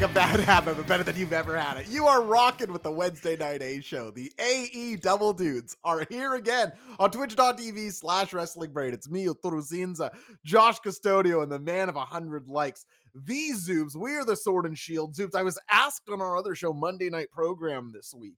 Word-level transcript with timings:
like 0.00 0.10
a 0.10 0.14
bad 0.14 0.40
habit, 0.40 0.76
but 0.76 0.86
better 0.86 1.02
than 1.02 1.16
you've 1.16 1.32
ever 1.32 1.56
had 1.56 1.78
it. 1.78 1.88
You 1.88 2.06
are 2.06 2.20
rocking 2.20 2.70
with 2.70 2.82
the 2.82 2.90
Wednesday 2.90 3.34
Night 3.34 3.62
A 3.62 3.80
show. 3.80 4.10
The 4.10 4.30
AE 4.38 4.96
Double 4.96 5.32
Dudes 5.32 5.74
are 5.84 6.06
here 6.10 6.34
again 6.34 6.72
on 6.98 7.10
twitch.tv 7.10 7.94
slash 7.94 8.34
wrestling 8.34 8.72
brain. 8.72 8.92
It's 8.92 9.08
me, 9.08 9.26
Turuzinza, 9.26 10.10
Josh 10.44 10.80
Custodio, 10.80 11.42
and 11.42 11.50
the 11.50 11.58
man 11.58 11.88
of 11.88 11.94
a 11.94 12.00
100 12.00 12.46
likes. 12.46 12.84
These 13.14 13.66
Zubes, 13.66 13.96
we 13.96 14.16
are 14.16 14.24
the 14.26 14.36
Sword 14.36 14.66
and 14.66 14.76
Shield 14.76 15.14
Zubes. 15.14 15.34
I 15.34 15.42
was 15.42 15.58
asked 15.70 16.10
on 16.10 16.20
our 16.20 16.36
other 16.36 16.54
show, 16.54 16.74
Monday 16.74 17.08
Night 17.08 17.30
Program, 17.32 17.90
this 17.94 18.12
week, 18.14 18.36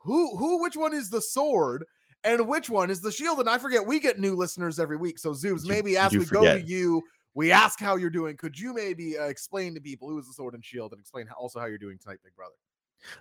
who, 0.00 0.36
who, 0.36 0.60
which 0.60 0.76
one 0.76 0.92
is 0.92 1.08
the 1.08 1.22
sword? 1.22 1.86
And 2.24 2.46
which 2.46 2.68
one 2.68 2.90
is 2.90 3.00
the 3.00 3.10
shield? 3.10 3.40
And 3.40 3.48
I 3.48 3.56
forget, 3.56 3.86
we 3.86 4.00
get 4.00 4.18
new 4.18 4.36
listeners 4.36 4.78
every 4.78 4.98
week. 4.98 5.18
So, 5.18 5.30
Zubes, 5.30 5.66
maybe 5.66 5.96
as 5.96 6.12
we 6.12 6.26
forget. 6.26 6.42
go 6.42 6.58
to 6.60 6.66
you, 6.66 7.02
we 7.34 7.52
ask 7.52 7.78
how 7.78 7.96
you're 7.96 8.10
doing. 8.10 8.36
Could 8.36 8.58
you 8.58 8.74
maybe 8.74 9.18
uh, 9.18 9.24
explain 9.24 9.74
to 9.74 9.80
people 9.80 10.08
who 10.08 10.18
is 10.18 10.26
the 10.26 10.32
sword 10.32 10.54
and 10.54 10.64
shield 10.64 10.92
and 10.92 11.00
explain 11.00 11.26
how, 11.26 11.34
also 11.34 11.60
how 11.60 11.66
you're 11.66 11.78
doing 11.78 11.98
tonight, 11.98 12.18
big 12.24 12.34
brother? 12.34 12.54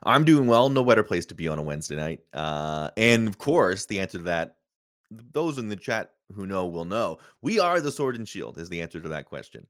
I'm 0.04 0.26
doing 0.26 0.48
well. 0.48 0.70
No 0.70 0.84
better 0.84 1.04
place 1.04 1.26
to 1.28 1.36
be 1.36 1.48
on 1.48 1.60
a 1.60 1.62
Wednesday 1.62 1.96
night. 1.96 2.22
Uh, 2.34 2.90
and 2.98 3.28
of 3.28 3.38
course, 3.38 3.86
the 3.86 4.00
answer 4.00 4.18
to 4.18 4.24
that, 4.26 4.56
those 5.10 5.58
in 5.58 5.70
the 5.70 5.76
chat 5.76 6.12
who 6.34 6.46
know 6.46 6.68
will 6.68 6.86
know. 6.86 7.20
We 7.42 7.60
are 7.60 7.80
the 7.80 7.92
sword 7.92 8.16
and 8.16 8.28
shield, 8.28 8.58
is 8.58 8.70
the 8.70 8.82
answer 8.82 9.00
to 9.00 9.10
that 9.10 9.26
question. 9.26 9.66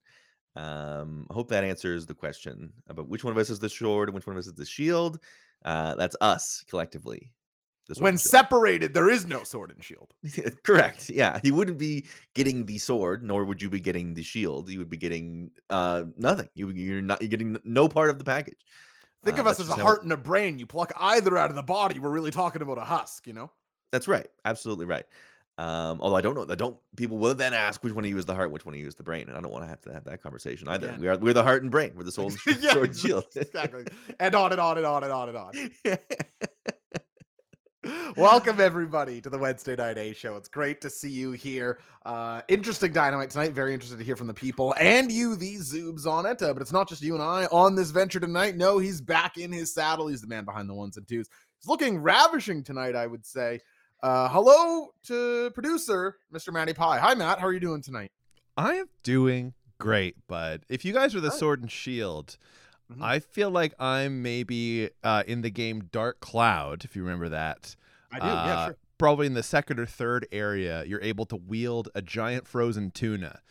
Um, 0.56 1.28
I 1.30 1.34
hope 1.34 1.50
that 1.50 1.64
answers 1.64 2.06
the 2.06 2.16
question 2.16 2.74
about 2.88 3.08
which 3.08 3.24
one 3.24 3.32
of 3.32 3.38
us 3.38 3.50
is 3.50 3.60
the 3.60 3.70
sword 3.70 4.10
and 4.10 4.16
which 4.16 4.26
one 4.26 4.36
of 4.36 4.40
us 4.40 4.48
is 4.48 4.56
the 4.56 4.66
shield. 4.66 5.20
Uh, 5.64 5.96
that's 5.96 6.16
us 6.22 6.64
collectively 6.70 7.32
when 7.98 8.18
separated, 8.18 8.94
there 8.94 9.10
is 9.10 9.26
no 9.26 9.44
sword 9.44 9.72
and 9.72 9.84
shield. 9.84 10.14
Correct. 10.64 11.10
Yeah, 11.10 11.40
he 11.42 11.52
wouldn't 11.52 11.78
be 11.78 12.06
getting 12.36 12.66
the 12.66 12.78
sword, 12.78 13.24
nor 13.24 13.46
would 13.46 13.62
you 13.62 13.70
be 13.70 13.80
getting 13.80 14.14
the 14.14 14.24
shield. 14.24 14.70
You 14.70 14.80
would 14.80 14.90
be 14.90 14.98
getting 14.98 15.52
uh 15.70 16.04
nothing. 16.18 16.50
You 16.54 16.70
you're 16.70 17.02
not 17.02 17.22
you're 17.22 17.30
getting 17.30 17.58
no 17.64 17.88
part 17.88 18.10
of 18.10 18.20
the 18.20 18.24
package. 18.24 18.60
Think 19.24 19.38
uh, 19.38 19.42
of 19.42 19.48
us 19.48 19.60
as 19.60 19.70
a 19.70 19.76
heart 19.76 20.04
and 20.04 20.12
a 20.12 20.18
brain. 20.18 20.60
You 20.60 20.66
pluck 20.66 20.94
either 20.98 21.38
out 21.38 21.50
of 21.50 21.56
the 21.56 21.64
body, 21.64 22.00
we're 22.00 22.10
really 22.10 22.32
talking 22.32 22.62
about 22.62 22.78
a 22.78 22.84
husk. 22.84 23.26
You 23.26 23.34
know. 23.34 23.52
That's 23.92 24.08
right. 24.08 24.28
Absolutely 24.46 24.86
right. 24.86 25.06
Um, 25.60 26.00
although 26.00 26.16
I 26.16 26.22
don't 26.22 26.36
know, 26.36 26.46
I 26.50 26.56
don't. 26.56 26.78
People 26.96 27.18
will 27.18 27.36
then 27.36 27.54
ask 27.54 27.84
which 27.84 27.92
one 27.92 28.06
of 28.06 28.10
you 28.10 28.18
is 28.18 28.26
the 28.26 28.34
heart, 28.34 28.50
which 28.50 28.66
one 28.66 28.74
of 28.74 28.80
you 28.80 28.88
is 28.88 28.96
the 28.96 29.04
brain, 29.04 29.28
and 29.28 29.38
I 29.38 29.42
don't 29.42 29.52
want 29.52 29.66
to 29.66 29.68
have 29.68 29.82
to 29.82 29.92
have 29.92 30.06
that 30.06 30.24
conversation 30.24 30.70
either. 30.70 30.96
We 30.98 31.10
are 31.10 31.18
we're 31.18 31.34
the 31.34 31.44
heart 31.44 31.64
and 31.64 31.70
brain. 31.70 31.92
We're 31.96 32.04
the 32.04 32.14
soul, 32.14 32.32
yeah, 32.62 32.72
sword, 32.72 32.96
shield. 32.96 33.26
exactly. 33.36 33.84
And 34.22 34.36
on 34.36 34.54
and 34.54 34.62
on 34.62 34.78
and 34.78 34.86
on 34.86 35.04
and 35.04 35.12
on 35.12 35.28
and 35.28 35.38
on. 35.38 35.52
Welcome 38.18 38.60
everybody 38.60 39.22
to 39.22 39.30
the 39.30 39.38
Wednesday 39.38 39.76
Night 39.76 39.98
A 39.98 40.14
Show. 40.14 40.36
It's 40.36 40.50
great 40.50 40.82
to 40.82 40.90
see 40.90 41.10
you 41.10 41.32
here. 41.32 41.80
Uh, 42.06 42.42
interesting 42.48 42.92
dynamite 42.92 43.30
tonight. 43.30 43.54
Very 43.54 43.74
interested 43.74 43.98
to 43.98 44.04
hear 44.04 44.16
from 44.16 44.28
the 44.28 44.34
people 44.34 44.76
and 44.80 45.12
you, 45.12 45.36
these 45.36 45.74
Zubes 45.74 46.06
on 46.06 46.26
it. 46.26 46.42
Uh, 46.42 46.54
but 46.54 46.62
it's 46.62 46.72
not 46.74 46.90
just 46.90 47.02
you 47.02 47.14
and 47.14 47.24
I 47.24 47.46
on 47.52 47.76
this 47.76 47.92
venture 47.92 48.20
tonight. 48.20 48.58
No, 48.58 48.78
he's 48.80 49.02
back 49.02 49.38
in 49.38 49.52
his 49.52 49.74
saddle. 49.74 50.08
He's 50.08 50.22
the 50.22 50.28
man 50.28 50.46
behind 50.46 50.70
the 50.70 50.74
ones 50.74 50.98
and 50.98 51.08
twos. 51.08 51.30
He's 51.60 51.68
looking 51.68 52.00
ravishing 52.00 52.64
tonight, 52.64 52.96
I 52.96 53.08
would 53.08 53.26
say. 53.26 53.60
Uh, 54.04 54.30
hello 54.30 54.90
to 55.04 55.52
producer 55.52 56.18
Mr. 56.34 56.54
Matty 56.54 56.74
Pie. 56.74 57.00
Hi, 57.00 57.14
Matt. 57.16 57.40
How 57.40 57.48
are 57.48 57.54
you 57.54 57.60
doing 57.60 57.82
tonight? 57.82 58.12
I 58.58 58.76
am 58.76 58.90
doing 59.04 59.54
great, 59.78 60.16
bud. 60.28 60.64
If 60.70 60.86
you 60.86 60.94
guys 60.94 61.16
are 61.16 61.22
the 61.22 61.30
Hi. 61.30 61.38
sword 61.38 61.62
and 61.62 61.72
shield, 61.72 62.38
Mm-hmm. 62.92 63.04
I 63.04 63.20
feel 63.20 63.52
like 63.52 63.74
I'm 63.80 64.22
maybe 64.22 64.90
uh, 65.04 65.24
in 65.28 65.42
the 65.42 65.50
game 65.50 65.90
Dark 65.92 66.20
Cloud, 66.20 66.84
if 66.84 66.96
you 66.96 67.04
remember 67.04 67.30
that. 67.30 67.76
I 68.12 68.20
do, 68.20 68.26
uh, 68.26 68.28
yeah, 68.46 68.66
sure. 68.66 68.78
Probably 68.98 69.28
in 69.28 69.34
the 69.34 69.44
second 69.44 69.80
or 69.80 69.86
third 69.86 70.28
area, 70.32 70.84
you're 70.86 71.02
able 71.02 71.26
to 71.28 71.36
wield 71.36 71.90
a 71.96 72.02
giant 72.02 72.48
frozen 72.48 72.92
tuna. 72.92 73.42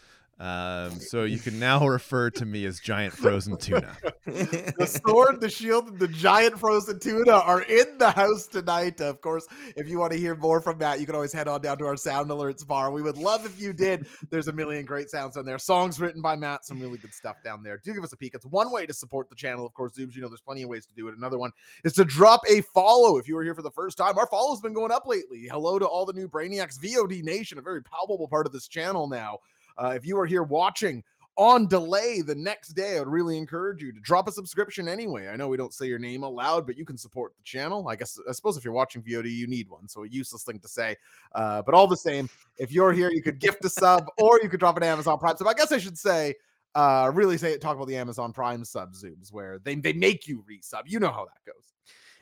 Um, 0.40 0.92
so 1.00 1.24
you 1.24 1.38
can 1.38 1.58
now 1.58 1.84
refer 1.86 2.30
to 2.30 2.46
me 2.46 2.64
as 2.64 2.78
giant 2.78 3.12
frozen 3.12 3.56
tuna. 3.56 3.96
the 4.24 5.00
sword, 5.04 5.40
the 5.40 5.50
shield, 5.50 5.88
and 5.88 5.98
the 5.98 6.06
giant 6.06 6.58
frozen 6.60 7.00
tuna 7.00 7.32
are 7.32 7.62
in 7.62 7.98
the 7.98 8.12
house 8.12 8.46
tonight. 8.46 9.00
Of 9.00 9.20
course, 9.20 9.48
if 9.76 9.88
you 9.88 9.98
want 9.98 10.12
to 10.12 10.18
hear 10.18 10.36
more 10.36 10.60
from 10.60 10.78
Matt, 10.78 11.00
you 11.00 11.06
can 11.06 11.16
always 11.16 11.32
head 11.32 11.48
on 11.48 11.60
down 11.60 11.78
to 11.78 11.86
our 11.86 11.96
sound 11.96 12.30
alerts 12.30 12.64
bar. 12.64 12.92
We 12.92 13.02
would 13.02 13.16
love 13.16 13.46
if 13.46 13.60
you 13.60 13.72
did. 13.72 14.06
There's 14.30 14.46
a 14.46 14.52
million 14.52 14.84
great 14.84 15.10
sounds 15.10 15.36
on 15.36 15.44
there. 15.44 15.58
Songs 15.58 15.98
written 15.98 16.22
by 16.22 16.36
Matt, 16.36 16.64
some 16.64 16.80
really 16.80 16.98
good 16.98 17.14
stuff 17.14 17.36
down 17.42 17.64
there. 17.64 17.80
Do 17.84 17.92
give 17.92 18.04
us 18.04 18.12
a 18.12 18.16
peek. 18.16 18.34
It's 18.34 18.46
one 18.46 18.70
way 18.70 18.86
to 18.86 18.94
support 18.94 19.28
the 19.30 19.36
channel. 19.36 19.66
Of 19.66 19.74
course, 19.74 19.92
Zubes, 19.98 20.14
you 20.14 20.22
know, 20.22 20.28
there's 20.28 20.40
plenty 20.40 20.62
of 20.62 20.68
ways 20.68 20.86
to 20.86 20.94
do 20.94 21.08
it. 21.08 21.16
Another 21.16 21.38
one 21.38 21.50
is 21.82 21.94
to 21.94 22.04
drop 22.04 22.42
a 22.48 22.60
follow 22.60 23.18
if 23.18 23.26
you 23.26 23.34
were 23.34 23.42
here 23.42 23.56
for 23.56 23.62
the 23.62 23.72
first 23.72 23.98
time. 23.98 24.16
Our 24.16 24.28
follow's 24.28 24.60
been 24.60 24.72
going 24.72 24.92
up 24.92 25.04
lately. 25.04 25.48
Hello 25.50 25.80
to 25.80 25.86
all 25.86 26.06
the 26.06 26.12
new 26.12 26.28
Brainiacs 26.28 26.78
VOD 26.78 27.24
Nation, 27.24 27.58
a 27.58 27.62
very 27.62 27.82
palpable 27.82 28.28
part 28.28 28.46
of 28.46 28.52
this 28.52 28.68
channel 28.68 29.08
now. 29.08 29.38
Uh, 29.78 29.92
if 29.96 30.04
you 30.04 30.18
are 30.18 30.26
here 30.26 30.42
watching 30.42 31.02
on 31.38 31.68
delay 31.68 32.20
the 32.20 32.34
next 32.34 32.70
day, 32.70 32.96
I 32.96 32.98
would 32.98 33.08
really 33.08 33.38
encourage 33.38 33.80
you 33.80 33.92
to 33.92 34.00
drop 34.00 34.26
a 34.26 34.32
subscription 34.32 34.88
anyway. 34.88 35.28
I 35.28 35.36
know 35.36 35.46
we 35.46 35.56
don't 35.56 35.72
say 35.72 35.86
your 35.86 36.00
name 36.00 36.24
aloud, 36.24 36.66
but 36.66 36.76
you 36.76 36.84
can 36.84 36.98
support 36.98 37.32
the 37.36 37.44
channel. 37.44 37.88
I 37.88 37.94
guess 37.94 38.18
I 38.28 38.32
suppose 38.32 38.56
if 38.56 38.64
you're 38.64 38.72
watching 38.72 39.02
VOD, 39.02 39.30
you 39.30 39.46
need 39.46 39.68
one, 39.68 39.88
so 39.88 40.02
a 40.02 40.08
useless 40.08 40.42
thing 40.42 40.58
to 40.58 40.68
say. 40.68 40.96
Uh, 41.32 41.62
but 41.62 41.74
all 41.74 41.86
the 41.86 41.96
same, 41.96 42.28
if 42.56 42.72
you're 42.72 42.92
here, 42.92 43.10
you 43.10 43.22
could 43.22 43.38
gift 43.38 43.64
a 43.64 43.70
sub 43.70 44.08
or 44.18 44.40
you 44.42 44.48
could 44.48 44.60
drop 44.60 44.76
an 44.76 44.82
Amazon 44.82 45.16
Prime 45.18 45.36
sub. 45.36 45.46
I 45.46 45.54
guess 45.54 45.70
I 45.70 45.78
should 45.78 45.96
say, 45.96 46.34
uh, 46.74 47.10
really 47.14 47.38
say 47.38 47.52
it, 47.52 47.60
talk 47.60 47.76
about 47.76 47.86
the 47.86 47.96
Amazon 47.96 48.32
Prime 48.32 48.64
sub 48.64 48.92
zooms 48.92 49.32
where 49.32 49.60
they 49.60 49.76
they 49.76 49.92
make 49.92 50.26
you 50.26 50.44
resub. 50.50 50.82
You 50.86 50.98
know 50.98 51.12
how 51.12 51.24
that 51.24 51.44
goes 51.46 51.72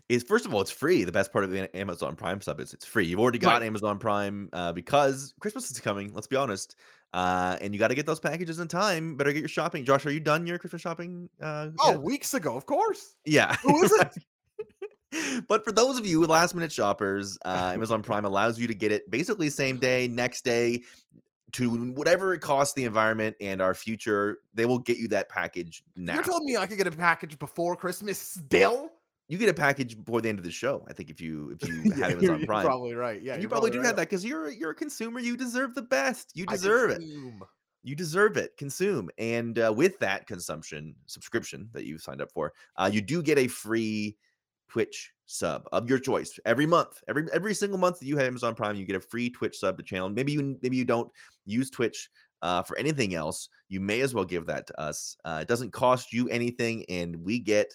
is 0.08 0.22
first 0.22 0.46
of 0.46 0.54
all, 0.54 0.60
it's 0.60 0.70
free. 0.70 1.04
The 1.04 1.12
best 1.12 1.32
part 1.32 1.44
of 1.44 1.50
the 1.50 1.74
Amazon 1.76 2.16
Prime 2.16 2.40
sub 2.40 2.60
is 2.60 2.72
it's 2.72 2.84
free. 2.84 3.06
You've 3.06 3.20
already 3.20 3.38
got 3.38 3.54
right. 3.54 3.62
Amazon 3.62 3.98
Prime 3.98 4.48
uh, 4.52 4.72
because 4.72 5.34
Christmas 5.40 5.70
is 5.70 5.80
coming. 5.80 6.12
Let's 6.14 6.26
be 6.26 6.36
honest. 6.36 6.76
Uh, 7.12 7.56
and 7.60 7.72
you 7.72 7.78
got 7.78 7.88
to 7.88 7.94
get 7.94 8.06
those 8.06 8.20
packages 8.20 8.60
in 8.60 8.68
time. 8.68 9.16
Better 9.16 9.32
get 9.32 9.40
your 9.40 9.48
shopping. 9.48 9.84
Josh, 9.84 10.06
are 10.06 10.10
you 10.10 10.20
done 10.20 10.46
your 10.46 10.58
Christmas 10.58 10.82
shopping? 10.82 11.28
Uh, 11.40 11.68
oh, 11.80 11.92
yet? 11.92 12.02
weeks 12.02 12.34
ago, 12.34 12.56
of 12.56 12.66
course. 12.66 13.14
Yeah. 13.24 13.56
Who 13.62 13.82
is 13.82 13.92
it? 13.92 15.44
but 15.48 15.64
for 15.64 15.72
those 15.72 15.98
of 15.98 16.06
you 16.06 16.24
last 16.26 16.54
minute 16.54 16.72
shoppers, 16.72 17.38
uh, 17.44 17.72
Amazon 17.74 18.02
Prime 18.02 18.24
allows 18.24 18.58
you 18.58 18.66
to 18.66 18.74
get 18.74 18.92
it 18.92 19.10
basically 19.10 19.50
same 19.50 19.78
day, 19.78 20.08
next 20.08 20.44
day, 20.44 20.82
to 21.52 21.70
whatever 21.92 22.34
it 22.34 22.40
costs 22.40 22.74
the 22.74 22.84
environment 22.84 23.34
and 23.40 23.62
our 23.62 23.74
future. 23.74 24.38
They 24.54 24.66
will 24.66 24.78
get 24.78 24.98
you 24.98 25.08
that 25.08 25.28
package 25.28 25.84
now. 25.96 26.14
You're 26.14 26.22
telling 26.22 26.44
me 26.44 26.56
I 26.56 26.66
could 26.66 26.76
get 26.76 26.86
a 26.86 26.90
package 26.90 27.38
before 27.38 27.76
Christmas 27.76 28.18
still? 28.18 28.90
You 29.28 29.38
get 29.38 29.48
a 29.48 29.54
package 29.54 29.96
before 29.96 30.20
the 30.20 30.28
end 30.28 30.38
of 30.38 30.44
the 30.44 30.50
show. 30.50 30.84
I 30.88 30.92
think 30.92 31.10
if 31.10 31.20
you 31.20 31.56
if 31.60 31.68
you 31.68 31.90
have 31.92 31.98
yeah, 31.98 32.06
Amazon 32.08 32.46
Prime, 32.46 32.64
probably 32.64 32.94
right. 32.94 33.20
Yeah, 33.20 33.36
you 33.36 33.48
probably, 33.48 33.48
probably 33.48 33.70
do 33.70 33.78
right. 33.78 33.86
have 33.86 33.96
that 33.96 34.08
because 34.08 34.24
you're 34.24 34.50
you're 34.50 34.70
a 34.70 34.74
consumer. 34.74 35.20
You 35.20 35.36
deserve 35.36 35.74
the 35.74 35.82
best. 35.82 36.32
You 36.34 36.46
deserve 36.46 36.90
it. 36.90 37.02
You 37.82 37.94
deserve 37.94 38.36
it. 38.36 38.56
Consume, 38.56 39.10
and 39.18 39.58
uh, 39.58 39.72
with 39.76 39.98
that 40.00 40.26
consumption 40.26 40.94
subscription 41.06 41.68
that 41.72 41.84
you've 41.84 42.02
signed 42.02 42.20
up 42.20 42.30
for, 42.32 42.52
uh, 42.76 42.90
you 42.92 43.00
do 43.00 43.22
get 43.22 43.38
a 43.38 43.48
free 43.48 44.16
Twitch 44.68 45.12
sub 45.26 45.68
of 45.72 45.88
your 45.88 45.98
choice 45.98 46.38
every 46.44 46.66
month. 46.66 47.00
Every 47.08 47.26
every 47.32 47.54
single 47.54 47.78
month 47.78 47.98
that 47.98 48.06
you 48.06 48.16
have 48.16 48.26
Amazon 48.26 48.54
Prime, 48.54 48.76
you 48.76 48.86
get 48.86 48.96
a 48.96 49.00
free 49.00 49.30
Twitch 49.30 49.58
sub 49.58 49.76
to 49.78 49.82
channel. 49.82 50.08
Maybe 50.08 50.32
you 50.32 50.56
maybe 50.62 50.76
you 50.76 50.84
don't 50.84 51.10
use 51.44 51.70
Twitch 51.70 52.10
uh, 52.42 52.62
for 52.62 52.78
anything 52.78 53.14
else. 53.14 53.48
You 53.68 53.80
may 53.80 54.00
as 54.00 54.14
well 54.14 54.24
give 54.24 54.46
that 54.46 54.66
to 54.68 54.80
us. 54.80 55.16
Uh, 55.24 55.40
it 55.42 55.48
doesn't 55.48 55.72
cost 55.72 56.12
you 56.12 56.28
anything, 56.28 56.84
and 56.88 57.16
we 57.24 57.38
get 57.38 57.74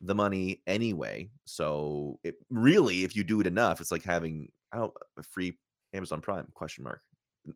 the 0.00 0.14
money 0.14 0.62
anyway. 0.66 1.30
So 1.44 2.18
it 2.24 2.36
really, 2.50 3.04
if 3.04 3.14
you 3.14 3.24
do 3.24 3.40
it 3.40 3.46
enough, 3.46 3.80
it's 3.80 3.92
like 3.92 4.02
having 4.02 4.50
out 4.72 4.94
a 5.18 5.22
free 5.22 5.58
Amazon 5.92 6.20
Prime 6.20 6.48
question 6.54 6.84
mark. 6.84 7.02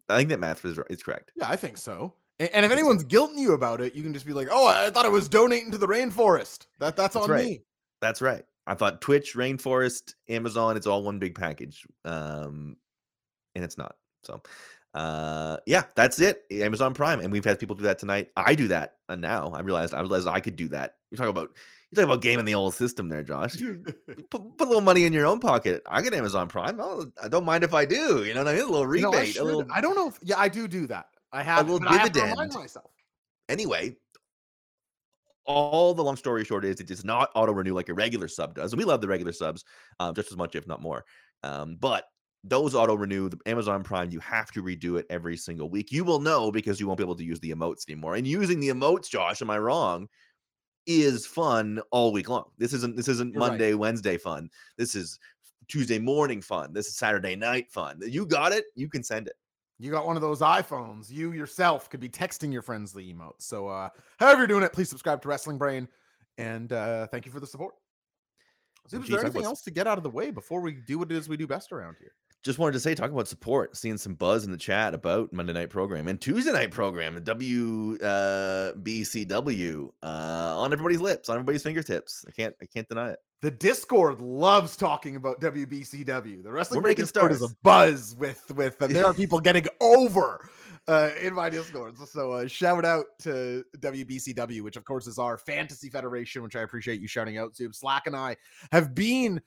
I 0.08 0.16
think 0.16 0.30
that 0.30 0.40
math 0.40 0.64
is, 0.64 0.78
is 0.90 1.02
correct. 1.02 1.32
Yeah, 1.36 1.48
I 1.48 1.56
think 1.56 1.76
so. 1.76 2.14
And, 2.38 2.50
and 2.52 2.66
if 2.66 2.72
anyone's 2.72 3.04
guilting 3.04 3.38
you 3.38 3.52
about 3.52 3.80
it, 3.80 3.94
you 3.94 4.02
can 4.02 4.12
just 4.12 4.26
be 4.26 4.32
like, 4.32 4.48
"Oh, 4.50 4.66
I 4.66 4.90
thought 4.90 5.06
I 5.06 5.10
was 5.10 5.28
donating 5.28 5.70
to 5.72 5.78
the 5.78 5.86
rainforest. 5.86 6.66
That 6.80 6.96
that's, 6.96 7.14
that's 7.14 7.16
on 7.16 7.30
right. 7.30 7.44
me." 7.44 7.62
That's 8.00 8.20
right. 8.20 8.44
I 8.66 8.74
thought 8.74 9.00
Twitch, 9.00 9.34
Rainforest, 9.34 10.14
Amazon, 10.28 10.76
it's 10.76 10.86
all 10.86 11.02
one 11.02 11.18
big 11.18 11.34
package. 11.34 11.86
Um, 12.04 12.76
and 13.54 13.62
it's 13.62 13.78
not. 13.78 13.96
So, 14.22 14.42
uh, 14.94 15.58
yeah, 15.66 15.84
that's 15.94 16.18
it. 16.20 16.42
Amazon 16.50 16.94
Prime, 16.94 17.20
and 17.20 17.30
we've 17.30 17.44
had 17.44 17.58
people 17.58 17.76
do 17.76 17.84
that 17.84 17.98
tonight. 17.98 18.28
I 18.36 18.54
do 18.54 18.68
that 18.68 18.94
and 19.08 19.20
now. 19.20 19.52
I 19.54 19.60
realized 19.60 19.94
I 19.94 20.00
realized 20.00 20.26
I 20.26 20.40
could 20.40 20.56
do 20.56 20.68
that. 20.68 20.94
You 21.10 21.18
talk 21.18 21.28
about 21.28 21.50
talk 21.94 22.04
about 22.04 22.22
gaming 22.22 22.44
the 22.44 22.54
old 22.54 22.74
system 22.74 23.08
there, 23.08 23.22
Josh. 23.22 23.56
put, 24.30 24.30
put, 24.30 24.60
a 24.60 24.64
little 24.64 24.80
money 24.80 25.04
in 25.04 25.12
your 25.12 25.26
own 25.26 25.40
pocket. 25.40 25.82
I 25.86 26.02
get 26.02 26.14
Amazon 26.14 26.48
Prime. 26.48 26.80
I'll, 26.80 27.06
I 27.22 27.24
do 27.24 27.36
not 27.36 27.44
mind 27.44 27.64
if 27.64 27.74
I 27.74 27.84
do. 27.84 28.24
You 28.24 28.34
know 28.34 28.44
what 28.44 28.54
I 28.54 28.56
mean? 28.56 28.62
A 28.62 28.66
little 28.66 28.86
rebate. 28.86 29.12
No, 29.12 29.18
I, 29.18 29.32
a 29.38 29.44
little, 29.44 29.66
I 29.72 29.80
don't 29.80 29.96
know. 29.96 30.08
If, 30.08 30.18
yeah, 30.22 30.38
I 30.38 30.48
do 30.48 30.68
do 30.68 30.86
that. 30.88 31.06
I 31.32 31.42
have 31.42 31.68
a 31.68 31.72
little 31.72 31.88
dividend. 31.88 32.38
Have 32.38 32.54
myself. 32.54 32.90
Anyway, 33.48 33.96
all 35.46 35.94
the 35.94 36.02
long 36.02 36.16
story 36.16 36.44
short 36.44 36.64
is 36.64 36.80
it 36.80 36.86
does 36.86 37.04
not 37.04 37.30
auto 37.34 37.52
renew 37.52 37.74
like 37.74 37.88
a 37.88 37.94
regular 37.94 38.28
sub 38.28 38.54
does, 38.54 38.72
and 38.72 38.78
we 38.78 38.84
love 38.84 39.00
the 39.00 39.08
regular 39.08 39.32
subs 39.32 39.64
um, 40.00 40.14
just 40.14 40.30
as 40.30 40.36
much, 40.36 40.54
if 40.54 40.66
not 40.66 40.80
more. 40.80 41.04
Um, 41.42 41.76
but 41.78 42.04
those 42.44 42.74
auto 42.74 42.94
renew 42.94 43.28
the 43.28 43.38
Amazon 43.46 43.82
Prime, 43.82 44.10
you 44.10 44.20
have 44.20 44.50
to 44.52 44.62
redo 44.62 44.98
it 44.98 45.06
every 45.08 45.36
single 45.36 45.70
week. 45.70 45.90
You 45.90 46.04
will 46.04 46.20
know 46.20 46.52
because 46.52 46.78
you 46.78 46.86
won't 46.86 46.98
be 46.98 47.04
able 47.04 47.16
to 47.16 47.24
use 47.24 47.40
the 47.40 47.50
emotes 47.50 47.88
anymore. 47.88 48.16
And 48.16 48.26
using 48.26 48.60
the 48.60 48.68
emotes, 48.68 49.08
Josh, 49.08 49.40
am 49.40 49.50
I 49.50 49.58
wrong? 49.58 50.08
Is 50.86 51.26
fun 51.26 51.80
all 51.90 52.12
week 52.12 52.28
long. 52.28 52.44
This 52.58 52.72
isn't 52.72 52.96
this 52.96 53.08
isn't 53.08 53.32
You're 53.32 53.40
Monday, 53.40 53.72
right. 53.72 53.78
Wednesday 53.78 54.16
fun. 54.16 54.50
This 54.76 54.94
is 54.94 55.18
Tuesday 55.68 55.98
morning 55.98 56.40
fun. 56.40 56.72
This 56.72 56.86
is 56.86 56.96
Saturday 56.96 57.36
night 57.36 57.70
fun. 57.70 58.00
You 58.06 58.26
got 58.26 58.52
it. 58.52 58.66
You 58.74 58.88
can 58.88 59.02
send 59.02 59.26
it. 59.26 59.34
You 59.78 59.90
got 59.90 60.06
one 60.06 60.16
of 60.16 60.22
those 60.22 60.40
iPhones. 60.40 61.10
You 61.10 61.32
yourself 61.32 61.90
could 61.90 62.00
be 62.00 62.08
texting 62.08 62.52
your 62.52 62.62
friends 62.62 62.92
the 62.92 63.12
emotes. 63.12 63.42
So, 63.42 63.66
uh, 63.66 63.88
however 64.18 64.40
you're 64.40 64.46
doing 64.46 64.62
it, 64.62 64.72
please 64.72 64.88
subscribe 64.88 65.20
to 65.22 65.28
Wrestling 65.28 65.58
Brain 65.58 65.88
And 66.38 66.72
uh, 66.72 67.06
thank 67.08 67.26
you 67.26 67.32
for 67.32 67.40
the 67.40 67.46
support. 67.46 67.74
So, 68.86 69.00
is 69.00 69.08
there 69.08 69.20
anything 69.20 69.44
else 69.44 69.62
to 69.62 69.70
get 69.70 69.86
out 69.86 69.98
of 69.98 70.04
the 70.04 70.10
way 70.10 70.30
before 70.30 70.60
we 70.60 70.72
do 70.86 70.98
what 70.98 71.10
it 71.10 71.16
is 71.16 71.28
we 71.28 71.36
do 71.36 71.46
best 71.46 71.72
around 71.72 71.96
here? 71.98 72.12
Just 72.44 72.58
wanted 72.58 72.72
to 72.72 72.80
say, 72.80 72.94
talking 72.94 73.14
about 73.14 73.26
support, 73.26 73.74
seeing 73.74 73.96
some 73.96 74.14
buzz 74.14 74.44
in 74.44 74.50
the 74.50 74.58
chat 74.58 74.92
about 74.92 75.32
Monday 75.32 75.54
night 75.54 75.70
program 75.70 76.08
and 76.08 76.20
Tuesday 76.20 76.52
night 76.52 76.70
program, 76.70 77.18
W 77.24 77.98
uh, 78.02 78.72
uh, 78.74 80.54
on 80.58 80.72
everybody's 80.72 81.00
lips, 81.00 81.30
on 81.30 81.36
everybody's 81.36 81.62
fingertips. 81.62 82.22
I 82.28 82.32
can't, 82.32 82.54
I 82.60 82.66
can't 82.66 82.86
deny 82.86 83.12
it. 83.12 83.18
The 83.40 83.50
Discord 83.50 84.20
loves 84.20 84.76
talking 84.76 85.16
about 85.16 85.40
WBCW. 85.40 86.42
The 86.42 86.52
wrestling 86.52 86.82
We're 86.82 86.90
making 86.90 87.04
Discord 87.04 87.32
is 87.32 87.40
a 87.40 87.48
buzz 87.62 88.14
with 88.18 88.52
with, 88.54 88.80
and 88.82 88.94
there 88.94 89.06
are 89.06 89.14
people 89.14 89.40
getting 89.40 89.66
over 89.80 90.46
uh, 90.86 91.10
in 91.22 91.32
my 91.32 91.48
Discord. 91.48 91.96
So, 91.96 92.04
so 92.04 92.32
uh, 92.32 92.46
shout 92.46 92.84
out 92.84 93.06
to 93.20 93.64
WBCW, 93.78 94.60
which 94.60 94.76
of 94.76 94.84
course 94.84 95.06
is 95.06 95.18
our 95.18 95.38
fantasy 95.38 95.88
federation, 95.88 96.42
which 96.42 96.56
I 96.56 96.60
appreciate 96.60 97.00
you 97.00 97.08
shouting 97.08 97.38
out 97.38 97.54
to. 97.54 97.72
Slack 97.72 98.06
and 98.06 98.14
I 98.14 98.36
have 98.70 98.94
been 98.94 99.40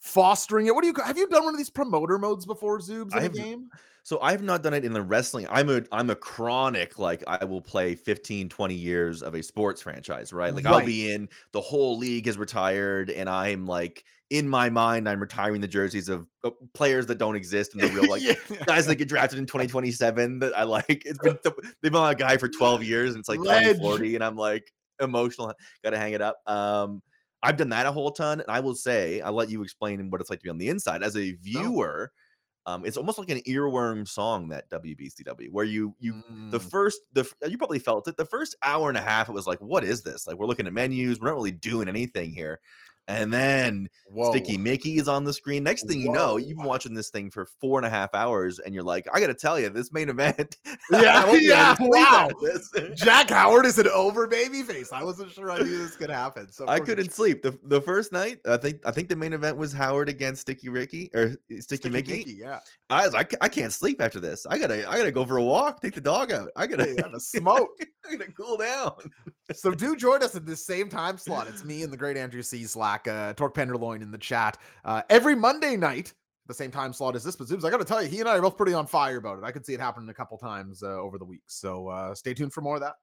fostering 0.00 0.66
it. 0.66 0.74
What 0.74 0.82
do 0.82 0.88
you 0.88 0.94
have 1.04 1.18
you 1.18 1.28
done 1.28 1.44
one 1.44 1.54
of 1.54 1.58
these 1.58 1.70
promoter 1.70 2.18
modes 2.18 2.46
before, 2.46 2.78
Zubes, 2.80 3.12
in 3.12 3.18
I 3.18 3.18
a 3.18 3.22
have- 3.22 3.34
game? 3.34 3.70
So 4.02 4.20
I've 4.20 4.40
not 4.44 4.62
done 4.62 4.72
it 4.72 4.84
in 4.84 4.92
the 4.92 5.02
wrestling. 5.02 5.48
I'm 5.50 5.68
a 5.68 5.82
I'm 5.90 6.10
a 6.10 6.14
chronic 6.14 6.96
like 6.96 7.24
I 7.26 7.44
will 7.44 7.60
play 7.60 7.96
15 7.96 8.48
20 8.48 8.72
years 8.74 9.20
of 9.20 9.34
a 9.34 9.42
sports 9.42 9.82
franchise, 9.82 10.32
right? 10.32 10.54
Like 10.54 10.64
I'll 10.64 10.86
be 10.86 11.10
in 11.10 11.28
the 11.50 11.60
whole 11.60 11.98
league 11.98 12.28
is 12.28 12.38
retired 12.38 13.10
and 13.10 13.28
I'm 13.28 13.66
like 13.66 14.04
in 14.30 14.48
my 14.48 14.70
mind 14.70 15.08
I'm 15.08 15.18
retiring 15.18 15.60
the 15.60 15.66
jerseys 15.66 16.08
of 16.08 16.28
uh, 16.44 16.50
players 16.72 17.06
that 17.06 17.18
don't 17.18 17.34
exist 17.34 17.74
in 17.74 17.80
the 17.80 17.88
real 17.88 18.08
like 18.10 18.22
Yeah. 18.22 18.34
guys 18.64 18.86
that 18.86 18.94
get 18.94 19.08
drafted 19.08 19.40
in 19.40 19.46
2027 19.46 20.38
that 20.38 20.56
I 20.56 20.62
like. 20.62 21.02
It's 21.04 21.18
been 21.18 21.36
they've 21.82 21.90
been 21.90 21.96
on 21.96 22.12
a 22.12 22.14
guy 22.14 22.36
for 22.36 22.48
12 22.48 22.84
years 22.84 23.10
and 23.10 23.18
it's 23.18 23.28
like 23.28 23.40
Ledge. 23.40 23.64
2040 23.64 24.14
and 24.14 24.22
I'm 24.22 24.36
like 24.36 24.72
emotional, 25.00 25.52
got 25.82 25.90
to 25.90 25.98
hang 25.98 26.12
it 26.12 26.22
up. 26.22 26.36
Um 26.48 27.02
I've 27.46 27.56
done 27.56 27.70
that 27.70 27.86
a 27.86 27.92
whole 27.92 28.10
ton 28.10 28.40
and 28.40 28.50
I 28.50 28.60
will 28.60 28.74
say 28.74 29.20
I'll 29.20 29.32
let 29.32 29.48
you 29.50 29.62
explain 29.62 30.10
what 30.10 30.20
it's 30.20 30.30
like 30.30 30.40
to 30.40 30.44
be 30.44 30.50
on 30.50 30.58
the 30.58 30.68
inside 30.68 31.02
as 31.02 31.16
a 31.16 31.32
viewer. 31.32 32.12
Um, 32.66 32.84
it's 32.84 32.96
almost 32.96 33.18
like 33.18 33.30
an 33.30 33.40
earworm 33.46 34.08
song 34.08 34.48
that 34.48 34.68
WBCW, 34.70 35.50
where 35.52 35.64
you 35.64 35.94
you 36.00 36.22
the 36.50 36.58
Mm. 36.58 36.70
first 36.70 37.00
the 37.12 37.30
you 37.48 37.56
probably 37.58 37.78
felt 37.78 38.08
it 38.08 38.16
the 38.16 38.24
first 38.24 38.56
hour 38.62 38.88
and 38.88 38.98
a 38.98 39.02
half. 39.02 39.28
It 39.28 39.32
was 39.32 39.46
like, 39.46 39.60
what 39.60 39.84
is 39.84 40.02
this? 40.02 40.26
Like 40.26 40.36
we're 40.36 40.46
looking 40.46 40.66
at 40.66 40.72
menus, 40.72 41.20
we're 41.20 41.28
not 41.28 41.36
really 41.36 41.52
doing 41.52 41.88
anything 41.88 42.32
here. 42.32 42.60
And 43.08 43.32
then 43.32 43.88
Whoa. 44.10 44.30
Sticky 44.32 44.56
Mickey 44.58 44.98
is 44.98 45.06
on 45.06 45.22
the 45.24 45.32
screen. 45.32 45.62
Next 45.62 45.86
thing 45.86 46.00
you 46.00 46.10
know, 46.10 46.38
you've 46.38 46.56
been 46.58 46.66
watching 46.66 46.92
this 46.94 47.08
thing 47.10 47.30
for 47.30 47.46
four 47.60 47.78
and 47.78 47.86
a 47.86 47.90
half 47.90 48.12
hours, 48.14 48.58
and 48.58 48.74
you're 48.74 48.82
like, 48.82 49.06
I 49.12 49.20
got 49.20 49.28
to 49.28 49.34
tell 49.34 49.60
you, 49.60 49.68
this 49.68 49.92
main 49.92 50.08
event. 50.08 50.56
Yeah, 50.92 51.20
I 51.20 51.24
won't 51.26 51.40
be 51.40 51.50
able 51.50 51.76
to 51.76 51.98
yeah, 51.98 52.30
wow. 52.30 52.30
Jack 52.94 53.30
Howard 53.30 53.66
is 53.66 53.76
an 53.78 53.88
over 53.88 54.28
baby 54.28 54.62
face. 54.62 54.92
I 54.92 55.02
wasn't 55.02 55.32
sure 55.32 55.50
I 55.50 55.58
knew 55.58 55.78
this 55.78 55.96
could 55.96 56.10
happen. 56.10 56.50
So 56.52 56.64
I 56.68 56.78
couldn't 56.78 57.12
sleep 57.12 57.42
the 57.42 57.58
the 57.64 57.80
first 57.80 58.12
night. 58.12 58.38
I 58.46 58.56
think 58.56 58.80
I 58.86 58.92
think 58.92 59.08
the 59.08 59.16
main 59.16 59.32
event 59.32 59.56
was 59.56 59.72
Howard 59.72 60.08
against 60.08 60.42
Sticky 60.42 60.68
Ricky 60.68 61.10
or 61.12 61.32
Sticky, 61.32 61.60
Sticky 61.60 61.88
Mickey. 61.90 62.12
Mickey, 62.18 62.32
yeah. 62.40 62.60
I 62.88 63.04
was 63.04 63.14
like, 63.14 63.34
I 63.40 63.48
can't 63.48 63.72
sleep 63.72 64.00
after 64.00 64.20
this. 64.20 64.46
I 64.46 64.58
gotta 64.58 64.88
I 64.88 64.96
gotta 64.96 65.10
go 65.10 65.24
for 65.26 65.38
a 65.38 65.42
walk, 65.44 65.82
take 65.82 65.94
the 65.94 66.00
dog 66.00 66.30
out. 66.30 66.50
I 66.54 66.68
gotta 66.68 66.84
Hey, 66.84 66.96
have 67.02 67.14
a 67.14 67.20
smoke. 67.20 67.70
I 68.08 68.12
gotta 68.16 68.30
cool 68.30 68.56
down. 68.58 68.92
so 69.52 69.72
do 69.72 69.96
join 69.96 70.22
us 70.22 70.36
at 70.36 70.46
this 70.46 70.64
same 70.64 70.88
time 70.88 71.18
slot. 71.18 71.48
It's 71.48 71.64
me 71.64 71.82
and 71.82 71.92
the 71.92 71.96
great 71.96 72.16
Andrew 72.16 72.42
C. 72.42 72.62
Slack, 72.64 72.95
uh, 73.08 73.34
Torque 73.34 73.54
Penderloin 73.54 74.02
in 74.02 74.10
the 74.10 74.18
chat 74.18 74.58
uh, 74.84 75.02
every 75.10 75.34
Monday 75.34 75.76
night. 75.76 76.12
The 76.46 76.54
same 76.54 76.70
time 76.70 76.92
slot 76.92 77.16
as 77.16 77.24
this, 77.24 77.34
but 77.34 77.48
Zubes, 77.48 77.64
I 77.64 77.70
got 77.70 77.78
to 77.78 77.84
tell 77.84 78.00
you, 78.00 78.08
he 78.08 78.20
and 78.20 78.28
I 78.28 78.36
are 78.36 78.42
both 78.42 78.56
pretty 78.56 78.72
on 78.72 78.86
fire 78.86 79.16
about 79.16 79.38
it. 79.38 79.44
I 79.44 79.50
could 79.50 79.66
see 79.66 79.74
it 79.74 79.80
happening 79.80 80.08
a 80.08 80.14
couple 80.14 80.38
times 80.38 80.80
uh, 80.80 81.00
over 81.00 81.18
the 81.18 81.24
week. 81.24 81.42
So 81.48 81.88
uh, 81.88 82.14
stay 82.14 82.34
tuned 82.34 82.52
for 82.52 82.60
more 82.60 82.76
of 82.76 82.82
that. 82.82 82.94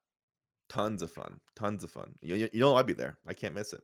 Tons 0.69 1.01
of 1.01 1.12
fun. 1.12 1.42
Tons 1.54 1.84
of 1.84 1.92
fun. 1.92 2.13
You, 2.22 2.36
you, 2.36 2.50
you 2.54 2.60
know 2.62 2.78
I'd 2.78 2.86
be 2.86 2.94
there. 2.94 3.18
I 3.28 3.34
can't 3.34 3.54
miss 3.54 3.74
it. 3.74 3.81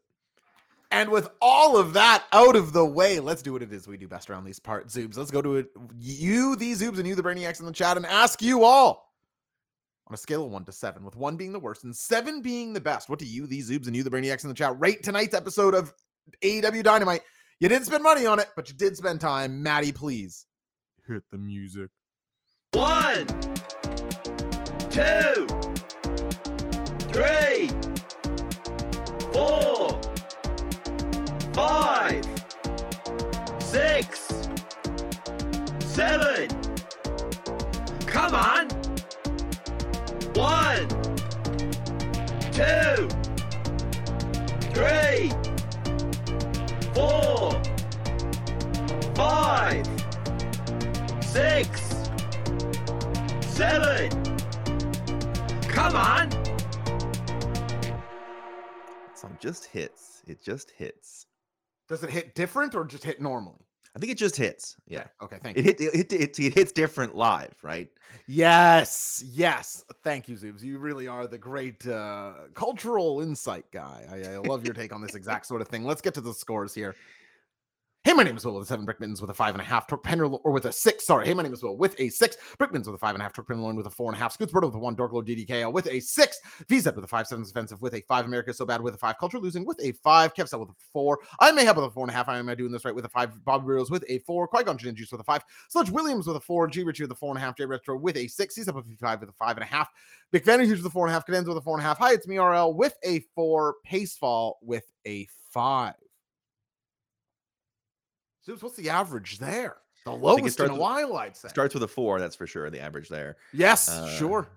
And 0.91 1.09
with 1.09 1.29
all 1.41 1.77
of 1.77 1.93
that 1.93 2.23
out 2.31 2.55
of 2.55 2.73
the 2.73 2.85
way, 2.85 3.19
let's 3.19 3.41
do 3.41 3.53
what 3.53 3.61
it 3.61 3.71
is 3.71 3.87
we 3.87 3.97
do 3.97 4.07
best 4.07 4.29
around 4.29 4.45
these 4.45 4.59
parts, 4.59 4.95
Zubes. 4.95 5.17
Let's 5.17 5.29
go 5.29 5.41
to 5.41 5.57
it. 5.57 5.67
You, 5.99 6.55
these 6.55 6.81
Zubes, 6.81 6.97
and 6.97 7.07
you, 7.07 7.15
the 7.15 7.21
Brainiacs 7.21 7.59
in 7.59 7.65
the 7.65 7.71
chat, 7.71 7.97
and 7.97 8.05
ask 8.05 8.41
you 8.41 8.63
all 8.63 9.08
on 10.09 10.15
a 10.15 10.17
scale 10.17 10.43
of 10.43 10.51
one 10.51 10.65
to 10.65 10.71
seven, 10.71 11.03
with 11.05 11.15
one 11.15 11.37
being 11.37 11.53
the 11.53 11.59
worst 11.59 11.83
and 11.83 11.95
seven 11.95 12.41
being 12.41 12.73
the 12.73 12.81
best. 12.81 13.09
What 13.09 13.19
do 13.19 13.25
you, 13.25 13.45
these 13.45 13.69
Zubes, 13.69 13.85
and 13.87 13.95
you, 13.95 14.03
the 14.03 14.09
Brainiacs 14.09 14.43
in 14.43 14.49
the 14.49 14.55
chat, 14.55 14.79
rate 14.79 15.03
tonight's 15.03 15.35
episode 15.35 15.75
of 15.75 15.93
AEW 16.41 16.83
Dynamite? 16.83 17.21
You 17.59 17.69
didn't 17.69 17.85
spend 17.85 18.03
money 18.03 18.25
on 18.25 18.39
it, 18.39 18.47
but 18.55 18.69
you 18.69 18.75
did 18.75 18.97
spend 18.97 19.21
time. 19.21 19.61
Maddie, 19.61 19.91
please 19.91 20.45
hit 21.07 21.23
the 21.31 21.37
music. 21.37 21.89
One, 22.71 23.27
two, 24.89 25.47
three, 27.11 27.69
four, 29.31 30.01
five, 31.53 32.25
six, 33.59 34.27
seven. 35.81 36.49
Come 38.07 38.33
on. 38.33 38.88
One, 40.39 40.87
two, 42.53 43.09
three, 44.71 45.29
four, 46.93 47.61
five, 49.15 49.85
six, 51.21 51.81
seven. 53.41 54.09
Come 55.63 55.97
on. 55.97 56.31
Song 59.15 59.37
just 59.41 59.65
hits. 59.65 60.23
It 60.25 60.41
just 60.41 60.71
hits. 60.71 61.25
Does 61.89 62.01
it 62.05 62.09
hit 62.09 62.33
different 62.33 62.75
or 62.75 62.85
just 62.85 63.03
hit 63.03 63.19
normally? 63.19 63.68
I 63.99 64.01
think 64.01 64.13
it 64.13 64.17
just 64.17 64.37
hits. 64.37 64.77
Yeah. 64.87 65.03
Okay, 65.21 65.39
thank 65.43 65.57
you. 65.57 65.63
It 65.63 65.77
hit 65.77 65.81
it, 65.81 66.13
it, 66.13 66.39
it 66.39 66.53
hits 66.53 66.71
different 66.71 67.17
live, 67.17 67.53
right? 67.61 67.89
Yes, 68.27 69.21
yes. 69.33 69.83
Thank 70.05 70.29
you, 70.29 70.37
Zubes. 70.37 70.63
You 70.63 70.77
really 70.77 71.09
are 71.09 71.27
the 71.27 71.37
great 71.37 71.85
uh, 71.85 72.31
cultural 72.53 73.19
insight 73.19 73.65
guy. 73.73 74.05
I, 74.09 74.35
I 74.35 74.37
love 74.37 74.63
your 74.63 74.73
take 74.73 74.93
on 74.93 75.01
this 75.01 75.15
exact 75.15 75.45
sort 75.47 75.59
of 75.59 75.67
thing. 75.67 75.83
Let's 75.83 75.99
get 75.99 76.13
to 76.13 76.21
the 76.21 76.33
scores 76.33 76.73
here. 76.73 76.95
Hey, 78.05 78.13
my 78.13 78.23
name 78.23 78.37
is 78.37 78.45
Will 78.45 78.53
with 78.53 78.63
a 78.63 78.65
seven, 78.65 78.85
Brickmans 78.85 79.19
with 79.19 79.29
a 79.29 79.33
five 79.33 79.53
and 79.53 79.61
a 79.61 79.65
half, 79.65 79.85
Torque 79.85 80.05
Penderloin, 80.05 80.39
or 80.45 80.53
with 80.53 80.63
a 80.63 80.71
six. 80.71 81.05
Sorry. 81.05 81.25
Hey, 81.25 81.33
my 81.33 81.43
name 81.43 81.51
is 81.51 81.61
Will 81.61 81.75
with 81.75 81.99
a 81.99 82.07
six, 82.07 82.37
Brickmans 82.57 82.85
with 82.85 82.95
a 82.95 82.97
five 82.97 83.13
and 83.13 83.21
a 83.21 83.23
half, 83.23 83.33
Torque 83.33 83.49
Penderloin 83.49 83.75
with 83.75 83.87
a 83.87 83.89
four 83.89 84.09
and 84.09 84.15
a 84.15 84.19
half, 84.19 84.31
Scoots 84.31 84.53
Birdo 84.53 84.67
with 84.67 84.75
a 84.75 84.79
one, 84.79 84.95
Dorklo 84.95 85.21
DDKL 85.21 85.73
with 85.73 85.85
a 85.87 85.99
six, 85.99 86.39
VZ 86.69 86.95
with 86.95 87.03
a 87.03 87.07
five, 87.07 87.27
Sevens 87.27 87.51
Offensive 87.51 87.81
with 87.81 87.93
a 87.93 88.01
five, 88.07 88.23
America 88.23 88.53
So 88.53 88.65
Bad 88.65 88.79
with 88.79 88.95
a 88.95 88.97
five, 88.97 89.17
Culture 89.19 89.37
Losing 89.37 89.65
with 89.65 89.81
a 89.83 89.91
five, 89.91 90.33
Kevsel 90.33 90.61
with 90.61 90.69
a 90.69 90.75
four, 90.93 91.19
I 91.41 91.51
may 91.51 91.65
have 91.65 91.75
with 91.75 91.87
a 91.87 91.89
four 91.89 92.05
and 92.05 92.11
a 92.11 92.13
half, 92.13 92.29
I 92.29 92.37
am 92.37 92.47
I 92.47 92.55
doing 92.55 92.71
this 92.71 92.85
right 92.85 92.95
with 92.95 93.03
a 93.03 93.09
five, 93.09 93.43
Bob 93.43 93.65
Burrows 93.65 93.91
with 93.91 94.05
a 94.07 94.19
four, 94.19 94.47
Qui 94.47 94.63
Gon 94.63 94.77
Jinn 94.77 94.95
Juice 94.95 95.11
with 95.11 95.19
a 95.19 95.25
five, 95.25 95.43
Sludge 95.67 95.89
Williams 95.89 96.25
with 96.25 96.37
a 96.37 96.41
four, 96.41 96.67
G 96.67 96.83
Richie 96.83 97.03
with 97.03 97.11
a 97.11 97.15
four 97.15 97.31
and 97.31 97.37
a 97.37 97.41
half, 97.41 97.57
J 97.57 97.65
Retro 97.65 97.97
with 97.97 98.15
a 98.15 98.29
six, 98.29 98.55
He's 98.55 98.69
up 98.69 98.77
a 98.77 98.83
five 99.01 99.19
with 99.19 99.29
a 99.29 99.33
five 99.33 99.57
and 99.57 99.63
a 99.63 99.67
half, 99.67 99.89
Big 100.31 100.45
Vanny 100.45 100.65
Hughes 100.65 100.77
with 100.77 100.87
a 100.87 100.89
four 100.89 101.05
and 101.05 101.11
a 101.11 101.13
half, 101.13 101.27
Cadenza 101.27 101.49
with 101.49 101.57
a 101.57 101.61
four 101.61 101.75
and 101.75 101.83
a 101.83 101.87
half, 101.87 101.97
Hi, 101.97 102.13
it's 102.13 102.27
me, 102.27 102.37
RL 102.37 102.73
with 102.73 102.95
a 103.03 103.19
four, 103.35 103.75
Pacefall 103.85 104.53
with 104.61 104.85
a 105.05 105.27
five. 105.51 105.95
Zeus, 108.49 108.63
what's 108.63 108.75
the 108.75 108.89
average 108.89 109.37
there? 109.39 109.77
The 110.05 110.11
lowest 110.11 110.59
in 110.59 110.67
a 110.67 110.71
with- 110.71 110.79
while, 110.81 111.17
I'd 111.17 111.35
say. 111.37 111.49
Starts 111.49 111.73
with 111.73 111.83
a 111.83 111.87
four, 111.87 112.19
that's 112.19 112.35
for 112.35 112.47
sure. 112.47 112.69
The 112.69 112.79
average 112.79 113.09
there. 113.09 113.37
yes, 113.53 113.89
Uh, 113.89 114.09
sure. 114.09 114.47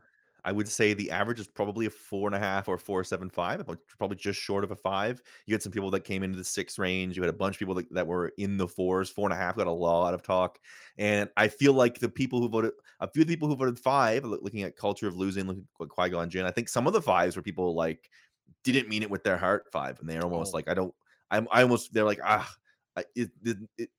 I 0.44 0.50
would 0.50 0.66
say 0.68 0.92
the 0.92 1.08
average 1.12 1.38
is 1.38 1.46
probably 1.46 1.87
a 1.87 1.90
four 1.90 2.26
and 2.26 2.34
a 2.34 2.38
half 2.40 2.66
or 2.66 2.76
four 2.76 3.04
seven 3.04 3.30
five, 3.30 3.64
probably 3.96 4.16
just 4.16 4.40
short 4.40 4.64
of 4.64 4.72
a 4.72 4.76
five. 4.76 5.22
You 5.46 5.54
had 5.54 5.62
some 5.62 5.70
people 5.70 5.88
that 5.92 6.00
came 6.02 6.25
into 6.25 6.37
the 6.37 6.42
six 6.42 6.80
range. 6.80 7.16
You 7.16 7.22
had 7.22 7.30
a 7.30 7.32
bunch 7.32 7.54
of 7.54 7.58
people 7.61 7.75
that, 7.75 7.92
that 7.94 8.04
were 8.08 8.32
in 8.38 8.56
the 8.56 8.66
fours. 8.66 9.08
Four 9.08 9.26
and 9.28 9.32
a 9.32 9.37
half 9.37 9.54
got 9.56 9.68
a 9.68 9.70
lot 9.70 10.14
of 10.14 10.22
talk, 10.25 10.58
and 10.99 11.28
I 11.37 11.46
feel 11.46 11.75
like 11.75 12.00
the 12.00 12.08
people 12.08 12.40
who 12.40 12.49
voted, 12.49 12.72
a 12.99 13.06
few 13.06 13.25
people 13.25 13.46
who 13.46 13.54
voted 13.54 13.78
five, 13.78 14.25
looking 14.25 14.62
at 14.64 14.75
culture 14.75 15.06
of 15.06 15.16
losing, 15.16 15.46
looking 15.46 15.64
at 15.80 15.88
Qui 15.88 16.08
Gon 16.08 16.28
Jinn. 16.28 16.44
I 16.44 16.50
think 16.50 16.68
some 16.68 16.88
of 16.88 16.92
the 16.92 17.02
fives 17.02 17.37
were 17.37 17.42
people 17.42 17.75
like 17.76 18.11
didn't 18.64 18.88
mean 18.88 19.04
it 19.04 19.11
with 19.11 19.22
their 19.22 19.37
heart 19.37 19.66
five, 19.70 20.00
and 20.00 20.08
they're 20.11 20.25
almost 20.25 20.54
Oh. 20.54 20.56
like 20.56 20.68
I 20.68 20.75
don't. 20.75 20.92
I'm 21.30 21.46
I 21.52 21.62
almost 21.62 21.94
they're 21.94 22.04
like 22.04 22.20
ah, 22.25 22.52
I, 22.96 23.04
it, 23.14 23.30
it, 23.44 23.56
it, 23.78 23.90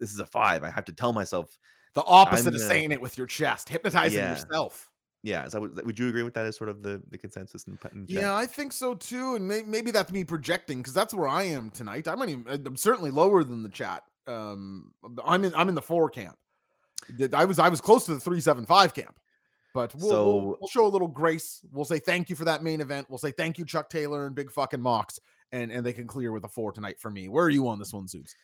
this 0.00 0.12
is 0.12 0.20
a 0.20 0.26
five. 0.26 0.64
I 0.64 0.70
have 0.70 0.84
to 0.86 0.92
tell 0.92 1.12
myself 1.12 1.58
The 1.94 2.04
opposite 2.04 2.48
I'm, 2.48 2.54
of 2.54 2.60
uh, 2.60 2.68
saying 2.68 2.92
it 2.92 3.00
with 3.00 3.18
your 3.18 3.26
chest, 3.26 3.68
hypnotizing 3.68 4.18
yeah. 4.18 4.30
yourself. 4.30 4.90
Yeah, 5.24 5.44
is 5.46 5.52
that, 5.52 5.60
what- 5.60 5.84
would 5.84 5.98
you 5.98 6.08
agree 6.08 6.22
with 6.22 6.34
that 6.34 6.46
as 6.46 6.56
sort 6.56 6.70
of 6.70 6.82
the, 6.82 7.02
the 7.10 7.18
consensus 7.18 7.64
in, 7.66 7.76
in 7.92 8.06
chat? 8.06 8.22
Yeah, 8.22 8.34
I 8.34 8.46
think 8.46 8.72
so 8.72 8.94
too. 8.94 9.34
And 9.34 9.46
may- 9.48 9.62
maybe 9.62 9.90
that's 9.90 10.12
me 10.12 10.24
projecting 10.24 10.78
because 10.78 10.94
that's 10.94 11.12
where 11.12 11.28
I 11.28 11.42
am 11.42 11.70
tonight. 11.70 12.06
I'm, 12.06 12.18
not 12.18 12.28
even, 12.28 12.66
I'm 12.66 12.76
certainly 12.76 13.10
lower 13.10 13.42
than 13.44 13.62
the 13.62 13.68
chat. 13.68 14.04
Um, 14.26 14.92
I'm 15.24 15.44
in 15.44 15.54
I'm 15.54 15.68
in 15.70 15.74
the 15.74 15.82
four 15.82 16.10
camp. 16.10 16.36
I 17.32 17.46
was 17.46 17.58
I 17.58 17.68
was 17.70 17.80
close 17.80 18.04
to 18.06 18.14
the 18.14 18.20
three 18.20 18.40
seven 18.42 18.66
five 18.66 18.92
camp, 18.92 19.18
but 19.72 19.94
we'll, 19.94 20.02
we'll, 20.02 20.10
So- 20.10 20.58
we'll 20.60 20.68
show 20.68 20.86
a 20.86 20.88
little 20.88 21.08
grace. 21.08 21.60
We'll 21.72 21.86
say 21.86 21.98
thank 21.98 22.28
you 22.28 22.36
for 22.36 22.44
that 22.44 22.62
main 22.62 22.80
event. 22.80 23.06
We'll 23.08 23.18
say 23.18 23.32
thank 23.32 23.58
you 23.58 23.64
Chuck 23.64 23.88
Taylor 23.88 24.26
and 24.26 24.34
Big 24.34 24.50
fucking 24.52 24.80
Mox, 24.82 25.18
and 25.52 25.70
and 25.70 25.84
they 25.84 25.92
can 25.92 26.06
clear 26.06 26.32
with 26.32 26.44
a 26.44 26.48
four 26.48 26.72
tonight 26.72 27.00
for 27.00 27.10
me. 27.10 27.28
Where 27.28 27.44
are 27.44 27.50
you 27.50 27.68
on 27.68 27.78
this 27.78 27.92
one, 27.92 28.06
Zeus? 28.06 28.34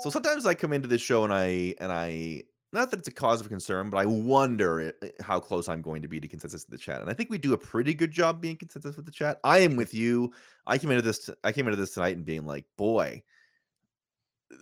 So 0.00 0.10
sometimes 0.10 0.46
I 0.46 0.54
come 0.54 0.72
into 0.72 0.88
this 0.88 1.02
show 1.02 1.24
and 1.24 1.32
I 1.32 1.74
and 1.80 1.92
I 1.92 2.42
not 2.72 2.90
that 2.90 3.00
it's 3.00 3.08
a 3.08 3.12
cause 3.12 3.40
of 3.40 3.48
concern, 3.48 3.90
but 3.90 3.98
I 3.98 4.06
wonder 4.06 4.80
it, 4.80 5.14
how 5.20 5.38
close 5.38 5.68
I'm 5.68 5.82
going 5.82 6.00
to 6.00 6.08
be 6.08 6.18
to 6.20 6.28
consensus 6.28 6.64
in 6.64 6.70
the 6.70 6.78
chat. 6.78 7.02
And 7.02 7.10
I 7.10 7.12
think 7.12 7.28
we 7.28 7.36
do 7.36 7.52
a 7.52 7.58
pretty 7.58 7.92
good 7.92 8.10
job 8.10 8.40
being 8.40 8.56
consensus 8.56 8.96
with 8.96 9.04
the 9.04 9.12
chat. 9.12 9.38
I 9.44 9.58
am 9.58 9.76
with 9.76 9.92
you. 9.92 10.32
I 10.66 10.78
came 10.78 10.90
into 10.90 11.02
this. 11.02 11.28
I 11.44 11.52
came 11.52 11.66
into 11.66 11.76
this 11.76 11.92
tonight 11.92 12.16
and 12.16 12.24
being 12.24 12.46
like, 12.46 12.64
boy, 12.78 13.22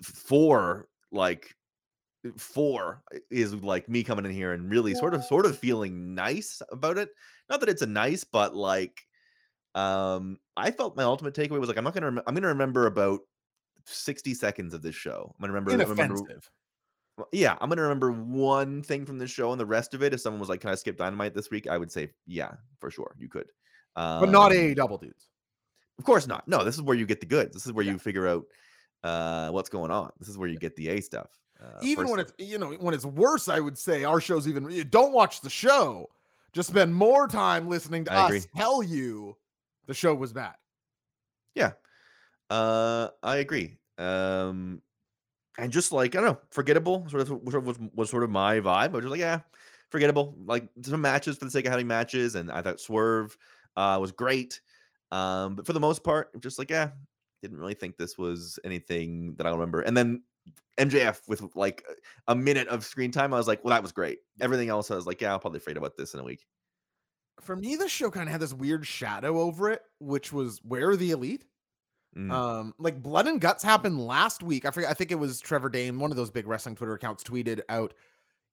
four 0.03 0.89
like 1.13 1.55
four 2.37 3.03
is 3.31 3.55
like 3.55 3.89
me 3.89 4.03
coming 4.03 4.25
in 4.25 4.31
here 4.31 4.53
and 4.53 4.71
really 4.71 4.95
sort 4.95 5.15
of 5.15 5.25
sort 5.25 5.47
of 5.47 5.59
feeling 5.59 6.15
nice 6.15 6.61
about 6.71 6.99
it. 6.99 7.11
Not 7.49 7.61
that 7.61 7.69
it's 7.69 7.83
a 7.83 7.87
nice, 7.87 8.25
but 8.25 8.55
like 8.55 9.07
um 9.75 10.39
I 10.57 10.71
felt 10.71 10.97
my 10.97 11.03
ultimate 11.05 11.35
takeaway 11.35 11.61
was 11.61 11.69
like 11.69 11.79
I'm 11.79 11.85
not 11.85 11.95
gonna 11.95 12.07
rem- 12.11 12.23
I'm 12.27 12.35
gonna 12.35 12.49
remember 12.49 12.87
about 12.87 13.21
60 13.87 14.35
seconds 14.35 14.75
of 14.75 14.83
this 14.83 14.95
show. 14.95 15.35
I'm 15.39 15.41
gonna 15.43 15.53
remember, 15.53 15.73
Inoffensive. 15.73 16.27
remember 16.27 16.41
yeah, 17.33 17.57
I'm 17.61 17.69
gonna 17.69 17.83
remember 17.83 18.13
one 18.13 18.83
thing 18.83 19.05
from 19.05 19.19
this 19.19 19.31
show 19.31 19.53
and 19.53 19.61
the 19.61 19.67
rest 19.67 19.95
of 19.95 20.03
it. 20.03 20.15
If 20.15 20.21
someone 20.21 20.41
was 20.41 20.49
like, 20.49 20.61
Can 20.61 20.71
I 20.71 20.75
skip 20.75 20.97
dynamite 20.97 21.35
this 21.35 21.51
week? 21.51 21.67
I 21.69 21.77
would 21.79 21.91
say, 21.93 22.11
Yeah, 22.27 22.53
for 22.79 22.91
sure, 22.91 23.15
you 23.19 23.29
could. 23.29 23.47
Um, 23.97 24.21
but 24.21 24.31
not 24.31 24.53
a 24.53 24.75
double 24.75 24.99
dudes. 24.99 25.29
Of 25.99 26.05
course 26.05 26.27
not. 26.27 26.49
No, 26.49 26.65
this 26.65 26.77
is 26.77 26.83
where 26.83 26.97
you 26.97 27.07
get 27.07 27.21
the 27.21 27.27
goods. 27.27 27.53
This 27.53 27.67
is 27.67 27.73
where 27.73 27.85
Yeah. 27.85 27.93
you 27.93 27.99
figure 27.99 28.27
out 28.27 28.45
uh 29.05 29.51
what's 29.51 29.69
going 29.69 29.91
on. 29.91 30.11
This 30.19 30.29
is 30.29 30.37
where 30.39 30.49
you 30.49 30.59
get 30.59 30.77
the 30.77 30.89
A 30.89 31.01
stuff. 31.01 31.29
Uh, 31.63 31.79
even 31.83 32.09
when 32.09 32.21
it's 32.21 32.33
you 32.39 32.59
know 32.59 32.73
when 32.73 32.95
it's 32.95 33.05
worse, 33.05 33.49
I 33.49 33.61
would 33.61 33.77
say 33.77 34.05
our 34.05 34.21
show's 34.21 34.49
even. 34.49 34.89
Don't 34.89 35.13
watch 35.13 35.43
the 35.43 35.51
show. 35.51 36.09
Just 36.53 36.71
spend 36.71 36.95
more 36.95 37.29
time 37.29 37.69
listening 37.69 38.05
to 38.07 38.13
I 38.13 38.23
us 38.23 38.29
agree. 38.31 38.43
tell 38.57 38.83
you 38.83 39.37
the 39.91 39.95
show 39.95 40.15
was 40.15 40.33
bad. 40.33 40.55
Yeah. 41.57 41.73
Uh 42.49 43.09
I 43.25 43.39
agree. 43.39 43.79
Um 43.99 44.83
and 45.59 45.73
just 45.73 45.91
like 45.91 46.15
I 46.15 46.21
don't 46.21 46.35
know, 46.35 46.41
forgettable 46.53 47.09
sort 47.09 47.23
of 47.23 47.31
of 47.33 47.67
was, 47.67 47.79
was 47.93 48.09
sort 48.09 48.23
of 48.23 48.31
my 48.31 48.61
vibe. 48.61 48.71
I 48.73 48.89
was 48.89 49.03
just 49.03 49.11
like, 49.11 49.21
yeah, 49.21 49.41
forgettable. 49.91 50.37
Like 50.47 50.69
some 50.83 51.01
matches 51.01 51.37
for 51.37 51.45
the 51.45 51.51
sake 51.51 51.67
of 51.67 51.73
having 51.73 51.89
matches, 51.89 52.37
and 52.37 52.53
I 52.53 52.63
thought 52.63 52.79
Swerve 52.79 53.37
uh 53.77 53.99
was 54.01 54.13
great. 54.13 54.61
Um, 55.11 55.57
but 55.57 55.67
for 55.67 55.73
the 55.73 55.81
most 55.81 56.05
part, 56.05 56.41
just 56.41 56.57
like, 56.57 56.71
yeah, 56.71 56.91
didn't 57.43 57.59
really 57.59 57.75
think 57.75 57.97
this 57.97 58.17
was 58.17 58.61
anything 58.63 59.35
that 59.39 59.47
I 59.47 59.51
remember. 59.51 59.81
And 59.81 59.97
then 59.97 60.23
MJF 60.79 61.29
with 61.29 61.43
like 61.57 61.85
a 62.29 62.37
minute 62.37 62.69
of 62.69 62.85
screen 62.85 63.11
time, 63.11 63.35
I 63.35 63.39
was 63.39 63.49
like, 63.49 63.65
well, 63.65 63.75
that 63.75 63.83
was 63.83 63.91
great. 63.91 64.21
Everything 64.41 64.69
else, 64.69 64.89
I 64.89 64.95
was 64.95 65.07
like, 65.07 65.21
yeah, 65.21 65.33
I'll 65.33 65.41
probably 65.41 65.59
afraid 65.59 65.77
about 65.77 65.97
this 65.97 66.15
in 66.15 66.21
a 66.21 66.25
week. 66.25 66.47
For 67.41 67.57
me, 67.57 67.77
the 67.77 67.89
show 67.89 68.11
kind 68.11 68.29
of 68.29 68.33
had 68.33 68.41
this 68.41 68.53
weird 68.53 68.87
shadow 68.87 69.41
over 69.41 69.71
it, 69.71 69.83
which 69.99 70.33
was 70.33 70.61
where 70.63 70.91
are 70.91 70.97
the 70.97 71.11
elite? 71.11 71.45
Mm. 72.17 72.31
Um, 72.33 72.75
like 72.79 73.03
blood 73.03 73.29
and 73.29 73.41
guts 73.41 73.63
happened 73.63 74.05
last 74.05 74.43
week. 74.43 74.65
I 74.65 74.71
forget. 74.71 74.91
I 74.91 74.95
think 74.95 75.13
it 75.13 75.19
was 75.19 75.41
Trevor 75.41 75.69
Dame, 75.69 75.99
one 76.01 76.11
of 76.11 76.17
those 76.17 76.31
big 76.31 76.47
wrestling 76.47 76.75
Twitter 76.75 76.95
accounts, 76.95 77.23
tweeted 77.23 77.61
out. 77.69 77.95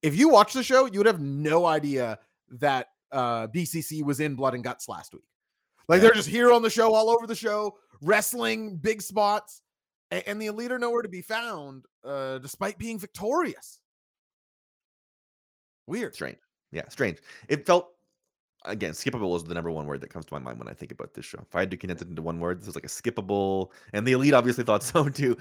If 0.03 0.15
you 0.15 0.29
watch 0.29 0.53
the 0.53 0.63
show, 0.63 0.86
you 0.86 1.00
would 1.00 1.08
have 1.08 1.22
no 1.22 1.65
idea 1.65 2.20
that 2.51 2.88
uh 3.12 3.48
BCC 3.48 4.03
was 4.03 4.20
in 4.20 4.36
blood 4.36 4.53
and 4.53 4.63
guts 4.63 4.88
last 4.88 5.13
week. 5.13 5.24
Like 5.88 5.98
Yeah. 5.98 6.03
they're 6.03 6.13
just 6.13 6.29
here 6.29 6.51
on 6.51 6.62
the 6.62 6.70
show, 6.70 6.94
all 6.94 7.10
over 7.10 7.25
the 7.25 7.36
show, 7.36 7.77
wrestling 8.01 8.77
big 8.77 9.01
spots, 9.01 9.62
and, 10.12 10.24
and 10.27 10.41
the 10.41 10.48
elite 10.48 10.72
are 10.72 10.79
nowhere 10.79 11.01
to 11.01 11.10
be 11.10 11.22
found, 11.22 11.86
uh, 12.03 12.38
despite 12.39 12.77
being 12.77 13.00
victorious. 13.00 13.79
Weird. 15.88 16.13
strange. 16.13 16.38
Yeah, 16.72 16.88
strange. 16.89 17.20
It 17.48 17.65
felt 17.65 17.89
again 18.68 18.92
skippable 18.92 19.36
is 19.36 19.44
the 19.44 19.54
number 19.54 19.72
one 19.72 19.88
word 19.88 20.02
that 20.02 20.10
comes 20.10 20.26
to 20.26 20.34
my 20.34 20.40
mind 20.40 20.60
when 20.60 20.68
I 20.68 20.74
think 20.74 20.92
about 20.92 21.14
this 21.14 21.26
show. 21.26 21.40
If 21.42 21.56
I 21.56 21.62
had 21.62 21.72
to 21.72 21.78
condense 21.78 22.02
it 22.02 22.10
into 22.10 22.22
one 22.22 22.40
word, 22.40 22.60
this 22.60 22.68
was 22.68 22.76
like 22.76 22.86
a 22.86 22.88
skippable, 22.88 23.72
and 23.94 24.06
the 24.06 24.12
elite 24.12 24.34
obviously 24.34 24.64
thought 24.64 24.84
so 24.84 25.10
too. 25.10 25.38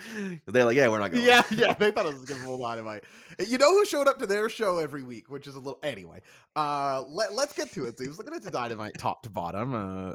They're 0.47 0.64
like, 0.64 0.76
yeah, 0.76 0.88
we're 0.88 0.99
not 0.99 1.12
going. 1.12 1.25
Yeah, 1.25 1.42
yeah, 1.50 1.75
they 1.75 1.90
thought 1.90 2.06
it 2.06 2.14
was 2.14 2.23
a 2.23 2.26
good 2.26 2.61
dynamite. 2.61 3.04
You 3.47 3.59
know 3.59 3.71
who 3.71 3.85
showed 3.85 4.09
up 4.09 4.18
to 4.21 4.26
their 4.26 4.49
show 4.49 4.78
every 4.78 5.02
week, 5.02 5.30
which 5.30 5.47
is 5.47 5.54
a 5.54 5.59
little 5.59 5.78
anyway. 5.83 6.21
Uh, 6.54 7.04
let, 7.09 7.35
let's 7.35 7.52
get 7.52 7.73
to 7.73 7.85
it. 7.87 7.99
So 7.99 8.04
he 8.04 8.09
was 8.09 8.18
looking 8.18 8.35
at 8.35 8.42
the 8.42 8.50
dynamite 8.50 8.95
top 8.99 9.23
to 9.25 9.30
bottom. 9.30 9.75
Uh, 9.75 10.12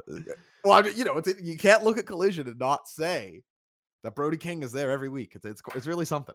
well, 0.64 0.74
I 0.74 0.82
mean, 0.82 0.96
you 0.96 1.04
know, 1.04 1.18
it's 1.18 1.32
you 1.40 1.56
can't 1.56 1.84
look 1.84 1.98
at 1.98 2.06
collision 2.06 2.48
and 2.48 2.58
not 2.58 2.88
say 2.88 3.42
that 4.02 4.14
Brody 4.14 4.36
King 4.36 4.62
is 4.62 4.72
there 4.72 4.90
every 4.90 5.08
week. 5.08 5.32
It's 5.34 5.44
it's, 5.44 5.62
it's 5.74 5.86
really 5.86 6.04
something. 6.04 6.34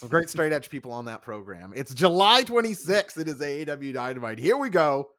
Some 0.00 0.08
great 0.08 0.30
straight 0.30 0.50
edge 0.50 0.70
people 0.70 0.92
on 0.92 1.04
that 1.04 1.20
program. 1.20 1.74
It's 1.76 1.92
July 1.92 2.42
26th. 2.42 3.18
It 3.18 3.28
is 3.28 3.36
AEW 3.36 3.92
Dynamite. 3.92 4.38
Here 4.38 4.56
we 4.56 4.70
go. 4.70 5.10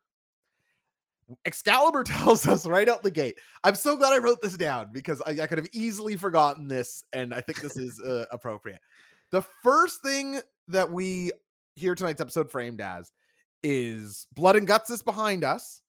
Excalibur 1.46 2.04
tells 2.06 2.48
us 2.48 2.66
right 2.66 2.88
out 2.90 3.04
the 3.04 3.12
gate. 3.12 3.38
I'm 3.64 3.76
so 3.76 3.96
glad 3.96 4.14
I 4.14 4.18
wrote 4.18 4.42
this 4.42 4.58
down 4.58 4.90
because 4.92 5.22
I, 5.26 5.32
I 5.32 5.48
could 5.48 5.58
have 5.58 5.70
easily 5.74 6.16
forgotten 6.18 6.68
this, 6.68 7.04
and 7.14 7.34
I 7.34 7.42
think 7.42 7.62
this 7.62 7.78
is 7.78 8.00
uh, 8.02 8.26
appropriate. 8.32 8.80
The 9.32 9.42
first 9.64 10.02
thing 10.02 10.40
that 10.68 10.92
we 10.92 11.32
hear 11.76 11.96
tonight's 11.96 12.22
episode 12.22 12.52
framed 12.52 12.82
as 12.82 13.12
is 13.64 14.28
Blood 14.34 14.56
and 14.56 14.68
Guts 14.68 14.90
is 14.90 15.02
behind 15.02 15.44
us, 15.44 15.82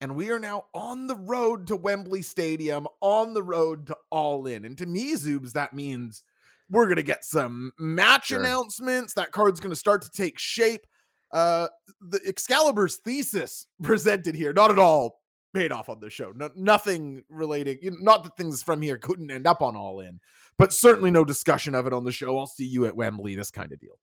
and 0.00 0.14
we 0.14 0.30
are 0.30 0.38
now 0.38 0.66
on 0.74 1.06
the 1.06 1.16
road 1.16 1.66
to 1.68 1.76
Wembley 1.76 2.22
Stadium, 2.22 2.86
on 3.00 3.34
the 3.34 3.42
road 3.42 3.86
to 3.88 3.96
All 4.10 4.46
In. 4.46 4.64
And 4.64 4.76
to 4.78 4.86
me, 4.86 5.14
Zubes, 5.14 5.52
that 5.52 5.72
means 5.72 6.22
we're 6.70 6.88
gonna 6.88 7.02
get 7.02 7.24
some 7.24 7.72
match 7.78 8.26
Sure. 8.26 8.40
announcements. 8.40 9.14
That 9.14 9.32
card's 9.32 9.60
gonna 9.60 9.76
start 9.76 10.02
to 10.02 10.10
take 10.10 10.38
shape. 10.38 10.86
Uh, 11.32 11.68
the 12.00 12.20
Excalibur's 12.26 12.96
thesis 12.96 13.66
presented 13.82 14.34
here, 14.34 14.52
not 14.52 14.70
at 14.70 14.78
all 14.78 15.20
paid 15.54 15.72
off 15.72 15.88
on 15.88 16.00
the 16.00 16.10
show. 16.10 16.32
No, 16.36 16.50
nothing 16.54 17.24
relating. 17.30 17.78
You 17.80 17.92
know, 17.92 17.96
not 18.00 18.24
that 18.24 18.36
things 18.36 18.62
from 18.62 18.82
here 18.82 18.98
couldn't 18.98 19.30
end 19.30 19.46
up 19.46 19.62
on 19.62 19.74
All 19.74 20.00
In, 20.00 20.20
but 20.58 20.72
certainly 20.72 21.10
no 21.10 21.24
discussion 21.24 21.74
of 21.74 21.86
it 21.86 21.92
on 21.94 22.04
the 22.04 22.12
show. 22.12 22.38
I'll 22.38 22.46
see 22.46 22.66
you 22.66 22.84
at 22.86 22.94
Wembley. 22.94 23.34
This 23.34 23.50
kind 23.50 23.72
of 23.72 23.80
deal. 23.80 23.98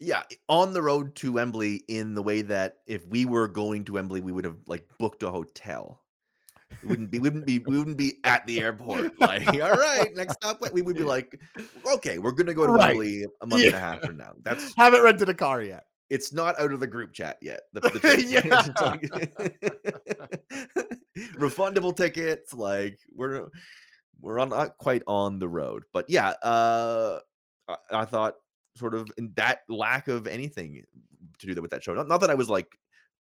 Yeah, 0.00 0.22
on 0.48 0.72
the 0.72 0.82
road 0.82 1.14
to 1.16 1.32
Wembley 1.32 1.84
in 1.88 2.14
the 2.14 2.22
way 2.22 2.40
that 2.42 2.78
if 2.86 3.06
we 3.06 3.26
were 3.26 3.46
going 3.46 3.84
to 3.84 3.92
Wembley, 3.92 4.20
we 4.20 4.32
would 4.32 4.46
have 4.46 4.56
like 4.66 4.84
booked 4.98 5.22
a 5.22 5.30
hotel. 5.30 6.00
We 6.82 6.88
wouldn't 6.88 7.10
be, 7.10 7.18
we 7.18 7.22
wouldn't 7.24 7.46
be, 7.46 7.58
we 7.58 7.78
wouldn't 7.78 7.98
be 7.98 8.18
at 8.24 8.46
the 8.46 8.60
airport. 8.60 9.12
Like, 9.20 9.46
all 9.48 9.72
right, 9.72 10.08
next 10.16 10.34
stop. 10.34 10.60
We 10.72 10.82
would 10.82 10.96
be 10.96 11.02
like, 11.02 11.38
okay, 11.94 12.18
we're 12.18 12.32
gonna 12.32 12.54
go 12.54 12.66
to 12.66 12.72
Right. 12.72 12.96
Wembley 12.96 13.26
a 13.42 13.46
month 13.46 13.64
and 13.64 13.74
a 13.74 13.78
half 13.78 14.00
from 14.00 14.16
now. 14.16 14.32
That's 14.42 14.72
Haven't 14.78 15.02
rented 15.02 15.28
a 15.28 15.34
car 15.34 15.62
yet. 15.62 15.84
It's 16.10 16.32
not 16.32 16.58
out 16.60 16.72
of 16.72 16.80
the 16.80 16.86
group 16.86 17.12
chat 17.12 17.38
yet. 17.40 17.60
The, 17.72 17.80
the. 17.80 18.00
Yeah. 18.28 18.42
Refundable 21.38 21.96
tickets. 21.96 22.52
Like 22.52 22.98
we're 23.14 23.48
we're 24.20 24.38
on 24.38 24.50
not 24.50 24.76
quite 24.78 25.02
on 25.06 25.38
the 25.38 25.48
road, 25.48 25.84
but 25.92 26.04
yeah. 26.08 26.30
Uh, 26.42 27.20
I, 27.68 27.76
I 27.92 28.04
thought 28.04 28.34
sort 28.76 28.94
of 28.94 29.10
in 29.16 29.32
that 29.36 29.60
lack 29.68 30.08
of 30.08 30.26
anything 30.26 30.82
to 31.38 31.46
do 31.46 31.54
that 31.54 31.62
with 31.62 31.70
that 31.70 31.82
show. 31.82 31.94
Not, 31.94 32.08
not 32.08 32.20
that 32.20 32.30
I 32.30 32.34
was 32.34 32.50
like 32.50 32.66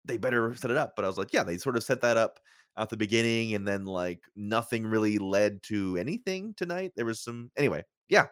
they 0.04 0.18
better 0.18 0.54
set 0.54 0.70
it 0.70 0.76
up, 0.76 0.94
but 0.96 1.04
I 1.04 1.08
was 1.08 1.16
like, 1.16 1.32
yeah, 1.32 1.44
they 1.44 1.56
sort 1.56 1.76
of 1.76 1.84
set 1.84 2.00
that 2.02 2.16
up 2.16 2.38
at 2.76 2.90
the 2.90 2.96
beginning, 2.96 3.54
and 3.54 3.66
then 3.66 3.84
like 3.84 4.20
nothing 4.36 4.86
really 4.86 5.18
led 5.18 5.62
to 5.64 5.96
anything 5.96 6.54
tonight. 6.56 6.92
There 6.96 7.06
was 7.06 7.20
some 7.20 7.50
anyway. 7.56 7.84
Yeah, 8.08 8.26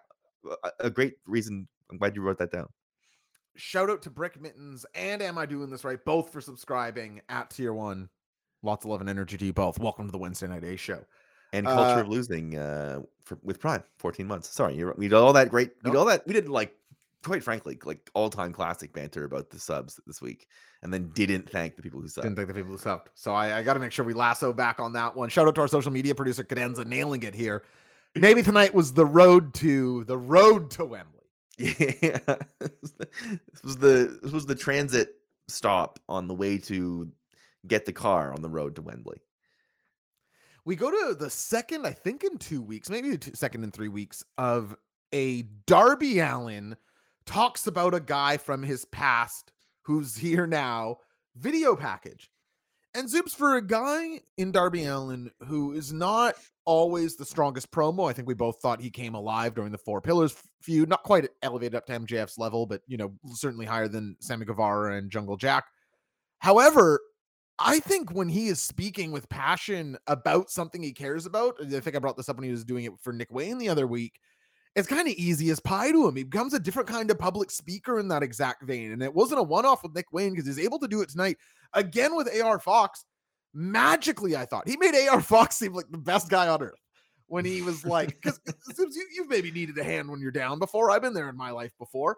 a, 0.65 0.71
a 0.81 0.91
great 0.91 1.15
reason. 1.27 1.69
I'm 1.91 1.99
glad 1.99 2.17
you 2.17 2.23
wrote 2.23 2.39
that 2.39 2.53
down. 2.53 2.69
Shout 3.57 3.91
out 3.91 4.03
to 4.03 4.11
Brick 4.11 4.41
Mittens 4.41 4.87
and 4.95 5.21
Am 5.21 5.37
I 5.37 5.47
Doing 5.47 5.71
This 5.71 5.85
Right? 5.85 6.03
Both 6.05 6.33
for 6.33 6.41
subscribing 6.41 7.21
at 7.29 7.51
tier 7.51 7.73
one. 7.73 8.09
Lots 8.63 8.85
of 8.85 8.91
love 8.91 9.01
and 9.01 9.11
energy 9.11 9.37
to 9.37 9.45
you 9.45 9.53
both. 9.53 9.79
Welcome 9.79 10.07
to 10.07 10.13
the 10.13 10.19
Wednesday 10.19 10.47
Night 10.47 10.65
A 10.65 10.77
show. 10.77 11.05
and 11.53 11.67
culture 11.67 11.99
Uh, 11.99 12.01
of 12.01 12.09
losing 12.09 12.57
uh 12.57 13.01
for, 13.25 13.37
with 13.43 13.61
prime 13.61 13.83
14 13.99 14.27
months 14.27 14.49
sorry 14.49 14.75
you're, 14.75 14.95
we 14.97 15.07
did 15.07 15.15
all 15.15 15.35
that 15.35 15.51
great 15.51 15.73
we 15.85 15.91
did 15.91 15.99
all 15.99 16.07
that 16.07 16.27
we 16.27 16.33
did 16.33 16.49
like 16.49 16.75
quite 17.23 17.45
frankly 17.45 17.79
like 17.85 18.09
all-time 18.15 18.55
classic 18.55 18.91
banter 18.95 19.25
about 19.25 19.51
the 19.51 19.59
subs 19.59 20.01
this 20.07 20.23
week 20.23 20.47
and 20.83 20.91
then 20.93 21.11
didn't 21.13 21.47
thank 21.51 21.77
the 21.77 21.83
people 21.83 22.01
who 22.01 22.07
subbed 22.07 22.23
Didn't 22.23 22.37
thank 22.37 22.49
the 22.49 22.55
people 22.55 22.73
who 22.73 22.79
subbed. 22.79 23.09
So 23.15 23.35
I, 23.35 23.59
I 23.59 23.63
got 23.63 23.75
to 23.75 23.81
make 23.81 23.93
sure 23.93 24.05
we 24.05 24.15
lasso 24.15 24.53
back 24.55 24.81
on 24.81 24.95
that 24.95 25.15
one. 25.15 25.29
Shout 25.29 25.47
out 25.47 25.55
to 25.57 25.61
our 25.61 25.69
social 25.69 25.93
media 25.93 26.15
producer, 26.15 26.43
Cadenza, 26.43 26.85
nailing 26.87 27.23
it 27.23 27.35
here. 27.35 27.63
Maybe 28.17 28.43
tonight 28.43 28.75
was 28.75 28.93
the 28.95 29.07
road 29.07 29.53
to 29.55 30.03
the 30.05 30.17
road 30.19 30.71
to 30.73 30.85
Wembley. 30.87 31.22
Yeah 31.59 32.19
this 32.59 33.63
was 33.63 33.77
the 33.77 34.19
this 34.23 34.33
was 34.33 34.47
the 34.47 34.55
transit 34.55 35.17
stop 35.49 35.99
on 36.09 36.29
the 36.29 36.35
way 36.35 36.59
to 36.59 37.11
get 37.67 37.85
the 37.85 37.93
car 37.93 38.33
on 38.33 38.43
the 38.43 38.49
road 38.49 38.77
to 38.77 38.83
wembley 38.83 39.21
we 40.65 40.77
go 40.77 40.91
to 40.91 41.15
the 41.15 41.31
second, 41.31 41.87
I 41.87 41.93
think, 41.93 42.23
in 42.25 42.39
two 42.39 42.63
weeks, 42.63 42.89
maybe 42.89 43.11
the 43.11 43.19
two, 43.19 43.33
second 43.35 43.65
in 43.65 43.71
three 43.71 43.89
weeks 43.89 44.23
of 44.39 44.77
a 45.13 45.43
Darby 45.67 46.21
Allin 46.21 46.77
talks 47.27 47.67
about 47.67 47.95
a 47.95 48.01
guy 48.01 48.37
from 48.37 48.63
his 48.63 48.85
past 48.87 49.53
who's 49.83 50.17
here 50.17 50.47
now 50.47 50.99
video 51.37 51.75
package. 51.75 52.31
And 52.95 53.09
Zubes 53.09 53.35
for 53.35 53.57
a 53.57 53.67
guy 53.67 54.21
in 54.37 54.53
Darby 54.53 54.85
Allin 54.85 55.31
who 55.47 55.73
is 55.73 55.93
not 55.93 56.35
always 56.67 57.17
the 57.17 57.25
strongest 57.25 57.71
promo. 57.71 58.09
I 58.09 58.13
think 58.13 58.29
we 58.29 58.35
both 58.35 58.61
thought 58.61 58.83
he 58.83 58.91
came 58.91 59.15
alive 59.15 59.55
during 59.55 59.73
the 59.73 59.79
Four 59.79 60.03
Pillars 60.03 60.37
feud, 60.61 60.91
not 60.91 61.03
quite 61.03 61.29
elevated 61.43 61.75
up 61.75 61.87
to 61.87 61.99
MJF's 61.99 62.37
level, 62.37 62.67
but 62.67 62.83
you 62.87 62.99
know, 62.99 63.13
certainly 63.33 63.65
higher 63.65 63.89
than 63.89 64.17
Sammy 64.21 64.45
Guevara 64.45 64.97
and 64.97 65.11
Jungle 65.11 65.39
Jack. 65.39 65.65
However, 66.41 67.01
I 67.59 67.81
think 67.81 68.13
when 68.13 68.29
he 68.29 68.49
is 68.49 68.61
speaking 68.61 69.11
with 69.11 69.29
passion 69.29 69.97
about 70.07 70.51
something 70.51 70.83
he 70.83 70.93
cares 70.93 71.25
about, 71.25 71.55
I 71.61 71.81
think 71.81 71.97
I 71.97 71.99
brought 71.99 72.17
this 72.17 72.29
up 72.29 72.37
when 72.37 72.45
he 72.45 72.51
was 72.51 72.65
doing 72.65 72.85
it 72.85 72.93
for 73.01 73.13
Nick 73.13 73.33
Wayne 73.33 73.59
the 73.59 73.69
other 73.69 73.87
week. 73.87 74.19
it's 74.75 74.89
kind 74.89 75.07
of 75.07 75.15
easy 75.15 75.51
as 75.51 75.61
pie 75.61 75.93
to 75.93 76.09
him. 76.09 76.17
He 76.17 76.25
becomes 76.25 76.55
a 76.55 76.61
different 76.61 76.89
kind 76.89 77.11
of 77.11 77.19
public 77.19 77.51
speaker 77.51 77.99
in 77.99 78.09
that 78.09 78.23
exact 78.23 78.65
vein. 78.65 78.93
And 78.93 79.03
it 79.03 79.15
wasn't 79.15 79.41
a 79.41 79.43
one 79.43 79.67
off 79.67 79.83
with 79.83 79.95
Nick 79.95 80.13
Wayne 80.13 80.33
because 80.33 80.47
he's 80.47 80.59
able 80.59 80.79
to 80.81 80.89
do 80.89 81.03
it 81.03 81.11
tonight 81.11 81.37
again 81.75 82.15
with 82.17 82.29
AR 82.43 82.59
Fox. 82.59 83.05
Magically, 83.55 84.35
I 84.35 84.47
thought 84.47 84.69
he 84.69 84.77
made 84.79 84.95
AR 85.09 85.21
Fox 85.21 85.57
seem 85.59 85.75
like 85.75 85.91
the 85.91 85.99
best 85.99 86.31
guy 86.31 86.49
on 86.49 86.63
earth 86.63 86.81
when 87.27 87.45
he 87.45 87.63
was 87.63 87.85
like, 87.85 88.21
because 88.23 88.41
you, 88.79 89.07
you've 89.15 89.29
maybe 89.29 89.51
needed 89.51 89.77
a 89.79 89.85
hand 89.85 90.11
when 90.11 90.21
you're 90.21 90.31
down 90.31 90.59
before. 90.59 90.91
I've 90.91 91.03
been 91.03 91.15
there 91.15 91.29
in 91.29 91.37
my 91.37 91.51
life 91.51 91.73
before. 91.79 92.17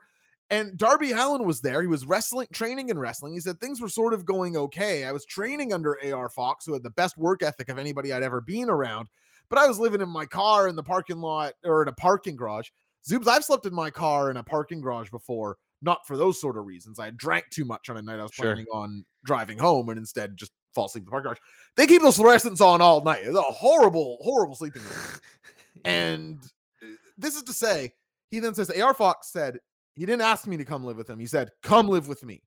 And 0.50 0.76
Darby 0.76 1.12
Allin 1.12 1.44
was 1.44 1.60
there. 1.60 1.80
He 1.80 1.86
was 1.86 2.04
wrestling, 2.04 2.48
training 2.52 2.90
and 2.90 3.00
wrestling. 3.00 3.32
He 3.32 3.40
said 3.40 3.58
things 3.58 3.80
were 3.80 3.88
sort 3.88 4.12
of 4.12 4.26
going 4.26 4.56
okay. 4.56 5.04
I 5.04 5.12
was 5.12 5.24
training 5.24 5.72
under 5.72 5.98
AR 6.04 6.28
Fox, 6.28 6.66
who 6.66 6.74
had 6.74 6.82
the 6.82 6.90
best 6.90 7.16
work 7.16 7.42
ethic 7.42 7.68
of 7.70 7.78
anybody 7.78 8.12
I'd 8.12 8.22
ever 8.22 8.40
been 8.40 8.68
around. 8.68 9.08
But 9.48 9.58
I 9.58 9.66
was 9.66 9.78
living 9.78 10.00
in 10.00 10.08
my 10.08 10.26
car 10.26 10.68
in 10.68 10.76
the 10.76 10.82
parking 10.82 11.20
lot 11.20 11.54
or 11.64 11.82
in 11.82 11.88
a 11.88 11.92
parking 11.92 12.36
garage. 12.36 12.68
Zubes, 13.08 13.26
I've 13.26 13.44
slept 13.44 13.66
in 13.66 13.74
my 13.74 13.90
car 13.90 14.30
in 14.30 14.36
a 14.36 14.42
parking 14.42 14.80
garage 14.80 15.10
before, 15.10 15.58
not 15.84 16.06
for 16.06 16.16
those 16.16 16.40
sort 16.40 16.56
of 16.56 16.64
reasons. 16.64 16.98
I 16.98 17.10
drank 17.10 17.50
too 17.50 17.64
much 17.64 17.88
on 17.90 17.96
a 17.96 18.02
night 18.02 18.18
I 18.18 18.22
was 18.22 18.32
sure. 18.32 18.46
planning 18.46 18.66
on 18.72 19.04
driving 19.24 19.58
home 19.58 19.88
and 19.88 19.98
instead 19.98 20.36
just 20.36 20.52
fall 20.74 20.86
asleep 20.86 21.02
in 21.02 21.06
the 21.06 21.10
parking 21.10 21.28
garage. 21.28 21.38
They 21.76 21.86
keep 21.86 22.02
those 22.02 22.18
fluorescents 22.18 22.60
on 22.60 22.80
all 22.80 23.02
night. 23.02 23.22
It's 23.22 23.36
a 23.36 23.42
horrible, 23.42 24.18
horrible 24.22 24.54
sleeping 24.54 24.82
room. 24.82 25.20
and 25.84 26.38
uh, 26.82 26.86
this 27.16 27.36
is 27.36 27.42
to 27.44 27.52
say, 27.52 27.92
he 28.30 28.40
then 28.40 28.54
says, 28.54 28.70
AR 28.70 28.94
Fox 28.94 29.30
said, 29.30 29.58
he 29.94 30.06
didn't 30.06 30.22
ask 30.22 30.46
me 30.46 30.56
to 30.56 30.64
come 30.64 30.84
live 30.84 30.96
with 30.96 31.08
him. 31.08 31.18
He 31.18 31.26
said, 31.26 31.50
come 31.62 31.88
live 31.88 32.08
with 32.08 32.24
me 32.24 32.42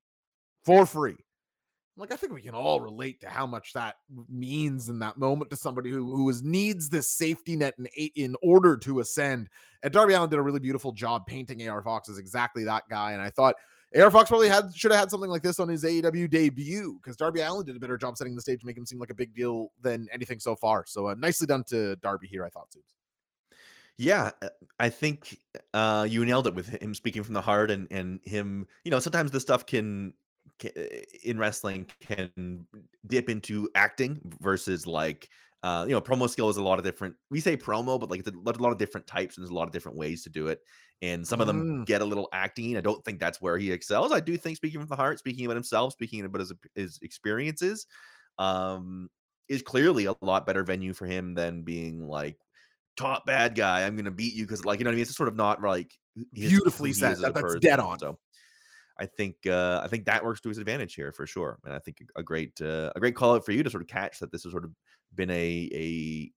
for 0.64 0.84
free. 0.84 1.16
Like 1.98 2.12
I 2.12 2.16
think 2.16 2.32
we 2.32 2.40
can 2.40 2.54
all 2.54 2.80
relate 2.80 3.20
to 3.22 3.28
how 3.28 3.46
much 3.46 3.72
that 3.72 3.96
means 4.28 4.88
in 4.88 5.00
that 5.00 5.18
moment 5.18 5.50
to 5.50 5.56
somebody 5.56 5.90
who 5.90 6.14
who 6.14 6.28
is, 6.30 6.42
needs 6.42 6.88
this 6.88 7.10
safety 7.10 7.56
net 7.56 7.74
in 7.78 7.86
in 8.14 8.36
order 8.42 8.76
to 8.78 9.00
ascend. 9.00 9.48
And 9.82 9.92
Darby 9.92 10.14
Allin 10.14 10.30
did 10.30 10.38
a 10.38 10.42
really 10.42 10.60
beautiful 10.60 10.92
job 10.92 11.26
painting 11.26 11.68
AR 11.68 11.82
Fox 11.82 12.08
as 12.08 12.18
exactly 12.18 12.64
that 12.64 12.84
guy. 12.88 13.12
And 13.12 13.22
I 13.22 13.30
thought 13.30 13.56
AR 13.96 14.10
Fox 14.10 14.28
probably 14.28 14.48
had 14.48 14.74
should 14.74 14.92
have 14.92 15.00
had 15.00 15.10
something 15.10 15.30
like 15.30 15.42
this 15.42 15.58
on 15.58 15.68
his 15.68 15.82
AEW 15.82 16.30
debut 16.30 16.98
because 17.02 17.16
Darby 17.16 17.40
Allin 17.40 17.66
did 17.66 17.74
a 17.74 17.80
better 17.80 17.96
job 17.96 18.16
setting 18.16 18.34
the 18.34 18.42
stage, 18.42 18.62
make 18.64 18.76
him 18.76 18.86
seem 18.86 18.98
like 18.98 19.10
a 19.10 19.14
big 19.14 19.34
deal 19.34 19.72
than 19.80 20.06
anything 20.12 20.38
so 20.38 20.54
far. 20.54 20.84
So 20.86 21.08
uh, 21.08 21.14
nicely 21.14 21.46
done 21.46 21.64
to 21.64 21.96
Darby 21.96 22.28
here, 22.28 22.44
I 22.44 22.50
thought. 22.50 22.70
Too. 22.70 22.80
Yeah, 23.96 24.30
uh, 24.42 24.50
I 24.78 24.90
think 24.90 25.38
uh, 25.74 26.06
you 26.08 26.24
nailed 26.24 26.46
it 26.46 26.54
with 26.54 26.68
him 26.68 26.94
speaking 26.94 27.24
from 27.24 27.34
the 27.34 27.40
heart 27.40 27.70
and 27.70 27.88
and 27.90 28.20
him. 28.24 28.66
You 28.84 28.90
know, 28.90 29.00
sometimes 29.00 29.30
this 29.32 29.42
stuff 29.42 29.66
can 29.66 30.12
in 31.24 31.38
wrestling 31.38 31.86
can 32.00 32.66
dip 33.06 33.28
into 33.28 33.68
acting 33.74 34.20
versus 34.40 34.86
like 34.86 35.28
uh, 35.62 35.84
you 35.88 35.92
know, 35.92 36.00
promo 36.00 36.30
skill 36.30 36.48
is 36.48 36.56
a 36.56 36.62
lot 36.62 36.78
of 36.78 36.84
different. 36.84 37.14
We 37.30 37.40
say 37.40 37.56
promo, 37.56 37.98
but 37.98 38.10
like 38.10 38.20
it's 38.20 38.28
a 38.28 38.62
lot 38.62 38.70
of 38.70 38.78
different 38.78 39.06
types 39.06 39.36
and 39.36 39.44
there's 39.44 39.50
a 39.50 39.54
lot 39.54 39.66
of 39.66 39.72
different 39.72 39.98
ways 39.98 40.22
to 40.22 40.30
do 40.30 40.48
it. 40.48 40.60
And 41.02 41.26
some 41.26 41.40
of 41.40 41.46
them 41.46 41.80
mm. 41.80 41.86
get 41.86 42.00
a 42.00 42.04
little 42.04 42.28
acting. 42.32 42.76
I 42.76 42.80
don't 42.80 43.04
think 43.04 43.18
that's 43.18 43.40
where 43.40 43.58
he 43.58 43.72
excels. 43.72 44.12
I 44.12 44.20
do 44.20 44.36
think 44.36 44.56
speaking 44.56 44.80
from 44.80 44.88
the 44.88 44.96
heart, 44.96 45.18
speaking 45.18 45.46
about 45.46 45.56
himself, 45.56 45.92
speaking 45.92 46.24
about 46.24 46.40
his, 46.40 46.52
his 46.74 46.98
experiences, 47.02 47.86
um, 48.38 49.08
is 49.48 49.62
clearly 49.62 50.06
a 50.06 50.14
lot 50.20 50.46
better 50.46 50.62
venue 50.62 50.92
for 50.92 51.06
him 51.06 51.34
than 51.34 51.62
being 51.62 52.06
like 52.06 52.36
top 52.96 53.26
bad 53.26 53.54
guy. 53.54 53.84
I'm 53.84 53.96
gonna 53.96 54.10
beat 54.10 54.34
you 54.34 54.44
because 54.44 54.64
like 54.64 54.78
you 54.78 54.84
know 54.84 54.90
what 54.90 54.94
I 54.94 54.96
mean. 54.96 55.02
It's 55.02 55.16
sort 55.16 55.28
of 55.28 55.36
not 55.36 55.62
like 55.62 55.92
beautifully 56.32 56.92
said. 56.92 57.16
That, 57.18 57.34
that's 57.34 57.56
dead 57.56 57.80
on. 57.80 57.98
So 57.98 58.18
I 58.98 59.06
think 59.06 59.36
uh, 59.46 59.80
I 59.82 59.88
think 59.88 60.04
that 60.06 60.24
works 60.24 60.40
to 60.42 60.48
his 60.48 60.58
advantage 60.58 60.94
here 60.94 61.12
for 61.12 61.26
sure. 61.26 61.58
And 61.64 61.74
I 61.74 61.78
think 61.78 62.02
a 62.16 62.22
great 62.22 62.60
uh, 62.60 62.90
a 62.96 63.00
great 63.00 63.14
call 63.14 63.34
out 63.34 63.44
for 63.44 63.52
you 63.52 63.62
to 63.62 63.70
sort 63.70 63.82
of 63.82 63.88
catch 63.88 64.18
that 64.18 64.32
this 64.32 64.42
has 64.44 64.52
sort 64.52 64.64
of 64.64 64.72
been 65.14 65.30
a 65.30 65.68
a 65.72 66.32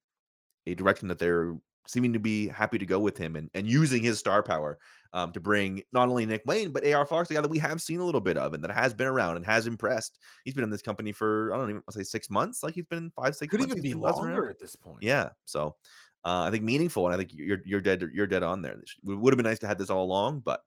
a 0.68 0.76
direction 0.76 1.08
that 1.08 1.20
they're 1.20 1.56
seeming 1.88 2.14
to 2.14 2.20
be 2.20 2.48
happy 2.48 2.78
to 2.78 2.86
go 2.86 3.00
with 3.00 3.18
him 3.18 3.36
and, 3.36 3.50
and 3.56 3.68
using 3.68 4.04
his 4.04 4.20
star 4.20 4.44
power 4.44 4.78
um, 5.14 5.32
to 5.32 5.40
bring 5.40 5.82
not 5.92 6.08
only 6.08 6.26
Nick 6.26 6.44
Wayne 6.46 6.72
but 6.72 6.86
AR 6.86 7.06
Fox, 7.06 7.28
the 7.28 7.34
guy 7.34 7.42
that 7.42 7.50
we 7.50 7.58
have 7.58 7.82
seen 7.82 8.00
a 8.00 8.06
little 8.06 8.22
bit 8.22 8.38
of 8.38 8.54
and 8.54 8.64
that 8.64 8.72
has 8.72 8.94
been 8.94 9.08
around 9.08 9.38
and 9.38 9.46
has 9.46 9.66
impressed. 9.66 10.20
He's 10.46 10.54
been 10.54 10.64
in 10.64 10.70
this 10.70 10.84
company 10.84 11.12
for 11.12 11.54
I 11.54 11.58
don't 11.58 11.70
even 11.70 11.82
say 11.90 12.04
six 12.04 12.30
months, 12.30 12.64
like 12.64 12.76
he's 12.76 12.86
been 12.86 13.12
five 13.16 13.36
six. 13.36 13.50
Could 13.50 13.62
months 13.62 13.74
even 13.74 13.84
be 13.84 13.94
longer 13.94 14.50
at 14.50 14.60
this 14.60 14.76
point. 14.76 15.02
Yeah, 15.02 15.30
so 15.46 15.76
uh, 16.24 16.44
I 16.44 16.52
think 16.52 16.64
meaningful, 16.64 17.08
and 17.08 17.16
I 17.16 17.18
think 17.18 17.32
you're 17.34 17.62
you're 17.66 17.82
dead 17.82 18.08
you're 18.14 18.28
dead 18.28 18.44
on 18.44 18.62
there. 18.62 18.74
It 18.74 18.86
would 19.04 19.34
have 19.34 19.38
been 19.38 19.46
nice 19.46 19.60
to 19.60 19.68
have 19.68 19.80
this 19.80 19.90
all 19.90 20.04
along, 20.04 20.42
but 20.46 20.62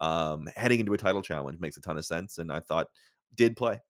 um, 0.00 0.48
heading 0.56 0.80
into 0.80 0.94
a 0.94 0.98
title 0.98 1.22
challenge 1.22 1.60
makes 1.60 1.76
a 1.76 1.80
ton 1.80 1.96
of 1.96 2.04
sense. 2.04 2.38
And 2.38 2.52
I 2.52 2.60
thought 2.60 2.88
did 3.34 3.56
play. 3.56 3.80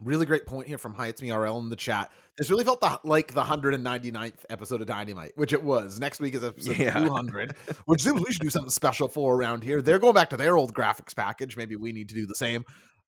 Really 0.00 0.24
great 0.24 0.46
point 0.46 0.66
here 0.66 0.78
from 0.78 0.94
Hyatt's 0.94 1.20
RL 1.20 1.58
in 1.58 1.68
the 1.68 1.76
chat. 1.76 2.10
This 2.38 2.48
really 2.48 2.64
felt 2.64 2.80
the, 2.80 2.98
like 3.04 3.34
the 3.34 3.42
199th 3.42 4.32
episode 4.48 4.80
of 4.80 4.86
Dynamite, 4.86 5.32
which 5.36 5.52
it 5.52 5.62
was. 5.62 6.00
Next 6.00 6.20
week 6.20 6.34
is 6.34 6.42
episode 6.42 6.78
yeah. 6.78 6.98
200, 6.98 7.54
which 7.84 8.02
seems 8.02 8.20
we 8.20 8.32
should 8.32 8.42
do 8.42 8.50
something 8.50 8.70
special 8.70 9.08
for 9.08 9.36
around 9.36 9.62
here. 9.62 9.82
They're 9.82 9.98
going 9.98 10.14
back 10.14 10.30
to 10.30 10.36
their 10.36 10.56
old 10.56 10.72
graphics 10.72 11.14
package. 11.14 11.56
Maybe 11.56 11.76
we 11.76 11.92
need 11.92 12.08
to 12.08 12.14
do 12.14 12.26
the 12.26 12.34
same. 12.34 12.64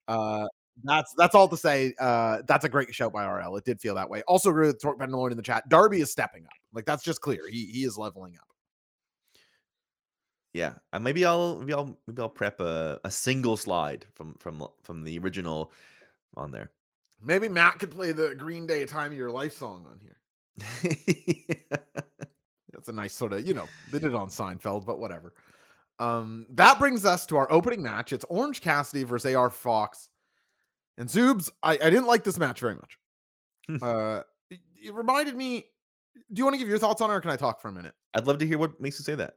Uh, 0.06 0.46
that's 0.84 1.14
that's 1.16 1.34
all 1.34 1.48
to 1.48 1.56
say. 1.56 1.94
Uh, 1.98 2.42
that's 2.46 2.64
a 2.64 2.68
great 2.68 2.94
shout 2.94 3.12
by 3.12 3.24
RL. 3.24 3.56
It 3.56 3.64
did 3.64 3.80
feel 3.80 3.94
that 3.94 4.08
way. 4.08 4.22
Also, 4.26 4.50
agree 4.50 4.66
with 4.66 4.80
Torque 4.80 4.98
Pendleton 4.98 5.32
in 5.32 5.36
the 5.36 5.42
chat. 5.42 5.68
Darby 5.68 6.00
is 6.00 6.10
stepping 6.10 6.44
up. 6.44 6.52
Like 6.72 6.86
that's 6.86 7.02
just 7.02 7.20
clear. 7.20 7.48
He 7.48 7.66
he 7.66 7.84
is 7.84 7.98
leveling 7.98 8.34
up. 8.36 8.51
Yeah, 10.52 10.74
uh, 10.92 10.98
maybe 10.98 11.24
I'll 11.24 11.58
maybe 11.58 11.72
I'll 11.72 11.96
maybe 12.06 12.20
I'll 12.20 12.28
prep 12.28 12.60
a, 12.60 13.00
a 13.04 13.10
single 13.10 13.56
slide 13.56 14.04
from 14.14 14.34
from 14.38 14.66
from 14.82 15.02
the 15.02 15.18
original 15.18 15.72
on 16.36 16.50
there. 16.50 16.70
Maybe 17.22 17.48
Matt 17.48 17.78
could 17.78 17.90
play 17.90 18.12
the 18.12 18.34
Green 18.34 18.66
Day 18.66 18.84
"Time 18.84 19.12
of 19.12 19.18
Your 19.18 19.30
Life" 19.30 19.56
song 19.56 19.86
on 19.90 19.98
here. 20.00 20.18
That's 22.72 22.88
a 22.88 22.92
nice 22.92 23.14
sort 23.14 23.32
of 23.32 23.46
you 23.46 23.54
know 23.54 23.66
they 23.90 23.98
did 23.98 24.08
it 24.10 24.14
on 24.14 24.28
Seinfeld, 24.28 24.84
but 24.84 24.98
whatever. 24.98 25.32
Um, 25.98 26.46
that 26.50 26.78
brings 26.78 27.04
us 27.04 27.24
to 27.26 27.36
our 27.36 27.50
opening 27.50 27.82
match. 27.82 28.12
It's 28.12 28.24
Orange 28.28 28.60
Cassidy 28.60 29.04
versus 29.04 29.34
AR 29.34 29.50
Fox. 29.50 30.08
And 30.98 31.08
Zubes, 31.08 31.50
I, 31.62 31.72
I 31.72 31.90
didn't 31.90 32.06
like 32.06 32.24
this 32.24 32.38
match 32.38 32.60
very 32.60 32.74
much. 32.74 32.98
uh, 33.82 34.22
it, 34.50 34.60
it 34.82 34.94
reminded 34.94 35.36
me. 35.36 35.64
Do 36.32 36.40
you 36.40 36.44
want 36.44 36.54
to 36.54 36.58
give 36.58 36.68
your 36.68 36.78
thoughts 36.78 37.00
on 37.00 37.10
it, 37.10 37.14
or 37.14 37.20
can 37.20 37.30
I 37.30 37.36
talk 37.36 37.60
for 37.60 37.68
a 37.68 37.72
minute? 37.72 37.94
I'd 38.14 38.26
love 38.26 38.38
to 38.38 38.46
hear 38.46 38.58
what 38.58 38.78
makes 38.80 38.98
you 38.98 39.04
say 39.04 39.14
that 39.14 39.36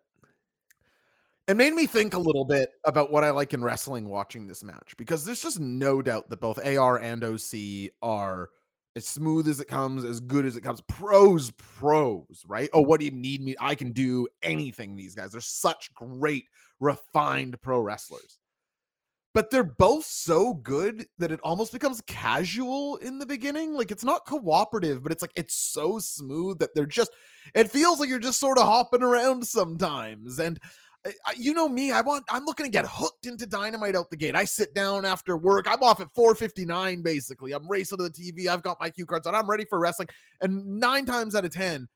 it 1.47 1.55
made 1.55 1.73
me 1.73 1.85
think 1.85 2.13
a 2.13 2.19
little 2.19 2.45
bit 2.45 2.69
about 2.85 3.11
what 3.11 3.23
I 3.23 3.29
like 3.29 3.53
in 3.53 3.63
wrestling 3.63 4.09
watching 4.09 4.47
this 4.47 4.63
match 4.63 4.95
because 4.97 5.23
there's 5.23 5.41
just 5.41 5.59
no 5.59 6.01
doubt 6.01 6.29
that 6.29 6.41
both 6.41 6.65
AR 6.65 6.97
and 6.97 7.23
OC 7.23 7.91
are 8.01 8.49
as 8.95 9.05
smooth 9.07 9.47
as 9.47 9.59
it 9.59 9.67
comes, 9.67 10.05
as 10.05 10.19
good 10.19 10.45
as 10.45 10.55
it 10.55 10.61
comes. 10.61 10.81
Pros, 10.81 11.51
pros, 11.51 12.43
right? 12.47 12.69
Oh, 12.73 12.81
what 12.81 12.99
do 12.99 13.05
you 13.05 13.11
need 13.11 13.43
me? 13.43 13.55
I 13.59 13.75
can 13.75 13.91
do 13.91 14.27
anything. 14.41 14.95
These 14.95 15.15
guys 15.15 15.35
are 15.35 15.41
such 15.41 15.93
great, 15.93 16.45
refined 16.79 17.61
pro 17.61 17.79
wrestlers. 17.79 18.39
But 19.35 19.51
they're 19.51 19.65
both 19.65 20.05
so 20.05 20.53
good 20.53 21.07
that 21.17 21.33
it 21.33 21.41
almost 21.43 21.73
becomes 21.73 22.01
casual 22.07 22.95
in 22.97 23.19
the 23.19 23.25
beginning. 23.25 23.73
Like 23.73 23.91
it's 23.91 24.05
not 24.05 24.25
cooperative, 24.25 25.03
but 25.03 25.11
it's 25.11 25.21
like 25.21 25.33
it's 25.35 25.55
so 25.55 25.99
smooth 25.99 26.59
that 26.59 26.73
they're 26.73 26.85
just, 26.85 27.11
it 27.53 27.69
feels 27.69 27.99
like 27.99 28.07
you're 28.07 28.17
just 28.17 28.39
sort 28.39 28.57
of 28.57 28.63
hopping 28.63 29.03
around 29.03 29.45
sometimes. 29.45 30.39
And 30.39 30.57
you 31.35 31.53
know 31.53 31.67
me 31.67 31.91
i 31.91 32.01
want 32.01 32.23
i'm 32.29 32.45
looking 32.45 32.65
to 32.65 32.71
get 32.71 32.85
hooked 32.87 33.25
into 33.25 33.45
dynamite 33.45 33.95
out 33.95 34.09
the 34.09 34.17
gate. 34.17 34.35
I 34.35 34.45
sit 34.45 34.73
down 34.73 35.05
after 35.05 35.37
work. 35.37 35.65
I'm 35.69 35.83
off 35.83 35.99
at 35.99 36.13
4.59 36.13 37.03
basically. 37.03 37.51
I'm 37.51 37.67
racing 37.67 37.97
to 37.97 38.03
the 38.03 38.09
tv 38.09 38.47
i've 38.47 38.63
got 38.63 38.79
my 38.79 38.89
cue 38.89 39.05
cards 39.05 39.27
on. 39.27 39.35
I'm 39.35 39.49
ready 39.49 39.65
for 39.65 39.79
wrestling. 39.79 40.07
And 40.41 40.79
nine 40.79 41.05
times 41.05 41.35
out 41.35 41.45
of 41.45 41.51
ten 41.51 41.87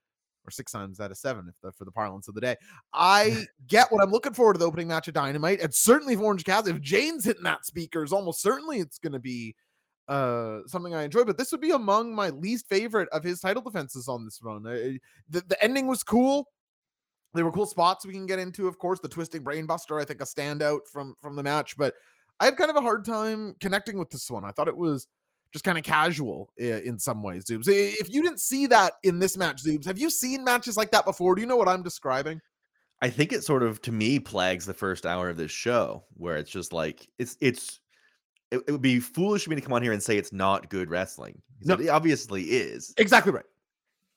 or 0.45 0.51
six 0.51 0.71
times 0.71 0.99
out 0.99 1.11
of 1.11 1.17
seven 1.17 1.47
if 1.49 1.55
the, 1.61 1.71
for 1.71 1.85
the 1.85 1.91
parlance 1.91 2.27
of 2.27 2.35
the 2.35 2.41
day 2.41 2.55
i 2.93 3.45
get 3.67 3.91
what 3.91 4.03
i'm 4.03 4.11
looking 4.11 4.33
forward 4.33 4.53
to 4.53 4.59
the 4.59 4.67
opening 4.67 4.87
match 4.87 5.07
of 5.07 5.13
dynamite. 5.13 5.61
And 5.61 5.73
certainly 5.73 6.15
for 6.15 6.23
orange 6.23 6.43
Cassidy, 6.43 6.75
if 6.75 6.81
jane's 6.81 7.25
hitting 7.25 7.43
that 7.43 7.65
speaker, 7.65 7.99
speakers 7.99 8.13
almost 8.13 8.41
certainly 8.41 8.79
it's 8.79 8.99
going 8.99 9.13
to 9.13 9.19
be 9.19 9.55
uh 10.07 10.59
something 10.67 10.93
i 10.93 11.03
enjoy. 11.03 11.23
But 11.23 11.37
this 11.37 11.51
would 11.51 11.61
be 11.61 11.71
among 11.71 12.13
my 12.13 12.29
least 12.29 12.67
favorite 12.67 13.09
of 13.09 13.23
his 13.23 13.39
title 13.39 13.61
defenses 13.61 14.07
on 14.07 14.25
this 14.25 14.39
run. 14.41 14.65
Uh, 14.65 14.97
the, 15.29 15.41
the 15.47 15.63
ending 15.63 15.87
was 15.87 16.03
cool 16.03 16.47
there 17.33 17.45
were 17.45 17.51
cool 17.51 17.65
spots 17.65 18.05
we 18.05 18.13
can 18.13 18.25
get 18.25 18.39
into, 18.39 18.67
of 18.67 18.79
course. 18.79 18.99
The 18.99 19.07
twisting 19.07 19.43
brainbuster, 19.43 20.01
I 20.01 20.05
think, 20.05 20.21
a 20.21 20.25
standout 20.25 20.87
from 20.91 21.15
from 21.21 21.35
the 21.35 21.43
match, 21.43 21.77
but 21.77 21.93
I 22.39 22.45
had 22.45 22.57
kind 22.57 22.69
of 22.69 22.77
a 22.77 22.81
hard 22.81 23.05
time 23.05 23.55
connecting 23.59 23.99
with 23.99 24.09
this 24.09 24.29
one. 24.31 24.45
I 24.45 24.51
thought 24.51 24.67
it 24.67 24.77
was 24.77 25.07
just 25.51 25.65
kind 25.65 25.77
of 25.77 25.83
casual 25.83 26.51
eh, 26.59 26.79
in 26.79 26.97
some 26.97 27.21
ways, 27.21 27.45
Zubes. 27.45 27.67
If 27.67 28.11
you 28.11 28.21
didn't 28.21 28.39
see 28.39 28.67
that 28.67 28.93
in 29.03 29.19
this 29.19 29.37
match, 29.37 29.63
Zubes, 29.63 29.85
have 29.85 29.99
you 29.99 30.09
seen 30.09 30.43
matches 30.43 30.77
like 30.77 30.91
that 30.91 31.05
before? 31.05 31.35
Do 31.35 31.41
you 31.41 31.47
know 31.47 31.57
what 31.57 31.67
I'm 31.67 31.83
describing? 31.83 32.39
I 33.01 33.09
think 33.09 33.31
it 33.31 33.43
sort 33.43 33.63
of 33.63 33.81
to 33.83 33.91
me 33.91 34.19
plagues 34.19 34.65
the 34.65 34.73
first 34.73 35.05
hour 35.05 35.29
of 35.29 35.37
this 35.37 35.51
show, 35.51 36.03
where 36.15 36.37
it's 36.37 36.51
just 36.51 36.73
like 36.73 37.07
it's 37.19 37.37
it's 37.41 37.79
it, 38.51 38.61
it 38.67 38.71
would 38.71 38.81
be 38.81 38.99
foolish 38.99 39.43
for 39.43 39.51
me 39.51 39.55
to 39.55 39.61
come 39.61 39.73
on 39.73 39.83
here 39.83 39.93
and 39.93 40.01
say 40.01 40.17
it's 40.17 40.33
not 40.33 40.69
good 40.69 40.89
wrestling. 40.89 41.41
No, 41.61 41.75
it 41.75 41.89
obviously 41.89 42.43
is. 42.43 42.93
Exactly 42.97 43.31
right 43.31 43.45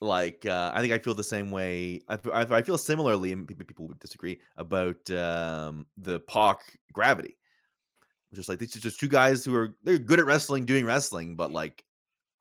like 0.02 0.44
uh, 0.46 0.72
I 0.74 0.80
think 0.80 0.92
I 0.92 0.98
feel 0.98 1.14
the 1.14 1.24
same 1.24 1.50
way. 1.50 2.00
I, 2.08 2.18
I, 2.32 2.62
feel 2.62 2.76
similarly, 2.76 3.32
and 3.32 3.46
people 3.46 3.86
would 3.86 4.00
disagree 4.00 4.40
about 4.56 5.10
um, 5.10 5.86
the 5.96 6.20
Pac 6.20 6.58
gravity. 6.92 7.36
Just 8.34 8.48
like 8.48 8.58
these 8.58 8.74
are 8.76 8.80
just 8.80 8.98
two 8.98 9.08
guys 9.08 9.44
who 9.44 9.54
are 9.54 9.74
they're 9.84 9.98
good 9.98 10.18
at 10.18 10.26
wrestling, 10.26 10.64
doing 10.64 10.84
wrestling, 10.84 11.36
but 11.36 11.52
like 11.52 11.84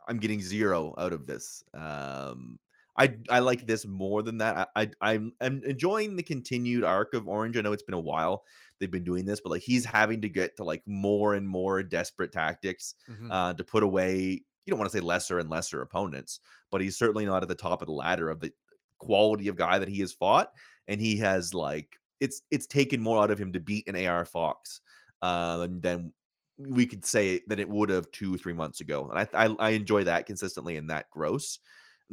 I'm 0.07 0.17
getting 0.17 0.41
zero 0.41 0.95
out 0.97 1.13
of 1.13 1.27
this. 1.27 1.63
Um, 1.73 2.57
I 2.97 3.15
I 3.29 3.39
like 3.39 3.67
this 3.67 3.85
more 3.85 4.23
than 4.23 4.37
that. 4.39 4.69
I, 4.75 4.81
I 4.81 4.89
I'm 5.01 5.33
I'm 5.39 5.61
enjoying 5.63 6.15
the 6.15 6.23
continued 6.23 6.83
arc 6.83 7.13
of 7.13 7.27
Orange. 7.27 7.57
I 7.57 7.61
know 7.61 7.73
it's 7.73 7.83
been 7.83 7.93
a 7.93 7.99
while 7.99 8.43
they've 8.79 8.91
been 8.91 9.03
doing 9.03 9.25
this, 9.25 9.39
but 9.39 9.51
like 9.51 9.61
he's 9.61 9.85
having 9.85 10.21
to 10.21 10.29
get 10.29 10.57
to 10.57 10.63
like 10.63 10.81
more 10.85 11.35
and 11.35 11.47
more 11.47 11.83
desperate 11.83 12.31
tactics 12.31 12.95
mm-hmm. 13.09 13.31
uh, 13.31 13.53
to 13.53 13.63
put 13.63 13.83
away. 13.83 14.43
You 14.65 14.71
don't 14.71 14.79
want 14.79 14.91
to 14.91 14.97
say 14.97 15.03
lesser 15.03 15.39
and 15.39 15.49
lesser 15.49 15.81
opponents, 15.81 16.39
but 16.71 16.81
he's 16.81 16.97
certainly 16.97 17.25
not 17.25 17.41
at 17.41 17.49
the 17.49 17.55
top 17.55 17.81
of 17.81 17.87
the 17.87 17.93
ladder 17.93 18.29
of 18.29 18.39
the 18.39 18.51
quality 18.99 19.47
of 19.47 19.55
guy 19.55 19.79
that 19.79 19.87
he 19.87 19.99
has 20.01 20.13
fought, 20.13 20.51
and 20.87 21.01
he 21.01 21.17
has 21.17 21.53
like 21.53 21.97
it's 22.19 22.43
it's 22.51 22.67
taken 22.67 23.01
more 23.01 23.21
out 23.21 23.31
of 23.31 23.39
him 23.39 23.51
to 23.53 23.59
beat 23.59 23.87
an 23.87 24.05
AR 24.05 24.25
Fox 24.25 24.81
uh, 25.21 25.67
than 25.69 26.13
we 26.57 26.85
could 26.85 27.03
say 27.03 27.41
that 27.47 27.59
it 27.59 27.67
would 27.67 27.89
have 27.89 28.11
two 28.11 28.37
three 28.37 28.53
months 28.53 28.81
ago, 28.81 29.09
and 29.09 29.19
I 29.19 29.45
I, 29.45 29.55
I 29.59 29.69
enjoy 29.71 30.03
that 30.03 30.25
consistently 30.25 30.77
and 30.77 30.89
that 30.89 31.09
gross 31.09 31.59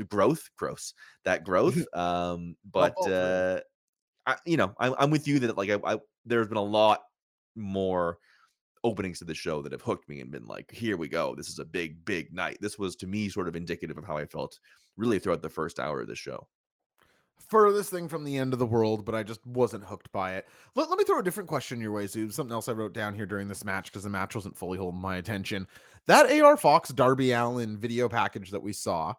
growth 0.04 0.48
gross 0.56 0.94
that 1.24 1.44
growth 1.44 1.84
um 1.94 2.56
but 2.70 2.96
uh 3.08 3.60
I, 4.26 4.36
you 4.44 4.56
know 4.56 4.74
I, 4.78 4.94
i'm 4.98 5.10
with 5.10 5.26
you 5.26 5.38
that 5.40 5.56
like 5.56 5.70
I, 5.70 5.78
I 5.84 5.98
there's 6.24 6.48
been 6.48 6.56
a 6.56 6.62
lot 6.62 7.02
more 7.56 8.18
openings 8.84 9.18
to 9.18 9.24
the 9.24 9.34
show 9.34 9.62
that 9.62 9.72
have 9.72 9.82
hooked 9.82 10.08
me 10.08 10.20
and 10.20 10.30
been 10.30 10.46
like, 10.46 10.70
here 10.70 10.96
we 10.96 11.08
go. 11.08 11.34
This 11.34 11.48
is 11.48 11.58
a 11.58 11.64
big, 11.64 12.04
big 12.04 12.32
night. 12.32 12.58
This 12.60 12.78
was 12.78 12.96
to 12.96 13.06
me 13.06 13.28
sort 13.28 13.48
of 13.48 13.56
indicative 13.56 13.98
of 13.98 14.04
how 14.04 14.16
I 14.16 14.26
felt 14.26 14.58
really 14.96 15.18
throughout 15.18 15.42
the 15.42 15.48
first 15.48 15.78
hour 15.78 16.00
of 16.00 16.08
the 16.08 16.14
show. 16.14 16.46
Furthest 17.48 17.90
thing 17.90 18.08
from 18.08 18.24
the 18.24 18.36
end 18.36 18.52
of 18.52 18.58
the 18.58 18.66
world, 18.66 19.04
but 19.04 19.14
I 19.14 19.22
just 19.22 19.44
wasn't 19.46 19.84
hooked 19.84 20.10
by 20.12 20.34
it. 20.34 20.46
Let, 20.74 20.90
let 20.90 20.98
me 20.98 21.04
throw 21.04 21.18
a 21.18 21.22
different 21.22 21.48
question 21.48 21.80
your 21.80 21.92
way, 21.92 22.06
Zoom. 22.06 22.30
Something 22.30 22.52
else 22.52 22.68
I 22.68 22.72
wrote 22.72 22.92
down 22.92 23.14
here 23.14 23.26
during 23.26 23.48
this 23.48 23.64
match 23.64 23.86
because 23.86 24.02
the 24.02 24.10
match 24.10 24.34
wasn't 24.34 24.56
fully 24.56 24.78
holding 24.78 25.00
my 25.00 25.16
attention. 25.16 25.66
That 26.06 26.30
AR 26.30 26.56
Fox 26.56 26.90
Darby 26.90 27.32
Allin 27.32 27.78
video 27.78 28.08
package 28.08 28.50
that 28.50 28.62
we 28.62 28.72
saw, 28.72 29.14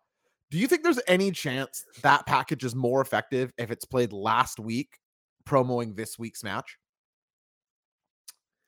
do 0.51 0.57
you 0.57 0.67
think 0.67 0.81
there's 0.81 0.99
any 1.07 1.31
chance 1.31 1.85
that 2.01 2.25
package 2.25 2.63
is 2.63 2.73
more 2.73 3.01
effective 3.01 3.53
if 3.57 3.69
it's 3.69 3.85
played 3.85 4.11
last 4.11 4.59
week, 4.59 4.97
promoting 5.45 5.93
this 5.93 6.17
week's 6.17 6.43
match? 6.43 6.78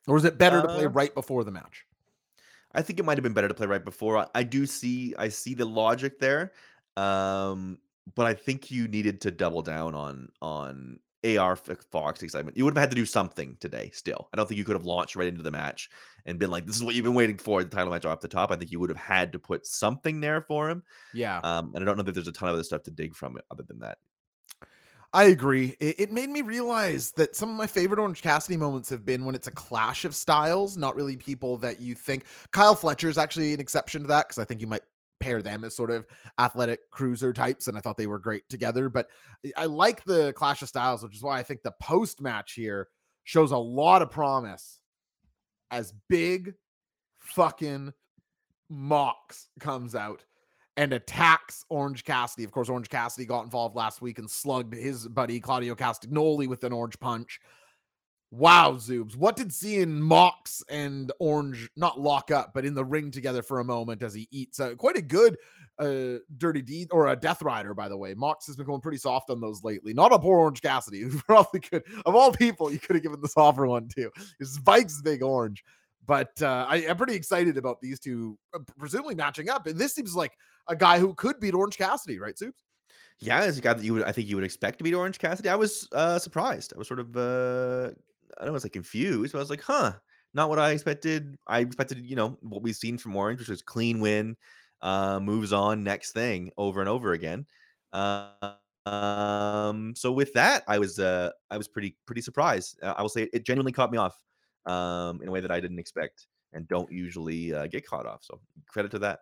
Or 0.07 0.17
is 0.17 0.25
it 0.25 0.37
better 0.37 0.59
uh, 0.59 0.61
to 0.63 0.67
play 0.67 0.85
uh 0.85 0.89
right 0.89 1.13
before 1.13 1.43
the 1.43 1.51
match? 1.51 1.85
I 2.73 2.81
think 2.81 2.99
it 2.99 3.05
might 3.05 3.17
have 3.17 3.23
been 3.23 3.33
better 3.33 3.47
to 3.47 3.53
play 3.53 3.67
right 3.67 3.83
before. 3.83 4.27
I 4.33 4.43
do 4.43 4.65
see 4.65 5.13
I 5.17 5.29
see 5.29 5.53
the 5.53 5.65
logic 5.65 6.19
there. 6.19 6.53
Um, 6.97 7.79
but 8.15 8.25
I 8.25 8.33
think 8.33 8.71
you 8.71 8.87
needed 8.87 9.21
to 9.21 9.31
double 9.31 9.61
down 9.61 9.95
on 9.95 10.29
on 10.41 10.99
AR 11.23 11.55
Fox 11.55 12.23
excitement. 12.23 12.57
You 12.57 12.65
would 12.65 12.75
have 12.75 12.81
had 12.81 12.89
to 12.89 12.95
do 12.95 13.05
something 13.05 13.55
today 13.59 13.91
still. 13.93 14.27
I 14.33 14.37
don't 14.37 14.47
think 14.47 14.57
you 14.57 14.63
could 14.63 14.75
have 14.75 14.85
launched 14.85 15.15
right 15.15 15.27
into 15.27 15.43
the 15.43 15.51
match 15.51 15.89
and 16.25 16.39
been 16.39 16.49
like, 16.49 16.65
this 16.65 16.75
is 16.75 16.83
what 16.83 16.95
you've 16.95 17.05
been 17.05 17.13
waiting 17.13 17.37
for, 17.37 17.63
the 17.63 17.69
title 17.69 17.91
match 17.91 18.05
off 18.05 18.21
the 18.21 18.27
top. 18.27 18.51
I 18.51 18.55
think 18.55 18.71
you 18.71 18.79
would 18.79 18.89
have 18.89 18.97
had 18.97 19.31
to 19.33 19.39
put 19.39 19.67
something 19.67 20.19
there 20.19 20.41
for 20.41 20.69
him. 20.69 20.83
Yeah. 21.13 21.39
Um, 21.43 21.73
and 21.75 21.83
I 21.83 21.85
don't 21.85 21.97
know 21.97 22.03
that 22.03 22.13
there's 22.13 22.27
a 22.27 22.31
ton 22.31 22.49
of 22.49 22.55
other 22.55 22.63
stuff 22.63 22.83
to 22.83 22.91
dig 22.91 23.15
from 23.15 23.37
other 23.51 23.63
than 23.63 23.79
that. 23.79 23.99
I 25.13 25.25
agree. 25.25 25.75
It, 25.81 25.99
it, 25.99 26.11
made 26.11 26.29
me 26.29 26.41
realize 26.41 27.11
that 27.11 27.35
some 27.35 27.49
of 27.49 27.55
my 27.55 27.67
favorite 27.67 27.99
Orange 27.99 28.21
Cassidy 28.21 28.55
moments 28.55 28.89
have 28.89 29.05
been 29.05 29.25
when 29.25 29.35
it's 29.35 29.47
a 29.47 29.51
clash 29.51 30.05
of 30.05 30.15
styles, 30.15 30.77
not 30.77 30.95
really 30.95 31.17
people 31.17 31.57
that 31.57 31.81
you 31.81 31.95
think. 31.95 32.23
Kyle 32.51 32.75
Fletcher 32.75 33.09
is 33.09 33.17
actually 33.17 33.53
an 33.53 33.59
exception 33.59 34.03
to 34.03 34.07
that 34.07 34.29
because 34.29 34.39
I 34.39 34.45
think 34.45 34.61
you 34.61 34.67
might 34.67 34.83
pair 35.19 35.41
them 35.41 35.65
as 35.65 35.75
sort 35.75 35.91
of 35.91 36.05
athletic 36.39 36.89
cruiser 36.91 37.33
types, 37.33 37.67
and 37.67 37.77
I 37.77 37.81
thought 37.81 37.97
they 37.97 38.07
were 38.07 38.19
great 38.19 38.47
together. 38.47 38.87
But 38.87 39.09
I 39.57 39.65
like 39.65 40.03
the 40.05 40.31
clash 40.33 40.61
of 40.61 40.69
styles, 40.69 41.03
which 41.03 41.15
is 41.15 41.23
why 41.23 41.39
I 41.39 41.43
think 41.43 41.61
the 41.61 41.73
post 41.81 42.21
match 42.21 42.53
here 42.53 42.87
shows 43.25 43.51
a 43.51 43.57
lot 43.57 44.01
of 44.01 44.11
promise 44.11 44.79
as 45.71 45.93
big 46.07 46.53
fucking 47.19 47.93
Mox 48.69 49.49
comes 49.59 49.93
out 49.93 50.23
and 50.77 50.93
attacks 50.93 51.65
Orange 51.69 52.03
Cassidy. 52.03 52.43
Of 52.43 52.51
course, 52.51 52.69
Orange 52.69 52.89
Cassidy 52.89 53.25
got 53.25 53.43
involved 53.43 53.75
last 53.75 54.01
week 54.01 54.19
and 54.19 54.29
slugged 54.29 54.73
his 54.73 55.07
buddy 55.07 55.39
Claudio 55.39 55.75
Castagnoli 55.75 56.47
with 56.47 56.63
an 56.63 56.73
orange 56.73 56.99
punch. 56.99 57.39
Wow, 58.33 58.73
Zubes. 58.73 59.17
What 59.17 59.35
did 59.35 59.51
seeing 59.51 60.01
Mox 60.01 60.63
and 60.69 61.11
Orange 61.19 61.69
not 61.75 61.99
lock 61.99 62.31
up, 62.31 62.51
but 62.53 62.65
in 62.65 62.73
the 62.73 62.85
ring 62.85 63.11
together 63.11 63.41
for 63.41 63.59
a 63.59 63.65
moment 63.65 64.01
as 64.01 64.13
he 64.13 64.29
eats 64.31 64.57
uh, 64.61 64.73
quite 64.75 64.95
a 64.95 65.01
good 65.01 65.37
uh, 65.79 66.19
dirty 66.37 66.61
deed 66.61 66.87
or 66.91 67.09
a 67.09 67.15
death 67.15 67.41
rider, 67.41 67.73
by 67.73 67.89
the 67.89 67.97
way. 67.97 68.13
Mox 68.13 68.47
has 68.47 68.55
been 68.55 68.65
going 68.65 68.79
pretty 68.79 68.99
soft 68.99 69.29
on 69.29 69.41
those 69.41 69.65
lately. 69.65 69.93
Not 69.93 70.13
a 70.13 70.19
poor 70.19 70.39
Orange 70.39 70.61
Cassidy. 70.61 71.09
Probably 71.27 71.59
could, 71.59 71.83
of 72.05 72.15
all 72.15 72.31
people, 72.31 72.71
you 72.71 72.79
could 72.79 72.95
have 72.95 73.03
given 73.03 73.19
the 73.19 73.27
softer 73.27 73.67
one. 73.67 73.89
His 74.39 74.53
spikes 74.53 75.01
big 75.01 75.23
orange. 75.23 75.61
But 76.07 76.41
uh, 76.41 76.65
I, 76.69 76.77
am 76.77 76.97
pretty 76.97 77.15
excited 77.15 77.57
about 77.57 77.81
these 77.81 77.99
two, 77.99 78.37
uh, 78.53 78.59
presumably 78.79 79.15
matching 79.15 79.49
up. 79.49 79.67
And 79.67 79.77
this 79.77 79.93
seems 79.93 80.15
like 80.15 80.31
a 80.67 80.75
guy 80.75 80.99
who 80.99 81.13
could 81.13 81.39
beat 81.39 81.53
Orange 81.53 81.77
Cassidy, 81.77 82.19
right, 82.19 82.37
Soups? 82.37 82.63
Yeah, 83.19 83.39
as 83.39 83.57
a 83.57 83.61
guy 83.61 83.73
that 83.73 83.83
you 83.83 83.93
would, 83.93 84.03
I 84.03 84.11
think 84.11 84.27
you 84.27 84.35
would 84.35 84.45
expect 84.45 84.79
to 84.79 84.83
beat 84.83 84.95
Orange 84.95 85.19
Cassidy. 85.19 85.49
I 85.49 85.55
was 85.55 85.87
uh, 85.91 86.17
surprised. 86.17 86.73
I 86.75 86.79
was 86.79 86.87
sort 86.87 86.99
of, 86.99 87.15
uh, 87.15 87.91
I 88.39 88.43
don't 88.45 88.53
want 88.53 88.61
to 88.61 88.67
say 88.67 88.69
confused, 88.69 89.33
but 89.33 89.39
I 89.39 89.41
was 89.41 89.51
like, 89.51 89.61
huh, 89.61 89.93
not 90.33 90.49
what 90.49 90.57
I 90.57 90.71
expected. 90.71 91.37
I 91.45 91.59
expected, 91.59 92.03
you 92.05 92.15
know, 92.15 92.37
what 92.41 92.63
we've 92.63 92.75
seen 92.75 92.97
from 92.97 93.15
Orange, 93.15 93.39
which 93.39 93.49
was 93.49 93.61
clean 93.61 93.99
win, 93.99 94.35
uh, 94.81 95.19
moves 95.19 95.53
on, 95.53 95.83
next 95.83 96.13
thing, 96.13 96.51
over 96.57 96.79
and 96.79 96.89
over 96.89 97.13
again. 97.13 97.45
Uh, 97.93 98.53
um, 98.87 99.93
so 99.95 100.11
with 100.11 100.33
that, 100.33 100.63
I 100.67 100.79
was, 100.79 100.97
uh, 100.97 101.29
I 101.51 101.57
was 101.57 101.67
pretty, 101.67 101.97
pretty 102.07 102.21
surprised. 102.21 102.79
Uh, 102.81 102.95
I 102.97 103.03
will 103.03 103.09
say 103.09 103.23
it, 103.23 103.29
it 103.33 103.45
genuinely 103.45 103.71
caught 103.71 103.91
me 103.91 103.99
off 103.99 104.15
um, 104.65 105.21
in 105.21 105.27
a 105.27 105.31
way 105.31 105.41
that 105.41 105.51
I 105.51 105.59
didn't 105.59 105.79
expect 105.79 106.25
and 106.53 106.67
don't 106.67 106.91
usually 106.91 107.53
uh, 107.53 107.67
get 107.67 107.85
caught 107.85 108.07
off. 108.07 108.23
So 108.23 108.39
credit 108.67 108.89
to 108.91 108.99
that. 108.99 109.19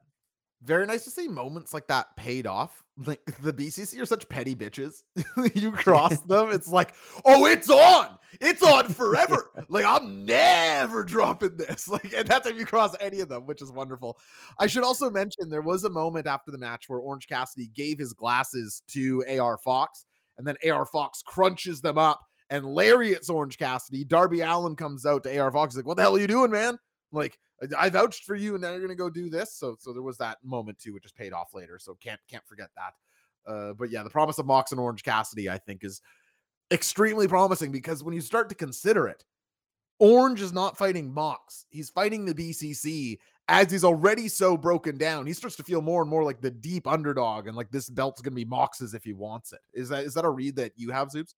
Very 0.63 0.85
nice 0.85 1.05
to 1.05 1.09
see 1.09 1.27
moments 1.27 1.73
like 1.73 1.87
that 1.87 2.15
paid 2.15 2.47
off. 2.47 2.83
Like 3.05 3.21
the 3.41 3.53
BCC 3.53 4.01
are 4.01 4.05
such 4.05 4.27
petty 4.27 4.53
bitches. 4.53 5.03
you 5.55 5.71
cross 5.71 6.19
them, 6.27 6.51
it's 6.51 6.67
like, 6.67 6.93
oh, 7.23 7.45
it's 7.45 7.69
on, 7.69 8.17
it's 8.41 8.61
on 8.61 8.89
forever. 8.89 9.51
like 9.69 9.85
I'm 9.85 10.25
never 10.25 11.05
dropping 11.05 11.55
this. 11.55 11.87
Like, 11.87 12.13
and 12.13 12.27
that's 12.27 12.45
if 12.45 12.59
you 12.59 12.65
cross 12.65 12.97
any 12.99 13.21
of 13.21 13.29
them, 13.29 13.45
which 13.45 13.61
is 13.61 13.71
wonderful. 13.71 14.19
I 14.59 14.67
should 14.67 14.83
also 14.83 15.09
mention 15.09 15.47
there 15.47 15.61
was 15.61 15.85
a 15.85 15.89
moment 15.89 16.27
after 16.27 16.51
the 16.51 16.57
match 16.57 16.89
where 16.89 16.99
Orange 16.99 17.29
Cassidy 17.29 17.67
gave 17.73 17.97
his 17.99 18.11
glasses 18.11 18.83
to 18.89 19.23
AR 19.39 19.57
Fox, 19.57 20.05
and 20.37 20.45
then 20.45 20.57
AR 20.69 20.85
Fox 20.85 21.21
crunches 21.25 21.79
them 21.79 21.97
up 21.97 22.19
and 22.49 22.65
lariats 22.65 23.29
Orange 23.29 23.57
Cassidy. 23.57 24.03
Darby 24.03 24.41
Allin 24.41 24.75
comes 24.75 25.05
out 25.05 25.23
to 25.23 25.39
AR 25.39 25.53
Fox, 25.53 25.75
like, 25.77 25.85
what 25.85 25.95
the 25.95 26.03
hell 26.03 26.17
are 26.17 26.19
you 26.19 26.27
doing, 26.27 26.51
man? 26.51 26.77
Like, 27.13 27.37
I 27.77 27.89
vouched 27.89 28.23
for 28.23 28.35
you, 28.35 28.55
and 28.55 28.61
now 28.61 28.71
you're 28.71 28.81
gonna 28.81 28.95
go 28.95 29.09
do 29.09 29.29
this. 29.29 29.53
So, 29.53 29.75
so 29.79 29.93
there 29.93 30.01
was 30.01 30.17
that 30.17 30.37
moment 30.43 30.79
too, 30.79 30.93
which 30.93 31.03
just 31.03 31.15
paid 31.15 31.33
off 31.33 31.53
later. 31.53 31.77
So 31.79 31.97
can't 32.01 32.19
can't 32.29 32.45
forget 32.47 32.69
that. 32.75 33.51
Uh, 33.51 33.73
but 33.73 33.89
yeah, 33.89 34.03
the 34.03 34.09
promise 34.09 34.37
of 34.37 34.45
Mox 34.45 34.71
and 34.71 34.79
Orange 34.79 35.03
Cassidy, 35.03 35.49
I 35.49 35.57
think, 35.57 35.83
is 35.83 36.01
extremely 36.71 37.27
promising 37.27 37.71
because 37.71 38.03
when 38.03 38.13
you 38.13 38.21
start 38.21 38.49
to 38.49 38.55
consider 38.55 39.07
it, 39.07 39.23
Orange 39.99 40.41
is 40.41 40.53
not 40.53 40.77
fighting 40.77 41.13
Mox; 41.13 41.65
he's 41.69 41.89
fighting 41.89 42.25
the 42.25 42.33
BCC. 42.33 43.17
As 43.51 43.71
he's 43.71 43.83
already 43.83 44.27
so 44.27 44.55
broken 44.55 44.95
down, 44.95 45.25
he 45.25 45.33
starts 45.33 45.55
to 45.55 45.63
feel 45.63 45.81
more 45.81 46.01
and 46.03 46.09
more 46.09 46.23
like 46.23 46.39
the 46.39 46.51
deep 46.51 46.85
underdog, 46.85 47.47
and 47.47 47.57
like 47.57 47.71
this 47.71 47.89
belt's 47.89 48.21
gonna 48.21 48.35
be 48.35 48.45
Mox's 48.45 48.93
if 48.93 49.03
he 49.03 49.13
wants 49.13 49.53
it. 49.53 49.59
Is 49.73 49.89
that 49.89 50.05
is 50.05 50.13
that 50.13 50.25
a 50.25 50.29
read 50.29 50.55
that 50.57 50.71
you 50.75 50.91
have, 50.91 51.09
Zubes? 51.09 51.33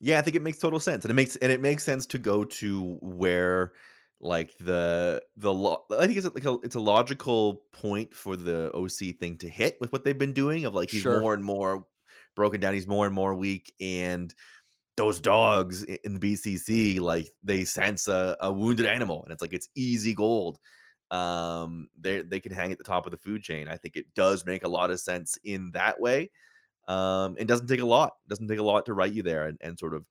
Yeah, 0.00 0.18
I 0.18 0.22
think 0.22 0.36
it 0.36 0.42
makes 0.42 0.58
total 0.58 0.80
sense, 0.80 1.04
and 1.04 1.10
it 1.10 1.14
makes 1.14 1.36
and 1.36 1.50
it 1.50 1.60
makes 1.60 1.82
sense 1.82 2.06
to 2.06 2.18
go 2.18 2.44
to 2.44 2.98
where 3.00 3.72
like 4.22 4.56
the 4.58 5.20
the 5.36 5.52
lo- 5.52 5.84
I 5.90 6.06
think 6.06 6.16
it's 6.16 6.32
like 6.32 6.44
a, 6.44 6.56
it's 6.62 6.76
a 6.76 6.80
logical 6.80 7.62
point 7.72 8.14
for 8.14 8.36
the 8.36 8.72
OC 8.72 9.18
thing 9.18 9.36
to 9.38 9.48
hit 9.48 9.76
with 9.80 9.92
what 9.92 10.04
they've 10.04 10.16
been 10.16 10.32
doing 10.32 10.64
of 10.64 10.74
like 10.74 10.90
he's 10.90 11.02
sure. 11.02 11.20
more 11.20 11.34
and 11.34 11.44
more 11.44 11.84
broken 12.36 12.60
down, 12.60 12.72
he's 12.72 12.86
more 12.86 13.04
and 13.04 13.14
more 13.14 13.34
weak, 13.34 13.74
and 13.80 14.32
those 14.96 15.20
dogs 15.20 15.82
in 15.82 16.18
the 16.18 16.34
BCC 16.34 17.00
like 17.00 17.30
they 17.42 17.64
sense 17.64 18.08
a, 18.08 18.36
a 18.40 18.52
wounded 18.52 18.86
animal, 18.86 19.22
and 19.24 19.32
it's 19.32 19.42
like 19.42 19.52
it's 19.52 19.68
easy 19.74 20.14
gold. 20.14 20.58
Um, 21.10 21.88
they 22.00 22.22
they 22.22 22.38
can 22.38 22.52
hang 22.52 22.70
at 22.70 22.78
the 22.78 22.84
top 22.84 23.06
of 23.06 23.10
the 23.10 23.18
food 23.18 23.42
chain. 23.42 23.66
I 23.66 23.76
think 23.76 23.96
it 23.96 24.06
does 24.14 24.46
make 24.46 24.64
a 24.64 24.68
lot 24.68 24.90
of 24.92 25.00
sense 25.00 25.36
in 25.42 25.72
that 25.72 26.00
way. 26.00 26.30
Um, 26.86 27.36
it 27.38 27.48
doesn't 27.48 27.66
take 27.66 27.80
a 27.80 27.86
lot. 27.86 28.12
It 28.24 28.28
doesn't 28.28 28.48
take 28.48 28.60
a 28.60 28.62
lot 28.62 28.86
to 28.86 28.94
write 28.94 29.12
you 29.12 29.24
there, 29.24 29.46
and, 29.46 29.58
and 29.60 29.76
sort 29.76 29.94
of 29.94 30.06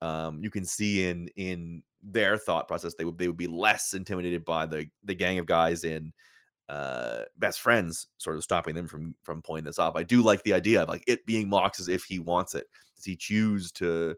um, 0.00 0.44
you 0.44 0.50
can 0.50 0.64
see 0.64 1.08
in 1.08 1.28
in 1.36 1.82
their 2.02 2.36
thought 2.38 2.68
process 2.68 2.94
they 2.94 3.04
would 3.04 3.18
they 3.18 3.26
would 3.26 3.36
be 3.36 3.46
less 3.46 3.94
intimidated 3.94 4.44
by 4.44 4.66
the 4.66 4.86
the 5.04 5.14
gang 5.14 5.38
of 5.38 5.46
guys 5.46 5.84
in 5.84 6.12
uh 6.68 7.22
best 7.38 7.60
friends 7.60 8.08
sort 8.18 8.36
of 8.36 8.44
stopping 8.44 8.74
them 8.74 8.86
from 8.86 9.14
from 9.22 9.42
pulling 9.42 9.64
this 9.64 9.78
off. 9.78 9.96
I 9.96 10.02
do 10.02 10.22
like 10.22 10.42
the 10.42 10.52
idea 10.52 10.82
of 10.82 10.88
like 10.88 11.04
it 11.06 11.24
being 11.26 11.48
mox 11.48 11.80
as 11.80 11.88
if 11.88 12.04
he 12.04 12.18
wants 12.18 12.54
it. 12.54 12.66
Does 12.96 13.04
he 13.04 13.16
choose 13.16 13.72
to 13.72 14.14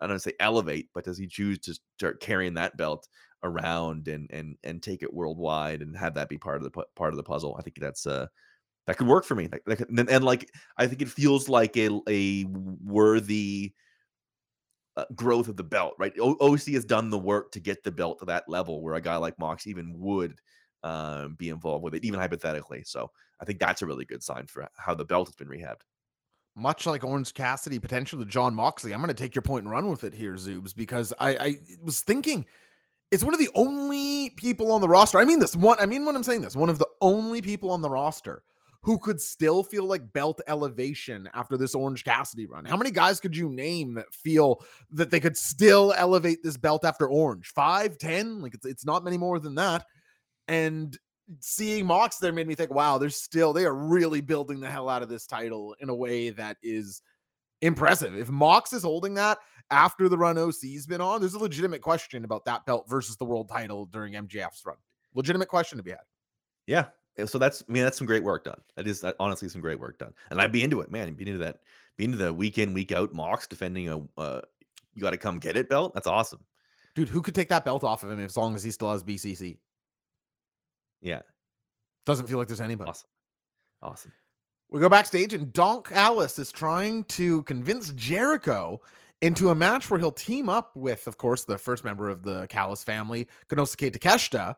i 0.00 0.06
don't 0.06 0.18
say 0.18 0.32
elevate 0.40 0.88
but 0.94 1.04
does 1.04 1.16
he 1.16 1.28
choose 1.28 1.60
to 1.60 1.78
start 1.96 2.20
carrying 2.20 2.54
that 2.54 2.76
belt 2.76 3.06
around 3.44 4.08
and 4.08 4.28
and 4.32 4.56
and 4.64 4.82
take 4.82 5.02
it 5.02 5.12
worldwide 5.14 5.80
and 5.80 5.96
have 5.96 6.14
that 6.14 6.28
be 6.28 6.38
part 6.38 6.56
of 6.56 6.64
the 6.64 6.84
part 6.96 7.12
of 7.12 7.16
the 7.16 7.22
puzzle? 7.22 7.56
I 7.58 7.62
think 7.62 7.76
that's 7.80 8.06
uh 8.06 8.26
that 8.86 8.96
could 8.96 9.06
work 9.06 9.24
for 9.24 9.36
me. 9.36 9.48
Like, 9.66 9.80
and, 9.80 10.10
and 10.10 10.24
like 10.24 10.50
i 10.76 10.86
think 10.86 11.02
it 11.02 11.08
feels 11.08 11.48
like 11.48 11.76
a 11.76 12.00
a 12.08 12.44
worthy 12.84 13.74
uh, 14.96 15.04
growth 15.14 15.48
of 15.48 15.56
the 15.56 15.64
belt, 15.64 15.94
right? 15.98 16.12
O- 16.20 16.36
OC 16.40 16.68
has 16.68 16.84
done 16.84 17.10
the 17.10 17.18
work 17.18 17.50
to 17.52 17.60
get 17.60 17.82
the 17.82 17.92
belt 17.92 18.18
to 18.18 18.24
that 18.26 18.48
level 18.48 18.82
where 18.82 18.94
a 18.94 19.00
guy 19.00 19.16
like 19.16 19.38
Mox 19.38 19.66
even 19.66 19.98
would 19.98 20.34
uh, 20.82 21.28
be 21.38 21.48
involved 21.48 21.84
with 21.84 21.94
it, 21.94 22.04
even 22.04 22.20
hypothetically. 22.20 22.82
So 22.84 23.10
I 23.40 23.44
think 23.44 23.58
that's 23.58 23.82
a 23.82 23.86
really 23.86 24.04
good 24.04 24.22
sign 24.22 24.46
for 24.46 24.68
how 24.76 24.94
the 24.94 25.04
belt 25.04 25.28
has 25.28 25.34
been 25.34 25.48
rehabbed. 25.48 25.82
Much 26.54 26.86
like 26.86 27.02
Orange 27.02 27.32
Cassidy, 27.32 27.78
potentially 27.78 28.26
Jon 28.26 28.54
Moxley, 28.54 28.92
I'm 28.92 29.00
going 29.00 29.08
to 29.08 29.14
take 29.14 29.34
your 29.34 29.42
point 29.42 29.64
and 29.64 29.70
run 29.70 29.88
with 29.88 30.04
it 30.04 30.12
here, 30.12 30.34
Zubes, 30.34 30.74
because 30.74 31.12
I, 31.18 31.30
I 31.36 31.56
was 31.82 32.02
thinking 32.02 32.44
it's 33.10 33.24
one 33.24 33.32
of 33.32 33.40
the 33.40 33.48
only 33.54 34.30
people 34.30 34.70
on 34.72 34.82
the 34.82 34.88
roster. 34.88 35.18
I 35.18 35.24
mean 35.24 35.38
this 35.38 35.56
one. 35.56 35.78
I 35.80 35.86
mean 35.86 36.04
when 36.04 36.14
I'm 36.14 36.22
saying 36.22 36.42
this, 36.42 36.56
one 36.56 36.68
of 36.68 36.78
the 36.78 36.88
only 37.00 37.40
people 37.40 37.70
on 37.70 37.80
the 37.80 37.88
roster 37.88 38.42
who 38.82 38.98
could 38.98 39.20
still 39.20 39.62
feel 39.62 39.84
like 39.84 40.12
belt 40.12 40.40
elevation 40.48 41.28
after 41.34 41.56
this 41.56 41.74
Orange 41.74 42.04
Cassidy 42.04 42.46
run. 42.46 42.64
How 42.64 42.76
many 42.76 42.90
guys 42.90 43.20
could 43.20 43.36
you 43.36 43.48
name 43.48 43.94
that 43.94 44.12
feel 44.12 44.64
that 44.90 45.10
they 45.10 45.20
could 45.20 45.36
still 45.36 45.94
elevate 45.96 46.42
this 46.42 46.56
belt 46.56 46.84
after 46.84 47.08
Orange? 47.08 47.48
Five, 47.48 47.96
ten? 47.98 48.40
Like 48.40 48.54
it's 48.54 48.66
it's 48.66 48.84
not 48.84 49.04
many 49.04 49.16
more 49.16 49.38
than 49.38 49.54
that. 49.54 49.86
And 50.48 50.98
seeing 51.38 51.86
Mox 51.86 52.16
there 52.18 52.32
made 52.32 52.48
me 52.48 52.56
think, 52.56 52.74
wow, 52.74 52.98
there's 52.98 53.16
still 53.16 53.52
they 53.52 53.64
are 53.64 53.74
really 53.74 54.20
building 54.20 54.60
the 54.60 54.70
hell 54.70 54.88
out 54.88 55.02
of 55.02 55.08
this 55.08 55.26
title 55.26 55.76
in 55.80 55.88
a 55.88 55.94
way 55.94 56.30
that 56.30 56.56
is 56.62 57.02
impressive. 57.60 58.16
If 58.16 58.30
Mox 58.30 58.72
is 58.72 58.82
holding 58.82 59.14
that, 59.14 59.38
after 59.70 60.08
the 60.08 60.18
run 60.18 60.38
OC's 60.38 60.86
been 60.86 61.00
on, 61.00 61.20
there's 61.20 61.34
a 61.34 61.38
legitimate 61.38 61.82
question 61.82 62.24
about 62.24 62.44
that 62.46 62.66
belt 62.66 62.86
versus 62.88 63.16
the 63.16 63.24
world 63.24 63.48
title 63.48 63.86
during 63.86 64.14
MJF's 64.14 64.66
run. 64.66 64.76
Legitimate 65.14 65.48
question 65.48 65.78
to 65.78 65.84
be 65.84 65.90
had. 65.90 66.00
Yeah. 66.66 66.86
So 67.26 67.38
that's 67.38 67.62
I 67.68 67.72
mean 67.72 67.82
that's 67.82 67.98
some 67.98 68.06
great 68.06 68.24
work 68.24 68.44
done. 68.44 68.60
That 68.76 68.86
is 68.86 69.00
that, 69.02 69.16
honestly 69.20 69.48
some 69.48 69.60
great 69.60 69.78
work 69.78 69.98
done, 69.98 70.14
and 70.30 70.40
I'd 70.40 70.52
be 70.52 70.62
into 70.62 70.80
it, 70.80 70.90
man. 70.90 71.12
Be 71.14 71.26
into 71.26 71.38
that. 71.38 71.60
Be 71.96 72.04
into 72.04 72.16
the 72.16 72.32
week 72.32 72.58
in 72.58 72.72
week 72.72 72.92
out 72.92 73.12
mocks 73.12 73.46
defending 73.46 73.88
a 73.88 74.20
uh, 74.20 74.40
you 74.94 75.02
got 75.02 75.10
to 75.10 75.18
come 75.18 75.38
get 75.38 75.56
it 75.56 75.68
belt. 75.68 75.92
That's 75.94 76.06
awesome, 76.06 76.40
dude. 76.94 77.08
Who 77.08 77.20
could 77.20 77.34
take 77.34 77.50
that 77.50 77.64
belt 77.64 77.84
off 77.84 78.02
of 78.02 78.10
him 78.10 78.20
as 78.20 78.36
long 78.36 78.54
as 78.54 78.62
he 78.62 78.70
still 78.70 78.90
has 78.92 79.04
BCC? 79.04 79.58
Yeah, 81.02 81.20
doesn't 82.06 82.28
feel 82.28 82.38
like 82.38 82.48
there's 82.48 82.60
anybody. 82.60 82.90
Awesome, 82.90 83.08
awesome. 83.82 84.12
We 84.70 84.80
go 84.80 84.88
backstage, 84.88 85.34
and 85.34 85.52
Don 85.52 85.82
Callis 85.82 86.38
is 86.38 86.50
trying 86.50 87.04
to 87.04 87.42
convince 87.42 87.92
Jericho 87.92 88.80
into 89.20 89.50
a 89.50 89.54
match 89.54 89.90
where 89.90 90.00
he'll 90.00 90.10
team 90.10 90.48
up 90.48 90.74
with, 90.74 91.06
of 91.06 91.18
course, 91.18 91.44
the 91.44 91.58
first 91.58 91.84
member 91.84 92.08
of 92.08 92.22
the 92.22 92.46
Callis 92.48 92.82
family, 92.82 93.28
Konosuke 93.48 93.96
Takeshita, 93.96 94.56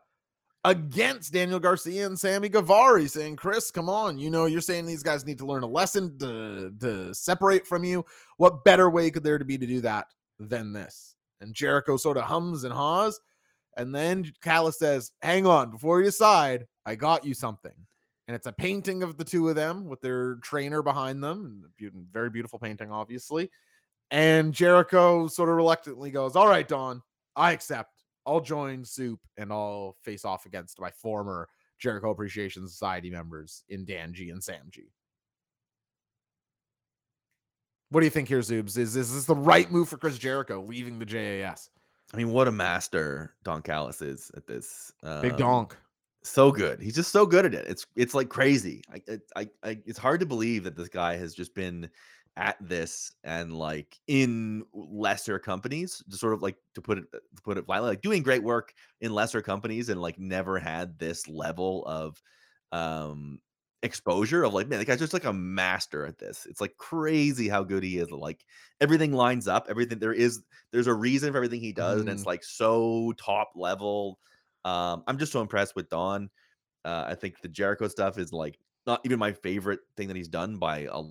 against 0.65 1.31
Daniel 1.31 1.59
Garcia 1.59 2.07
and 2.07 2.19
Sammy 2.19 2.49
Guevara, 2.49 3.07
saying, 3.07 3.35
Chris, 3.35 3.69
come 3.69 3.87
on, 3.87 4.17
you 4.17 4.31
know, 4.31 4.45
you're 4.45 4.61
saying 4.61 4.87
these 4.87 5.03
guys 5.03 5.23
need 5.23 5.37
to 5.37 5.45
learn 5.45 5.61
a 5.61 5.67
lesson 5.67 6.17
to, 6.17 6.73
to 6.81 7.13
separate 7.13 7.67
from 7.67 7.83
you. 7.83 8.03
What 8.37 8.63
better 8.63 8.89
way 8.89 9.11
could 9.11 9.23
there 9.23 9.37
to 9.37 9.45
be 9.45 9.59
to 9.59 9.67
do 9.67 9.79
that 9.81 10.07
than 10.39 10.73
this? 10.73 11.15
And 11.39 11.53
Jericho 11.53 11.97
sort 11.97 12.17
of 12.17 12.23
hums 12.23 12.63
and 12.63 12.73
haws. 12.73 13.21
And 13.77 13.93
then 13.93 14.33
Callis 14.41 14.79
says, 14.79 15.11
Hang 15.21 15.45
on, 15.45 15.69
before 15.69 15.99
you 15.99 16.05
decide, 16.05 16.65
I 16.85 16.95
got 16.95 17.23
you 17.23 17.35
something. 17.35 17.75
And 18.27 18.33
it's 18.33 18.47
a 18.47 18.51
painting 18.51 19.03
of 19.03 19.17
the 19.17 19.23
two 19.23 19.47
of 19.49 19.55
them 19.55 19.85
with 19.85 20.01
their 20.01 20.35
trainer 20.35 20.81
behind 20.81 21.23
them. 21.23 21.69
Very 22.11 22.31
beautiful 22.31 22.57
painting, 22.57 22.91
obviously. 22.91 23.51
And 24.09 24.51
Jericho 24.51 25.27
sort 25.27 25.49
of 25.49 25.57
reluctantly 25.57 26.09
goes, 26.09 26.35
All 26.35 26.47
right, 26.47 26.67
Don, 26.67 27.03
I 27.35 27.51
accept. 27.51 27.94
I'll 28.25 28.41
join 28.41 28.83
Soup 28.83 29.19
and 29.37 29.51
I'll 29.51 29.95
face 30.03 30.25
off 30.25 30.45
against 30.45 30.79
my 30.79 30.91
former 30.91 31.47
Jericho 31.79 32.11
Appreciation 32.11 32.67
Society 32.67 33.09
members 33.09 33.63
in 33.69 33.85
Danji 33.85 34.31
and 34.31 34.41
Samji. 34.41 34.89
What 37.89 38.01
do 38.01 38.05
you 38.05 38.11
think 38.11 38.27
here, 38.27 38.39
Zubes? 38.39 38.77
Is, 38.77 38.95
is 38.95 39.13
this 39.13 39.25
the 39.25 39.35
right 39.35 39.71
move 39.71 39.89
for 39.89 39.97
Chris 39.97 40.17
Jericho 40.17 40.61
leaving 40.61 40.99
the 40.99 41.05
JAS? 41.05 41.69
I 42.13 42.17
mean, 42.17 42.31
what 42.31 42.47
a 42.47 42.51
master 42.51 43.35
Don 43.43 43.61
Callis 43.61 44.01
is 44.01 44.31
at 44.35 44.47
this. 44.47 44.91
Um, 45.03 45.21
Big 45.21 45.37
donk. 45.37 45.75
So 46.23 46.51
good. 46.51 46.81
He's 46.81 46.95
just 46.95 47.11
so 47.11 47.25
good 47.25 47.45
at 47.45 47.53
it. 47.53 47.65
It's 47.67 47.85
it's 47.95 48.15
like 48.15 48.29
crazy. 48.29 48.81
I, 48.91 49.19
I, 49.35 49.49
I, 49.63 49.77
it's 49.85 49.99
hard 49.99 50.19
to 50.21 50.25
believe 50.25 50.63
that 50.63 50.75
this 50.75 50.89
guy 50.89 51.15
has 51.17 51.35
just 51.35 51.53
been 51.53 51.87
at 52.37 52.57
this 52.59 53.13
and 53.23 53.53
like 53.53 53.97
in 54.07 54.63
lesser 54.73 55.39
companies 55.39 56.03
to 56.09 56.17
sort 56.17 56.33
of 56.33 56.41
like 56.41 56.57
to 56.73 56.81
put 56.81 56.97
it 56.97 57.05
to 57.11 57.41
put 57.43 57.57
it 57.57 57.67
lightly 57.69 57.87
like 57.87 58.01
doing 58.01 58.21
great 58.21 58.43
work 58.43 58.73
in 58.99 59.13
lesser 59.13 59.41
companies 59.41 59.87
and 59.89 60.01
like 60.01 60.19
never 60.19 60.59
had 60.59 60.99
this 60.99 61.27
level 61.29 61.85
of 61.85 62.21
um 62.73 63.39
exposure 63.83 64.43
of 64.43 64.53
like 64.53 64.67
man 64.67 64.79
the 64.79 64.85
guy's 64.85 64.99
just 64.99 65.13
like 65.13 65.25
a 65.25 65.31
master 65.31 66.05
at 66.05 66.17
this 66.17 66.45
it's 66.49 66.59
like 66.59 66.75
crazy 66.77 67.47
how 67.47 67.63
good 67.63 67.83
he 67.83 67.99
is 67.99 68.11
like 68.11 68.43
everything 68.81 69.13
lines 69.13 69.47
up 69.47 69.67
everything 69.69 69.99
there 69.99 70.11
is 70.11 70.41
there's 70.71 70.87
a 70.87 70.93
reason 70.93 71.31
for 71.31 71.37
everything 71.37 71.61
he 71.61 71.71
does 71.71 71.97
mm. 71.97 72.01
and 72.01 72.09
it's 72.09 72.21
mm-hmm. 72.21 72.29
like 72.29 72.43
so 72.43 73.13
top 73.17 73.51
level 73.55 74.17
um 74.65 75.03
i'm 75.07 75.17
just 75.17 75.31
so 75.31 75.39
impressed 75.39 75.75
with 75.75 75.87
don 75.89 76.29
uh 76.83 77.05
i 77.07 77.15
think 77.15 77.39
the 77.41 77.47
jericho 77.47 77.87
stuff 77.87 78.17
is 78.17 78.33
like 78.33 78.57
not 78.87 79.01
even 79.05 79.19
my 79.19 79.31
favorite 79.31 79.79
thing 79.95 80.07
that 80.07 80.17
he's 80.17 80.27
done 80.27 80.57
by 80.57 80.87
a 80.91 81.01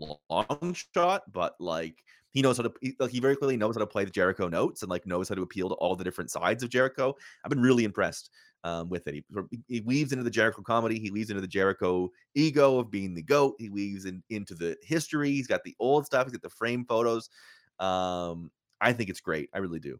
long 0.00 0.74
shot, 0.94 1.22
but 1.32 1.54
like 1.60 2.02
he 2.30 2.42
knows 2.42 2.56
how 2.58 2.64
to 2.64 2.72
he, 2.80 2.94
like, 2.98 3.10
he 3.10 3.20
very 3.20 3.36
clearly 3.36 3.56
knows 3.56 3.74
how 3.74 3.80
to 3.80 3.86
play 3.86 4.04
the 4.04 4.10
Jericho 4.10 4.48
notes 4.48 4.82
and 4.82 4.90
like 4.90 5.06
knows 5.06 5.28
how 5.28 5.34
to 5.34 5.42
appeal 5.42 5.68
to 5.68 5.74
all 5.76 5.96
the 5.96 6.04
different 6.04 6.30
sides 6.30 6.62
of 6.62 6.70
Jericho. 6.70 7.14
I've 7.44 7.50
been 7.50 7.62
really 7.62 7.84
impressed 7.84 8.30
um, 8.64 8.88
with 8.88 9.06
it. 9.06 9.14
He, 9.14 9.24
he 9.68 9.80
weaves 9.80 10.12
into 10.12 10.24
the 10.24 10.30
Jericho 10.30 10.62
comedy. 10.62 10.98
He 10.98 11.10
weaves 11.10 11.30
into 11.30 11.40
the 11.40 11.48
Jericho 11.48 12.10
ego 12.34 12.78
of 12.78 12.90
being 12.90 13.14
the 13.14 13.22
goat. 13.22 13.54
He 13.58 13.70
weaves 13.70 14.04
in, 14.04 14.22
into 14.28 14.54
the 14.54 14.76
history. 14.82 15.30
He's 15.30 15.46
got 15.46 15.64
the 15.64 15.74
old 15.78 16.04
stuff. 16.04 16.26
He's 16.26 16.32
got 16.32 16.42
the 16.42 16.50
frame 16.50 16.84
photos. 16.84 17.30
Um, 17.78 18.50
I 18.80 18.92
think 18.92 19.08
it's 19.08 19.20
great. 19.20 19.48
I 19.54 19.58
really 19.58 19.80
do. 19.80 19.98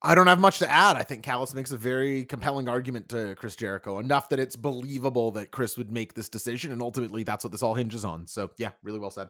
I 0.00 0.14
don't 0.14 0.28
have 0.28 0.38
much 0.38 0.60
to 0.60 0.70
add. 0.70 0.96
I 0.96 1.02
think 1.02 1.24
Callis 1.24 1.54
makes 1.54 1.72
a 1.72 1.76
very 1.76 2.24
compelling 2.24 2.68
argument 2.68 3.08
to 3.08 3.34
Chris 3.34 3.56
Jericho, 3.56 3.98
enough 3.98 4.28
that 4.28 4.38
it's 4.38 4.54
believable 4.54 5.32
that 5.32 5.50
Chris 5.50 5.76
would 5.76 5.90
make 5.90 6.14
this 6.14 6.28
decision, 6.28 6.70
and 6.70 6.80
ultimately 6.80 7.24
that's 7.24 7.44
what 7.44 7.50
this 7.50 7.62
all 7.62 7.74
hinges 7.74 8.04
on. 8.04 8.26
So, 8.26 8.50
yeah, 8.58 8.70
really 8.82 9.00
well 9.00 9.10
said. 9.10 9.28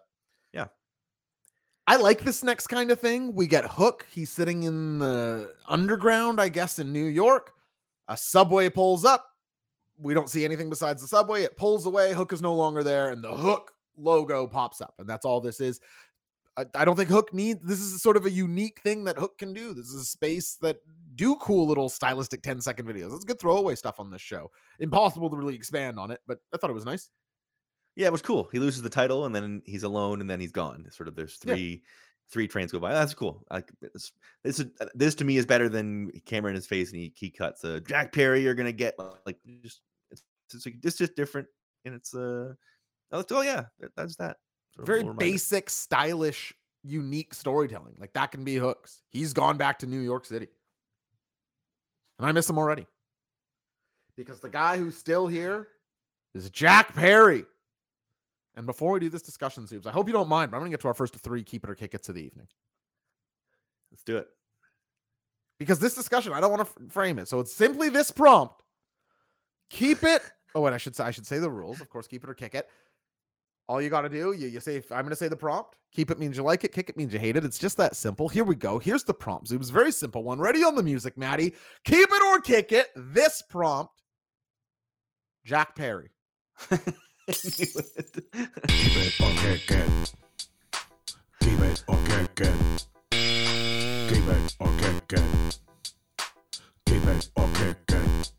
Yeah. 0.52 0.66
I 1.86 1.96
like 1.96 2.20
this 2.20 2.44
next 2.44 2.66
kind 2.66 2.90
of 2.90 3.00
thing. 3.00 3.34
We 3.34 3.46
get 3.46 3.64
Hook. 3.64 4.06
He's 4.10 4.28
sitting 4.28 4.64
in 4.64 4.98
the 4.98 5.54
underground, 5.66 6.38
I 6.38 6.50
guess, 6.50 6.78
in 6.78 6.92
New 6.92 7.06
York. 7.06 7.52
A 8.08 8.16
subway 8.16 8.68
pulls 8.68 9.06
up. 9.06 9.24
We 9.96 10.12
don't 10.12 10.28
see 10.28 10.44
anything 10.44 10.68
besides 10.68 11.00
the 11.00 11.08
subway. 11.08 11.44
It 11.44 11.56
pulls 11.56 11.86
away. 11.86 12.12
Hook 12.12 12.34
is 12.34 12.42
no 12.42 12.54
longer 12.54 12.82
there, 12.82 13.08
and 13.08 13.24
the 13.24 13.34
Hook 13.34 13.72
logo 13.96 14.46
pops 14.46 14.82
up. 14.82 14.94
And 14.98 15.08
that's 15.08 15.24
all 15.24 15.40
this 15.40 15.62
is. 15.62 15.80
I, 16.58 16.64
I 16.74 16.84
don't 16.84 16.96
think 16.96 17.08
Hook 17.08 17.32
needs 17.32 17.60
this 17.62 17.78
is 17.78 18.02
sort 18.02 18.16
of 18.16 18.26
a 18.26 18.30
unique 18.30 18.80
thing 18.82 19.04
that 19.04 19.16
Hook 19.16 19.38
can 19.38 19.52
do. 19.52 19.72
This 19.72 19.86
is 19.86 20.02
a 20.02 20.04
space 20.04 20.56
that 20.60 20.78
do 21.14 21.36
cool 21.36 21.66
little 21.66 21.88
stylistic 21.88 22.42
10 22.42 22.60
second 22.60 22.86
videos. 22.86 23.14
It's 23.14 23.24
good 23.24 23.38
throwaway 23.38 23.76
stuff 23.76 24.00
on 24.00 24.10
this 24.10 24.20
show. 24.20 24.50
Impossible 24.80 25.30
to 25.30 25.36
really 25.36 25.54
expand 25.54 25.98
on 25.98 26.10
it, 26.10 26.20
but 26.26 26.38
I 26.52 26.56
thought 26.56 26.70
it 26.70 26.74
was 26.74 26.84
nice. 26.84 27.10
Yeah, 27.94 28.08
it 28.08 28.12
was 28.12 28.22
cool. 28.22 28.48
He 28.50 28.58
loses 28.58 28.82
the 28.82 28.90
title 28.90 29.24
and 29.24 29.34
then 29.34 29.62
he's 29.66 29.84
alone 29.84 30.20
and 30.20 30.28
then 30.28 30.40
he's 30.40 30.52
gone. 30.52 30.86
Sort 30.90 31.08
of 31.08 31.14
there's 31.14 31.36
three 31.36 31.70
yeah. 31.70 31.88
three 32.30 32.48
trains 32.48 32.72
go 32.72 32.80
by. 32.80 32.92
That's 32.92 33.14
cool. 33.14 33.44
Like 33.50 33.70
this, 33.80 34.12
this, 34.42 34.60
uh, 34.80 34.86
this 34.94 35.14
to 35.16 35.24
me 35.24 35.36
is 35.36 35.46
better 35.46 35.68
than 35.68 36.10
camera 36.26 36.50
in 36.50 36.56
his 36.56 36.66
face 36.66 36.90
and 36.90 37.00
he, 37.00 37.12
he 37.16 37.30
cuts 37.30 37.62
a 37.62 37.80
Jack 37.80 38.12
Perry. 38.12 38.42
You're 38.42 38.54
gonna 38.54 38.72
get 38.72 38.96
like 39.26 39.36
just 39.62 39.82
it's, 40.10 40.22
it's, 40.52 40.66
it's 40.66 40.96
just 40.96 41.14
different 41.14 41.46
and 41.84 41.94
it's 41.94 42.14
uh 42.14 42.52
oh 43.12 43.42
yeah 43.42 43.64
that's 43.96 44.16
that 44.16 44.36
very 44.78 45.04
basic, 45.04 45.70
stylish, 45.70 46.54
unique 46.84 47.34
storytelling. 47.34 47.96
Like 47.98 48.12
that 48.14 48.30
can 48.30 48.44
be 48.44 48.56
hooks. 48.56 49.02
He's 49.10 49.32
gone 49.32 49.56
back 49.56 49.80
to 49.80 49.86
New 49.86 50.00
York 50.00 50.24
City. 50.24 50.48
And 52.18 52.26
I 52.26 52.32
miss 52.32 52.48
him 52.48 52.58
already. 52.58 52.86
Because 54.16 54.40
the 54.40 54.48
guy 54.48 54.76
who's 54.76 54.96
still 54.96 55.26
here 55.26 55.68
is 56.34 56.50
Jack 56.50 56.94
Perry. 56.94 57.44
And 58.56 58.66
before 58.66 58.92
we 58.92 59.00
do 59.00 59.08
this 59.08 59.22
discussion, 59.22 59.66
Zubes, 59.66 59.86
I 59.86 59.92
hope 59.92 60.08
you 60.08 60.12
don't 60.12 60.28
mind, 60.28 60.50
but 60.50 60.56
I'm 60.56 60.62
going 60.62 60.72
to 60.72 60.76
get 60.76 60.80
to 60.82 60.88
our 60.88 60.94
first 60.94 61.14
three 61.14 61.44
keep 61.44 61.62
it 61.62 61.70
or 61.70 61.76
kick 61.76 61.94
it 61.94 62.02
to 62.04 62.12
the 62.12 62.22
evening. 62.22 62.48
Let's 63.92 64.02
do 64.02 64.16
it. 64.16 64.28
Because 65.58 65.78
this 65.78 65.94
discussion, 65.94 66.32
I 66.32 66.40
don't 66.40 66.50
want 66.50 66.66
to 66.66 66.88
frame 66.88 67.18
it. 67.18 67.28
So 67.28 67.40
it's 67.40 67.52
simply 67.52 67.88
this 67.88 68.10
prompt. 68.10 68.62
Keep 69.70 70.04
it. 70.04 70.22
Oh, 70.54 70.64
and 70.64 70.74
I 70.74 70.78
should 70.78 70.96
say 70.96 71.04
I 71.04 71.10
should 71.10 71.26
say 71.26 71.38
the 71.38 71.50
rules. 71.50 71.78
Of 71.82 71.90
course, 71.90 72.06
keep 72.06 72.24
it 72.24 72.30
or 72.30 72.34
kick 72.34 72.54
it. 72.54 72.66
All 73.68 73.82
you 73.82 73.90
got 73.90 74.00
to 74.02 74.08
do, 74.08 74.32
you, 74.32 74.48
you 74.48 74.60
say, 74.60 74.76
I'm 74.90 75.02
going 75.02 75.10
to 75.10 75.16
say 75.16 75.28
the 75.28 75.36
prompt. 75.36 75.76
Keep 75.92 76.10
it 76.10 76.18
means 76.18 76.36
you 76.36 76.42
like 76.42 76.64
it. 76.64 76.72
Kick 76.72 76.88
it 76.88 76.96
means 76.96 77.12
you 77.12 77.18
hate 77.18 77.36
it. 77.36 77.44
It's 77.44 77.58
just 77.58 77.76
that 77.76 77.96
simple. 77.96 78.28
Here 78.28 78.44
we 78.44 78.54
go. 78.54 78.78
Here's 78.78 79.04
the 79.04 79.12
prompt. 79.14 79.50
It 79.50 79.58
was 79.58 79.70
very 79.70 79.92
simple 79.92 80.22
one. 80.22 80.38
Ready 80.38 80.64
on 80.64 80.74
the 80.74 80.82
music, 80.82 81.18
Maddie. 81.18 81.54
Keep 81.84 82.08
it 82.10 82.22
or 82.22 82.40
kick 82.40 82.72
it. 82.72 82.88
This 82.96 83.42
prompt. 83.42 83.92
Jack 85.44 85.76
Perry. 85.76 86.10
Keep 86.70 86.80
it 86.80 86.96
or 89.20 89.32
kick 89.36 89.70
it. 89.70 90.12
Keep 91.40 91.60
it 91.60 91.84
or 91.88 91.98
kick 92.06 92.40
it. 92.40 92.86
Keep 93.10 94.28
it 94.28 94.56
or 94.60 94.70
kick 94.78 95.12
it. 95.12 95.58
Keep 96.86 97.04
it 97.04 97.30
or 97.36 97.48
kick 97.54 97.76
it. 97.88 98.32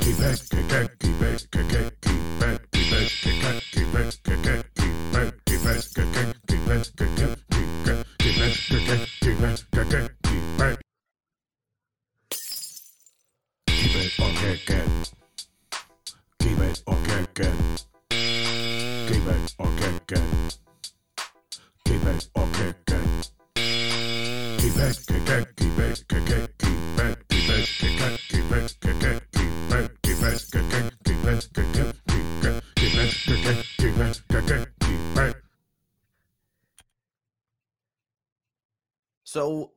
Québec, 0.00 0.40
Québec, 0.48 0.98
Québec, 0.98 1.50
Québec, 1.50 1.90
Québec. 26.58 27.29
So 39.30 39.70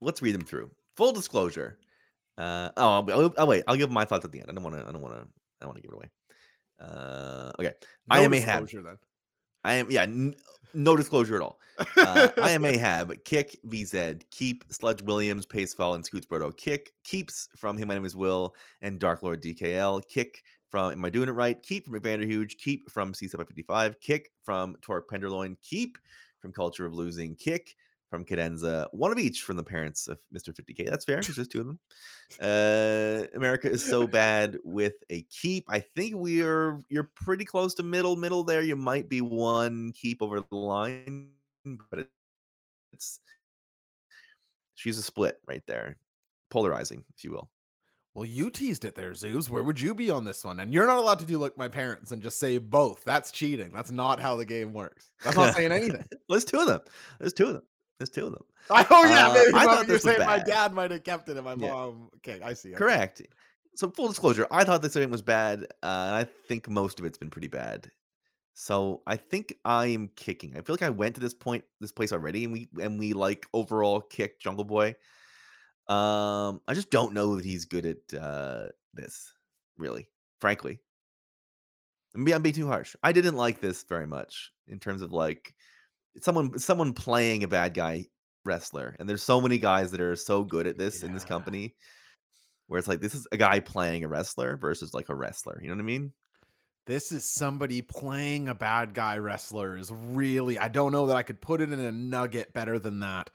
let's 0.00 0.22
read 0.22 0.34
them 0.34 0.42
through. 0.42 0.70
Full 0.96 1.12
disclosure. 1.12 1.76
Uh, 2.38 2.70
oh, 2.76 2.88
I'll, 2.88 3.10
I'll, 3.10 3.34
oh, 3.36 3.46
wait. 3.46 3.64
I'll 3.66 3.76
give 3.76 3.90
my 3.90 4.04
thoughts 4.04 4.24
at 4.24 4.30
the 4.30 4.38
end. 4.38 4.48
I 4.48 4.54
don't 4.54 4.62
want 4.62 4.76
to. 4.76 4.86
I 4.86 4.92
don't 4.92 5.02
want 5.02 5.14
to. 5.14 5.20
I 5.22 5.24
don't 5.60 5.70
want 5.70 5.76
to 5.76 5.82
give 5.82 5.90
it 5.90 5.94
away. 5.94 6.10
Uh, 6.80 7.50
okay. 7.58 7.72
No 8.08 8.16
I 8.16 8.20
am 8.20 8.32
a 8.32 8.40
hatter. 8.40 8.66
Then. 8.80 8.98
I 9.64 9.74
am. 9.74 9.90
Yeah. 9.90 10.02
N- 10.02 10.34
no 10.74 10.96
disclosure 10.96 11.36
at 11.36 11.42
all. 11.42 11.58
Uh, 11.96 12.28
I 12.42 12.50
am 12.50 12.64
Ahab. 12.64 13.12
Kick 13.24 13.58
VZ. 13.66 14.22
Keep 14.30 14.64
Sludge 14.70 15.02
Williams, 15.02 15.46
Pacefall, 15.46 15.94
and 15.94 16.04
Scoots 16.04 16.26
Brodo. 16.26 16.56
Kick 16.56 16.92
keeps 17.04 17.48
from 17.56 17.76
him. 17.76 17.88
My 17.88 17.94
name 17.94 18.04
is 18.04 18.16
Will 18.16 18.54
and 18.80 18.98
Dark 18.98 19.22
Lord 19.22 19.42
DKL. 19.42 20.06
Kick 20.08 20.42
from 20.70 20.92
Am 20.92 21.04
I 21.04 21.10
doing 21.10 21.28
it 21.28 21.32
right? 21.32 21.62
Keep 21.62 21.86
from 21.86 22.00
McVanderhuge. 22.00 22.56
Keep 22.58 22.90
from 22.90 23.12
C755. 23.12 24.00
Kick 24.00 24.30
from 24.42 24.76
Torque 24.82 25.08
Penderloin. 25.08 25.56
Keep 25.62 25.98
from 26.40 26.52
Culture 26.52 26.86
of 26.86 26.94
Losing. 26.94 27.36
Kick 27.36 27.74
from 28.12 28.26
Cadenza. 28.26 28.88
One 28.92 29.10
of 29.10 29.18
each 29.18 29.40
from 29.40 29.56
the 29.56 29.64
parents 29.64 30.06
of 30.06 30.18
Mr. 30.36 30.54
50K. 30.54 30.90
That's 30.90 31.06
fair. 31.06 31.22
There's 31.22 31.34
just 31.34 31.50
two 31.50 31.60
of 31.62 31.66
them. 31.66 31.78
Uh, 32.42 33.26
America 33.34 33.70
is 33.70 33.82
so 33.82 34.06
bad 34.06 34.58
with 34.64 34.92
a 35.08 35.22
keep. 35.22 35.64
I 35.70 35.80
think 35.80 36.16
we 36.16 36.42
are. 36.42 36.78
You're 36.90 37.10
pretty 37.14 37.46
close 37.46 37.72
to 37.76 37.82
middle, 37.82 38.16
middle 38.16 38.44
there. 38.44 38.60
You 38.60 38.76
might 38.76 39.08
be 39.08 39.22
one 39.22 39.92
keep 39.92 40.20
over 40.20 40.40
the 40.40 40.56
line, 40.56 41.30
but 41.90 42.06
it's 42.92 43.18
she's 44.74 44.98
a 44.98 45.02
split 45.02 45.38
right 45.48 45.62
there, 45.66 45.96
polarizing, 46.50 47.04
if 47.16 47.24
you 47.24 47.30
will. 47.30 47.48
Well, 48.14 48.26
you 48.26 48.50
teased 48.50 48.84
it 48.84 48.94
there, 48.94 49.12
Zubes. 49.12 49.48
Where 49.48 49.62
would 49.62 49.80
you 49.80 49.94
be 49.94 50.10
on 50.10 50.26
this 50.26 50.44
one? 50.44 50.60
And 50.60 50.70
you're 50.70 50.86
not 50.86 50.98
allowed 50.98 51.20
to 51.20 51.24
do 51.24 51.38
like 51.38 51.56
my 51.56 51.68
parents 51.68 52.12
and 52.12 52.20
just 52.20 52.38
say 52.38 52.58
both. 52.58 53.02
That's 53.04 53.30
cheating. 53.30 53.70
That's 53.72 53.90
not 53.90 54.20
how 54.20 54.36
the 54.36 54.44
game 54.44 54.74
works. 54.74 55.08
That's 55.24 55.34
not 55.34 55.54
saying 55.56 55.72
anything. 55.72 56.04
There's 56.28 56.44
two 56.44 56.60
of 56.60 56.66
them. 56.66 56.80
There's 57.18 57.32
two 57.32 57.46
of 57.46 57.52
them. 57.54 57.62
There's 57.98 58.10
two 58.10 58.26
of 58.26 58.32
them. 58.32 58.44
I, 58.70 58.86
oh 58.90 59.04
yeah, 59.04 59.28
Uh, 59.28 59.34
maybe 59.34 59.54
I 59.54 59.64
thought 59.64 59.88
you're 59.88 59.98
saying 59.98 60.24
my 60.24 60.38
dad 60.38 60.72
might 60.72 60.90
have 60.90 61.04
kept 61.04 61.28
it 61.28 61.36
and 61.36 61.44
my 61.44 61.54
Yeah. 61.54 61.68
mom. 61.70 62.10
Okay, 62.16 62.40
I 62.42 62.52
see. 62.54 62.70
okay. 62.70 62.78
Correct. 62.78 63.22
So 63.74 63.90
full 63.90 64.08
disclosure, 64.08 64.46
I 64.50 64.64
thought 64.64 64.82
this 64.82 64.92
segment 64.92 65.12
was 65.12 65.22
bad. 65.22 65.64
Uh, 65.82 65.86
and 66.08 66.14
I 66.16 66.26
think 66.48 66.68
most 66.68 66.98
of 67.00 67.06
it's 67.06 67.18
been 67.18 67.30
pretty 67.30 67.48
bad. 67.48 67.90
So 68.54 69.02
I 69.06 69.16
think 69.16 69.54
I 69.64 69.86
am 69.86 70.08
kicking. 70.14 70.56
I 70.56 70.60
feel 70.60 70.74
like 70.74 70.82
I 70.82 70.90
went 70.90 71.14
to 71.14 71.20
this 71.20 71.32
point, 71.32 71.64
this 71.80 71.92
place 71.92 72.12
already, 72.12 72.44
and 72.44 72.52
we 72.52 72.68
and 72.80 72.98
we 72.98 73.14
like 73.14 73.46
overall 73.54 74.00
kicked 74.00 74.42
Jungle 74.42 74.64
Boy. 74.64 74.94
Um, 75.88 76.60
I 76.68 76.74
just 76.74 76.90
don't 76.90 77.14
know 77.14 77.36
that 77.36 77.44
he's 77.44 77.64
good 77.64 77.86
at 77.86 78.20
uh 78.20 78.66
this, 78.92 79.32
really, 79.78 80.06
frankly. 80.40 80.80
I'm 82.14 82.24
being, 82.24 82.34
I'm 82.34 82.42
being 82.42 82.54
too 82.54 82.66
harsh. 82.66 82.94
I 83.02 83.12
didn't 83.12 83.36
like 83.36 83.60
this 83.60 83.84
very 83.84 84.06
much 84.06 84.52
in 84.68 84.78
terms 84.78 85.00
of 85.00 85.12
like 85.12 85.54
someone 86.20 86.58
someone 86.58 86.92
playing 86.92 87.44
a 87.44 87.48
bad 87.48 87.74
guy 87.74 88.06
wrestler, 88.44 88.96
and 88.98 89.08
there's 89.08 89.22
so 89.22 89.40
many 89.40 89.58
guys 89.58 89.90
that 89.92 90.00
are 90.00 90.16
so 90.16 90.44
good 90.44 90.66
at 90.66 90.78
this 90.78 91.02
in 91.02 91.12
this 91.12 91.24
company 91.24 91.74
where 92.66 92.78
it's 92.78 92.88
like 92.88 93.00
this 93.00 93.14
is 93.14 93.26
a 93.32 93.36
guy 93.36 93.60
playing 93.60 94.04
a 94.04 94.08
wrestler 94.08 94.56
versus 94.56 94.94
like 94.94 95.08
a 95.08 95.14
wrestler. 95.14 95.60
You 95.62 95.68
know 95.68 95.74
what 95.74 95.82
I 95.82 95.84
mean? 95.84 96.12
This 96.86 97.12
is 97.12 97.24
somebody 97.24 97.80
playing 97.80 98.48
a 98.48 98.54
bad 98.54 98.92
guy 98.92 99.18
wrestler 99.18 99.76
is 99.76 99.92
really, 99.92 100.58
I 100.58 100.68
don't 100.68 100.90
know 100.90 101.06
that 101.06 101.16
I 101.16 101.22
could 101.22 101.40
put 101.40 101.60
it 101.60 101.72
in 101.72 101.78
a 101.78 101.92
nugget 101.92 102.52
better 102.52 102.78
than 102.78 103.00
that. 103.00 103.30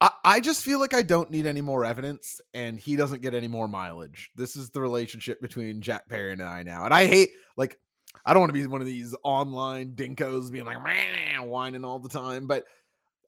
I, 0.00 0.10
I 0.24 0.40
just 0.40 0.64
feel 0.64 0.80
like 0.80 0.94
I 0.94 1.02
don't 1.02 1.30
need 1.30 1.46
any 1.46 1.60
more 1.60 1.84
evidence 1.84 2.40
and 2.54 2.78
he 2.78 2.96
doesn't 2.96 3.20
get 3.20 3.34
any 3.34 3.48
more 3.48 3.68
mileage. 3.68 4.30
This 4.36 4.56
is 4.56 4.70
the 4.70 4.80
relationship 4.80 5.40
between 5.42 5.82
Jack 5.82 6.08
Perry 6.08 6.32
and 6.32 6.42
I 6.42 6.62
now. 6.62 6.84
And 6.86 6.94
I 6.94 7.06
hate, 7.06 7.30
like, 7.58 7.78
I 8.24 8.32
don't 8.32 8.40
want 8.40 8.50
to 8.50 8.54
be 8.60 8.66
one 8.66 8.80
of 8.80 8.86
these 8.86 9.14
online 9.22 9.92
dinkos 9.92 10.50
being 10.50 10.64
like, 10.64 10.78
whining 11.42 11.84
all 11.84 11.98
the 11.98 12.08
time. 12.08 12.46
But 12.46 12.64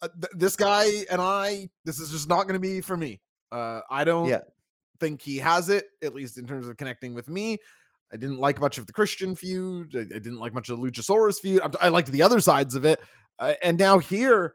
uh, 0.02 0.08
th- 0.20 0.32
this 0.34 0.56
guy 0.56 0.86
and 1.10 1.20
I, 1.20 1.68
this 1.84 2.00
is 2.00 2.10
just 2.10 2.28
not 2.28 2.44
going 2.44 2.54
to 2.54 2.60
be 2.60 2.80
for 2.80 2.96
me. 2.96 3.20
Uh, 3.52 3.80
I 3.90 4.04
don't 4.04 4.28
Yeah. 4.28 4.40
think 5.00 5.20
he 5.22 5.38
has 5.38 5.68
it, 5.68 5.86
at 6.02 6.14
least 6.14 6.38
in 6.38 6.46
terms 6.46 6.68
of 6.68 6.76
connecting 6.76 7.14
with 7.14 7.28
me. 7.28 7.58
I 8.12 8.16
didn't 8.16 8.38
like 8.38 8.60
much 8.60 8.78
of 8.78 8.86
the 8.86 8.92
Christian 8.92 9.36
feud. 9.36 9.94
I, 9.94 10.00
I 10.00 10.18
didn't 10.18 10.38
like 10.38 10.54
much 10.54 10.68
of 10.70 10.80
the 10.80 10.86
Luchasaurus 10.86 11.40
feud. 11.40 11.60
I, 11.62 11.86
I 11.86 11.88
liked 11.88 12.10
the 12.10 12.22
other 12.22 12.40
sides 12.40 12.74
of 12.74 12.84
it. 12.84 13.00
Uh, 13.38 13.54
and 13.62 13.78
now 13.78 13.98
here, 13.98 14.54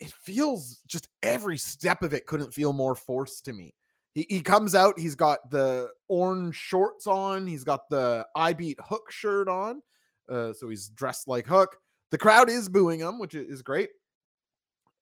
it 0.00 0.12
feels 0.12 0.80
just 0.86 1.08
every 1.22 1.58
step 1.58 2.02
of 2.02 2.12
it 2.12 2.26
couldn't 2.26 2.52
feel 2.52 2.72
more 2.72 2.94
forced 2.94 3.44
to 3.46 3.52
me. 3.52 3.74
He, 4.16 4.26
he 4.30 4.40
comes 4.40 4.74
out, 4.74 4.98
he's 4.98 5.14
got 5.14 5.50
the 5.50 5.90
orange 6.08 6.56
shorts 6.56 7.06
on, 7.06 7.46
he's 7.46 7.64
got 7.64 7.90
the 7.90 8.26
I 8.34 8.54
beat 8.54 8.78
Hook 8.82 9.12
shirt 9.12 9.46
on. 9.46 9.82
Uh, 10.26 10.54
so 10.54 10.70
he's 10.70 10.88
dressed 10.88 11.28
like 11.28 11.46
Hook. 11.46 11.76
The 12.10 12.16
crowd 12.16 12.48
is 12.48 12.70
booing 12.70 13.00
him, 13.00 13.18
which 13.18 13.34
is 13.34 13.60
great. 13.60 13.90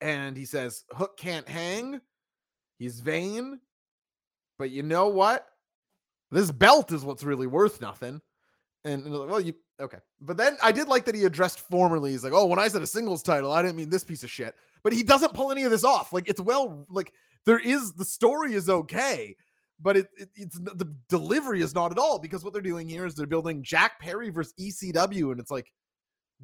And 0.00 0.37
he 0.37 0.44
says, 0.44 0.83
Hook 0.90 1.16
can't 1.16 1.48
hang. 1.48 2.00
He's 2.81 2.98
vain. 2.98 3.61
But 4.59 4.72
you 4.72 4.83
know 4.83 5.07
what? 5.07 5.46
This 6.33 6.50
belt 6.50 6.90
is 6.90 7.05
what's 7.05 7.22
really 7.22 7.46
worth 7.46 7.81
nothing. 7.81 8.20
And, 8.85 9.05
and 9.05 9.12
well, 9.12 9.40
you 9.40 9.55
okay. 9.79 9.98
But 10.20 10.38
then 10.38 10.57
I 10.61 10.72
did 10.72 10.88
like 10.88 11.05
that 11.05 11.14
he 11.14 11.22
addressed 11.22 11.61
formerly. 11.61 12.11
He's 12.11 12.24
like, 12.24 12.33
oh, 12.33 12.46
when 12.46 12.59
I 12.59 12.66
said 12.66 12.83
a 12.83 12.87
singles 12.87 13.22
title, 13.22 13.53
I 13.53 13.62
didn't 13.62 13.77
mean 13.77 13.90
this 13.90 14.03
piece 14.03 14.24
of 14.24 14.31
shit. 14.31 14.57
But 14.83 14.92
he 14.92 15.05
doesn't 15.05 15.35
pull 15.35 15.53
any 15.53 15.62
of 15.62 15.70
this 15.70 15.85
off. 15.85 16.12
Like 16.12 16.29
it's 16.29 16.40
well, 16.40 16.85
like 16.90 17.12
there 17.47 17.59
is 17.59 17.93
the 17.95 18.05
story 18.05 18.55
is 18.55 18.69
okay, 18.69 19.37
but 19.81 19.97
it, 19.97 20.07
it 20.17 20.29
it's 20.37 20.59
the 20.59 20.95
delivery 21.09 21.61
is 21.63 21.75
not 21.75 21.93
at 21.93 21.99
all 21.99 22.19
because 22.19 22.43
what 22.45 22.53
they're 22.53 22.63
doing 22.63 22.89
here 22.89 23.07
is 23.07 23.15
they're 23.15 23.27
building 23.27 23.63
Jack 23.63 24.01
Perry 24.01 24.31
versus 24.31 24.55
ECW, 24.59 25.31
and 25.33 25.40
it's 25.40 25.51
like, 25.51 25.71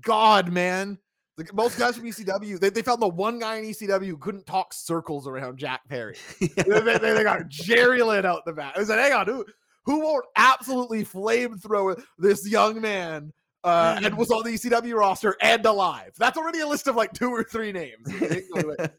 God, 0.00 0.52
man. 0.52 0.98
Like 1.38 1.54
most 1.54 1.78
guys 1.78 1.96
from 1.96 2.04
ECW, 2.04 2.60
they, 2.60 2.68
they 2.68 2.82
found 2.82 3.00
the 3.00 3.08
one 3.08 3.38
guy 3.38 3.56
in 3.56 3.64
ECW 3.64 4.04
who 4.08 4.18
couldn't 4.18 4.44
talk 4.44 4.74
circles 4.74 5.26
around 5.26 5.56
Jack 5.56 5.80
Perry 5.88 6.14
they, 6.40 6.46
they- 6.80 6.98
they 6.98 7.22
got 7.22 7.48
Jerry 7.48 8.02
Lynn 8.02 8.26
out 8.26 8.44
the 8.44 8.52
back. 8.52 8.74
I 8.76 8.80
was 8.80 8.90
like, 8.90 8.98
hang 8.98 9.12
on, 9.14 9.26
who 9.26 9.46
who 9.86 10.00
won't 10.00 10.26
absolutely 10.36 11.02
flamethrower 11.02 12.02
this 12.18 12.46
young 12.46 12.78
man 12.82 13.32
uh, 13.64 14.00
and 14.02 14.16
was 14.18 14.30
on 14.30 14.42
the 14.44 14.50
ECW 14.50 14.94
roster 14.94 15.36
and 15.42 15.64
alive? 15.66 16.12
That's 16.18 16.38
already 16.38 16.60
a 16.60 16.66
list 16.66 16.86
of 16.88 16.96
like 16.96 17.12
two 17.12 17.30
or 17.30 17.44
three 17.44 17.72
names. 17.72 18.06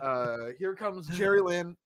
Uh, 0.00 0.50
here 0.58 0.76
comes 0.76 1.08
Jerry 1.08 1.40
Lynn, 1.40 1.76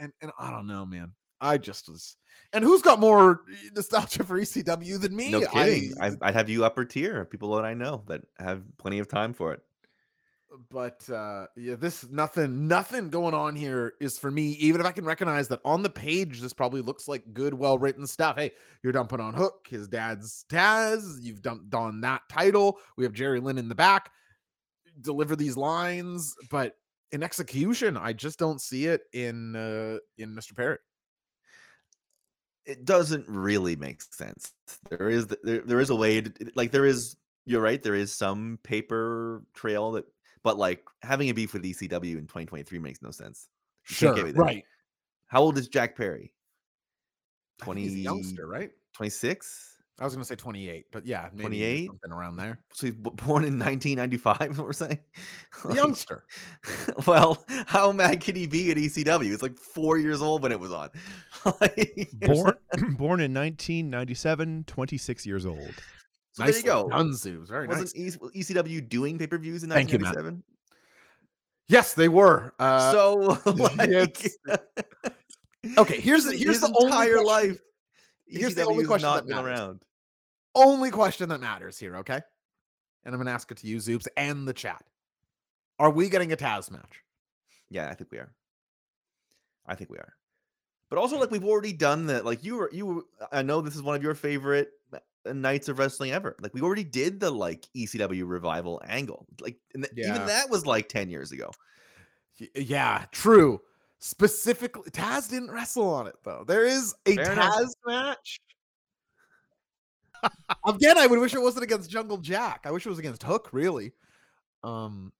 and 0.00 0.12
and 0.20 0.32
I 0.38 0.50
don't 0.50 0.66
know, 0.66 0.84
man. 0.84 1.12
I 1.40 1.58
just 1.58 1.88
was. 1.88 2.16
And 2.52 2.64
who's 2.64 2.82
got 2.82 2.98
more 2.98 3.42
nostalgia 3.74 4.24
for 4.24 4.40
ECW 4.40 5.00
than 5.00 5.14
me? 5.14 5.30
no 5.30 5.40
kidding. 5.46 5.94
I, 6.00 6.12
I'd 6.22 6.34
have 6.34 6.48
you 6.48 6.64
upper 6.64 6.84
tier 6.84 7.24
people 7.24 7.54
that 7.56 7.64
I 7.64 7.74
know 7.74 8.02
that 8.08 8.22
have 8.38 8.62
plenty 8.78 8.98
of 8.98 9.06
time 9.06 9.32
for 9.32 9.52
it. 9.52 9.60
But 10.70 11.08
uh 11.10 11.46
yeah 11.56 11.74
this 11.74 12.08
nothing 12.10 12.68
nothing 12.68 13.10
going 13.10 13.34
on 13.34 13.56
here 13.56 13.94
is 14.00 14.18
for 14.18 14.30
me 14.30 14.50
even 14.52 14.80
if 14.80 14.86
i 14.86 14.92
can 14.92 15.04
recognize 15.04 15.48
that 15.48 15.60
on 15.64 15.82
the 15.82 15.90
page 15.90 16.40
this 16.40 16.52
probably 16.52 16.80
looks 16.80 17.08
like 17.08 17.22
good 17.32 17.54
well 17.54 17.78
written 17.78 18.06
stuff. 18.06 18.36
Hey 18.36 18.52
you're 18.82 18.92
dumping 18.92 19.20
on 19.20 19.34
hook 19.34 19.66
his 19.68 19.88
dad's 19.88 20.44
taz 20.48 21.18
you've 21.20 21.42
dumped 21.42 21.74
on 21.74 22.00
that 22.02 22.22
title 22.28 22.78
we 22.96 23.04
have 23.04 23.12
jerry 23.12 23.40
lynn 23.40 23.58
in 23.58 23.68
the 23.68 23.74
back. 23.74 24.10
Deliver 25.00 25.34
these 25.36 25.56
lines 25.56 26.34
but 26.50 26.74
in 27.12 27.22
execution 27.22 27.96
i 27.96 28.12
just 28.12 28.38
don't 28.38 28.60
see 28.60 28.86
it 28.86 29.02
in 29.12 29.56
uh 29.56 29.98
in 30.18 30.34
mr 30.34 30.54
perry 30.54 30.78
It 32.64 32.84
doesn't 32.84 33.28
really 33.28 33.76
make 33.76 34.02
sense. 34.02 34.52
there 34.90 35.10
is 35.10 35.26
there, 35.42 35.60
there 35.60 35.80
is 35.80 35.90
a 35.90 35.96
way 35.96 36.20
to 36.20 36.32
like 36.54 36.70
there 36.70 36.86
is 36.86 37.16
you're 37.46 37.60
right 37.60 37.82
there 37.82 37.94
is 37.94 38.12
some 38.14 38.58
paper 38.62 39.42
trail 39.54 39.92
that 39.92 40.04
but 40.44 40.56
like 40.58 40.84
having 41.02 41.28
a 41.30 41.34
beef 41.34 41.52
with 41.52 41.64
ECW 41.64 42.16
in 42.18 42.26
2023 42.26 42.78
makes 42.78 43.02
no 43.02 43.10
sense. 43.10 43.48
You 43.90 43.96
can't 43.96 44.16
get 44.16 44.24
me 44.26 44.30
there. 44.32 44.42
right 44.42 44.64
How 45.26 45.40
old 45.40 45.58
is 45.58 45.66
Jack 45.68 45.96
Perry? 45.96 46.32
I 47.62 47.64
think 47.64 47.78
he's 47.78 47.88
a 47.88 47.94
20 47.94 48.02
youngster 48.02 48.46
right 48.46 48.70
26? 48.94 49.70
i 50.00 50.04
was 50.04 50.12
gonna 50.12 50.24
say 50.24 50.34
28 50.34 50.86
but 50.90 51.06
yeah 51.06 51.28
maybe 51.32 51.42
28? 51.60 51.86
something 51.86 52.10
around 52.10 52.34
there 52.36 52.58
So 52.72 52.86
he's 52.88 52.96
born 52.96 53.44
in 53.44 53.58
1995, 53.60 54.58
what 54.58 54.66
we're 54.66 54.72
saying? 54.72 54.98
Like, 55.64 55.76
youngster 55.76 56.24
well, 57.06 57.44
how 57.66 57.92
mad 57.92 58.20
could 58.20 58.34
he 58.36 58.46
be 58.48 58.70
at 58.72 58.76
ECW? 58.76 59.32
It's 59.32 59.42
like 59.42 59.56
four 59.56 59.98
years 59.98 60.20
old 60.20 60.42
when 60.42 60.50
it 60.50 60.58
was 60.58 60.72
on. 60.72 60.90
Born 62.14 62.54
born 62.98 63.20
in 63.20 63.32
1997, 63.32 64.64
26 64.66 65.26
years 65.26 65.46
old. 65.46 65.74
So 66.34 66.42
there 66.44 66.56
you 66.56 66.62
go. 66.64 66.88
done 66.88 67.10
Zubes. 67.10 67.48
very 67.48 67.66
nice 67.68 67.78
Wasn't 67.94 67.96
E- 68.34 68.40
ECW 68.42 68.88
doing 68.88 69.18
pay 69.18 69.26
per 69.26 69.38
views 69.38 69.62
in 69.62 69.70
Thank 69.70 69.88
1997? 69.92 70.42
Yes, 71.68 71.94
they 71.94 72.08
were. 72.08 72.52
Uh, 72.58 72.90
so, 72.92 73.38
like, 73.78 74.28
okay, 75.78 76.00
here's 76.00 76.24
the 76.24 76.32
here's 76.36 76.60
his 76.60 76.60
the 76.60 76.74
only 76.76 76.86
entire 76.86 77.18
question- 77.22 77.26
life. 77.26 77.58
here's 78.26 78.54
the 78.54 78.66
only 78.66 78.84
question 78.84 79.08
not 79.08 79.26
that 79.26 79.34
matters. 79.34 79.58
around. 79.60 79.82
only 80.56 80.90
question 80.90 81.28
that 81.30 81.40
matters 81.40 81.78
here, 81.78 81.96
okay? 81.98 82.20
And 83.04 83.14
I'm 83.14 83.20
gonna 83.20 83.30
ask 83.30 83.50
it 83.50 83.58
to 83.58 83.66
you, 83.66 83.76
Zubes, 83.78 84.06
and 84.16 84.46
the 84.46 84.52
chat. 84.52 84.82
Are 85.78 85.90
we 85.90 86.08
getting 86.08 86.32
a 86.32 86.36
Taz 86.36 86.70
match? 86.70 87.02
Yeah, 87.70 87.88
I 87.88 87.94
think 87.94 88.10
we 88.12 88.18
are. 88.18 88.32
I 89.66 89.74
think 89.74 89.90
we 89.90 89.98
are. 89.98 90.12
But 90.94 91.00
also, 91.00 91.18
like 91.18 91.32
we've 91.32 91.44
already 91.44 91.72
done 91.72 92.06
that. 92.06 92.24
Like 92.24 92.44
you 92.44 92.54
were, 92.56 92.70
you. 92.72 92.86
Were, 92.86 93.02
I 93.32 93.42
know 93.42 93.60
this 93.60 93.74
is 93.74 93.82
one 93.82 93.96
of 93.96 94.02
your 94.04 94.14
favorite 94.14 94.70
uh, 94.92 95.32
nights 95.32 95.68
of 95.68 95.80
wrestling 95.80 96.12
ever. 96.12 96.36
Like 96.40 96.54
we 96.54 96.60
already 96.60 96.84
did 96.84 97.18
the 97.18 97.32
like 97.32 97.66
ECW 97.76 98.22
revival 98.28 98.80
angle. 98.86 99.26
Like 99.40 99.56
and 99.74 99.82
th- 99.82 99.92
Yeah. 99.96 100.14
even 100.14 100.24
that 100.28 100.48
was 100.48 100.66
like 100.66 100.88
ten 100.88 101.10
years 101.10 101.32
ago. 101.32 101.50
Yeah, 102.54 103.06
true. 103.10 103.60
Specifically, 103.98 104.88
Taz 104.92 105.28
didn't 105.28 105.50
wrestle 105.50 105.88
on 105.92 106.06
it 106.06 106.14
though. 106.22 106.44
There 106.46 106.64
is 106.64 106.94
a 107.06 107.16
Fair 107.16 107.34
Taz 107.34 107.58
enough. 107.60 107.72
match. 107.84 108.40
Again, 110.64 110.96
I 110.96 111.08
would 111.08 111.18
wish 111.18 111.34
it 111.34 111.42
wasn't 111.42 111.64
against 111.64 111.90
Jungle 111.90 112.18
Jack. 112.18 112.60
I 112.66 112.70
wish 112.70 112.86
it 112.86 112.88
was 112.88 113.00
against 113.00 113.24
Hook, 113.24 113.48
really. 113.50 113.94
Um, 114.62 115.12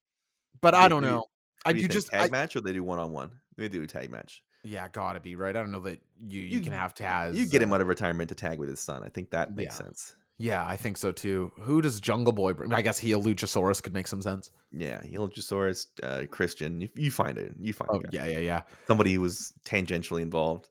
but 0.61 0.73
I 0.75 0.87
don't 0.87 1.03
do 1.03 1.09
you- 1.09 1.15
know. 1.15 1.25
I 1.65 1.71
What 1.71 1.73
do 1.73 1.79
do 1.79 1.83
you 1.83 1.89
just, 1.89 2.11
tag 2.13 2.29
I, 2.29 2.31
match 2.31 2.55
or 2.55 2.61
they 2.61 2.73
do 2.73 2.85
one 2.85 3.01
on 3.01 3.11
one. 3.11 3.33
They 3.57 3.69
do 3.69 3.83
a 3.83 3.87
tag 3.89 4.11
match. 4.13 4.44
Yeah, 4.65 4.89
gotta 4.89 5.21
be 5.21 5.37
right. 5.37 5.55
I 5.55 5.61
don't 5.61 5.71
know 5.71 5.81
that 5.81 6.01
you 6.27 6.41
you, 6.41 6.59
You- 6.59 6.61
can 6.61 6.73
have 6.73 6.95
Taz. 6.95 7.35
You 7.35 7.47
get 7.47 7.63
him 7.63 7.73
out 7.73 7.81
of 7.81 7.87
retirement 7.87 8.29
to 8.31 8.35
tag 8.35 8.59
with 8.59 8.69
his 8.69 8.81
son. 8.81 9.03
I 9.05 9.09
think 9.09 9.31
that 9.31 9.55
makes 9.55 9.79
Yeah. 9.79 9.85
sense. 9.87 10.17
Yeah, 10.39 10.67
I 10.67 10.77
think 10.77 10.97
so 10.97 11.13
too. 11.13 11.53
Who 11.61 11.81
does 11.81 12.01
Jungle 12.01 12.33
Boy 12.33 12.55
bring? 12.55 12.73
I 12.75 12.83
guess 12.83 12.99
he 12.99 13.13
Luchasaurus 13.13 13.81
could 13.81 13.95
make 13.95 14.09
some 14.09 14.21
sense. 14.21 14.51
Yeah, 14.73 15.01
Luchasaurus, 15.03 15.87
uh, 16.03 16.27
Christian. 16.29 16.81
You, 16.81 16.89
you 16.97 17.11
find 17.13 17.39
it. 17.39 17.55
You 17.61 17.73
find 17.73 17.89
Oh 17.93 18.01
it. 18.01 18.07
yeah, 18.11 18.27
yeah, 18.27 18.39
yeah. 18.41 18.63
somebody 18.89 19.15
who 19.15 19.21
was 19.21 19.53
tangentially 19.65 20.23
involved. 20.23 20.69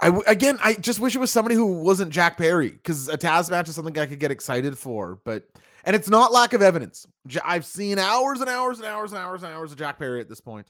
I 0.00 0.06
w- 0.06 0.24
again, 0.26 0.58
I 0.62 0.74
just 0.74 0.98
wish 1.00 1.14
it 1.14 1.20
was 1.20 1.30
somebody 1.30 1.54
who 1.54 1.66
wasn't 1.80 2.10
Jack 2.10 2.36
Perry 2.36 2.70
because 2.70 3.08
a 3.08 3.16
Taz 3.16 3.48
match 3.48 3.68
is 3.68 3.76
something 3.76 3.96
I 3.96 4.06
could 4.06 4.18
get 4.18 4.30
excited 4.32 4.76
for. 4.76 5.20
But 5.24 5.48
and 5.84 5.94
it's 5.94 6.08
not 6.10 6.32
lack 6.32 6.52
of 6.52 6.60
evidence. 6.60 7.06
I've 7.44 7.64
seen 7.64 7.98
hours 8.00 8.40
and 8.40 8.50
hours 8.50 8.78
and 8.78 8.86
hours 8.88 9.12
and 9.12 9.20
hours 9.20 9.42
and 9.44 9.52
hours 9.54 9.70
of 9.72 9.78
Jack 9.78 9.98
Perry 10.00 10.20
at 10.20 10.28
this 10.28 10.40
point, 10.40 10.66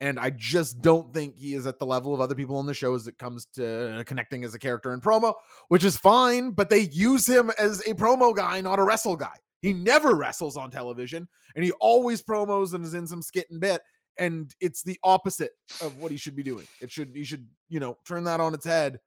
and 0.00 0.18
I 0.18 0.30
just 0.30 0.80
don't 0.80 1.12
think 1.12 1.36
he 1.36 1.54
is 1.54 1.66
at 1.66 1.78
the 1.78 1.86
level 1.86 2.14
of 2.14 2.20
other 2.20 2.34
people 2.34 2.56
on 2.56 2.66
the 2.66 2.74
show 2.74 2.94
as 2.94 3.08
it 3.08 3.18
comes 3.18 3.46
to 3.56 4.02
connecting 4.06 4.44
as 4.44 4.54
a 4.54 4.58
character 4.58 4.92
in 4.94 5.00
promo, 5.00 5.34
which 5.68 5.84
is 5.84 5.96
fine. 5.96 6.52
But 6.52 6.70
they 6.70 6.82
use 6.92 7.26
him 7.28 7.50
as 7.58 7.80
a 7.80 7.94
promo 7.94 8.34
guy, 8.34 8.60
not 8.60 8.78
a 8.78 8.84
wrestle 8.84 9.16
guy. 9.16 9.34
He 9.60 9.72
never 9.72 10.14
wrestles 10.14 10.56
on 10.56 10.70
television, 10.70 11.26
and 11.56 11.64
he 11.64 11.72
always 11.72 12.22
promos 12.22 12.74
and 12.74 12.84
is 12.84 12.94
in 12.94 13.06
some 13.06 13.22
skit 13.22 13.50
and 13.50 13.60
bit. 13.60 13.82
And 14.18 14.54
it's 14.60 14.82
the 14.82 14.98
opposite 15.02 15.52
of 15.80 15.96
what 15.98 16.10
he 16.10 16.16
should 16.16 16.36
be 16.36 16.42
doing. 16.42 16.66
It 16.80 16.90
should 16.90 17.12
he 17.14 17.24
should 17.24 17.46
you 17.68 17.80
know 17.80 17.98
turn 18.06 18.24
that 18.24 18.40
on 18.40 18.54
its 18.54 18.64
head. 18.64 19.00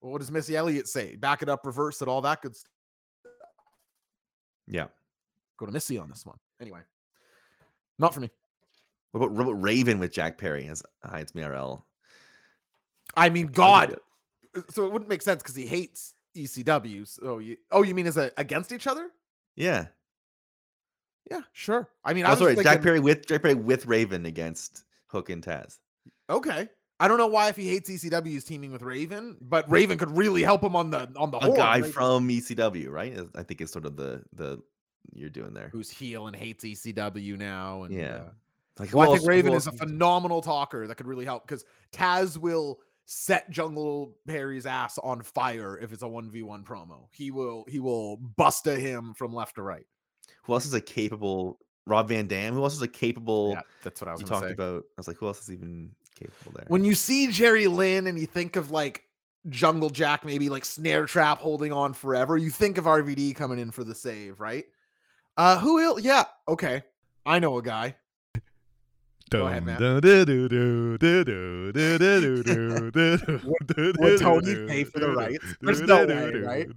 Well, 0.00 0.12
what 0.12 0.20
does 0.20 0.30
Missy 0.30 0.56
Elliott 0.56 0.88
say? 0.88 1.16
Back 1.16 1.42
it 1.42 1.48
up, 1.48 1.64
reverse 1.64 2.00
it, 2.02 2.08
all 2.08 2.20
that 2.22 2.42
good 2.42 2.54
stuff. 2.54 2.70
Yeah. 4.68 4.86
Go 5.58 5.66
to 5.66 5.72
Missy 5.72 5.98
on 5.98 6.08
this 6.08 6.26
one. 6.26 6.36
Anyway, 6.60 6.80
not 7.98 8.12
for 8.12 8.20
me. 8.20 8.30
What 9.12 9.24
about, 9.24 9.30
what 9.32 9.42
about 9.44 9.62
Raven 9.62 9.98
with 9.98 10.12
Jack 10.12 10.38
Perry 10.38 10.66
as 10.68 10.82
Heights 11.04 11.32
MRL? 11.32 11.82
I 13.16 13.28
mean, 13.30 13.46
God. 13.48 13.96
So 14.70 14.86
it 14.86 14.92
wouldn't 14.92 15.08
make 15.08 15.22
sense 15.22 15.42
because 15.42 15.54
he 15.56 15.66
hates 15.66 16.14
ECW. 16.36 17.06
So 17.06 17.38
you, 17.38 17.56
oh, 17.70 17.82
you 17.82 17.94
mean 17.94 18.06
as 18.06 18.16
a 18.16 18.30
against 18.36 18.72
each 18.72 18.86
other? 18.86 19.08
Yeah. 19.54 19.86
Yeah, 21.30 21.40
sure. 21.52 21.88
I 22.04 22.14
mean, 22.14 22.24
I 22.24 22.28
Oh, 22.28 22.30
was 22.32 22.38
sorry, 22.40 22.56
Jack 22.62 22.82
Perry 22.82 23.00
with 23.00 23.26
Jack 23.26 23.42
Perry 23.42 23.54
with 23.54 23.86
Raven 23.86 24.26
against 24.26 24.84
Hook 25.08 25.28
and 25.30 25.42
Taz. 25.42 25.78
Okay. 26.30 26.68
I 27.00 27.08
don't 27.08 27.18
know 27.18 27.26
why 27.26 27.48
if 27.48 27.56
he 27.56 27.68
hates 27.68 27.90
ECW 27.90 28.26
he's 28.26 28.44
teaming 28.44 28.72
with 28.72 28.80
Raven, 28.82 29.36
but 29.40 29.70
Raven 29.70 29.98
could 29.98 30.16
really 30.16 30.42
help 30.42 30.62
him 30.62 30.74
on 30.76 30.90
the 30.90 31.10
on 31.16 31.30
the 31.30 31.36
A 31.38 31.44
horn. 31.44 31.56
guy 31.56 31.80
right? 31.80 31.92
from 31.92 32.28
ECW, 32.28 32.88
right? 32.90 33.18
I 33.34 33.42
think 33.42 33.60
it's 33.60 33.72
sort 33.72 33.84
of 33.86 33.96
the 33.96 34.22
the 34.32 34.62
you're 35.12 35.28
doing 35.30 35.52
there. 35.52 35.68
who's 35.70 35.90
heel 35.90 36.26
and 36.26 36.34
hates 36.34 36.64
ECW 36.64 37.36
now. 37.36 37.82
And 37.82 37.94
Yeah. 37.94 38.14
uh, 38.16 38.30
Like, 38.78 38.92
Well, 38.92 39.12
I 39.12 39.16
think 39.16 39.28
Raven 39.28 39.54
is 39.54 39.66
a 39.66 39.72
phenomenal 39.72 40.42
talker 40.42 40.86
that 40.86 40.96
could 40.96 41.06
really 41.06 41.24
help 41.24 41.46
because 41.46 41.64
Taz 41.92 42.36
will 42.36 42.78
set 43.06 43.48
Jungle 43.50 44.16
Perry's 44.26 44.66
ass 44.66 44.98
on 44.98 45.22
fire 45.22 45.78
if 45.78 45.92
it's 45.92 46.02
a 46.02 46.08
one 46.08 46.30
v 46.30 46.42
one 46.42 46.64
promo. 46.64 47.08
He 47.12 47.30
will 47.30 47.64
he 47.68 47.78
will 47.78 48.18
busta 48.38 48.76
him 48.78 49.14
from 49.14 49.32
left 49.32 49.54
to 49.54 49.62
right. 49.62 49.86
Who 50.42 50.52
else 50.52 50.66
is 50.66 50.74
a 50.74 50.80
capable 50.80 51.58
Rob 51.86 52.08
Van 52.08 52.26
Dam? 52.26 52.54
Who 52.54 52.62
else 52.62 52.74
is 52.74 52.82
a 52.82 52.88
capable? 52.88 53.52
Yeah, 53.52 53.62
that's 53.82 54.00
what 54.00 54.08
I 54.08 54.12
was 54.12 54.20
you 54.20 54.26
talked 54.26 54.46
say. 54.46 54.52
about. 54.52 54.82
I 54.82 54.98
was 54.98 55.08
like, 55.08 55.16
who 55.16 55.26
else 55.26 55.40
is 55.40 55.50
even 55.50 55.90
capable 56.18 56.52
there? 56.54 56.66
When 56.68 56.84
you 56.84 56.94
see 56.94 57.28
Jerry 57.28 57.68
Lynn 57.68 58.08
and 58.08 58.18
you 58.18 58.26
think 58.26 58.56
of 58.56 58.70
like 58.70 59.04
Jungle 59.48 59.90
Jack, 59.90 60.24
maybe 60.24 60.48
like 60.48 60.64
Snare 60.64 61.06
Trap 61.06 61.38
holding 61.38 61.72
on 61.72 61.94
forever, 61.94 62.36
you 62.36 62.50
think 62.50 62.76
of 62.76 62.84
RVD 62.84 63.36
coming 63.36 63.58
in 63.58 63.70
for 63.70 63.84
the 63.84 63.94
save, 63.94 64.40
right? 64.40 64.64
Uh, 65.36 65.58
who 65.58 65.74
will? 65.74 66.00
Yeah, 66.00 66.24
okay, 66.48 66.82
I 67.24 67.38
know 67.38 67.58
a 67.58 67.62
guy. 67.62 67.94
Go 69.30 69.46
ahead, 69.48 69.64
Matt. 69.64 69.80
Would 73.44 73.98
would 73.98 74.20
Tony 74.20 74.66
pay 74.66 74.84
for 74.84 75.00
the 75.00 75.10
rights? 75.10 75.44
There's 75.60 75.80
no 75.82 76.06
way, 76.06 76.30
right? 76.36 76.68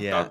Yeah. 0.00 0.28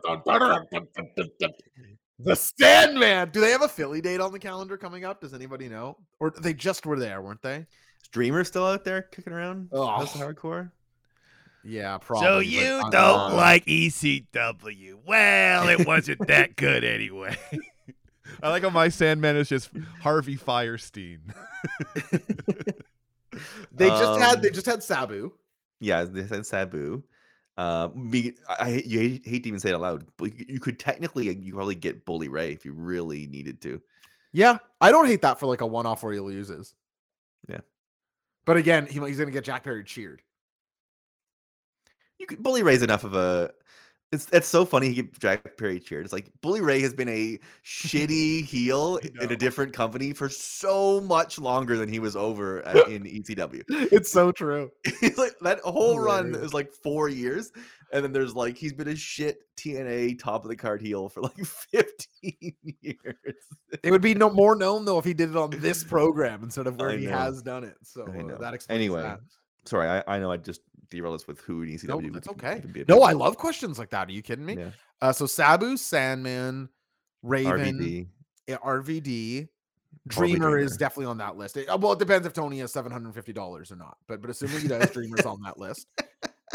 The 2.19 2.35
Sandman. 2.35 3.29
Do 3.31 3.39
they 3.39 3.51
have 3.51 3.61
a 3.61 3.69
Philly 3.69 4.01
date 4.01 4.19
on 4.19 4.33
the 4.33 4.39
calendar 4.39 4.77
coming 4.77 5.05
up? 5.05 5.21
Does 5.21 5.33
anybody 5.33 5.69
know? 5.69 5.95
Or 6.19 6.31
they 6.31 6.53
just 6.53 6.85
were 6.85 6.99
there, 6.99 7.21
weren't 7.21 7.41
they? 7.41 7.55
Is 8.01 8.07
Dreamer 8.11 8.43
still 8.43 8.65
out 8.65 8.83
there 8.83 9.03
kicking 9.03 9.31
around? 9.31 9.69
House 9.71 10.13
of 10.15 10.21
Oh. 10.21 10.25
Hardcore. 10.27 10.71
Yeah, 11.63 11.97
probably. 11.97 12.25
So 12.27 12.37
but 12.37 12.45
you 12.47 12.81
I- 12.85 12.89
don't 12.89 13.31
uh, 13.31 13.35
like 13.35 13.65
ECW? 13.65 14.95
Well, 15.05 15.67
it 15.69 15.85
wasn't 15.85 16.27
that 16.27 16.55
good 16.55 16.83
anyway. 16.83 17.37
I 18.43 18.49
like 18.49 18.63
how 18.63 18.69
my 18.69 18.89
Sandman 18.89 19.35
is 19.35 19.49
just 19.49 19.69
Harvey 20.01 20.37
Fierstein. 20.37 21.19
They 23.71 23.87
just 23.87 24.19
had 24.19 24.35
Um, 24.35 24.41
they 24.41 24.49
just 24.49 24.65
had 24.65 24.83
Sabu. 24.83 25.31
Yeah, 25.79 26.03
they 26.03 26.25
said 26.25 26.45
Sabu. 26.45 27.03
Uh, 27.57 27.89
me, 27.93 28.33
I, 28.49 28.55
I 28.59 28.69
hate- 28.71 28.85
you 28.85 28.99
hate, 28.99 29.21
hate 29.25 29.43
to 29.43 29.49
even 29.49 29.59
say 29.59 29.69
it 29.69 29.75
aloud, 29.75 30.05
but 30.17 30.37
you, 30.37 30.45
you 30.49 30.59
could 30.59 30.79
technically 30.79 31.33
you 31.35 31.53
probably 31.53 31.75
get 31.75 32.05
Bully 32.05 32.27
Ray 32.27 32.51
if 32.51 32.65
you 32.65 32.73
really 32.73 33.27
needed 33.27 33.61
to. 33.61 33.81
Yeah, 34.33 34.57
I 34.81 34.91
don't 34.91 35.05
hate 35.07 35.21
that 35.21 35.39
for 35.39 35.45
like 35.45 35.61
a 35.61 35.65
one 35.67 35.85
off 35.85 36.03
where 36.03 36.11
he 36.13 36.19
loses. 36.19 36.73
Yeah. 37.47 37.59
But 38.45 38.57
again, 38.57 38.87
he, 38.87 38.99
he's 38.99 39.19
gonna 39.19 39.31
get 39.31 39.43
Jack 39.43 39.63
Perry 39.63 39.83
cheered. 39.83 40.21
You 42.19 42.27
could 42.27 42.43
Bully 42.43 42.63
Ray's 42.63 42.83
enough 42.83 43.03
of 43.03 43.15
a. 43.15 43.51
It's 44.11 44.27
it's 44.33 44.47
so 44.47 44.65
funny 44.65 44.87
he 44.87 44.95
get 44.95 45.19
Jack 45.19 45.55
Perry 45.57 45.79
cheered. 45.79 46.03
It's 46.03 46.11
like 46.11 46.31
Bully 46.41 46.61
Ray 46.61 46.81
has 46.81 46.95
been 46.95 47.09
a 47.09 47.39
shitty 47.63 48.43
heel 48.43 48.97
in 49.21 49.31
a 49.31 49.35
different 49.35 49.71
company 49.71 50.13
for 50.13 50.29
so 50.29 50.99
much 50.99 51.37
longer 51.37 51.77
than 51.77 51.89
he 51.89 51.99
was 51.99 52.15
over 52.15 52.65
at, 52.65 52.75
in 52.89 53.03
ECW. 53.03 53.61
It's 53.69 54.11
so 54.11 54.31
true. 54.31 54.71
He's 54.99 55.17
like 55.17 55.37
that 55.41 55.59
whole 55.59 55.99
run 55.99 56.33
is 56.33 56.55
like 56.55 56.71
four 56.71 57.07
years, 57.07 57.51
and 57.93 58.03
then 58.03 58.11
there's 58.11 58.33
like 58.33 58.57
he's 58.57 58.73
been 58.73 58.87
a 58.87 58.95
shit 58.95 59.41
TNA 59.57 60.17
top 60.17 60.43
of 60.43 60.49
the 60.49 60.55
card 60.55 60.81
heel 60.81 61.07
for 61.07 61.21
like 61.21 61.45
15 61.45 62.53
years. 62.81 63.35
It 63.83 63.91
would 63.91 64.01
be 64.01 64.15
no 64.15 64.31
more 64.31 64.55
known 64.55 64.85
though 64.85 64.97
if 64.97 65.05
he 65.05 65.13
did 65.13 65.29
it 65.29 65.37
on 65.37 65.51
this 65.51 65.83
program 65.83 66.43
instead 66.43 66.65
of 66.65 66.77
where 66.77 66.97
he 66.97 67.05
has 67.05 67.43
done 67.43 67.63
it. 67.63 67.75
So 67.83 68.03
uh, 68.03 68.37
that 68.39 68.55
explains 68.55 68.79
Anyway, 68.79 69.03
that. 69.03 69.19
Sorry, 69.65 69.87
I, 69.87 70.03
I 70.15 70.19
know 70.19 70.31
I 70.31 70.37
just 70.37 70.61
derailed 70.89 71.15
us 71.15 71.27
with 71.27 71.39
who 71.41 71.61
in 71.61 71.69
ECW. 71.69 72.03
No, 72.03 72.09
that's 72.11 72.27
okay. 72.29 72.63
No, 72.87 73.03
I 73.03 73.11
love 73.11 73.37
questions 73.37 73.77
like 73.77 73.89
that. 73.91 74.07
Are 74.07 74.11
you 74.11 74.21
kidding 74.21 74.45
me? 74.45 74.57
yeah. 74.57 74.69
Uh, 75.01 75.11
so 75.13 75.25
Sabu, 75.25 75.77
Sandman, 75.77 76.69
Raven, 77.23 77.79
RVD. 77.79 78.07
RVD, 78.57 79.47
Probably 80.09 80.31
Dreamer 80.31 80.57
is 80.57 80.75
definitely 80.77 81.05
on 81.05 81.17
that 81.19 81.37
list. 81.37 81.57
It- 81.57 81.69
uh, 81.69 81.77
well, 81.77 81.93
it 81.93 81.99
depends 81.99 82.25
if 82.25 82.33
Tony 82.33 82.59
has 82.59 82.73
seven 82.73 82.91
hundred 82.91 83.13
fifty 83.13 83.33
dollars 83.33 83.71
or 83.71 83.75
not. 83.75 83.97
But 84.07 84.21
but 84.21 84.29
assuming 84.29 84.61
he 84.61 84.67
does, 84.67 84.89
Dreamer's 84.91 85.25
on 85.25 85.41
that 85.43 85.59
list. 85.59 85.87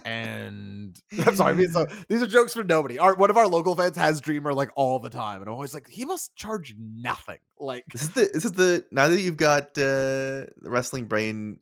And 0.05 1.01
I'm 1.27 1.37
sorry, 1.37 1.53
I 1.53 1.57
mean, 1.57 1.69
so 1.71 1.87
these 2.09 2.23
are 2.23 2.27
jokes 2.27 2.53
for 2.55 2.65
nobody. 2.65 2.99
Our 2.99 3.15
one 3.15 3.31
of 3.31 3.37
our 3.37 3.47
local 3.47 3.77
fans 3.77 3.97
has 3.97 4.21
Dreamer 4.21 4.53
like 4.53 4.71
all 4.75 4.99
the 4.99 5.11
time, 5.11 5.41
and 5.41 5.49
I'm 5.49 5.55
always 5.55 5.73
like, 5.75 5.89
he 5.89 6.05
must 6.05 6.35
charge 6.35 6.75
nothing. 6.79 7.39
Like, 7.59 7.85
This 7.93 8.03
is 8.03 8.11
the 8.11 8.31
this 8.35 8.45
is 8.45 8.53
the 8.53 8.85
now 8.91 9.09
that 9.09 9.21
you've 9.21 9.37
got 9.37 9.67
uh, 9.79 10.51
the 10.51 10.51
wrestling 10.65 11.05
brain 11.07 11.61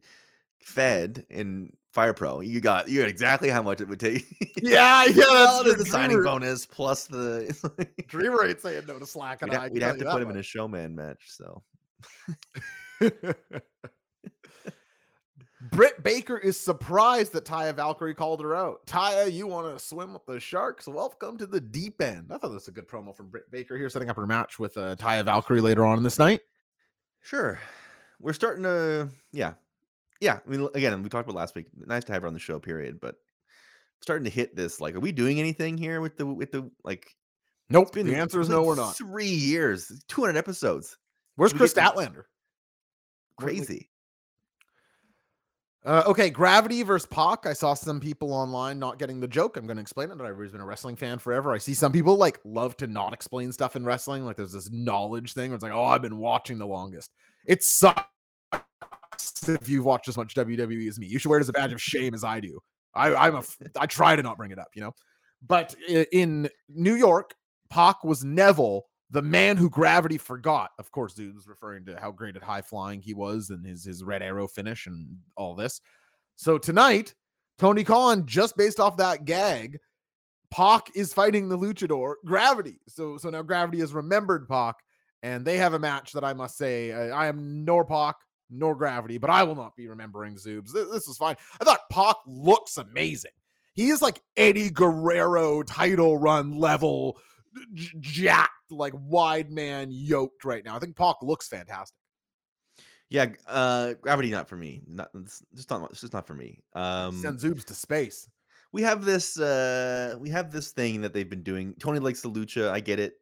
fed 0.64 1.26
in 1.30 1.72
Fire 1.92 2.14
Pro, 2.14 2.40
you 2.40 2.60
got 2.60 2.88
you 2.88 3.00
got 3.00 3.08
exactly 3.08 3.50
how 3.50 3.62
much 3.62 3.80
it 3.80 3.88
would 3.88 4.00
take. 4.00 4.24
yeah, 4.62 5.04
yeah, 5.04 5.12
that's 5.14 5.62
there's 5.64 5.76
the 5.76 5.84
signing 5.84 6.22
bonus 6.22 6.64
plus 6.64 7.06
the. 7.06 7.54
Dreamer 8.08 8.46
ain't 8.46 8.60
saying 8.60 8.84
no 8.88 8.98
to 8.98 9.06
Slack, 9.06 9.42
and 9.42 9.50
we'd 9.50 9.56
ha- 9.58 9.68
we'd 9.70 9.82
have 9.82 9.98
to 9.98 10.06
put 10.06 10.22
him 10.22 10.30
in 10.30 10.38
a 10.38 10.42
showman 10.42 10.94
match. 10.94 11.24
So 11.26 11.62
Britt 15.70 16.02
Baker 16.02 16.38
is 16.38 16.58
surprised 16.58 17.32
that 17.34 17.44
Taya 17.44 17.74
Valkyrie 17.74 18.14
called 18.14 18.40
her 18.40 18.56
out. 18.56 18.86
Taya, 18.86 19.30
you 19.30 19.46
want 19.46 19.76
to 19.76 19.84
swim 19.84 20.14
with 20.14 20.24
the 20.26 20.40
sharks? 20.40 20.88
Welcome 20.88 21.36
to 21.38 21.46
the 21.46 21.60
deep 21.60 22.00
end. 22.00 22.26
I 22.30 22.38
thought 22.38 22.48
that 22.48 22.54
was 22.54 22.68
a 22.68 22.72
good 22.72 22.88
promo 22.88 23.14
from 23.14 23.28
Britt 23.28 23.50
Baker 23.50 23.76
here, 23.76 23.90
setting 23.90 24.08
up 24.08 24.16
her 24.16 24.26
match 24.26 24.58
with 24.58 24.76
uh, 24.76 24.96
Taya 24.96 25.24
Valkyrie 25.24 25.60
later 25.60 25.84
on 25.84 26.02
this 26.02 26.18
night. 26.18 26.40
sure, 27.22 27.60
we're 28.18 28.32
starting 28.32 28.62
to 28.64 29.10
yeah. 29.32 29.52
Yeah, 30.22 30.38
I 30.46 30.48
mean, 30.48 30.68
again, 30.74 31.02
we 31.02 31.08
talked 31.08 31.28
about 31.28 31.36
last 31.36 31.56
week. 31.56 31.66
Nice 31.84 32.04
to 32.04 32.12
have 32.12 32.22
her 32.22 32.28
on 32.28 32.32
the 32.32 32.38
show, 32.38 32.60
period. 32.60 33.00
But 33.00 33.16
starting 34.02 34.22
to 34.22 34.30
hit 34.30 34.54
this, 34.54 34.80
like, 34.80 34.94
are 34.94 35.00
we 35.00 35.10
doing 35.10 35.40
anything 35.40 35.76
here 35.76 36.00
with 36.00 36.16
the 36.16 36.24
with 36.24 36.52
the 36.52 36.70
like? 36.84 37.12
Nope. 37.68 37.92
been- 37.92 38.06
the 38.06 38.14
answer 38.14 38.40
is 38.40 38.48
no, 38.48 38.62
we're 38.62 38.76
not. 38.76 38.96
Three 38.96 39.26
years, 39.26 40.04
two 40.06 40.20
hundred 40.20 40.36
episodes, 40.36 40.96
Where's 41.34 41.52
Kris 41.52 41.74
Statlander? 41.74 42.22
Crazy. 43.36 43.88
Uh, 45.84 46.04
okay, 46.06 46.30
Gravity 46.30 46.84
versus 46.84 47.06
Pac. 47.06 47.44
I 47.44 47.52
saw 47.52 47.74
some 47.74 47.98
people 47.98 48.32
online 48.32 48.78
not 48.78 49.00
getting 49.00 49.18
the 49.18 49.26
joke. 49.26 49.56
I'm 49.56 49.66
going 49.66 49.78
to 49.78 49.82
explain 49.82 50.12
it. 50.12 50.20
I've 50.20 50.20
always 50.20 50.52
been 50.52 50.60
a 50.60 50.64
wrestling 50.64 50.94
fan 50.94 51.18
forever. 51.18 51.52
I 51.52 51.58
see 51.58 51.74
some 51.74 51.90
people 51.90 52.14
like 52.14 52.38
love 52.44 52.76
to 52.76 52.86
not 52.86 53.12
explain 53.12 53.50
stuff 53.50 53.74
in 53.74 53.84
wrestling. 53.84 54.24
Like 54.24 54.36
there's 54.36 54.52
this 54.52 54.70
knowledge 54.70 55.32
thing 55.32 55.50
where 55.50 55.56
it's 55.56 55.64
like, 55.64 55.72
oh, 55.72 55.82
I've 55.82 56.02
been 56.02 56.18
watching 56.18 56.58
the 56.58 56.66
longest. 56.68 57.10
It 57.44 57.64
sucks 57.64 58.04
if 59.48 59.68
you've 59.68 59.84
watched 59.84 60.08
as 60.08 60.16
much 60.16 60.34
WWE 60.34 60.88
as 60.88 60.98
me. 60.98 61.06
You 61.06 61.18
should 61.18 61.28
wear 61.28 61.38
it 61.38 61.42
as 61.42 61.48
a 61.48 61.52
badge 61.52 61.72
of 61.72 61.82
shame 61.82 62.14
as 62.14 62.24
I 62.24 62.40
do. 62.40 62.60
I, 62.94 63.14
I'm 63.14 63.36
a, 63.36 63.42
I 63.78 63.86
try 63.86 64.16
to 64.16 64.22
not 64.22 64.36
bring 64.36 64.50
it 64.50 64.58
up, 64.58 64.68
you 64.74 64.82
know. 64.82 64.94
But 65.46 65.74
in 65.88 66.48
New 66.68 66.94
York, 66.94 67.34
Pac 67.70 68.04
was 68.04 68.24
Neville, 68.24 68.84
the 69.10 69.22
man 69.22 69.56
who 69.56 69.68
gravity 69.68 70.18
forgot. 70.18 70.70
Of 70.78 70.90
course, 70.90 71.14
dude 71.14 71.34
was 71.34 71.48
referring 71.48 71.84
to 71.86 71.98
how 71.98 72.10
great 72.10 72.36
at 72.36 72.42
high 72.42 72.62
flying 72.62 73.00
he 73.00 73.14
was 73.14 73.50
and 73.50 73.66
his 73.66 73.84
his 73.84 74.04
red 74.04 74.22
arrow 74.22 74.46
finish 74.46 74.86
and 74.86 75.18
all 75.36 75.54
this. 75.54 75.80
So 76.36 76.58
tonight, 76.58 77.14
Tony 77.58 77.84
Khan, 77.84 78.26
just 78.26 78.56
based 78.56 78.80
off 78.80 78.96
that 78.98 79.24
gag, 79.24 79.78
Pac 80.50 80.88
is 80.94 81.12
fighting 81.12 81.48
the 81.48 81.58
luchador 81.58 82.14
Gravity. 82.24 82.78
So 82.88 83.16
so 83.16 83.30
now 83.30 83.42
Gravity 83.42 83.80
has 83.80 83.92
remembered 83.92 84.48
Pac, 84.48 84.76
and 85.22 85.44
they 85.44 85.56
have 85.58 85.74
a 85.74 85.78
match 85.78 86.12
that 86.12 86.24
I 86.24 86.34
must 86.34 86.56
say 86.56 86.92
I, 86.92 87.24
I 87.24 87.26
am 87.26 87.64
nor 87.64 87.84
Pac 87.84 88.16
nor 88.52 88.74
Gravity, 88.74 89.18
but 89.18 89.30
I 89.30 89.42
will 89.42 89.56
not 89.56 89.74
be 89.76 89.88
remembering 89.88 90.34
Zubes. 90.36 90.72
This, 90.72 90.88
this 90.90 91.08
is 91.08 91.16
fine. 91.16 91.36
I 91.60 91.64
thought 91.64 91.88
Pac 91.90 92.16
looks 92.26 92.76
amazing. 92.76 93.32
He 93.74 93.88
is 93.88 94.02
like 94.02 94.20
Eddie 94.36 94.70
Guerrero 94.70 95.62
title 95.62 96.18
run 96.18 96.58
level, 96.58 97.18
j- 97.72 97.88
jacked, 98.00 98.70
like 98.70 98.92
wide 98.94 99.50
man 99.50 99.88
yoked 99.90 100.44
right 100.44 100.64
now. 100.64 100.76
I 100.76 100.78
think 100.78 100.94
Pac 100.96 101.16
looks 101.22 101.48
fantastic. 101.48 101.96
Yeah, 103.08 103.26
uh, 103.46 103.94
gravity 104.00 104.30
not 104.30 104.48
for 104.48 104.56
me. 104.56 104.82
Not 104.86 105.10
it's 105.14 105.42
just 105.54 105.68
not. 105.70 105.90
It's 105.90 106.00
just 106.00 106.12
not 106.14 106.26
for 106.26 106.34
me. 106.34 106.60
Um, 106.74 107.16
Send 107.20 107.38
Zubes 107.38 107.64
to 107.66 107.74
space. 107.74 108.28
we 108.72 108.80
have 108.82 109.04
this. 109.04 109.38
Uh, 109.38 110.16
we 110.18 110.30
have 110.30 110.50
this 110.50 110.70
thing 110.70 111.02
that 111.02 111.12
they've 111.12 111.28
been 111.28 111.42
doing. 111.42 111.74
Tony 111.78 111.98
likes 111.98 112.22
the 112.22 112.30
lucha. 112.30 112.70
I 112.70 112.80
get 112.80 112.98
it. 113.00 113.14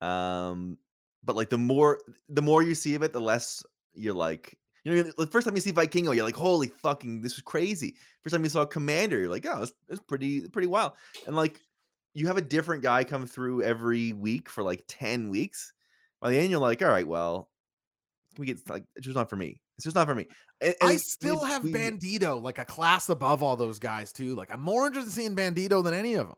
Um, 0.00 0.78
but 1.22 1.36
like 1.36 1.48
the 1.50 1.58
more 1.58 2.00
the 2.28 2.42
more 2.42 2.62
you 2.62 2.74
see 2.74 2.94
of 2.94 3.02
it, 3.02 3.12
the 3.12 3.20
less 3.20 3.62
you're 3.94 4.14
like. 4.14 4.56
You 4.84 4.94
know, 5.04 5.10
the 5.18 5.26
first 5.26 5.46
time 5.46 5.54
you 5.54 5.60
see 5.60 5.72
Vikingo, 5.72 6.08
oh, 6.08 6.12
you're 6.12 6.24
like, 6.24 6.34
"Holy 6.36 6.68
fucking, 6.68 7.20
this 7.22 7.34
is 7.34 7.42
crazy." 7.42 7.96
First 8.22 8.34
time 8.34 8.42
you 8.44 8.50
saw 8.50 8.64
Komander, 8.64 9.12
you're 9.12 9.28
like, 9.28 9.46
"Oh, 9.46 9.62
it's, 9.62 9.72
it's 9.88 10.00
pretty, 10.00 10.48
pretty 10.48 10.68
wild." 10.68 10.92
And 11.26 11.36
like, 11.36 11.60
you 12.14 12.26
have 12.26 12.36
a 12.38 12.42
different 12.42 12.82
guy 12.82 13.04
come 13.04 13.26
through 13.26 13.62
every 13.62 14.12
week 14.12 14.48
for 14.48 14.62
like 14.62 14.82
ten 14.88 15.28
weeks. 15.28 15.72
By 16.20 16.30
the 16.30 16.38
end, 16.38 16.50
you're 16.50 16.60
like, 16.60 16.80
"All 16.82 16.88
right, 16.88 17.06
well, 17.06 17.50
we 18.38 18.46
get 18.46 18.68
like 18.70 18.84
it's 18.96 19.04
just 19.04 19.16
not 19.16 19.28
for 19.30 19.36
me. 19.36 19.60
It's 19.76 19.84
just 19.84 19.96
not 19.96 20.06
for 20.06 20.14
me." 20.14 20.26
And- 20.62 20.74
I 20.82 20.96
still 20.96 21.40
have 21.44 21.64
we- 21.64 21.72
Bandito 21.72 22.40
like 22.42 22.58
a 22.58 22.64
class 22.64 23.08
above 23.08 23.42
all 23.42 23.56
those 23.56 23.78
guys 23.78 24.12
too. 24.12 24.34
Like 24.34 24.50
I'm 24.52 24.60
more 24.62 24.86
interested 24.86 25.10
in 25.10 25.34
seeing 25.34 25.36
Bandito 25.36 25.82
than 25.84 25.94
any 25.94 26.14
of 26.14 26.28
them. 26.28 26.36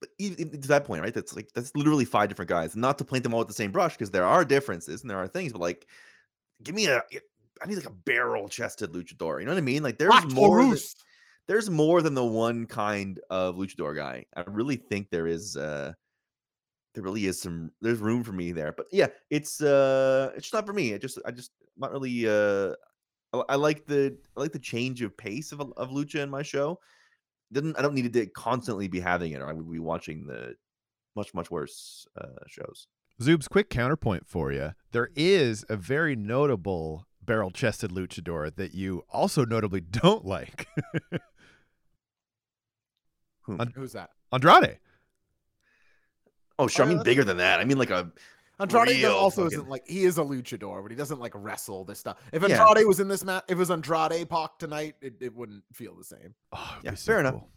but 0.00 0.08
even 0.18 0.50
to 0.62 0.68
that 0.68 0.84
point, 0.86 1.02
right? 1.02 1.12
That's 1.12 1.36
like 1.36 1.48
that's 1.54 1.74
literally 1.76 2.04
five 2.06 2.28
different 2.30 2.48
guys. 2.48 2.74
Not 2.74 2.96
to 2.98 3.04
paint 3.04 3.22
them 3.22 3.34
all 3.34 3.40
with 3.40 3.48
the 3.48 3.54
same 3.54 3.70
brush 3.70 3.92
because 3.94 4.10
there 4.10 4.24
are 4.24 4.44
differences 4.46 5.02
and 5.02 5.10
there 5.10 5.18
are 5.18 5.28
things, 5.28 5.52
but 5.52 5.60
like, 5.60 5.86
give 6.62 6.74
me 6.74 6.86
a. 6.86 7.02
I 7.62 7.66
need 7.66 7.76
like 7.76 7.86
a 7.86 7.90
barrel 7.90 8.48
chested 8.48 8.92
luchador. 8.92 9.40
You 9.40 9.46
know 9.46 9.52
what 9.52 9.58
I 9.58 9.62
mean? 9.62 9.82
Like 9.82 9.98
there's 9.98 10.10
Black 10.10 10.30
more. 10.30 10.64
Than, 10.64 10.78
there's 11.46 11.70
more 11.70 12.02
than 12.02 12.14
the 12.14 12.24
one 12.24 12.66
kind 12.66 13.18
of 13.30 13.56
luchador 13.56 13.96
guy. 13.96 14.24
I 14.36 14.44
really 14.46 14.76
think 14.76 15.10
there 15.10 15.26
is. 15.26 15.56
uh 15.56 15.92
There 16.94 17.04
really 17.04 17.26
is 17.26 17.40
some. 17.40 17.70
There's 17.80 17.98
room 17.98 18.24
for 18.24 18.32
me 18.32 18.52
there, 18.52 18.72
but 18.72 18.86
yeah, 18.90 19.08
it's 19.30 19.60
uh 19.60 20.32
it's 20.36 20.52
not 20.52 20.66
for 20.66 20.72
me. 20.72 20.92
It 20.92 21.02
just 21.02 21.18
I 21.24 21.30
just 21.30 21.52
not 21.76 21.92
really. 21.92 22.28
uh 22.28 22.74
I, 23.32 23.42
I 23.50 23.54
like 23.56 23.86
the 23.86 24.16
I 24.36 24.40
like 24.40 24.52
the 24.52 24.58
change 24.58 25.02
of 25.02 25.16
pace 25.16 25.52
of 25.52 25.60
of 25.60 25.90
lucha 25.90 26.16
in 26.16 26.30
my 26.30 26.42
show. 26.42 26.80
Didn't 27.52 27.78
I 27.78 27.82
don't 27.82 27.94
need 27.94 28.12
to 28.12 28.26
constantly 28.26 28.88
be 28.88 29.00
having 29.00 29.32
it, 29.32 29.40
or 29.40 29.48
I 29.48 29.52
would 29.52 29.70
be 29.70 29.78
watching 29.78 30.26
the 30.26 30.54
much 31.16 31.34
much 31.34 31.50
worse 31.50 32.06
uh, 32.20 32.44
shows. 32.46 32.86
Zubes 33.20 33.48
quick 33.48 33.68
counterpoint 33.68 34.26
for 34.26 34.50
you. 34.50 34.72
There 34.92 35.10
is 35.14 35.64
a 35.68 35.76
very 35.76 36.16
notable 36.16 37.06
barrel 37.30 37.52
chested 37.52 37.92
luchador 37.92 38.52
that 38.56 38.74
you 38.74 39.04
also 39.08 39.44
notably 39.44 39.80
don't 40.02 40.24
like. 40.26 40.66
Hmm. 43.46 43.60
Who's 43.76 43.92
that? 43.92 44.10
Andrade. 44.32 44.78
Oh, 46.58 46.66
sure. 46.66 46.84
I 46.84 46.88
Oh, 46.88 46.94
mean 46.94 47.02
bigger 47.04 47.22
than 47.22 47.36
that. 47.36 47.60
I 47.60 47.64
mean 47.64 47.78
like 47.78 47.90
a 47.90 48.10
Andrade 48.58 48.88
Real 48.88 49.12
also 49.12 49.44
fucking- 49.44 49.58
isn't 49.60 49.68
like 49.70 49.86
he 49.86 50.02
is 50.04 50.18
a 50.18 50.22
luchador, 50.22 50.82
but 50.82 50.90
he 50.90 50.96
doesn't 50.96 51.20
like 51.20 51.32
wrestle 51.36 51.84
this 51.84 52.00
stuff. 52.00 52.18
If 52.32 52.42
Yeah. 52.46 52.66
Andrade 52.66 52.86
was 52.86 52.98
in 52.98 53.06
this 53.06 53.22
match, 53.24 53.44
if 53.46 53.52
it 53.52 53.58
was 53.58 53.70
Andrade 53.70 54.28
Pac 54.28 54.58
tonight, 54.58 54.96
it, 55.00 55.14
it 55.20 55.34
wouldn't 55.34 55.62
feel 55.72 55.94
the 55.96 56.04
same. 56.04 56.34
Oh, 56.52 56.68
it'd 56.74 56.84
Yeah, 56.84 56.90
be 56.90 56.96
so 56.96 57.12
fair 57.12 57.20
enough. 57.20 57.34
cool. 57.34 57.48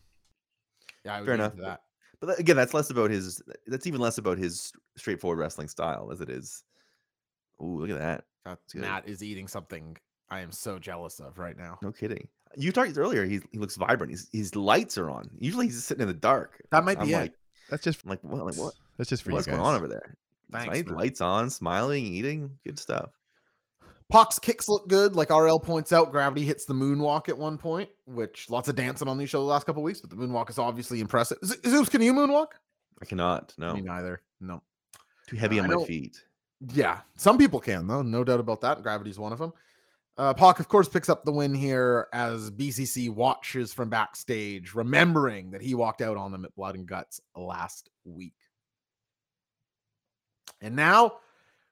Yeah, 1.04 1.16
I 1.16 1.20
would 1.20 1.26
Fair 1.26 1.36
be 1.38 1.44
enough. 1.44 1.56
that. 1.58 1.82
but 2.20 2.28
that- 2.28 2.40
again, 2.40 2.56
that's 2.56 2.74
less 2.76 2.92
about 2.92 3.10
his. 3.10 3.42
That's 3.68 3.88
even 3.88 4.00
less 4.00 4.20
about 4.20 4.38
his 4.38 4.72
straightforward 4.98 5.40
wrestling 5.40 5.68
style 5.68 6.10
as 6.12 6.22
it 6.22 6.30
is. 6.30 6.64
Ooh, 7.62 7.80
look 7.80 7.90
at 7.90 7.98
that! 7.98 8.24
That 8.46 8.60
good. 8.72 8.82
Matt 8.82 9.08
is 9.08 9.24
eating 9.24 9.48
something 9.48 9.98
I 10.30 10.40
am 10.42 10.52
so 10.52 10.80
jealous 10.80 11.20
of 11.20 11.38
right 11.38 11.58
now. 11.58 11.80
No 11.82 11.92
kidding. 11.92 12.28
You 12.56 12.72
talked 12.72 12.98
earlier. 12.98 13.26
He's, 13.26 13.42
he 13.52 13.58
looks 13.58 13.76
vibrant. 13.76 14.12
He's, 14.12 14.28
his 14.32 14.56
lights 14.56 14.98
are 14.98 15.10
on. 15.10 15.30
Usually 15.40 15.66
he's 15.68 15.84
sitting 15.84 16.02
in 16.02 16.08
the 16.08 16.14
dark. 16.14 16.62
That 16.72 16.84
might 16.84 17.00
I'm 17.00 17.08
be 17.08 17.14
it. 17.14 17.18
like, 17.18 17.34
That's 17.70 17.84
just 17.84 18.04
I'm 18.04 18.10
like, 18.12 18.20
what? 18.24 18.46
Like 18.46 18.56
what? 18.56 18.74
That's 18.98 19.10
just 19.10 19.24
for 19.24 19.32
What's 19.32 19.48
you 19.48 19.52
guys. 19.54 19.58
going 19.60 19.68
on 19.68 19.76
over 19.76 19.88
there? 19.88 20.16
Thanks, 20.52 20.68
Right? 20.70 20.88
Lights 20.88 21.22
on, 21.22 21.50
smiling, 21.50 22.06
eating, 22.06 22.52
good 22.64 22.78
stuff. 22.78 23.10
Pac's 24.12 24.38
kicks 24.38 24.68
look 24.70 24.88
good. 24.88 25.16
Like 25.16 25.30
RL 25.32 25.60
points 25.60 25.92
out, 25.92 26.12
Gravity 26.12 26.44
hits 26.46 26.66
the 26.66 26.74
moonwalk 26.76 27.30
at 27.30 27.38
one 27.38 27.58
point, 27.58 27.90
which 28.06 28.50
lots 28.50 28.68
of 28.68 28.76
dancing 28.76 29.08
on 29.08 29.18
these 29.18 29.30
shows 29.30 29.40
the 29.42 29.46
last 29.52 29.66
couple 29.66 29.82
weeks, 29.82 30.02
but 30.02 30.12
the 30.12 30.16
moonwalk 30.16 30.50
is 30.52 30.60
obviously 30.60 31.00
impressive. 31.00 31.40
Z- 31.44 31.56
Zubes, 31.64 31.90
can 31.90 32.02
you 32.02 32.14
moonwalk? 32.14 32.48
I 33.02 33.06
cannot. 33.06 33.54
No, 33.58 33.74
Me 33.74 33.82
neither. 33.82 34.22
No. 34.40 34.62
too 35.28 35.38
heavy 35.38 35.60
uh, 35.60 35.64
I 35.64 35.68
on 35.68 35.80
my 35.80 35.86
feet. 35.86 36.24
Yeah, 36.72 37.02
some 37.18 37.38
people 37.38 37.60
can 37.60 37.88
though, 37.88 38.02
no 38.02 38.24
doubt 38.24 38.40
about 38.40 38.62
that. 38.62 38.84
Gravity's 38.84 39.20
one 39.20 39.34
of 39.34 39.40
them. 39.40 39.54
Uh, 40.16 40.34
Pac, 40.34 40.60
of 40.60 40.68
course, 40.68 40.88
picks 40.88 41.10
up 41.10 41.26
the 41.26 41.32
win 41.32 41.56
here 41.56 42.08
as 42.14 42.52
BCC 42.52 43.10
watches 43.10 43.74
from 43.74 43.90
backstage, 43.90 44.76
remembering 44.76 45.50
that 45.52 45.62
he 45.62 45.74
walked 45.74 46.02
out 46.02 46.18
on 46.18 46.32
them 46.32 46.46
at 46.46 46.56
Blood 46.56 46.76
and 46.76 46.86
Guts 46.86 47.20
last 47.36 47.90
week. 48.06 48.36
And 50.62 50.76
now 50.76 51.14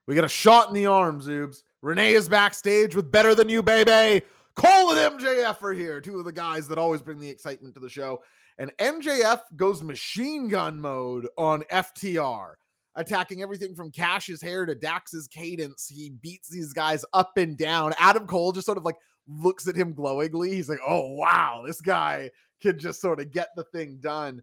we 0.07 0.15
get 0.15 0.23
a 0.23 0.29
shot 0.29 0.69
in 0.69 0.73
the 0.73 0.87
arm, 0.87 1.21
Zubes. 1.21 1.61
Renee 1.83 2.13
is 2.13 2.27
backstage 2.27 2.95
with 2.95 3.11
Better 3.11 3.35
Than 3.35 3.47
You, 3.47 3.61
baby. 3.61 4.25
Cole 4.55 4.91
and 4.91 5.19
MJF 5.19 5.61
are 5.61 5.73
here, 5.73 6.01
two 6.01 6.17
of 6.17 6.25
the 6.25 6.31
guys 6.31 6.67
that 6.67 6.79
always 6.79 7.01
bring 7.01 7.19
the 7.19 7.29
excitement 7.29 7.75
to 7.75 7.79
the 7.79 7.89
show. 7.89 8.21
And 8.57 8.71
MJF 8.77 9.41
goes 9.55 9.83
machine 9.83 10.47
gun 10.47 10.81
mode 10.81 11.27
on 11.37 11.61
FTR 11.71 12.53
attacking 12.95 13.41
everything 13.41 13.75
from 13.75 13.91
Cash's 13.91 14.41
hair 14.41 14.65
to 14.65 14.75
Dax's 14.75 15.27
cadence. 15.27 15.87
He 15.87 16.11
beats 16.21 16.49
these 16.49 16.73
guys 16.73 17.05
up 17.13 17.37
and 17.37 17.57
down. 17.57 17.93
Adam 17.97 18.27
Cole 18.27 18.51
just 18.51 18.65
sort 18.65 18.77
of 18.77 18.85
like 18.85 18.97
looks 19.27 19.67
at 19.67 19.75
him 19.75 19.93
glowingly. 19.93 20.53
He's 20.53 20.69
like, 20.69 20.81
oh, 20.85 21.13
wow, 21.13 21.63
this 21.65 21.81
guy 21.81 22.29
can 22.61 22.77
just 22.77 23.01
sort 23.01 23.19
of 23.19 23.31
get 23.31 23.49
the 23.55 23.63
thing 23.65 23.97
done. 24.01 24.41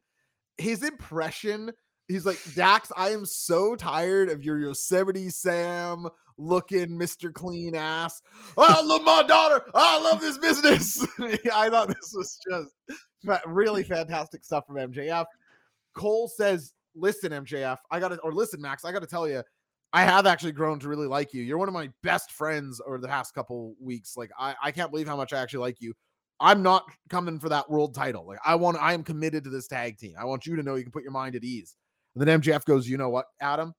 His 0.57 0.83
impression, 0.83 1.73
he's 2.09 2.27
like, 2.27 2.41
Dax, 2.55 2.91
I 2.97 3.11
am 3.11 3.25
so 3.27 3.77
tired 3.77 4.31
of 4.31 4.43
your 4.43 4.59
Yosemite 4.59 5.31
Sam 5.31 6.09
looking 6.37 6.91
Mr. 6.91 7.33
Clean 7.33 7.75
ass. 7.75 8.23
I 8.57 8.81
love 8.83 9.03
my 9.03 9.23
daughter. 9.25 9.65
I 9.75 10.01
love 10.01 10.21
this 10.21 10.39
business. 10.39 11.07
I 11.53 11.69
thought 11.69 11.89
this 11.89 12.15
was 12.15 12.39
just 12.51 12.75
really 13.47 13.83
fantastic 13.83 14.45
stuff 14.45 14.67
from 14.67 14.77
MJF. 14.77 15.27
Cole 15.95 16.29
says, 16.29 16.75
listen, 16.99 17.33
MJF, 17.33 17.79
I 17.91 18.01
gotta, 18.01 18.17
or 18.19 18.33
listen, 18.33 18.61
Max, 18.61 18.85
I 18.85 18.93
gotta 18.93 19.07
tell 19.07 19.29
you, 19.29 19.43
I 19.93 20.03
have 20.03 20.27
actually 20.27 20.53
grown 20.53 20.79
to 20.81 20.89
really 20.89 21.07
like 21.07 21.33
you. 21.33 21.43
You're 21.43 21.59
one 21.59 21.69
of 21.69 21.75
my 21.75 21.91
best 22.03 22.33
friends 22.33 22.81
over 22.87 22.99
the 22.99 23.09
past 23.09 23.35
couple 23.35 23.75
weeks. 23.81 24.17
Like, 24.17 24.31
I, 24.39 24.55
I 24.63 24.71
can't 24.71 24.91
believe 24.91 25.09
how 25.09 25.17
much 25.17 25.33
I 25.33 25.41
actually 25.41 25.61
like 25.61 25.81
you. 25.81 25.95
I'm 26.41 26.63
not 26.63 26.85
coming 27.09 27.41
for 27.41 27.49
that 27.49 27.69
world 27.71 27.95
title. 27.95 28.27
Like, 28.27 28.39
I 28.45 28.55
want, 28.55 28.77
I 28.81 28.93
am 28.93 29.03
committed 29.03 29.45
to 29.45 29.51
this 29.51 29.67
tag 29.67 29.99
team. 29.99 30.15
I 30.19 30.25
want 30.25 30.47
you 30.47 30.57
to 30.57 30.63
know 30.63 30.75
you 30.75 30.83
can 30.83 30.93
put 30.93 31.03
your 31.03 31.13
mind 31.13 31.35
at 31.35 31.43
ease. 31.43 31.75
And 32.15 32.27
then 32.27 32.41
MJF 32.41 32.65
goes, 32.65 32.89
you 32.89 32.99
know 32.99 33.09
what, 33.09 33.27
Adam? 33.41 33.73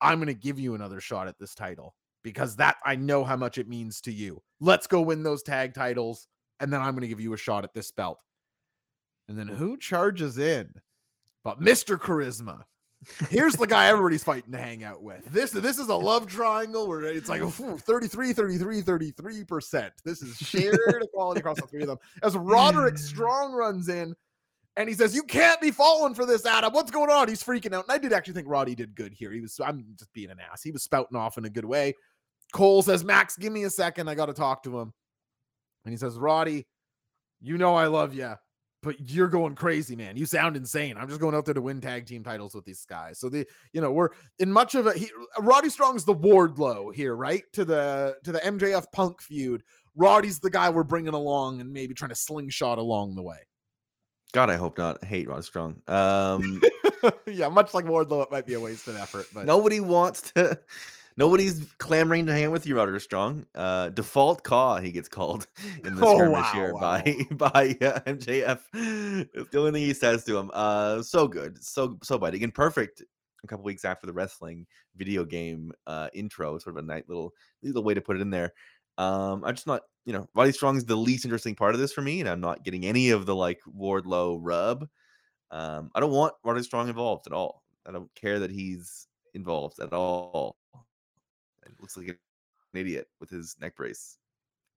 I'm 0.00 0.18
going 0.18 0.26
to 0.26 0.34
give 0.34 0.58
you 0.58 0.74
another 0.74 1.00
shot 1.00 1.28
at 1.28 1.38
this 1.38 1.54
title 1.54 1.94
because 2.24 2.56
that 2.56 2.76
I 2.84 2.96
know 2.96 3.24
how 3.24 3.36
much 3.36 3.56
it 3.56 3.68
means 3.68 4.00
to 4.02 4.12
you. 4.12 4.42
Let's 4.60 4.86
go 4.86 5.00
win 5.00 5.22
those 5.22 5.42
tag 5.42 5.74
titles. 5.74 6.26
And 6.60 6.72
then 6.72 6.80
I'm 6.80 6.92
going 6.92 7.02
to 7.02 7.08
give 7.08 7.20
you 7.20 7.32
a 7.32 7.38
shot 7.38 7.64
at 7.64 7.72
this 7.72 7.90
belt. 7.92 8.18
And 9.28 9.38
then 9.38 9.48
who 9.48 9.76
charges 9.76 10.38
in? 10.38 10.72
But 11.44 11.60
Mr. 11.60 11.98
Charisma. 11.98 12.62
Here's 13.30 13.54
the 13.54 13.66
guy 13.66 13.86
everybody's 13.86 14.22
fighting 14.22 14.52
to 14.52 14.58
hang 14.58 14.84
out 14.84 15.02
with. 15.02 15.24
This 15.32 15.50
this 15.50 15.78
is 15.78 15.88
a 15.88 15.94
love 15.94 16.28
triangle 16.28 16.86
where 16.86 17.02
it's 17.02 17.28
like 17.28 17.42
33, 17.42 18.32
33, 18.32 19.12
33%. 19.12 19.90
This 20.04 20.22
is 20.22 20.36
shared 20.36 20.78
equality 21.02 21.40
across 21.40 21.60
the 21.60 21.66
three 21.66 21.82
of 21.82 21.88
them. 21.88 21.98
As 22.22 22.36
Roderick 22.36 22.94
mm. 22.94 22.98
Strong 23.00 23.54
runs 23.54 23.88
in 23.88 24.14
and 24.76 24.88
he 24.88 24.94
says, 24.94 25.14
You 25.14 25.22
can't 25.24 25.60
be 25.60 25.70
falling 25.70 26.14
for 26.14 26.24
this, 26.24 26.46
Adam. 26.46 26.72
What's 26.72 26.90
going 26.90 27.10
on? 27.10 27.28
He's 27.28 27.42
freaking 27.42 27.74
out. 27.74 27.84
And 27.84 27.92
I 27.92 27.98
did 27.98 28.12
actually 28.12 28.34
think 28.34 28.48
Roddy 28.48 28.74
did 28.74 28.94
good 28.94 29.12
here. 29.12 29.32
He 29.32 29.40
was, 29.40 29.58
I'm 29.60 29.84
just 29.98 30.12
being 30.12 30.30
an 30.30 30.38
ass. 30.40 30.62
He 30.62 30.70
was 30.70 30.82
spouting 30.82 31.16
off 31.16 31.38
in 31.38 31.44
a 31.44 31.50
good 31.50 31.64
way. 31.64 31.94
Cole 32.52 32.82
says, 32.82 33.04
Max, 33.04 33.36
give 33.36 33.52
me 33.52 33.64
a 33.64 33.70
second. 33.70 34.08
I 34.08 34.14
got 34.14 34.26
to 34.26 34.34
talk 34.34 34.62
to 34.64 34.78
him. 34.78 34.92
And 35.84 35.92
he 35.92 35.98
says, 35.98 36.16
Roddy, 36.16 36.66
you 37.40 37.58
know 37.58 37.74
I 37.74 37.86
love 37.86 38.14
you 38.14 38.34
but 38.82 39.10
you're 39.10 39.28
going 39.28 39.54
crazy, 39.54 39.94
man. 39.94 40.16
You 40.16 40.26
sound 40.26 40.56
insane. 40.56 40.96
I'm 40.96 41.08
just 41.08 41.20
going 41.20 41.34
out 41.34 41.44
there 41.44 41.54
to 41.54 41.62
win 41.62 41.80
tag 41.80 42.06
team 42.06 42.24
titles 42.24 42.54
with 42.54 42.64
these 42.64 42.84
guys. 42.84 43.18
So 43.18 43.28
the, 43.28 43.46
you 43.72 43.80
know, 43.80 43.92
we're 43.92 44.10
in 44.38 44.52
much 44.52 44.74
of 44.74 44.86
a 44.86 44.92
he, 44.92 45.10
Roddy 45.38 45.70
Strong's 45.70 46.04
the 46.04 46.14
Wardlow 46.14 46.92
here, 46.94 47.14
right? 47.14 47.44
To 47.52 47.64
the 47.64 48.16
to 48.24 48.32
the 48.32 48.40
MJF 48.40 48.86
Punk 48.92 49.20
feud. 49.22 49.62
Roddy's 49.94 50.40
the 50.40 50.50
guy 50.50 50.70
we're 50.70 50.84
bringing 50.84 51.14
along 51.14 51.60
and 51.60 51.72
maybe 51.72 51.94
trying 51.94 52.08
to 52.08 52.14
slingshot 52.14 52.78
along 52.78 53.14
the 53.14 53.22
way. 53.22 53.38
God, 54.32 54.48
I 54.48 54.56
hope 54.56 54.78
not. 54.78 54.98
I 55.02 55.06
hate 55.06 55.28
Roddy 55.28 55.42
Strong. 55.42 55.82
Um, 55.86 56.62
yeah, 57.26 57.48
much 57.48 57.74
like 57.74 57.84
Wardlow, 57.84 58.22
it 58.22 58.30
might 58.30 58.46
be 58.46 58.54
a 58.54 58.60
wasted 58.60 58.96
effort. 58.96 59.26
But 59.32 59.44
nobody 59.44 59.80
wants 59.80 60.32
to. 60.32 60.58
Nobody's 61.16 61.72
clamoring 61.78 62.26
to 62.26 62.32
hang 62.32 62.50
with 62.50 62.66
you, 62.66 62.76
Roderick 62.76 63.02
Strong. 63.02 63.46
Uh, 63.54 63.90
default 63.90 64.42
caw, 64.42 64.78
he 64.78 64.92
gets 64.92 65.08
called 65.08 65.46
in 65.84 65.94
the 65.94 66.04
Oh, 66.04 66.30
wow, 66.30 66.42
here 66.52 66.72
wow. 66.74 66.80
by 66.80 67.16
by 67.32 67.76
uh, 67.86 68.00
MJF. 68.00 68.60
It's 69.34 69.50
the 69.50 69.58
only 69.58 69.72
thing 69.72 69.82
he 69.82 69.94
says 69.94 70.24
to 70.24 70.38
him. 70.38 70.50
Uh, 70.54 71.02
so 71.02 71.28
good, 71.28 71.62
so 71.62 71.98
so 72.02 72.18
biting 72.18 72.44
and 72.44 72.54
perfect. 72.54 73.02
A 73.44 73.46
couple 73.48 73.64
weeks 73.64 73.84
after 73.84 74.06
the 74.06 74.12
wrestling 74.12 74.66
video 74.96 75.24
game 75.24 75.72
uh, 75.88 76.08
intro, 76.14 76.58
sort 76.58 76.76
of 76.76 76.84
a 76.84 76.86
nice 76.86 77.02
little 77.08 77.32
little 77.62 77.82
way 77.82 77.94
to 77.94 78.00
put 78.00 78.16
it 78.16 78.22
in 78.22 78.30
there. 78.30 78.52
Um, 78.98 79.44
I'm 79.44 79.54
just 79.54 79.66
not, 79.66 79.82
you 80.04 80.12
know, 80.12 80.28
Roddy 80.34 80.52
Strong's 80.52 80.84
the 80.84 80.96
least 80.96 81.24
interesting 81.24 81.56
part 81.56 81.74
of 81.74 81.80
this 81.80 81.92
for 81.92 82.02
me, 82.02 82.20
and 82.20 82.28
I'm 82.28 82.40
not 82.40 82.62
getting 82.64 82.86
any 82.86 83.10
of 83.10 83.26
the 83.26 83.34
like 83.34 83.58
Wardlow 83.76 84.38
rub. 84.40 84.88
Um, 85.50 85.90
I 85.94 86.00
don't 86.00 86.12
want 86.12 86.34
Roddy 86.44 86.62
Strong 86.62 86.88
involved 86.88 87.26
at 87.26 87.32
all. 87.32 87.62
I 87.86 87.90
don't 87.92 88.14
care 88.14 88.38
that 88.38 88.50
he's 88.50 89.08
involved 89.34 89.80
at 89.80 89.92
all. 89.92 90.56
It 91.66 91.72
looks 91.80 91.96
like 91.96 92.08
an 92.08 92.18
idiot 92.74 93.08
with 93.20 93.30
his 93.30 93.56
neck 93.60 93.76
brace 93.76 94.18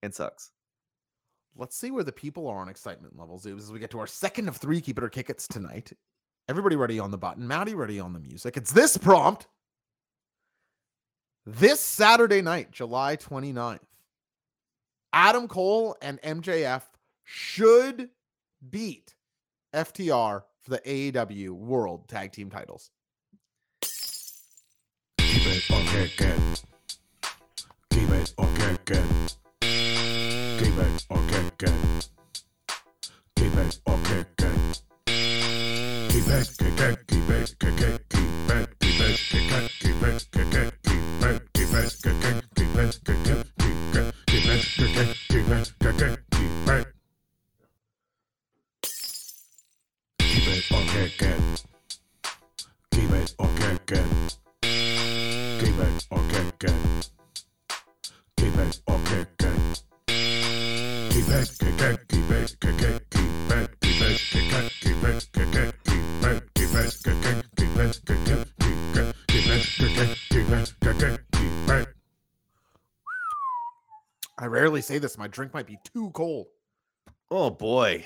and 0.04 0.14
sucks. 0.14 0.52
let's 1.56 1.76
see 1.76 1.92
where 1.92 2.04
the 2.04 2.12
people 2.12 2.48
are 2.48 2.58
on 2.58 2.70
excitement 2.70 3.18
levels 3.18 3.46
as 3.46 3.72
we 3.72 3.80
get 3.80 3.90
to 3.92 4.00
our 4.00 4.08
second 4.08 4.48
of 4.48 4.58
three 4.58 4.82
keep 4.82 4.98
it 4.98 5.04
or 5.04 5.10
kick 5.10 5.30
it's 5.30 5.48
tonight. 5.48 5.94
Everybody 6.48 6.76
ready 6.76 7.00
on 7.00 7.12
the 7.12 7.18
button. 7.18 7.48
Maddie 7.48 7.74
ready 7.74 8.00
on 8.00 8.14
the 8.14 8.20
music. 8.20 8.56
It's 8.58 8.72
this 8.72 8.98
prompt. 8.98 9.48
This 11.46 11.80
Saturday 11.80 12.42
night, 12.42 12.72
July 12.72 13.18
29th, 13.18 13.80
Adam 15.14 15.48
Cole 15.48 15.96
and 16.02 16.22
MJF 16.22 16.82
should 17.24 18.10
beat 18.70 19.16
FTR 19.74 20.42
for 20.62 20.70
the 20.70 20.80
AEW 20.80 21.52
World 21.52 22.08
Tag 22.08 22.32
Team 22.32 22.50
titles. 22.50 22.90
It 28.26 28.34
or. 28.40 28.48
Keep 30.58 30.80
it 30.80 31.02
or. 31.10 31.22
Keep 33.36 33.56
it 33.56 33.80
or 33.86 33.98
it, 36.28 36.50
kick 36.58 36.80
it, 36.80 37.08
keep 37.08 37.30
it, 37.30 37.56
kick 37.60 37.82
it, 37.82 38.10
keep 38.10 38.50
it, 38.50 38.80
keep 38.80 39.00
it, 39.00 39.20
kick 39.30 39.52
it, 39.52 39.72
keep 39.80 40.02
it, 40.02 40.28
kick 40.32 40.54
it, 40.56 40.74
keep 40.84 41.14
it. 41.22 41.42
Keep 41.54 41.74
it 41.74 41.92
or. 41.92 42.26
Keep 52.92 53.12
it 53.12 53.34
or. 53.38 53.56
Keep 55.60 55.80
it 55.80 56.08
or 56.12 56.22
kick 56.30 56.72
it. 58.60 58.66
Keep 58.66 58.66
it 58.66 58.82
or 58.88 59.00
kick 59.06 59.28
it. 59.40 59.82
Keep 61.10 61.30
it, 61.30 61.48
kick 61.60 61.82
it, 61.82 62.08
keep 62.08 62.30
it, 62.32 62.56
kick 62.60 62.82
it, 62.82 63.10
keep 63.12 63.52
it, 63.52 63.80
keep 63.82 64.02
it, 64.02 64.20
kick 64.32 64.54
it, 64.54 64.72
keep 64.82 65.04
it, 65.04 65.28
kick 65.34 65.56
it, 65.56 65.74
keep 65.84 66.24
it, 66.24 66.42
keep 66.56 66.74
it, 66.76 66.92
kick 67.04 67.26
it, 67.26 67.46
keep 67.56 67.76
it, 67.78 68.02
kick 68.06 68.28
it, 68.28 68.48
keep 68.60 68.76
it, 68.78 69.16
keep 69.28 69.48
it, 69.48 69.64
kick 69.78 69.98
it, 69.98 70.18
keep 70.30 70.50
it, 70.50 70.74
kick 70.82 71.02
it, 71.02 71.20
keep 71.32 71.70
it. 71.70 71.88
I 74.38 74.46
rarely 74.48 74.82
say 74.82 74.98
this. 74.98 75.18
My 75.18 75.28
drink 75.28 75.54
might 75.54 75.68
be 75.68 75.78
too 75.94 76.10
cold. 76.12 76.48
Oh 77.32 77.50
boy. 77.50 78.06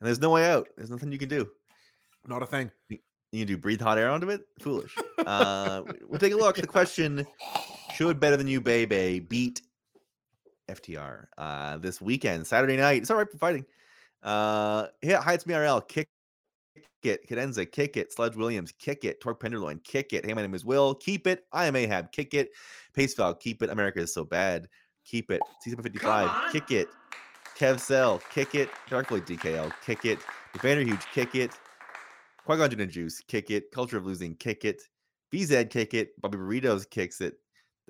And 0.00 0.06
there's 0.06 0.20
no 0.20 0.30
way 0.30 0.50
out. 0.50 0.68
There's 0.76 0.90
nothing 0.90 1.12
you 1.12 1.18
can 1.18 1.28
do. 1.28 1.50
Not 2.26 2.42
a 2.42 2.46
thing. 2.46 2.70
You 2.88 2.98
can 3.32 3.46
do 3.46 3.58
breathe 3.58 3.80
hot 3.80 3.98
air 3.98 4.10
onto 4.10 4.30
it? 4.30 4.42
Foolish. 4.60 4.96
Uh, 5.18 5.82
we'll 6.08 6.18
take 6.18 6.32
a 6.32 6.36
look. 6.36 6.56
The 6.56 6.66
question 6.66 7.26
Should 7.94 8.18
Better 8.18 8.36
Than 8.36 8.48
You 8.48 8.60
Baby 8.60 9.20
beat 9.20 9.60
FTR 10.70 11.26
uh, 11.38 11.78
this 11.78 12.00
weekend, 12.00 12.46
Saturday 12.46 12.76
night? 12.76 13.02
It's 13.02 13.10
all 13.10 13.16
right 13.16 13.30
for 13.30 13.38
fighting. 13.38 13.64
Uh, 14.22 14.86
yeah, 15.02 15.20
Heights 15.20 15.44
MRL, 15.44 15.86
kick 15.88 16.08
it. 17.02 17.28
Cadenza, 17.28 17.70
kick 17.70 17.96
it. 17.96 18.12
Sludge 18.12 18.36
Williams, 18.36 18.72
kick 18.72 19.04
it. 19.04 19.20
Torque 19.20 19.40
Penderloin, 19.40 19.80
kick 19.84 20.12
it. 20.12 20.24
Hey, 20.24 20.34
my 20.34 20.42
name 20.42 20.54
is 20.54 20.64
Will, 20.64 20.94
keep 20.94 21.26
it. 21.26 21.44
I 21.52 21.66
am 21.66 21.76
Ahab, 21.76 22.12
kick 22.12 22.34
it. 22.34 22.50
Paceval, 22.96 23.38
keep 23.40 23.62
it. 23.62 23.70
America 23.70 24.00
is 24.00 24.12
so 24.12 24.24
bad, 24.24 24.68
keep 25.04 25.30
it. 25.30 25.40
C755, 25.66 26.52
kick 26.52 26.70
it. 26.70 26.88
Kev 27.58 27.78
Cell, 27.78 28.20
kick 28.30 28.54
it. 28.54 28.70
Darkblade 28.88 29.26
DKL, 29.26 29.72
kick 29.84 30.04
it. 30.04 30.18
Evander 30.56 30.82
Huge, 30.82 31.04
kick 31.12 31.34
it. 31.34 31.52
Qui-Gon 32.44 32.80
and 32.80 32.90
Juice, 32.90 33.20
kick 33.28 33.50
it. 33.50 33.70
Culture 33.70 33.98
of 33.98 34.06
Losing, 34.06 34.34
kick 34.34 34.64
it. 34.64 34.82
BZ, 35.32 35.70
kick 35.70 35.94
it. 35.94 36.20
Bobby 36.20 36.38
Burritos 36.38 36.88
kicks 36.88 37.20
it. 37.20 37.34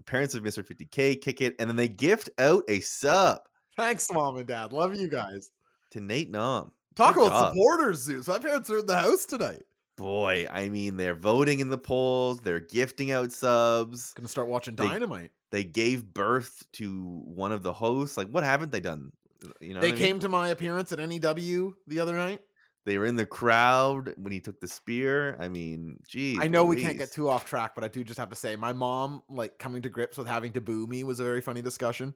The 0.00 0.04
parents 0.04 0.34
of 0.34 0.42
Mr. 0.42 0.64
50K, 0.66 1.20
kick 1.20 1.42
it. 1.42 1.54
And 1.58 1.68
then 1.68 1.76
they 1.76 1.86
gift 1.88 2.30
out 2.38 2.64
a 2.68 2.80
sub 2.80 3.40
Thanks, 3.76 4.10
mom 4.10 4.38
and 4.38 4.46
dad. 4.46 4.72
Love 4.72 4.94
you 4.96 5.08
guys. 5.08 5.50
to 5.90 6.00
Nate 6.00 6.30
Nom. 6.30 6.64
Um, 6.64 6.72
Talk 6.96 7.14
Good 7.16 7.26
about 7.26 7.38
job. 7.38 7.52
supporters, 7.54 8.08
Zubes. 8.08 8.26
My 8.28 8.38
parents 8.38 8.70
are 8.70 8.78
in 8.78 8.86
the 8.86 8.96
house 8.96 9.26
tonight. 9.26 9.62
Boy, 9.96 10.46
I 10.50 10.70
mean, 10.70 10.96
they're 10.96 11.14
voting 11.14 11.60
in 11.60 11.68
the 11.68 11.76
polls. 11.78 12.40
They're 12.40 12.60
gifting 12.60 13.12
out 13.12 13.30
subs. 13.30 14.14
Gonna 14.14 14.26
start 14.28 14.48
watching 14.48 14.74
They- 14.74 14.88
Dynamite. 14.88 15.32
They 15.50 15.64
gave 15.64 16.04
birth 16.14 16.64
to 16.74 17.02
one 17.26 17.52
of 17.52 17.62
the 17.62 17.72
hosts. 17.74 18.16
Like, 18.16 18.28
what 18.28 18.42
haven't 18.42 18.72
they 18.72 18.80
done? 18.80 19.12
You 19.60 19.74
know, 19.74 19.80
they 19.80 19.88
I 19.88 19.92
mean? 19.92 19.98
came 20.00 20.18
to 20.20 20.28
my 20.30 20.48
appearance 20.48 20.92
at 20.92 20.98
NEW 21.00 21.74
the 21.86 22.00
other 22.00 22.16
night. 22.16 22.40
They 22.86 22.96
were 22.96 23.04
in 23.06 23.16
the 23.16 23.26
crowd 23.26 24.14
when 24.16 24.32
he 24.32 24.40
took 24.40 24.58
the 24.60 24.68
spear. 24.68 25.36
I 25.38 25.48
mean, 25.48 25.98
geez. 26.08 26.38
I 26.40 26.48
know 26.48 26.64
we 26.64 26.80
can't 26.80 26.96
get 26.96 27.12
too 27.12 27.28
off 27.28 27.44
track, 27.44 27.74
but 27.74 27.84
I 27.84 27.88
do 27.88 28.02
just 28.02 28.18
have 28.18 28.30
to 28.30 28.36
say, 28.36 28.56
my 28.56 28.72
mom 28.72 29.22
like 29.28 29.58
coming 29.58 29.82
to 29.82 29.90
grips 29.90 30.16
with 30.16 30.26
having 30.26 30.52
to 30.52 30.60
boo 30.60 30.86
me 30.86 31.04
was 31.04 31.20
a 31.20 31.24
very 31.24 31.42
funny 31.42 31.60
discussion. 31.60 32.14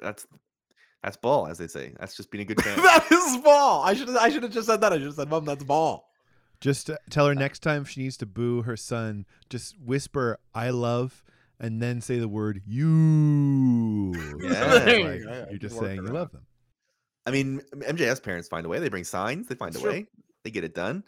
That's 0.00 0.26
that's 1.02 1.16
ball, 1.16 1.46
as 1.46 1.58
they 1.58 1.68
say. 1.68 1.92
That's 2.00 2.16
just 2.16 2.30
being 2.32 2.42
a 2.42 2.44
good 2.44 2.60
fan. 2.64 2.76
that 2.78 3.06
is 3.12 3.36
ball. 3.38 3.82
I 3.82 3.94
should 3.94 4.10
I 4.16 4.28
should 4.28 4.42
have 4.42 4.52
just 4.52 4.66
said 4.66 4.80
that. 4.80 4.92
I 4.92 4.96
should 4.96 5.06
have 5.06 5.14
said, 5.14 5.28
Mom, 5.28 5.44
that's 5.44 5.62
ball. 5.62 6.10
Just 6.60 6.90
uh, 6.90 6.96
tell 7.10 7.26
her 7.26 7.34
next 7.34 7.60
time 7.60 7.84
she 7.84 8.02
needs 8.02 8.16
to 8.18 8.26
boo 8.26 8.62
her 8.62 8.76
son, 8.76 9.26
just 9.50 9.78
whisper 9.78 10.38
"I 10.54 10.70
love" 10.70 11.22
and 11.60 11.80
then 11.80 12.00
say 12.00 12.18
the 12.18 12.28
word 12.28 12.62
"you." 12.66 14.14
Yeah. 14.40 14.86
You 14.88 15.04
Like, 15.04 15.22
go, 15.22 15.30
yeah, 15.30 15.44
you're 15.50 15.58
just 15.58 15.78
saying 15.78 15.96
you 15.96 16.12
love 16.12 16.32
them. 16.32 16.45
I 17.26 17.30
mean, 17.30 17.60
M- 17.72 17.96
MJF's 17.96 18.20
parents 18.20 18.48
find 18.48 18.64
a 18.64 18.68
way. 18.68 18.78
They 18.78 18.88
bring 18.88 19.04
signs. 19.04 19.48
They 19.48 19.54
find 19.54 19.74
a 19.76 19.80
way. 19.80 20.06
They 20.44 20.50
get 20.50 20.64
it 20.64 20.74
done. 20.74 21.02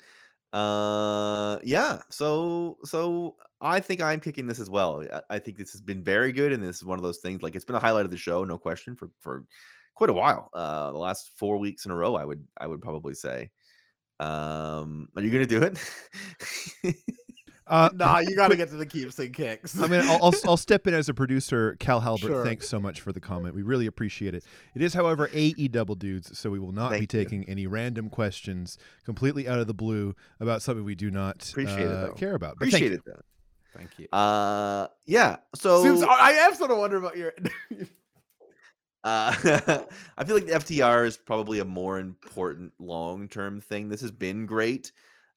Uh, 0.52 1.58
yeah. 1.62 2.00
So, 2.10 2.78
so 2.84 3.36
I 3.60 3.80
think 3.80 4.02
I'm 4.02 4.20
picking 4.20 4.46
this 4.46 4.60
as 4.60 4.68
well. 4.68 5.04
I, 5.12 5.36
I 5.36 5.38
think 5.38 5.56
this 5.56 5.72
has 5.72 5.80
been 5.80 6.02
very 6.02 6.32
good, 6.32 6.52
and 6.52 6.62
this 6.62 6.76
is 6.76 6.84
one 6.84 6.98
of 6.98 7.02
those 7.02 7.18
things. 7.18 7.42
Like 7.42 7.54
it's 7.54 7.64
been 7.64 7.76
a 7.76 7.80
highlight 7.80 8.04
of 8.04 8.10
the 8.10 8.16
show, 8.16 8.44
no 8.44 8.58
question, 8.58 8.96
for 8.96 9.10
for 9.20 9.44
quite 9.94 10.10
a 10.10 10.14
while. 10.14 10.50
Uh, 10.52 10.90
the 10.92 10.98
last 10.98 11.30
four 11.36 11.58
weeks 11.58 11.84
in 11.84 11.92
a 11.92 11.96
row, 11.96 12.14
I 12.14 12.24
would 12.24 12.44
I 12.60 12.66
would 12.66 12.82
probably 12.82 13.14
say. 13.14 13.50
Um, 14.20 15.08
are 15.14 15.22
you 15.22 15.30
gonna 15.30 15.46
do 15.46 15.62
it? 15.62 15.78
Uh, 17.68 17.90
Nah, 17.94 18.18
you 18.20 18.34
got 18.34 18.48
to 18.48 18.56
get 18.56 18.68
to 18.70 18.76
the 18.76 18.86
keepsake 18.86 19.32
kicks. 19.34 19.78
I 19.80 19.86
mean, 19.86 20.00
I'll, 20.02 20.18
I'll, 20.24 20.34
I'll 20.46 20.56
step 20.56 20.86
in 20.86 20.94
as 20.94 21.08
a 21.08 21.14
producer. 21.14 21.76
Cal 21.78 22.00
Halbert, 22.00 22.20
Sure. 22.28 22.44
thanks 22.44 22.68
so 22.68 22.80
much 22.80 23.00
for 23.00 23.12
the 23.12 23.20
comment. 23.20 23.54
We 23.54 23.62
really 23.62 23.86
appreciate 23.86 24.34
it. 24.34 24.44
It 24.74 24.82
is, 24.82 24.94
however, 24.94 25.28
AE 25.32 25.68
double 25.68 25.94
dudes, 25.94 26.38
so 26.38 26.50
we 26.50 26.58
will 26.58 26.72
not 26.72 26.90
be 26.90 26.98
Thank 26.98 27.12
you. 27.12 27.24
taking 27.24 27.44
any 27.48 27.66
random 27.66 28.08
questions 28.10 28.78
completely 29.04 29.46
out 29.48 29.58
of 29.58 29.66
the 29.66 29.74
blue 29.74 30.14
about 30.40 30.62
something 30.62 30.84
we 30.84 30.94
do 30.94 31.10
not 31.10 31.48
Appreciate 31.50 31.80
it, 31.80 31.86
uh, 31.88 32.06
though. 32.06 32.12
care 32.14 32.34
about. 32.34 32.56
But 32.58 32.68
Appreciate 32.68 32.92
you. 32.92 32.96
it 32.98 33.02
though. 33.04 33.20
Thank 33.76 33.98
you. 33.98 34.08
Uh, 34.12 34.88
yeah. 35.06 35.36
So 35.54 35.84
Zubes, 35.84 36.02
I 36.02 36.30
I 36.30 36.30
am 36.46 36.54
sort 36.54 36.70
of 36.70 36.78
wondering 36.78 37.02
about 37.04 37.16
your. 37.16 37.32
Uh, 39.04 39.32
I 40.18 40.24
feel 40.24 40.34
like 40.34 40.46
the 40.46 40.52
FTR 40.54 41.06
is 41.06 41.16
probably 41.16 41.60
a 41.60 41.64
more 41.64 41.98
important 42.00 42.72
long 42.80 43.28
term 43.28 43.60
thing. 43.60 43.88
This 43.88 44.00
has 44.00 44.10
been 44.10 44.44
great. 44.44 44.90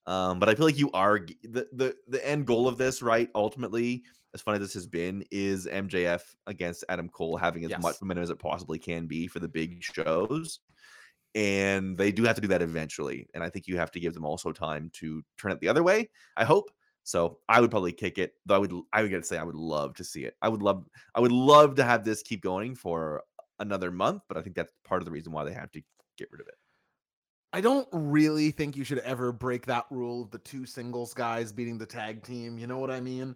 Um, 0.08 0.40
but 0.40 0.50
I 0.50 0.56
feel 0.56 0.66
like 0.66 0.80
you 0.80 0.92
are 0.92 1.20
the 1.44 1.68
the 1.72 1.96
the 2.08 2.28
end 2.28 2.48
goal 2.48 2.68
of 2.68 2.78
this, 2.78 3.02
right? 3.02 3.30
Ultimately, 3.36 4.04
as 4.34 4.42
funny 4.42 4.56
as 4.56 4.62
this 4.62 4.74
has 4.74 4.88
been, 4.88 5.24
is 5.32 5.68
MJF 5.68 6.36
against 6.48 6.84
Adam 6.90 7.10
Cole 7.10 7.38
having 7.38 7.64
as 7.66 7.72
Yes. 7.72 7.82
much 7.82 8.02
momentum 8.02 8.24
as 8.24 8.30
it 8.30 8.40
possibly 8.40 8.80
can 8.80 9.06
be 9.08 9.28
for 9.28 9.40
the 9.40 9.48
big 9.48 9.84
shows. 9.84 10.60
And 11.34 11.98
they 11.98 12.12
do 12.12 12.24
have 12.24 12.36
to 12.36 12.42
do 12.42 12.48
that 12.50 12.62
eventually. 12.62 13.28
And 13.34 13.44
I 13.44 13.50
think 13.50 13.68
you 13.68 13.78
have 13.78 13.92
to 13.92 14.00
give 14.00 14.14
them 14.14 14.26
also 14.26 14.52
time 14.52 14.90
to 14.96 15.24
turn 15.38 15.52
it 15.52 15.60
the 15.62 15.70
other 15.70 15.84
way. 15.84 16.10
I 16.36 16.44
hope. 16.44 16.70
So 17.04 17.40
I 17.48 17.62
would 17.62 17.72
probably 17.72 17.94
kick 17.94 18.18
it. 18.18 18.34
Though 18.46 18.56
I 18.56 18.58
would 18.60 18.74
I 18.94 19.02
would 19.02 19.10
get 19.12 19.18
to 19.20 19.24
say 19.24 19.38
I 19.38 19.44
would 19.44 19.56
love 19.56 19.96
to 19.96 20.04
see 20.04 20.26
it. 20.26 20.36
I 20.42 20.50
would 20.50 20.62
love 20.62 20.88
I 21.16 21.20
would 21.22 21.32
love 21.32 21.76
to 21.76 21.84
have 21.84 22.04
this 22.04 22.22
keep 22.22 22.42
going 22.42 22.76
for 22.76 23.24
another 23.60 23.92
month, 23.92 24.24
but 24.28 24.38
I 24.38 24.42
think 24.42 24.56
that's 24.56 24.74
part 24.84 25.02
of 25.02 25.06
the 25.06 25.12
reason 25.12 25.32
why 25.32 25.46
they 25.46 25.54
have 25.54 25.72
to 25.72 25.82
get 26.18 26.30
rid 26.32 26.42
of 26.42 26.48
it. 26.48 26.56
I 27.54 27.60
don't 27.60 27.88
really 27.92 28.52
think 28.52 28.78
you 28.78 28.84
should 28.84 29.00
ever 29.00 29.32
break 29.32 29.66
that 29.66 29.86
rule 29.90 30.24
of 30.24 30.32
the 30.32 30.38
two 30.40 30.66
singles 30.66 31.14
guys 31.14 31.52
beating 31.52 31.78
the 31.78 31.86
tag 31.86 32.24
team. 32.24 32.58
You 32.58 32.68
know 32.68 32.80
what 32.80 32.92
I 32.92 33.02
mean? 33.02 33.36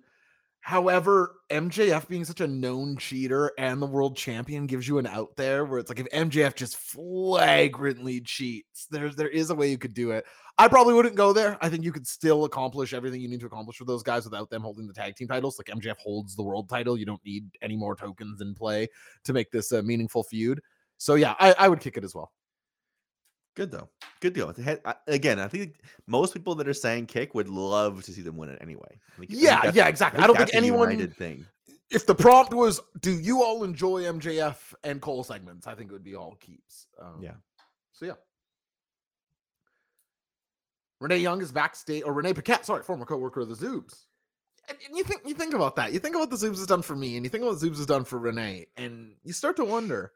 However, 0.62 1.36
MJF 1.52 2.08
being 2.08 2.26
such 2.26 2.42
a 2.42 2.48
known 2.48 2.98
cheater 2.98 3.52
and 3.60 3.80
the 3.80 3.86
world 3.86 4.18
champion 4.18 4.66
gives 4.66 4.88
you 4.88 4.98
an 4.98 5.06
out 5.06 5.36
there 5.36 5.64
where 5.64 5.78
it's 5.78 5.90
like 5.90 6.00
if 6.00 6.10
MJF 6.10 6.56
just 6.56 6.78
flagrantly 6.78 8.22
cheats, 8.22 8.88
there's 8.90 9.16
there 9.16 9.28
is 9.28 9.52
a 9.52 9.56
way 9.56 9.70
you 9.70 9.78
could 9.78 9.94
do 9.94 10.10
it. 10.12 10.26
I 10.58 10.70
probably 10.70 10.94
wouldn't 10.94 11.16
go 11.16 11.34
there. 11.34 11.58
I 11.62 11.70
think 11.70 11.84
you 11.84 11.92
could 11.92 12.08
still 12.08 12.46
accomplish 12.46 12.94
everything 12.94 13.22
you 13.22 13.28
need 13.28 13.42
to 13.42 13.46
accomplish 13.46 13.80
with 13.80 13.88
those 13.88 14.02
guys 14.02 14.24
without 14.24 14.50
them 14.50 14.64
holding 14.64 14.88
the 14.88 14.94
tag 14.94 15.16
team 15.16 15.28
titles. 15.28 15.60
Like 15.60 15.78
MJF 15.78 15.98
holds 15.98 16.36
the 16.36 16.44
world 16.44 16.68
title. 16.68 16.98
You 16.98 17.06
don't 17.06 17.24
need 17.24 17.48
any 17.62 17.76
more 17.76 17.96
tokens 17.96 18.42
in 18.42 18.56
play 18.56 18.88
to 19.26 19.34
make 19.34 19.52
this 19.52 19.72
a 19.74 19.84
meaningful 19.84 20.24
feud. 20.24 20.62
So 20.98 21.14
yeah, 21.14 21.36
I, 21.40 21.54
I 21.60 21.68
would 21.68 21.82
kick 21.82 21.98
it 21.98 22.04
as 22.04 22.16
well. 22.16 22.32
Good 23.56 23.72
though. 23.72 23.90
Good 24.20 24.34
deal. 24.34 24.54
Had- 24.54 24.82
I- 24.86 24.96
Again, 25.08 25.40
I 25.40 25.48
think 25.48 25.80
most 26.08 26.34
people 26.34 26.56
that 26.56 26.68
are 26.68 26.74
saying 26.74 27.08
kick 27.08 27.34
would 27.34 27.48
love 27.50 28.04
to 28.04 28.12
see 28.12 28.22
them 28.22 28.36
win 28.38 28.50
it 28.50 28.58
anyway. 28.62 29.00
I 29.16 29.20
think- 29.20 29.30
Yeah, 29.32 29.72
yeah, 29.74 29.88
exactly. 29.88 30.20
I 30.22 30.28
think 30.28 30.38
don't 30.38 30.46
think 30.48 30.56
anyone 30.58 31.10
thing. 31.16 31.46
if 31.90 32.06
the 32.06 32.16
prompt 32.16 32.54
was, 32.54 32.82
"Do 33.00 33.12
you 33.12 33.44
all 33.44 33.64
enjoy 33.64 34.04
MJF 34.04 34.74
and 34.84 35.02
Cole 35.02 35.24
segments?" 35.24 35.68
I 35.68 35.76
think 35.76 35.90
it 35.90 35.94
would 35.94 36.04
be 36.04 36.16
all 36.16 36.36
keeps. 36.36 36.88
Um, 37.00 37.22
Yeah. 37.22 37.36
So 37.94 38.06
yeah. 38.06 38.14
Renee 41.02 41.18
Young 41.20 41.42
is 41.42 41.52
backstage, 41.52 42.04
or 42.04 42.14
Renee 42.14 42.34
Paquette, 42.34 42.66
sorry, 42.66 42.84
former 42.84 43.06
coworker 43.06 43.42
of 43.42 43.50
the 43.50 43.56
Zubes. 43.56 44.06
And, 44.68 44.78
and 44.88 44.98
you 44.98 45.04
think 45.04 45.22
you 45.26 45.36
think 45.36 45.54
about 45.54 45.76
that. 45.76 45.94
You 45.94 46.00
think 46.00 46.16
about 46.16 46.30
what 46.30 46.40
the 46.40 46.46
Zubes 46.48 46.58
has 46.58 46.66
done 46.68 46.82
for 46.82 46.96
me, 46.96 47.16
and 47.18 47.26
you 47.26 47.30
think 47.30 47.44
about 47.44 47.52
what 47.54 47.62
the 47.62 47.70
Zubes 47.70 47.78
has 47.78 47.86
done 47.86 48.04
for 48.04 48.18
Renee, 48.18 48.66
and 48.78 49.16
you 49.24 49.32
start 49.34 49.56
to 49.58 49.66
wonder. 49.66 50.12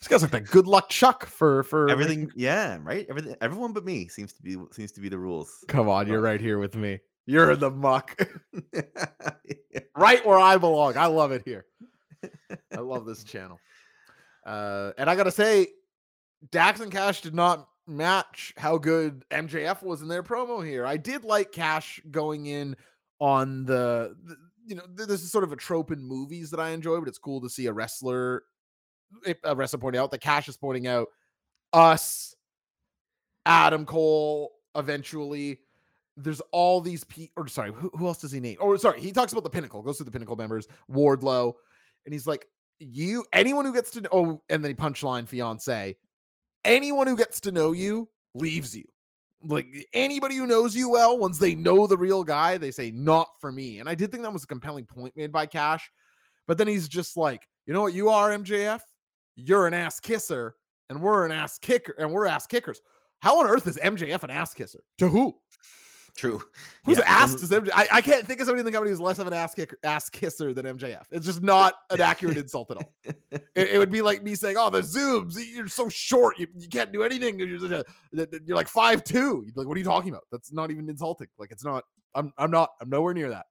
This 0.00 0.08
guy's 0.08 0.22
like 0.22 0.30
that 0.30 0.46
good 0.46 0.66
luck 0.66 0.88
Chuck 0.88 1.26
for 1.26 1.62
for 1.62 1.90
Everything, 1.90 2.30
yeah, 2.34 2.78
right. 2.82 3.06
Everything, 3.10 3.36
everyone 3.42 3.72
but 3.74 3.84
me 3.84 4.08
seems 4.08 4.32
to 4.32 4.42
be 4.42 4.56
seems 4.72 4.92
to 4.92 5.00
be 5.00 5.10
the 5.10 5.18
rules. 5.18 5.62
Come 5.68 5.88
on, 5.90 6.06
you're 6.06 6.22
right 6.22 6.40
here 6.40 6.58
with 6.58 6.74
me. 6.74 7.00
You're 7.26 7.50
in 7.50 7.60
the 7.60 7.70
muck, 7.70 8.18
right 9.96 10.24
where 10.24 10.38
I 10.38 10.56
belong. 10.56 10.96
I 10.96 11.06
love 11.06 11.32
it 11.32 11.42
here. 11.44 11.66
I 12.72 12.78
love 12.78 13.04
this 13.04 13.24
channel. 13.24 13.58
Uh, 14.46 14.92
and 14.96 15.10
I 15.10 15.16
gotta 15.16 15.30
say, 15.30 15.68
Dax 16.50 16.80
and 16.80 16.90
Cash 16.90 17.20
did 17.20 17.34
not 17.34 17.68
match 17.86 18.54
how 18.56 18.78
good 18.78 19.24
MJF 19.30 19.82
was 19.82 20.00
in 20.00 20.08
their 20.08 20.22
promo 20.22 20.64
here. 20.66 20.86
I 20.86 20.96
did 20.96 21.24
like 21.24 21.52
Cash 21.52 22.00
going 22.10 22.46
in 22.46 22.74
on 23.20 23.64
the, 23.66 24.16
the- 24.24 24.36
you 24.66 24.76
know, 24.76 24.82
this 24.94 25.22
is 25.22 25.32
sort 25.32 25.44
of 25.44 25.52
a 25.52 25.56
trope 25.56 25.90
in 25.90 26.02
movies 26.02 26.50
that 26.50 26.60
I 26.60 26.70
enjoy, 26.70 26.98
but 27.00 27.08
it's 27.08 27.18
cool 27.18 27.40
to 27.40 27.50
see 27.50 27.66
a 27.66 27.72
wrestler, 27.72 28.44
if 29.26 29.38
a 29.44 29.54
wrestler 29.54 29.78
pointing 29.78 30.00
out 30.00 30.10
that 30.10 30.20
Cash 30.20 30.48
is 30.48 30.56
pointing 30.56 30.86
out 30.86 31.08
us, 31.72 32.34
Adam 33.46 33.86
Cole, 33.86 34.52
eventually. 34.76 35.58
There's 36.16 36.40
all 36.52 36.80
these 36.80 37.04
people, 37.04 37.44
or 37.44 37.48
sorry, 37.48 37.72
who, 37.72 37.90
who 37.94 38.06
else 38.06 38.20
does 38.20 38.32
he 38.32 38.40
name? 38.40 38.58
Oh, 38.60 38.76
sorry, 38.76 39.00
he 39.00 39.12
talks 39.12 39.32
about 39.32 39.44
the 39.44 39.50
pinnacle, 39.50 39.80
goes 39.80 39.96
through 39.96 40.04
the 40.04 40.10
pinnacle 40.10 40.36
members, 40.36 40.68
Wardlow, 40.90 41.54
and 42.04 42.12
he's 42.12 42.26
like, 42.26 42.46
you 42.80 43.24
anyone 43.32 43.64
who 43.64 43.74
gets 43.74 43.90
to 43.90 44.00
know 44.00 44.08
oh, 44.10 44.42
and 44.48 44.64
then 44.64 44.70
he 44.70 44.74
punchline 44.74 45.28
fiance 45.28 45.94
anyone 46.64 47.06
who 47.06 47.16
gets 47.16 47.40
to 47.40 47.52
know 47.52 47.72
you 47.72 48.08
leaves 48.34 48.74
you 48.74 48.84
like 49.44 49.66
anybody 49.92 50.36
who 50.36 50.46
knows 50.46 50.74
you 50.74 50.90
well 50.90 51.18
once 51.18 51.38
they 51.38 51.54
know 51.54 51.86
the 51.86 51.96
real 51.96 52.24
guy 52.24 52.56
they 52.56 52.70
say 52.70 52.90
not 52.90 53.28
for 53.38 53.52
me 53.52 53.80
and 53.80 53.88
i 53.88 53.94
did 53.94 54.10
think 54.10 54.22
that 54.22 54.32
was 54.32 54.44
a 54.44 54.48
compelling 54.48 54.84
point 54.84 55.14
made 55.16 55.30
by 55.30 55.44
cash 55.46 55.90
but 56.46 56.56
then 56.56 56.66
he's 56.66 56.88
just 56.88 57.16
like 57.16 57.46
you 57.66 57.74
know 57.74 57.82
what 57.82 57.94
you 57.94 58.08
are 58.08 58.30
mjf 58.30 58.80
you're 59.36 59.66
an 59.66 59.74
ass 59.74 60.00
kisser 60.00 60.54
and 60.88 61.00
we're 61.00 61.24
an 61.24 61.32
ass 61.32 61.58
kicker 61.58 61.94
and 61.98 62.10
we're 62.10 62.26
ass 62.26 62.46
kickers 62.46 62.80
how 63.20 63.40
on 63.40 63.46
earth 63.46 63.66
is 63.66 63.78
mjf 63.78 64.22
an 64.22 64.30
ass 64.30 64.54
kisser 64.54 64.82
to 64.98 65.08
who 65.08 65.34
True. 66.16 66.42
Who's 66.84 66.98
Yeah, 66.98 67.04
ass? 67.06 67.52
I, 67.52 67.88
I 67.90 68.00
can't 68.00 68.26
think 68.26 68.40
of 68.40 68.46
somebody 68.46 68.60
in 68.60 68.66
the 68.66 68.72
company 68.72 68.90
who's 68.90 69.00
less 69.00 69.18
of 69.18 69.26
an 69.26 69.32
ass 69.32 69.54
kicker, 69.54 69.78
ass 69.84 70.08
kisser 70.08 70.52
than 70.52 70.66
MJF. 70.66 71.04
It's 71.10 71.26
just 71.26 71.42
not 71.42 71.74
an 71.90 72.00
accurate 72.00 72.36
insult 72.38 72.70
at 72.70 72.78
all. 72.78 72.92
It, 73.30 73.42
it 73.54 73.78
would 73.78 73.90
be 73.90 74.02
like 74.02 74.22
me 74.22 74.34
saying, 74.34 74.56
"Oh, 74.58 74.70
the 74.70 74.80
Zubes, 74.80 75.36
you're 75.54 75.68
so 75.68 75.88
short, 75.88 76.38
you, 76.38 76.46
you 76.56 76.68
can't 76.68 76.92
do 76.92 77.02
anything. 77.02 77.38
You're, 77.38 77.48
you're 77.48 78.56
like 78.56 78.68
five 78.68 79.04
two. 79.04 79.42
You'd 79.44 79.54
be 79.54 79.60
like, 79.60 79.68
what 79.68 79.76
are 79.76 79.78
you 79.78 79.84
talking 79.84 80.10
about? 80.10 80.24
That's 80.30 80.52
not 80.52 80.70
even 80.70 80.88
insulting. 80.88 81.28
Like, 81.38 81.52
it's 81.52 81.64
not. 81.64 81.84
I'm 82.14 82.32
I'm 82.38 82.50
not. 82.50 82.70
I'm 82.80 82.90
nowhere 82.90 83.14
near 83.14 83.30
that. 83.30 83.46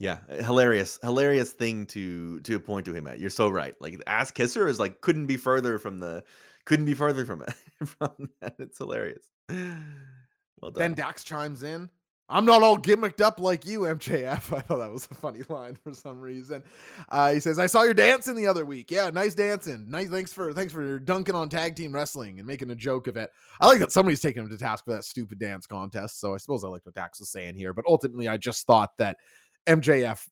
Yeah, 0.00 0.16
uh, 0.30 0.42
hilarious, 0.42 0.98
hilarious 1.02 1.52
thing 1.52 1.84
to 1.88 2.40
to 2.40 2.58
point 2.58 2.86
to 2.86 2.94
him 2.94 3.06
at. 3.06 3.20
You're 3.20 3.28
so 3.28 3.50
right. 3.50 3.74
Like 3.80 4.02
ass 4.06 4.30
kisser 4.30 4.66
is 4.66 4.80
like 4.80 5.02
couldn't 5.02 5.26
be 5.26 5.36
further 5.36 5.78
from 5.78 6.00
the 6.00 6.24
couldn't 6.64 6.86
be 6.86 6.94
further 6.94 7.26
from 7.26 7.42
it. 7.42 7.54
from 7.86 8.30
that. 8.40 8.54
It's 8.58 8.78
hilarious. 8.78 9.26
Well 9.50 10.70
done. 10.70 10.74
Then 10.74 10.94
Dax 10.94 11.22
chimes 11.22 11.62
in. 11.62 11.90
I'm 12.30 12.44
not 12.46 12.62
all 12.62 12.78
gimmicked 12.78 13.20
up 13.20 13.40
like 13.40 13.66
you, 13.66 13.80
MJF. 13.80 14.28
I 14.56 14.60
thought 14.60 14.78
that 14.78 14.90
was 14.90 15.06
a 15.10 15.14
funny 15.16 15.42
line 15.48 15.76
for 15.82 15.92
some 15.92 16.18
reason. 16.18 16.62
Uh, 17.10 17.34
he 17.34 17.40
says, 17.40 17.58
"I 17.58 17.66
saw 17.66 17.82
your 17.82 17.92
dancing 17.92 18.36
the 18.36 18.46
other 18.46 18.64
week. 18.64 18.90
Yeah, 18.90 19.10
nice 19.10 19.34
dancing. 19.34 19.84
Nice. 19.90 20.08
Thanks 20.08 20.32
for 20.32 20.54
thanks 20.54 20.72
for 20.72 20.98
dunking 20.98 21.34
on 21.34 21.50
tag 21.50 21.76
team 21.76 21.92
wrestling 21.92 22.38
and 22.38 22.46
making 22.46 22.70
a 22.70 22.74
joke 22.74 23.06
of 23.06 23.18
it. 23.18 23.30
I 23.60 23.66
like 23.66 23.80
that 23.80 23.92
somebody's 23.92 24.22
taking 24.22 24.44
him 24.44 24.48
to 24.48 24.56
task 24.56 24.86
for 24.86 24.92
that 24.92 25.04
stupid 25.04 25.38
dance 25.38 25.66
contest. 25.66 26.20
So 26.20 26.32
I 26.32 26.38
suppose 26.38 26.64
I 26.64 26.68
like 26.68 26.86
what 26.86 26.94
Dax 26.94 27.20
was 27.20 27.28
saying 27.28 27.56
here. 27.56 27.74
But 27.74 27.84
ultimately, 27.86 28.28
I 28.28 28.38
just 28.38 28.66
thought 28.66 28.96
that 28.96 29.18
MJF 29.66 30.26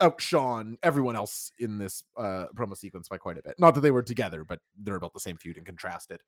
outshone 0.00 0.78
everyone 0.82 1.16
else 1.16 1.52
in 1.58 1.78
this 1.78 2.02
uh, 2.16 2.46
promo 2.54 2.76
sequence 2.76 3.08
by 3.08 3.18
quite 3.18 3.38
a 3.38 3.42
bit. 3.42 3.54
Not 3.58 3.74
that 3.74 3.80
they 3.82 3.90
were 3.90 4.02
together, 4.02 4.44
but 4.44 4.60
they're 4.82 4.96
about 4.96 5.12
the 5.12 5.20
same 5.20 5.36
feud 5.36 5.56
and 5.56 5.66
contrasted. 5.66 6.20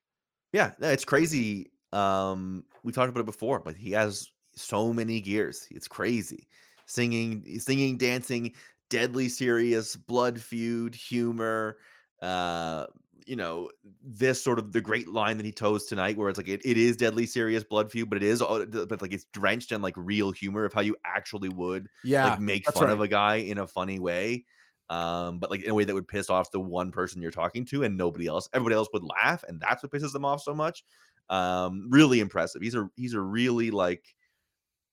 Yeah, 0.53 0.73
it's 0.81 1.05
crazy. 1.05 1.71
Um, 1.93 2.65
we 2.83 2.93
talked 2.93 3.09
about 3.09 3.21
it 3.21 3.27
before, 3.27 3.61
but 3.61 3.77
he 3.77 3.93
has 3.93 4.29
so 4.55 4.93
many 4.93 5.21
gears. 5.21 5.67
It's 5.71 5.89
crazy. 5.89 6.49
Singing, 6.87 7.59
singing, 7.59 7.97
dancing, 7.97 8.53
deadly 8.91 9.29
serious, 9.29 9.97
blood 9.97 10.41
feud, 10.41 10.95
humor. 10.95 11.79
Uh, 12.21 12.87
you 13.27 13.37
know, 13.37 13.71
this 14.03 14.43
sort 14.43 14.59
of 14.59 14.73
the 14.73 14.81
great 14.81 15.09
line 15.09 15.37
that 15.39 15.47
he 15.47 15.53
toes 15.53 15.87
tonight, 15.87 16.17
where 16.17 16.29
it's 16.29 16.39
like 16.39 16.49
it, 16.49 16.65
it 16.65 16.77
is 16.77 16.97
deadly 16.97 17.27
serious 17.27 17.65
blood 17.65 17.91
feud, 17.91 18.09
but 18.11 18.17
it 18.17 18.23
is, 18.23 18.41
but 18.41 19.03
like 19.03 19.13
it's 19.13 19.25
drenched 19.33 19.73
in 19.73 19.83
like 19.83 19.95
real 19.97 20.31
humor 20.33 20.65
of 20.65 20.73
how 20.73 20.81
you 20.81 20.97
actually 21.05 21.49
would 21.49 21.89
Yeah, 22.03 22.23
like 22.23 22.39
make 22.39 22.67
fun 22.67 22.89
right. 22.89 22.91
of 22.91 23.01
a 23.01 23.09
guy 23.09 23.37
in 23.37 23.59
a 23.59 23.67
funny 23.67 23.99
way 23.99 24.45
um 24.91 25.39
but 25.39 25.49
like 25.49 25.63
in 25.63 25.71
a 25.71 25.75
way 25.75 25.85
that 25.85 25.95
would 25.95 26.09
piss 26.09 26.29
off 26.29 26.51
the 26.51 26.59
one 26.61 26.91
person 26.91 27.23
you're 27.23 27.31
talking 27.31 27.65
to 27.65 27.85
and 27.85 27.97
nobody 27.97 28.27
else 28.27 28.49
everybody 28.53 28.75
else 28.75 28.89
would 28.93 29.05
laugh 29.05 29.45
and 29.47 29.61
that's 29.61 29.81
what 29.81 29.93
pisses 29.93 30.13
them 30.13 30.25
off 30.25 30.43
so 30.43 30.53
much 30.53 30.83
um 31.29 31.87
really 31.89 32.19
impressive 32.19 32.61
he's 32.61 32.75
a 32.75 32.91
he's 32.97 33.15
a 33.15 33.21
really 33.21 33.71
like 33.71 34.17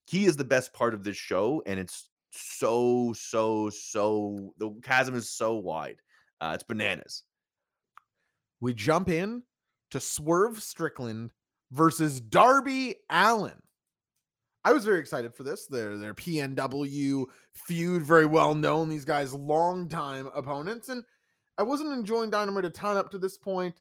he 0.06 0.24
is 0.24 0.36
the 0.36 0.44
best 0.44 0.72
part 0.72 0.94
of 0.94 1.04
this 1.04 1.16
show 1.16 1.62
and 1.66 1.78
it's 1.80 2.10
so 2.30 3.12
so 3.12 3.70
so 3.70 4.54
the 4.58 4.70
chasm 4.82 5.14
is 5.14 5.30
so 5.30 5.56
wide 5.56 6.00
uh 6.40 6.52
it's 6.54 6.62
bananas 6.64 7.24
we 8.60 8.74
jump 8.74 9.08
in 9.08 9.42
to 9.90 10.00
Swerve 10.00 10.62
Strickland 10.62 11.30
versus 11.70 12.20
Darby 12.20 12.96
Allin. 13.08 13.60
I 14.64 14.72
was 14.72 14.84
very 14.84 15.00
excited 15.00 15.34
for 15.34 15.42
this. 15.42 15.66
Their 15.66 15.96
their 15.96 16.14
PNW 16.14 17.24
feud, 17.54 18.02
very 18.02 18.26
well 18.26 18.54
known. 18.54 18.88
These 18.88 19.06
guys, 19.06 19.32
longtime 19.32 20.28
opponents, 20.34 20.90
and 20.90 21.02
I 21.56 21.62
wasn't 21.62 21.92
enjoying 21.92 22.30
Dynamite 22.30 22.66
a 22.66 22.70
ton 22.70 22.96
up 22.96 23.10
to 23.12 23.18
this 23.18 23.38
point. 23.38 23.74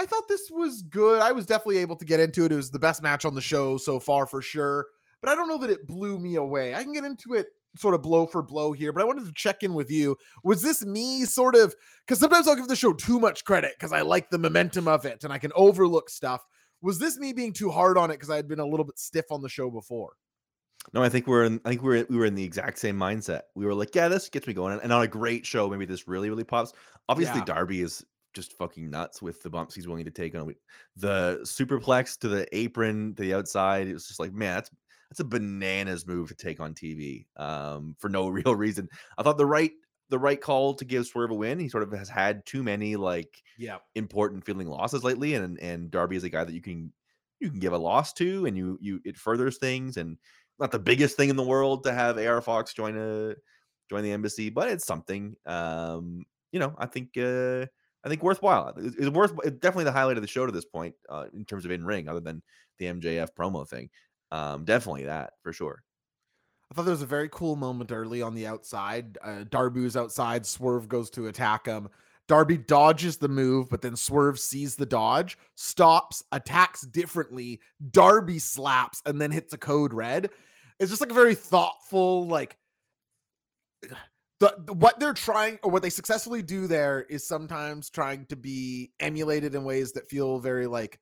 I 0.00 0.06
thought 0.06 0.28
this 0.28 0.50
was 0.50 0.82
good. 0.82 1.20
I 1.20 1.32
was 1.32 1.46
definitely 1.46 1.78
able 1.78 1.96
to 1.96 2.04
get 2.04 2.20
into 2.20 2.44
it. 2.44 2.52
It 2.52 2.56
was 2.56 2.70
the 2.70 2.78
best 2.78 3.02
match 3.02 3.24
on 3.24 3.34
the 3.34 3.40
show 3.40 3.76
so 3.76 3.98
far 3.98 4.26
for 4.26 4.42
sure. 4.42 4.86
But 5.20 5.30
I 5.30 5.34
don't 5.34 5.48
know 5.48 5.58
that 5.58 5.70
it 5.70 5.86
blew 5.86 6.18
me 6.18 6.36
away. 6.36 6.74
I 6.74 6.82
can 6.82 6.92
get 6.92 7.04
into 7.04 7.34
it 7.34 7.48
sort 7.76 7.94
of 7.94 8.02
blow 8.02 8.26
for 8.26 8.42
blow 8.42 8.72
here, 8.72 8.92
but 8.92 9.02
I 9.02 9.04
wanted 9.04 9.26
to 9.26 9.32
check 9.32 9.62
in 9.62 9.74
with 9.74 9.90
you. 9.90 10.16
Was 10.42 10.62
this 10.62 10.84
me 10.84 11.24
sort 11.24 11.54
of 11.56 11.74
because 12.06 12.20
sometimes 12.20 12.46
I'll 12.48 12.56
give 12.56 12.68
the 12.68 12.76
show 12.76 12.92
too 12.92 13.18
much 13.18 13.44
credit 13.44 13.72
because 13.78 13.92
I 13.92 14.02
like 14.02 14.30
the 14.30 14.38
momentum 14.38 14.88
of 14.88 15.04
it 15.04 15.24
and 15.24 15.32
I 15.32 15.38
can 15.38 15.52
overlook 15.54 16.10
stuff. 16.10 16.44
Was 16.82 16.98
this 16.98 17.18
me 17.18 17.32
being 17.32 17.52
too 17.52 17.70
hard 17.70 17.96
on 17.96 18.10
it 18.10 18.14
because 18.14 18.30
I 18.30 18.36
had 18.36 18.48
been 18.48 18.60
a 18.60 18.66
little 18.66 18.84
bit 18.84 18.98
stiff 18.98 19.26
on 19.30 19.42
the 19.42 19.48
show 19.48 19.70
before? 19.70 20.12
no 20.92 21.02
i 21.02 21.08
think 21.08 21.26
we're 21.26 21.44
in 21.44 21.58
i 21.64 21.70
think 21.70 21.82
we're 21.82 22.04
we 22.10 22.16
were 22.18 22.26
in 22.26 22.34
the 22.34 22.44
exact 22.44 22.78
same 22.78 22.94
mindset 22.94 23.40
we 23.54 23.64
were 23.64 23.72
like 23.72 23.94
yeah 23.94 24.06
this 24.06 24.28
gets 24.28 24.46
me 24.46 24.52
going 24.52 24.78
and 24.78 24.92
on 24.92 25.02
a 25.02 25.08
great 25.08 25.46
show 25.46 25.66
maybe 25.66 25.86
this 25.86 26.06
really 26.06 26.28
really 26.28 26.44
pops 26.44 26.74
obviously 27.08 27.38
Yeah. 27.38 27.46
darby 27.46 27.80
is 27.80 28.04
just 28.34 28.52
fucking 28.54 28.90
nuts 28.90 29.22
with 29.22 29.42
the 29.42 29.48
bumps 29.48 29.74
he's 29.74 29.86
willing 29.86 30.04
to 30.04 30.10
take 30.10 30.34
on. 30.34 30.54
The 30.96 31.38
superplex 31.42 32.18
to 32.18 32.28
the 32.28 32.46
apron 32.54 33.14
to 33.14 33.22
the 33.22 33.34
outside. 33.34 33.86
It 33.88 33.94
was 33.94 34.06
just 34.06 34.20
like, 34.20 34.32
man, 34.32 34.56
that's 34.56 34.70
that's 35.14 35.20
a 35.20 35.24
bananas 35.24 36.06
move 36.06 36.28
to 36.28 36.34
take 36.34 36.60
on 36.60 36.74
TV 36.74 37.26
um, 37.36 37.96
for 37.98 38.08
no 38.08 38.28
real 38.30 38.54
reason. 38.56 38.88
I 39.18 39.22
thought 39.22 39.38
the 39.38 39.46
right 39.46 39.72
the 40.10 40.18
right 40.18 40.40
call 40.40 40.74
to 40.74 40.84
give 40.84 41.06
Swerve 41.06 41.30
a 41.30 41.34
win. 41.34 41.58
He 41.58 41.68
sort 41.68 41.82
of 41.82 41.92
has 41.92 42.08
had 42.08 42.44
too 42.46 42.62
many 42.62 42.96
like 42.96 43.42
Yeah. 43.56 43.78
important 43.94 44.44
feeling 44.44 44.68
losses 44.68 45.04
lately, 45.04 45.34
and 45.34 45.58
and 45.60 45.90
Darby 45.90 46.16
is 46.16 46.24
a 46.24 46.28
guy 46.30 46.44
that 46.44 46.54
you 46.54 46.62
can 46.62 46.92
you 47.40 47.50
can 47.50 47.60
give 47.60 47.72
a 47.72 47.78
loss 47.78 48.12
to, 48.14 48.46
and 48.46 48.56
you 48.56 48.78
you 48.80 49.00
it 49.04 49.16
furthers 49.16 49.58
things, 49.58 49.96
and 49.96 50.18
not 50.58 50.72
the 50.72 50.78
biggest 50.78 51.16
thing 51.16 51.30
in 51.30 51.36
the 51.36 51.42
world 51.44 51.84
to 51.84 51.92
have 51.92 52.18
AR 52.18 52.42
Fox 52.42 52.72
join 52.74 52.96
a 52.96 53.34
join 53.90 54.02
the 54.02 54.12
embassy, 54.12 54.50
but 54.50 54.68
it's 54.68 54.86
something. 54.86 55.36
Um, 55.46 56.24
you 56.52 56.60
know, 56.60 56.74
I 56.78 56.86
think 56.86 57.16
uh, 57.16 57.66
I 58.04 58.08
think 58.08 58.22
worthwhile. 58.22 58.74
It's, 58.76 58.96
it's 58.96 59.08
worth 59.10 59.32
it's 59.44 59.58
definitely 59.58 59.84
the 59.84 59.92
highlight 59.92 60.16
of 60.16 60.22
the 60.22 60.28
show 60.28 60.46
to 60.46 60.52
this 60.52 60.64
point 60.64 60.94
uh, 61.08 61.26
in 61.32 61.44
terms 61.44 61.64
of 61.64 61.70
in 61.70 61.84
ring, 61.84 62.08
other 62.08 62.20
than 62.20 62.42
the 62.78 62.86
MJF 62.86 63.34
promo 63.34 63.68
thing. 63.68 63.90
Um, 64.30 64.64
definitely 64.64 65.04
that 65.04 65.34
for 65.42 65.52
sure. 65.52 65.82
I 66.70 66.74
thought 66.74 66.84
there 66.84 66.92
was 66.92 67.02
a 67.02 67.06
very 67.06 67.28
cool 67.28 67.56
moment 67.56 67.92
early 67.92 68.22
on 68.22 68.34
the 68.34 68.46
outside. 68.46 69.18
Uh, 69.22 69.44
Darby's 69.48 69.96
outside. 69.96 70.44
Swerve 70.46 70.88
goes 70.88 71.10
to 71.10 71.28
attack 71.28 71.66
him. 71.66 71.88
Darby 72.26 72.56
dodges 72.56 73.18
the 73.18 73.28
move, 73.28 73.68
but 73.68 73.82
then 73.82 73.96
Swerve 73.96 74.40
sees 74.40 74.76
the 74.76 74.86
dodge, 74.86 75.36
stops, 75.56 76.22
attacks 76.32 76.80
differently. 76.80 77.60
Darby 77.90 78.38
slaps 78.38 79.02
and 79.04 79.20
then 79.20 79.30
hits 79.30 79.52
a 79.52 79.58
code 79.58 79.92
red. 79.92 80.30
It's 80.80 80.90
just 80.90 81.02
like 81.02 81.10
a 81.10 81.14
very 81.14 81.34
thoughtful, 81.34 82.26
like 82.26 82.56
the, 84.40 84.54
the- 84.64 84.72
what 84.72 84.98
they're 84.98 85.12
trying 85.12 85.58
or 85.62 85.70
what 85.70 85.82
they 85.82 85.90
successfully 85.90 86.42
do 86.42 86.66
there 86.66 87.02
is 87.08 87.26
sometimes 87.26 87.90
trying 87.90 88.24
to 88.26 88.36
be 88.36 88.90
emulated 89.00 89.54
in 89.54 89.64
ways 89.64 89.92
that 89.92 90.08
feel 90.08 90.38
very 90.38 90.66
like 90.66 90.98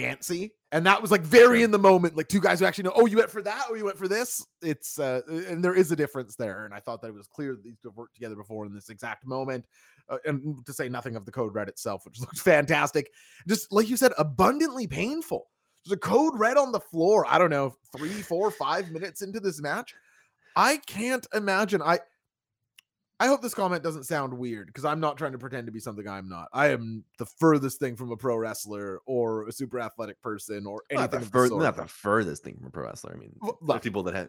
dancey 0.00 0.52
and 0.72 0.84
that 0.84 1.00
was 1.00 1.10
like 1.10 1.22
very 1.22 1.62
in 1.62 1.70
the 1.70 1.78
moment 1.78 2.16
like 2.16 2.28
two 2.28 2.40
guys 2.40 2.60
who 2.60 2.66
actually 2.66 2.84
know 2.84 2.92
oh 2.94 3.06
you 3.06 3.16
went 3.16 3.30
for 3.30 3.42
that? 3.42 3.64
Or 3.70 3.76
you 3.76 3.84
went 3.84 3.98
for 3.98 4.08
this? 4.08 4.44
It's 4.62 4.98
uh 4.98 5.22
and 5.28 5.64
there 5.64 5.74
is 5.74 5.90
a 5.92 5.96
difference 5.96 6.36
there 6.36 6.64
and 6.64 6.74
i 6.74 6.80
thought 6.80 7.00
that 7.02 7.08
it 7.08 7.14
was 7.14 7.26
clear 7.26 7.52
that 7.52 7.64
these 7.64 7.78
two 7.80 7.88
have 7.88 7.96
worked 7.96 8.14
together 8.14 8.36
before 8.36 8.66
in 8.66 8.74
this 8.74 8.88
exact 8.90 9.26
moment 9.26 9.64
uh, 10.08 10.18
and 10.24 10.64
to 10.66 10.72
say 10.72 10.88
nothing 10.88 11.16
of 11.16 11.24
the 11.24 11.32
code 11.32 11.54
red 11.54 11.68
itself 11.68 12.04
which 12.04 12.20
looked 12.20 12.38
fantastic. 12.38 13.10
Just 13.46 13.72
like 13.72 13.88
you 13.88 13.96
said 13.96 14.12
abundantly 14.18 14.86
painful. 14.86 15.46
There's 15.84 15.96
a 15.96 16.00
code 16.00 16.38
red 16.38 16.56
on 16.56 16.72
the 16.72 16.80
floor 16.80 17.24
i 17.28 17.38
don't 17.38 17.50
know 17.50 17.74
three 17.96 18.22
four 18.22 18.50
five 18.50 18.90
minutes 18.90 19.22
into 19.22 19.40
this 19.40 19.60
match 19.60 19.94
i 20.56 20.76
can't 20.86 21.26
imagine. 21.34 21.80
I 21.82 22.00
I 23.20 23.26
hope 23.26 23.42
this 23.42 23.54
comment 23.54 23.82
doesn't 23.82 24.04
sound 24.04 24.32
weird 24.32 24.68
because 24.68 24.84
I'm 24.84 25.00
not 25.00 25.18
trying 25.18 25.32
to 25.32 25.38
pretend 25.38 25.66
to 25.66 25.72
be 25.72 25.80
something 25.80 26.06
I'm 26.06 26.28
not. 26.28 26.48
I 26.52 26.68
am 26.68 27.04
the 27.18 27.26
furthest 27.26 27.80
thing 27.80 27.96
from 27.96 28.12
a 28.12 28.16
pro 28.16 28.36
wrestler 28.36 29.00
or 29.06 29.48
a 29.48 29.52
super 29.52 29.80
athletic 29.80 30.20
person 30.22 30.66
or 30.66 30.82
anything. 30.90 31.02
Not 31.02 31.10
the, 31.10 31.16
of 31.16 31.50
the 31.50 31.56
not 31.56 31.76
the 31.76 31.86
furthest 31.86 32.44
thing 32.44 32.56
from 32.56 32.66
a 32.68 32.70
pro 32.70 32.84
wrestler. 32.84 33.14
I 33.14 33.18
mean, 33.18 33.34
there's 33.66 33.80
people 33.80 34.04
that 34.04 34.14
have 34.14 34.28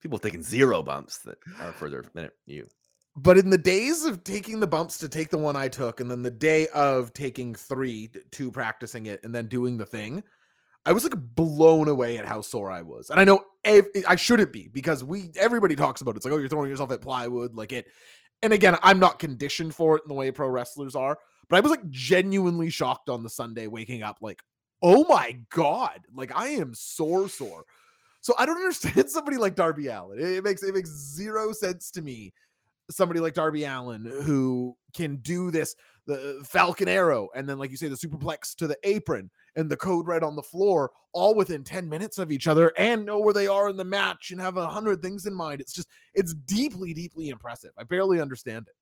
people 0.00 0.16
have 0.16 0.22
taken 0.22 0.42
zero 0.42 0.82
bumps 0.82 1.18
that 1.24 1.38
are 1.60 1.72
further 1.72 2.04
than 2.14 2.30
you. 2.46 2.68
But 3.16 3.36
in 3.38 3.50
the 3.50 3.58
days 3.58 4.04
of 4.04 4.22
taking 4.22 4.60
the 4.60 4.66
bumps 4.68 4.98
to 4.98 5.08
take 5.08 5.30
the 5.30 5.38
one 5.38 5.56
I 5.56 5.66
took, 5.66 6.00
and 6.00 6.08
then 6.08 6.22
the 6.22 6.30
day 6.30 6.68
of 6.68 7.12
taking 7.12 7.54
three, 7.56 8.06
t- 8.08 8.20
two 8.30 8.52
practicing 8.52 9.06
it, 9.06 9.20
and 9.24 9.34
then 9.34 9.48
doing 9.48 9.76
the 9.76 9.84
thing, 9.84 10.22
I 10.86 10.92
was 10.92 11.02
like 11.02 11.14
blown 11.34 11.88
away 11.88 12.18
at 12.18 12.24
how 12.24 12.40
sore 12.40 12.70
I 12.70 12.82
was. 12.82 13.10
And 13.10 13.18
I 13.18 13.24
know 13.24 13.44
ev- 13.64 13.88
I 14.08 14.14
shouldn't 14.14 14.52
be 14.52 14.68
because 14.68 15.02
we 15.02 15.30
everybody 15.36 15.74
talks 15.74 16.00
about 16.00 16.12
it. 16.12 16.18
It's 16.18 16.24
like, 16.24 16.32
oh, 16.32 16.38
you're 16.38 16.48
throwing 16.48 16.70
yourself 16.70 16.92
at 16.92 17.00
plywood, 17.00 17.54
like 17.54 17.72
it. 17.72 17.86
And 18.42 18.52
again, 18.52 18.76
I'm 18.82 18.98
not 18.98 19.18
conditioned 19.18 19.74
for 19.74 19.96
it 19.96 20.02
in 20.04 20.08
the 20.08 20.14
way 20.14 20.30
pro 20.30 20.48
wrestlers 20.48 20.94
are, 20.94 21.18
but 21.48 21.56
I 21.56 21.60
was 21.60 21.70
like 21.70 21.88
genuinely 21.90 22.70
shocked 22.70 23.08
on 23.08 23.22
the 23.22 23.30
Sunday 23.30 23.66
waking 23.66 24.02
up, 24.02 24.18
like, 24.20 24.42
oh 24.82 25.04
my 25.08 25.38
god, 25.50 26.00
like 26.14 26.34
I 26.34 26.48
am 26.48 26.72
sore, 26.74 27.28
sore. 27.28 27.64
So 28.20 28.34
I 28.38 28.46
don't 28.46 28.56
understand 28.62 29.10
somebody 29.10 29.36
like 29.36 29.54
Darby 29.54 29.88
Allin. 29.88 30.18
It, 30.18 30.44
makes 30.44 30.62
it 30.62 30.74
makes 30.74 30.90
zero 30.90 31.52
sense 31.52 31.90
to 31.92 32.02
me. 32.02 32.32
Somebody 32.90 33.20
like 33.20 33.34
Darby 33.34 33.64
Allin 33.64 34.04
who 34.04 34.76
can 34.94 35.16
do 35.16 35.50
this, 35.50 35.74
the 36.06 36.42
Falcon 36.44 36.88
Arrow, 36.88 37.28
and 37.34 37.48
then 37.48 37.58
like 37.58 37.70
you 37.70 37.76
say, 37.76 37.88
the 37.88 37.96
superplex 37.96 38.54
to 38.56 38.66
the 38.66 38.76
apron 38.84 39.30
and 39.56 39.70
the 39.70 39.76
code 39.76 40.06
red 40.06 40.22
on 40.22 40.36
the 40.36 40.42
floor, 40.42 40.90
all 41.12 41.34
within 41.34 41.64
10 41.64 41.88
minutes 41.88 42.18
of 42.18 42.30
each 42.30 42.46
other, 42.46 42.72
and 42.76 43.04
know 43.04 43.18
where 43.18 43.34
they 43.34 43.46
are 43.46 43.68
in 43.68 43.76
the 43.76 43.84
match 43.84 44.30
and 44.30 44.40
have 44.40 44.56
a 44.56 44.66
hundred 44.66 45.02
things 45.02 45.26
in 45.26 45.34
mind. 45.34 45.60
It's 45.60 45.72
just 45.72 45.88
it's 46.14 46.34
deeply, 46.34 46.94
deeply 46.94 47.28
impressive. 47.28 47.72
I 47.78 47.84
barely 47.84 48.20
understand 48.20 48.66
it. 48.68 48.74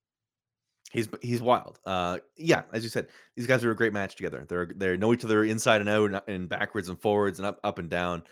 He's 0.91 1.09
he's 1.21 1.43
wild. 1.43 1.79
Uh, 1.85 2.19
yeah, 2.37 2.63
as 2.73 2.83
you 2.83 2.89
said, 2.89 3.09
these 3.37 3.47
guys 3.47 3.63
are 3.63 3.71
a 3.71 3.77
great 3.77 3.93
match 3.93 4.17
together. 4.17 4.47
They're 4.49 4.73
they 4.75 4.97
know 4.97 5.13
each 5.13 5.25
other 5.25 5.45
inside 5.45 5.83
and 5.83 5.91
out 5.91 6.07
and, 6.07 6.23
and 6.27 6.49
backwards 6.49 6.89
and 6.89 6.99
forwards 6.99 7.39
and 7.39 7.47
up 7.47 7.61
up 7.63 7.79
and 7.79 7.91
down. 7.91 8.23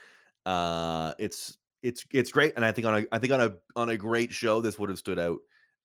Uh, 0.47 1.12
it's 1.18 1.59
it's 1.83 2.07
it's 2.14 2.33
great, 2.33 2.55
and 2.57 2.64
I 2.64 2.72
think 2.72 2.87
on 2.87 3.03
a 3.03 3.07
I 3.12 3.18
think 3.18 3.33
on 3.35 3.43
a 3.43 3.55
on 3.74 3.91
a 3.91 3.97
great 3.97 4.33
show, 4.33 4.62
this 4.62 4.79
would 4.79 4.89
have 4.89 4.99
stood 4.99 5.18
out 5.18 5.39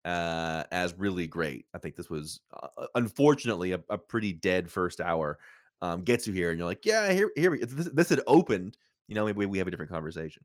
uh, 0.05 0.63
as 0.71 0.93
really 0.97 1.27
great. 1.27 1.65
I 1.73 1.77
think 1.77 1.95
this 1.95 2.09
was 2.09 2.39
uh, 2.53 2.87
unfortunately 2.95 3.73
a, 3.73 3.81
a 3.89 3.97
pretty 3.97 4.33
dead 4.33 4.69
first 4.69 5.01
hour. 5.01 5.39
Um, 5.83 6.03
gets 6.03 6.27
you 6.27 6.33
here, 6.33 6.51
and 6.51 6.59
you're 6.59 6.67
like, 6.67 6.85
yeah, 6.85 7.11
here 7.11 7.31
here 7.35 7.51
we, 7.51 7.65
this, 7.65 7.89
this 7.93 8.09
had 8.09 8.21
opened. 8.27 8.77
You 9.07 9.15
know, 9.15 9.25
maybe 9.25 9.45
we 9.47 9.57
have 9.57 9.67
a 9.67 9.71
different 9.71 9.91
conversation. 9.91 10.43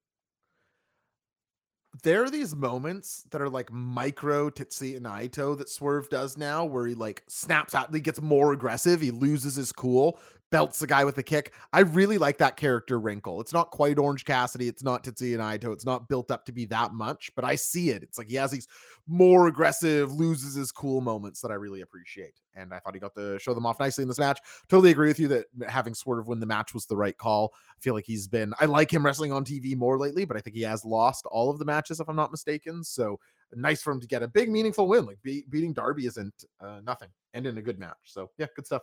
there 2.03 2.23
are 2.23 2.31
these 2.31 2.55
moments 2.55 3.25
that 3.31 3.41
are 3.41 3.49
like 3.49 3.73
micro 3.73 4.51
Tetsuya 4.51 5.01
Naito 5.01 5.57
that 5.57 5.69
Swerve 5.69 6.09
does 6.09 6.37
now, 6.37 6.65
where 6.65 6.87
he 6.87 6.95
like 6.95 7.23
snaps 7.29 7.75
out, 7.75 7.95
he 7.95 8.01
gets 8.01 8.21
more 8.21 8.53
aggressive, 8.53 9.01
he 9.01 9.11
loses 9.11 9.57
his 9.57 9.73
cool, 9.73 10.19
belts 10.51 10.79
the 10.79 10.87
guy 10.87 11.05
with 11.05 11.19
a 11.19 11.23
kick. 11.23 11.53
I 11.73 11.81
really 11.81 12.19
like 12.19 12.39
that 12.39 12.57
character 12.57 13.01
wrinkle. 13.01 13.41
It's 13.41 13.53
not 13.53 13.71
quite 13.71 13.99
Orange 13.99 14.25
Cassidy, 14.25 14.69
it's 14.69 14.83
not 14.83 15.05
Tetsuya 15.05 15.39
Naito, 15.39 15.73
it's 15.73 15.85
not 15.85 16.09
built 16.09 16.31
up 16.31 16.45
to 16.47 16.53
be 16.53 16.65
that 16.67 16.93
much, 16.93 17.31
but 17.35 17.45
I 17.45 17.57
see 17.57 17.91
it. 17.91 18.03
It's 18.03 18.19
like 18.19 18.29
he 18.29 18.37
has 18.37 18.51
these 18.51 18.69
more 19.07 19.49
aggressive, 19.49 20.13
loses 20.13 20.55
his 20.55 20.73
cool 20.73 21.01
moments 21.01 21.41
that 21.41 21.51
I 21.51 21.55
really 21.55 21.81
appreciate. 21.81 22.41
And 22.55 22.73
I 22.73 22.79
thought 22.79 22.95
he 22.95 23.01
got 23.01 23.15
to 23.17 23.39
show 23.39 23.55
them 23.55 23.67
off 23.67 23.81
nicely 23.81 24.03
in 24.03 24.09
this 24.09 24.19
match. 24.19 24.41
Totally 24.69 24.91
agree 24.91 25.09
with 25.09 25.21
you 25.21 25.29
that 25.29 25.47
having 25.69 25.95
Swerve 25.95 26.21
of 26.21 26.29
win 26.29 26.41
the 26.41 26.47
match 26.47 26.75
was 26.75 26.87
the 26.87 26.97
right 26.97 27.17
call. 27.17 27.53
I 27.55 27.81
feel 27.81 27.95
like 27.95 28.07
he's 28.07 28.27
been, 28.27 28.55
I 28.61 28.67
like 28.67 28.93
him 28.93 29.05
wrestling 29.05 29.33
on 29.33 29.45
TV 29.45 29.77
more 29.77 29.99
lately, 29.99 30.25
but 30.25 30.37
I 30.37 30.41
think 30.41 30.57
he 30.57 30.63
has 30.63 30.85
lost 30.85 31.27
all 31.27 31.51
of 31.51 31.59
the 31.59 31.65
matches, 31.65 32.01
if 32.01 32.09
I'm 32.09 32.17
not 32.17 32.31
mistaken. 32.31 32.83
So 32.83 33.19
nice 33.53 33.83
for 33.83 33.93
him 33.93 34.01
to 34.01 34.07
get 34.07 34.23
a 34.23 34.29
big, 34.29 34.51
meaningful 34.51 34.89
win. 34.89 35.07
Like 35.07 35.21
be- 35.23 35.45
beating 35.51 35.73
Darby 35.73 36.07
isn't 36.07 36.45
uh, 36.61 36.81
nothing 36.85 37.09
and 37.35 37.47
in 37.47 37.59
a 37.59 37.63
good 37.63 37.79
match. 37.79 37.97
So 38.05 38.31
yeah, 38.39 38.47
good 38.55 38.67
stuff. 38.67 38.83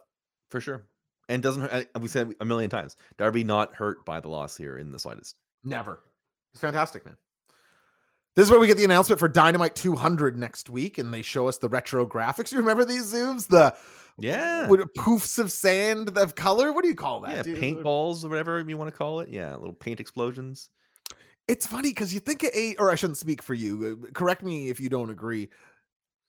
for 0.50 0.62
sure. 0.62 0.86
And 1.30 1.42
doesn't 1.42 1.70
hurt- 1.70 1.88
we 2.00 2.08
said 2.08 2.34
a 2.42 2.46
million 2.46 2.70
times, 2.70 2.98
Darby 3.18 3.44
not 3.44 3.74
hurt 3.76 4.06
by 4.06 4.20
the 4.20 4.28
loss 4.28 4.58
here 4.58 4.78
in 4.78 4.92
the 4.92 5.00
slightest. 5.00 5.36
Never. 5.64 6.02
It's 6.54 6.62
fantastic, 6.62 7.06
man. 7.06 7.16
This 8.36 8.46
is 8.46 8.52
where 8.52 8.60
we 8.60 8.68
get 8.68 8.78
the 8.78 8.84
announcement 8.84 9.20
for 9.20 9.28
Dynamite 9.28 9.76
200 9.76 10.38
next 10.38 10.70
week, 10.70 10.98
and 10.98 11.14
they 11.14 11.22
show 11.22 11.48
us 11.48 11.60
the 11.60 11.70
retro 11.70 12.06
graphics. 12.06 12.52
You 12.52 12.58
remember 12.60 12.84
these 12.84 13.14
Zubes? 13.14 13.48
The 13.48 13.76
Yeah, 14.18 14.68
poofs 14.98 15.38
of 15.40 15.52
sand 15.52 16.18
of 16.18 16.36
color? 16.36 16.74
What 16.74 16.82
do 16.84 16.88
you 16.90 16.96
call 16.96 17.22
that? 17.22 17.36
yeah, 17.36 17.44
dude? 17.44 17.60
paintballs 17.60 18.24
or 18.26 18.30
whatever 18.30 18.60
you 18.60 18.78
want 18.78 18.92
to 18.92 18.98
call 18.98 19.20
it. 19.22 19.30
Yeah, 19.30 19.56
little 19.56 19.74
paint 19.74 20.00
explosions. 20.00 20.70
It's 21.48 21.68
funny 21.68 21.90
because 21.90 22.14
you 22.14 22.20
think 22.20 22.44
a, 22.44 22.76
or 22.80 22.90
I 22.92 22.96
shouldn't 22.96 23.18
speak 23.18 23.42
for 23.44 23.54
you. 23.54 24.00
uh, 24.08 24.12
Correct 24.14 24.42
me 24.44 24.70
if 24.70 24.80
you 24.80 24.90
don't 24.90 25.10
agree. 25.10 25.50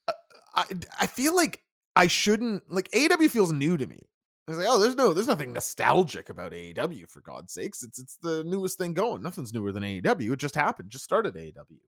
Uh, 0.08 0.12
I 0.54 0.64
I 1.00 1.06
feel 1.06 1.34
like 1.34 1.62
I 1.96 2.06
shouldn't 2.06 2.70
like 2.70 2.90
AEW 2.90 3.30
feels 3.30 3.52
new 3.52 3.76
to 3.76 3.86
me. 3.86 4.00
I 4.46 4.52
like, 4.52 4.66
oh, 4.68 4.78
there's 4.78 4.96
no, 4.96 5.14
there's 5.14 5.26
nothing 5.26 5.54
nostalgic 5.54 6.28
about 6.28 6.52
AEW 6.52 7.08
for 7.08 7.20
God's 7.22 7.54
sakes. 7.54 7.82
It's 7.82 7.98
it's 7.98 8.16
the 8.16 8.44
newest 8.44 8.76
thing 8.76 8.92
going. 8.92 9.22
Nothing's 9.22 9.54
newer 9.54 9.72
than 9.72 9.82
AEW. 9.82 10.32
It 10.32 10.38
just 10.38 10.54
happened, 10.54 10.90
just 10.90 11.04
started 11.04 11.34
AEW. 11.34 11.78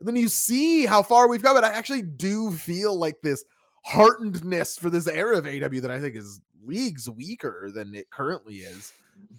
And 0.00 0.08
then 0.08 0.16
you 0.16 0.28
see 0.28 0.86
how 0.86 1.02
far 1.02 1.28
we've 1.28 1.42
come. 1.42 1.54
But 1.54 1.64
I 1.64 1.68
actually 1.68 2.02
do 2.02 2.50
feel 2.50 2.98
like 2.98 3.20
this 3.22 3.44
heartenedness 3.86 4.80
for 4.80 4.88
this 4.88 5.06
era 5.06 5.36
of 5.36 5.44
AEW 5.44 5.82
that 5.82 5.90
I 5.90 6.00
think 6.00 6.16
is 6.16 6.40
leagues 6.64 7.10
weaker 7.10 7.70
than 7.74 7.94
it 7.94 8.10
currently 8.10 8.56
is. 8.56 8.92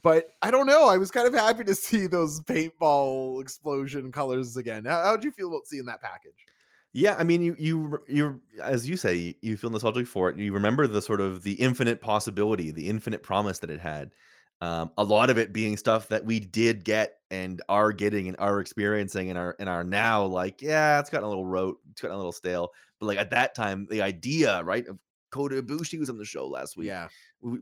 But 0.04 0.30
I 0.41 0.51
don't 0.51 0.68
know. 0.68 0.88
I 0.88 0.97
was 0.97 1.10
kind 1.10 1.28
of 1.28 1.34
happy 1.34 1.64
to 1.64 1.76
see 1.76 2.06
those 2.06 2.39
paintball 2.41 3.41
explosion 3.41 4.12
colors 4.12 4.58
again. 4.58 4.86
How, 4.86 5.01
how'd 5.04 5.24
you 5.24 5.32
feel 5.32 5.49
about 5.49 5.66
seeing 5.66 5.86
that 5.86 6.01
package? 6.01 6.45
Yeah, 6.94 7.16
I 7.18 7.24
mean, 7.24 7.41
you 7.41 7.56
you 7.58 8.00
you 8.08 8.41
as 8.62 8.88
you 8.88 8.98
say, 8.98 9.36
you 9.41 9.58
feel 9.58 9.72
nostalgic 9.72 10.06
for 10.08 10.30
it. 10.30 10.38
You 10.38 10.54
remember 10.54 10.86
the 10.88 11.02
sort 11.02 11.22
of 11.22 11.41
the 11.44 11.54
infinite 11.54 12.02
possibility, 12.02 12.72
the 12.72 12.88
infinite 12.88 13.24
promise 13.24 13.60
that 13.60 13.72
it 13.72 13.80
had. 13.80 14.12
Um, 14.62 14.91
a 14.98 15.04
lot 15.04 15.30
of 15.30 15.38
it 15.38 15.52
being 15.52 15.76
stuff 15.76 16.08
that 16.10 16.24
we 16.24 16.39
did 16.39 16.86
get 16.86 17.18
and 17.32 17.62
are 17.68 17.91
getting 17.91 18.28
and 18.28 18.38
are 18.39 18.60
experiencing 18.60 19.30
and 19.30 19.39
are 19.39 19.56
and 19.60 19.68
are 19.68 19.84
now 19.84 20.24
like, 20.26 20.62
yeah, 20.62 21.00
it's 21.00 21.10
gotten 21.10 21.26
a 21.26 21.30
little 21.30 21.48
rote, 21.48 21.80
it's 21.91 22.02
gotten 22.02 22.14
a 22.14 22.18
little 22.18 22.32
stale. 22.32 22.70
But 23.00 23.08
like 23.08 23.18
at 23.18 23.32
that 23.32 23.56
time, 23.56 23.88
the 23.89 24.04
idea, 24.04 24.64
right, 24.64 24.88
of 24.88 25.00
Kota 25.32 25.62
Ibushi 25.62 25.98
was 26.00 26.10
on 26.12 26.18
the 26.18 26.26
show 26.26 26.48
last 26.48 26.78
week. 26.78 26.88
Yeah. 26.88 27.10
we, 27.41 27.58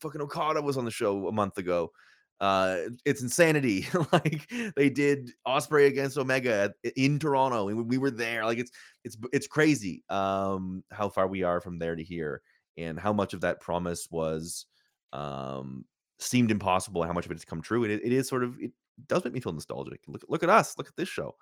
fucking 0.00 0.22
Okada 0.22 0.62
was 0.62 0.78
on 0.78 0.86
the 0.86 0.90
show 0.90 1.28
a 1.28 1.32
month 1.32 1.58
ago. 1.58 1.92
Uh, 2.40 2.78
it's 3.04 3.22
insanity. 3.22 3.86
like 4.12 4.50
they 4.76 4.90
did 4.90 5.30
Osprey 5.46 5.86
against 5.86 6.18
Omega 6.18 6.72
in 6.96 7.18
Toronto, 7.18 7.68
and 7.68 7.88
we 7.88 7.98
were 7.98 8.10
there. 8.10 8.44
Like 8.44 8.58
it's 8.58 8.70
it's 9.04 9.16
it's 9.32 9.46
crazy. 9.46 10.02
Um, 10.08 10.82
how 10.90 11.08
far 11.08 11.26
we 11.26 11.42
are 11.42 11.60
from 11.60 11.78
there 11.78 11.96
to 11.96 12.02
here, 12.02 12.42
and 12.76 12.98
how 12.98 13.12
much 13.12 13.34
of 13.34 13.42
that 13.42 13.60
promise 13.60 14.08
was 14.10 14.66
um 15.12 15.84
seemed 16.18 16.50
impossible 16.50 17.02
and 17.02 17.08
how 17.08 17.14
much 17.14 17.24
of 17.26 17.30
it 17.30 17.36
has 17.36 17.44
come 17.44 17.62
true. 17.62 17.84
And 17.84 17.92
it, 17.92 18.04
it 18.04 18.12
is 18.12 18.28
sort 18.28 18.42
of 18.44 18.58
it 18.60 18.72
does 19.06 19.24
make 19.24 19.34
me 19.34 19.40
feel 19.40 19.52
nostalgic. 19.52 20.00
Look 20.06 20.24
look 20.28 20.42
at 20.42 20.50
us. 20.50 20.76
Look 20.76 20.88
at 20.88 20.96
this 20.96 21.08
show. 21.08 21.34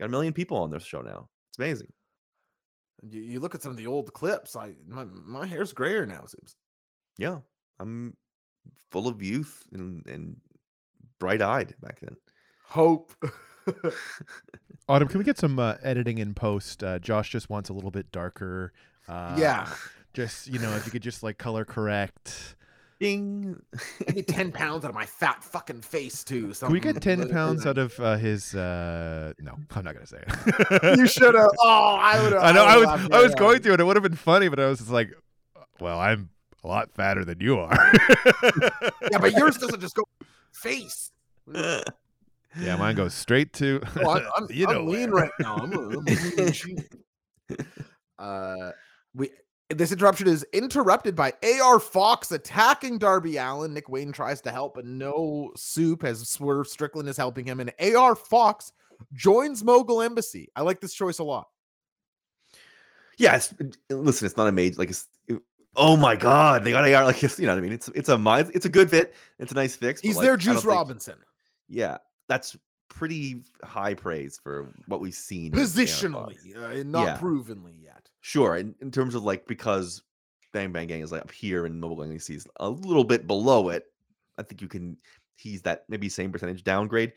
Got 0.00 0.06
a 0.06 0.10
million 0.10 0.32
people 0.32 0.58
on 0.58 0.70
this 0.70 0.84
show 0.84 1.00
now. 1.00 1.28
It's 1.50 1.58
amazing. 1.58 1.92
You, 3.08 3.20
you 3.20 3.40
look 3.40 3.54
at 3.54 3.62
some 3.62 3.70
of 3.70 3.76
the 3.76 3.86
old 3.86 4.12
clips. 4.12 4.56
I 4.56 4.74
my, 4.86 5.04
my 5.04 5.46
hair's 5.46 5.72
grayer 5.72 6.06
now. 6.06 6.24
Seems. 6.26 6.56
Yeah, 7.18 7.38
I'm 7.78 8.16
full 8.90 9.08
of 9.08 9.22
youth 9.22 9.64
and, 9.72 10.06
and 10.06 10.36
bright 11.18 11.42
eyed 11.42 11.74
back 11.80 12.00
then. 12.00 12.16
Hope. 12.64 13.12
Autumn, 14.88 15.08
can 15.08 15.18
we 15.18 15.24
get 15.24 15.38
some 15.38 15.58
uh, 15.58 15.76
editing 15.82 16.18
in 16.18 16.34
post? 16.34 16.84
Uh, 16.84 16.98
Josh 16.98 17.30
just 17.30 17.48
wants 17.48 17.70
a 17.70 17.72
little 17.72 17.90
bit 17.90 18.10
darker. 18.12 18.72
Uh, 19.08 19.36
yeah. 19.38 19.68
Just 20.12 20.46
you 20.46 20.58
know, 20.58 20.74
if 20.76 20.86
you 20.86 20.92
could 20.92 21.02
just 21.02 21.22
like 21.22 21.38
color 21.38 21.64
correct. 21.64 22.56
Ding. 23.00 23.60
Give 24.06 24.16
me 24.16 24.22
ten 24.22 24.52
pounds 24.52 24.84
out 24.84 24.90
of 24.90 24.94
my 24.94 25.06
fat 25.06 25.42
fucking 25.42 25.80
face 25.80 26.22
too. 26.22 26.52
Can 26.52 26.72
we 26.72 26.78
get 26.78 27.00
ten 27.00 27.28
pounds 27.28 27.66
out 27.66 27.78
of 27.78 27.98
uh, 27.98 28.16
his? 28.16 28.54
Uh, 28.54 29.32
no, 29.40 29.56
I'm 29.74 29.84
not 29.84 29.94
gonna 29.94 30.06
say 30.06 30.22
it. 30.26 30.98
You 30.98 31.06
should 31.06 31.34
have. 31.34 31.50
Oh, 31.60 31.98
I 32.00 32.22
would 32.22 32.32
have. 32.32 32.42
I 32.42 32.52
know. 32.52 32.64
I 32.64 32.76
was. 32.76 33.10
I 33.10 33.22
was 33.22 33.34
going 33.34 33.62
to, 33.62 33.72
and 33.72 33.80
it 33.80 33.84
would 33.84 33.96
have 33.96 34.04
been 34.04 34.14
funny, 34.14 34.48
but 34.48 34.60
I 34.60 34.66
was 34.66 34.78
just 34.78 34.90
like, 34.90 35.10
well, 35.80 35.98
I'm 35.98 36.30
a 36.64 36.68
lot 36.68 36.90
fatter 36.94 37.24
than 37.24 37.40
you 37.40 37.58
are. 37.58 37.72
Yeah, 39.12 39.18
but 39.18 39.32
yours 39.32 39.56
doesn't 39.58 39.80
just 39.80 39.94
go 39.94 40.04
face. 40.52 41.12
yeah, 41.54 41.82
mine 42.76 42.96
goes 42.96 43.14
straight 43.14 43.52
to. 43.54 43.80
Oh, 44.02 44.10
I'm, 44.10 44.26
I'm, 44.36 44.46
you 44.50 44.66
I'm 44.66 44.74
know 44.74 44.84
lean 44.84 45.12
where. 45.12 45.24
right 45.24 45.30
now. 45.38 45.56
I'm 45.56 45.72
a, 45.72 45.78
I'm 45.78 46.06
a 46.08 46.52
lean. 46.66 46.84
Uh, 48.18 48.70
we 49.14 49.30
this 49.70 49.92
interruption 49.92 50.26
is 50.26 50.44
interrupted 50.52 51.14
by 51.14 51.32
AR 51.62 51.78
Fox 51.78 52.32
attacking 52.32 52.98
Darby 52.98 53.36
Allin. 53.36 53.74
Nick 53.74 53.88
Wayne 53.88 54.12
tries 54.12 54.40
to 54.42 54.50
help, 54.50 54.74
but 54.74 54.86
no 54.86 55.52
soup 55.56 56.02
as 56.02 56.28
Swerve 56.28 56.66
Strickland 56.66 57.08
is 57.08 57.16
helping 57.16 57.44
him, 57.44 57.60
and 57.60 57.72
AR 57.94 58.16
Fox 58.16 58.72
joins 59.12 59.62
Mogul 59.62 60.02
Embassy. 60.02 60.48
I 60.56 60.62
like 60.62 60.80
this 60.80 60.94
choice 60.94 61.18
a 61.18 61.24
lot. 61.24 61.48
Yes. 63.18 63.54
Listen, 63.90 64.26
it's 64.26 64.36
not 64.36 64.48
a 64.48 64.52
major 64.52 64.76
like 64.76 64.90
it's. 64.90 65.06
Oh 65.76 65.96
my 65.96 66.16
god, 66.16 66.64
they 66.64 66.70
got 66.72 66.90
AR 66.90 67.04
like 67.04 67.22
you 67.22 67.28
know 67.46 67.52
what 67.52 67.58
I 67.58 67.60
mean. 67.62 67.72
It's 67.72 67.88
it's 67.88 68.08
a 68.08 68.16
it's 68.54 68.66
a 68.66 68.68
good 68.68 68.90
fit. 68.90 69.14
It's 69.38 69.52
a 69.52 69.54
nice 69.54 69.76
fix. 69.76 70.00
He's 70.00 70.16
like, 70.16 70.24
their 70.24 70.36
Juice 70.36 70.56
think- 70.62 70.66
Robinson. 70.66 71.16
Yeah, 71.68 71.98
that's 72.28 72.56
pretty 72.88 73.42
high 73.64 73.94
praise 73.94 74.38
for 74.42 74.72
what 74.86 75.00
we've 75.00 75.14
seen. 75.14 75.52
in 75.52 75.58
AR 75.58 75.66
Fox. 75.66 75.72
Positionally, 75.72 76.56
uh, 76.56 76.82
not 76.84 77.04
Yeah. 77.06 77.16
provenly 77.16 77.74
yet. 77.82 78.08
Sure, 78.20 78.56
in, 78.56 78.74
in 78.80 78.90
terms 78.90 79.14
of 79.14 79.24
like 79.24 79.46
because 79.46 80.02
Bang 80.52 80.72
Bang 80.72 80.86
Gang 80.86 81.00
is 81.00 81.10
like 81.12 81.22
up 81.22 81.30
here 81.30 81.66
and 81.66 81.80
Mobile 81.80 82.04
Gang 82.04 82.12
is 82.12 82.46
a 82.60 82.68
little 82.68 83.04
bit 83.04 83.26
below 83.26 83.68
it. 83.70 83.84
I 84.38 84.42
think 84.42 84.62
you 84.62 84.68
can 84.68 84.96
he's 85.36 85.62
that 85.62 85.84
maybe 85.88 86.08
same 86.08 86.32
percentage 86.32 86.64
downgrade. 86.64 87.12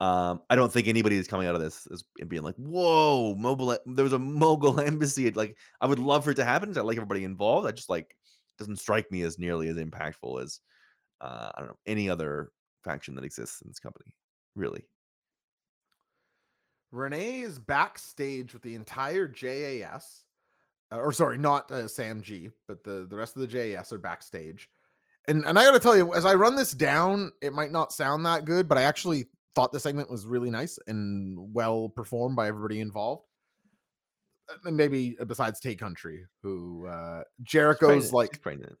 Um, 0.00 0.40
I 0.50 0.56
don't 0.56 0.72
think 0.72 0.88
anybody 0.88 1.16
is 1.16 1.26
coming 1.26 1.46
out 1.46 1.54
of 1.54 1.60
this 1.60 1.86
is 1.90 2.04
and 2.20 2.28
being 2.28 2.42
like, 2.42 2.56
"Whoa, 2.56 3.34
mobile!" 3.36 3.76
There 3.86 4.04
was 4.04 4.12
a 4.12 4.18
mogul 4.18 4.80
embassy. 4.80 5.30
Like, 5.30 5.56
I 5.80 5.86
would 5.86 5.98
love 5.98 6.24
for 6.24 6.30
it 6.30 6.36
to 6.36 6.44
happen. 6.44 6.76
I 6.76 6.80
like 6.82 6.96
everybody 6.96 7.24
involved. 7.24 7.66
I 7.66 7.72
just 7.72 7.90
like 7.90 8.16
doesn't 8.58 8.78
strike 8.78 9.10
me 9.10 9.22
as 9.22 9.38
nearly 9.38 9.68
as 9.68 9.76
impactful 9.76 10.42
as 10.42 10.60
uh, 11.20 11.50
I 11.54 11.60
don't 11.60 11.68
know 11.68 11.78
any 11.86 12.10
other 12.10 12.50
faction 12.84 13.14
that 13.14 13.24
exists 13.24 13.62
in 13.62 13.68
this 13.68 13.78
company. 13.78 14.14
Really, 14.54 14.84
Renee 16.90 17.40
is 17.40 17.58
backstage 17.58 18.52
with 18.52 18.62
the 18.62 18.74
entire 18.74 19.26
JAS, 19.26 20.24
uh, 20.92 20.96
or 20.96 21.12
sorry, 21.12 21.38
not 21.38 21.70
uh, 21.70 21.88
Sam 21.88 22.20
G, 22.20 22.50
but 22.68 22.84
the 22.84 23.06
the 23.08 23.16
rest 23.16 23.36
of 23.36 23.40
the 23.40 23.48
JAS 23.48 23.92
are 23.92 23.98
backstage. 23.98 24.68
And 25.28 25.44
and 25.44 25.58
I 25.58 25.64
got 25.64 25.72
to 25.72 25.78
tell 25.80 25.96
you, 25.96 26.14
as 26.14 26.24
I 26.24 26.34
run 26.34 26.56
this 26.56 26.72
down, 26.72 27.30
it 27.40 27.52
might 27.52 27.70
not 27.70 27.92
sound 27.92 28.26
that 28.26 28.44
good, 28.44 28.68
but 28.68 28.76
I 28.78 28.82
actually 28.82 29.28
thought 29.54 29.70
the 29.70 29.78
segment 29.80 30.10
was 30.10 30.26
really 30.26 30.50
nice 30.50 30.78
and 30.86 31.36
well 31.54 31.88
performed 31.90 32.34
by 32.36 32.48
everybody 32.48 32.80
involved. 32.80 33.24
Uh, 34.50 34.54
And 34.64 34.76
maybe 34.76 35.16
uh, 35.20 35.24
besides 35.24 35.60
Tay 35.60 35.74
Country, 35.76 36.24
who 36.42 36.86
uh 36.86 37.22
Jericho's 37.42 38.10
Pregnant. 38.10 38.12
like 38.12 38.42
pregnant. 38.42 38.78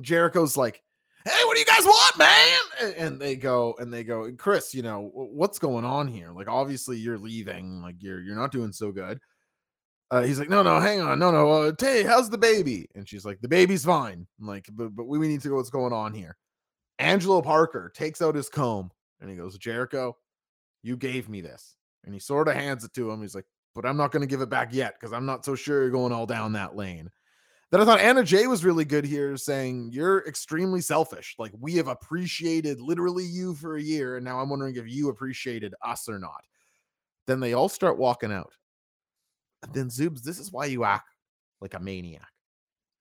Jericho's 0.00 0.56
like, 0.56 0.82
"Hey, 1.24 1.44
what 1.44 1.54
do 1.54 1.60
you 1.60 1.66
guys 1.66 1.84
want, 1.84 2.18
man?" 2.18 2.58
And, 2.80 2.94
and 2.94 3.20
they 3.20 3.36
go 3.36 3.74
and 3.78 3.92
they 3.92 4.04
go, 4.04 4.30
"Chris, 4.36 4.74
you 4.74 4.82
know 4.82 5.10
what's 5.14 5.58
going 5.58 5.84
on 5.84 6.06
here? 6.08 6.30
Like, 6.32 6.48
obviously 6.48 6.96
you're 6.98 7.18
leaving. 7.18 7.80
Like, 7.82 7.96
you're 8.00 8.20
you're 8.20 8.36
not 8.36 8.52
doing 8.52 8.72
so 8.72 8.92
good." 8.92 9.20
Uh, 10.10 10.22
he's 10.22 10.38
like, 10.38 10.48
"No, 10.48 10.62
no, 10.62 10.80
hang 10.80 11.00
on, 11.00 11.18
no, 11.18 11.30
no, 11.30 11.50
uh, 11.50 11.72
Tay, 11.72 12.02
how's 12.02 12.28
the 12.28 12.38
baby?" 12.38 12.88
And 12.94 13.08
she's 13.08 13.24
like, 13.24 13.40
"The 13.40 13.48
baby's 13.48 13.84
fine." 13.84 14.26
I'm 14.40 14.46
like, 14.46 14.66
"But 14.72 14.94
but 14.94 15.06
we, 15.06 15.18
we 15.18 15.28
need 15.28 15.40
to 15.42 15.48
go. 15.48 15.56
What's 15.56 15.70
going 15.70 15.92
on 15.92 16.12
here?" 16.12 16.36
Angelo 16.98 17.40
Parker 17.42 17.92
takes 17.94 18.20
out 18.20 18.34
his 18.34 18.48
comb 18.48 18.90
and 19.20 19.30
he 19.30 19.36
goes, 19.36 19.56
"Jericho, 19.56 20.16
you 20.82 20.96
gave 20.96 21.28
me 21.28 21.40
this," 21.40 21.76
and 22.04 22.12
he 22.12 22.20
sort 22.20 22.48
of 22.48 22.54
hands 22.54 22.84
it 22.84 22.92
to 22.94 23.10
him. 23.10 23.20
He's 23.20 23.34
like, 23.34 23.46
"But 23.74 23.86
I'm 23.86 23.96
not 23.96 24.10
going 24.10 24.22
to 24.22 24.26
give 24.26 24.40
it 24.40 24.50
back 24.50 24.70
yet 24.72 24.94
because 24.98 25.12
I'm 25.12 25.26
not 25.26 25.44
so 25.44 25.54
sure 25.54 25.82
you're 25.82 25.90
going 25.90 26.12
all 26.12 26.26
down 26.26 26.52
that 26.54 26.76
lane." 26.76 27.10
Then 27.70 27.80
I 27.80 27.84
thought 27.84 28.00
Anna 28.00 28.24
Jay 28.24 28.48
was 28.48 28.64
really 28.64 28.84
good 28.84 29.04
here, 29.04 29.36
saying, 29.36 29.90
You're 29.92 30.26
extremely 30.26 30.80
selfish. 30.80 31.36
Like, 31.38 31.52
we 31.58 31.76
have 31.76 31.86
appreciated 31.86 32.80
literally 32.80 33.24
you 33.24 33.54
for 33.54 33.76
a 33.76 33.82
year, 33.82 34.16
and 34.16 34.24
now 34.24 34.40
I'm 34.40 34.50
wondering 34.50 34.74
if 34.74 34.88
you 34.88 35.08
appreciated 35.08 35.72
us 35.84 36.08
or 36.08 36.18
not. 36.18 36.44
Then 37.28 37.38
they 37.38 37.52
all 37.52 37.68
start 37.68 37.96
walking 37.96 38.32
out. 38.32 38.52
Then 39.72 39.88
Zubes, 39.88 40.22
this 40.22 40.38
is 40.38 40.50
why 40.52 40.66
you 40.66 40.84
act 40.84 41.14
like 41.60 41.74
a 41.74 41.80
maniac. 41.80 42.28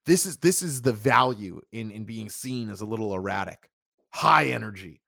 This 0.05 0.25
is 0.25 0.37
this 0.37 0.61
is 0.61 0.81
the 0.81 0.93
value 0.93 1.61
in 1.71 1.91
in 1.91 2.03
being 2.03 2.29
seen 2.29 2.69
as 2.69 2.81
a 2.81 2.85
little 2.85 3.13
erratic, 3.13 3.69
high 4.11 4.45
energy. 4.47 5.01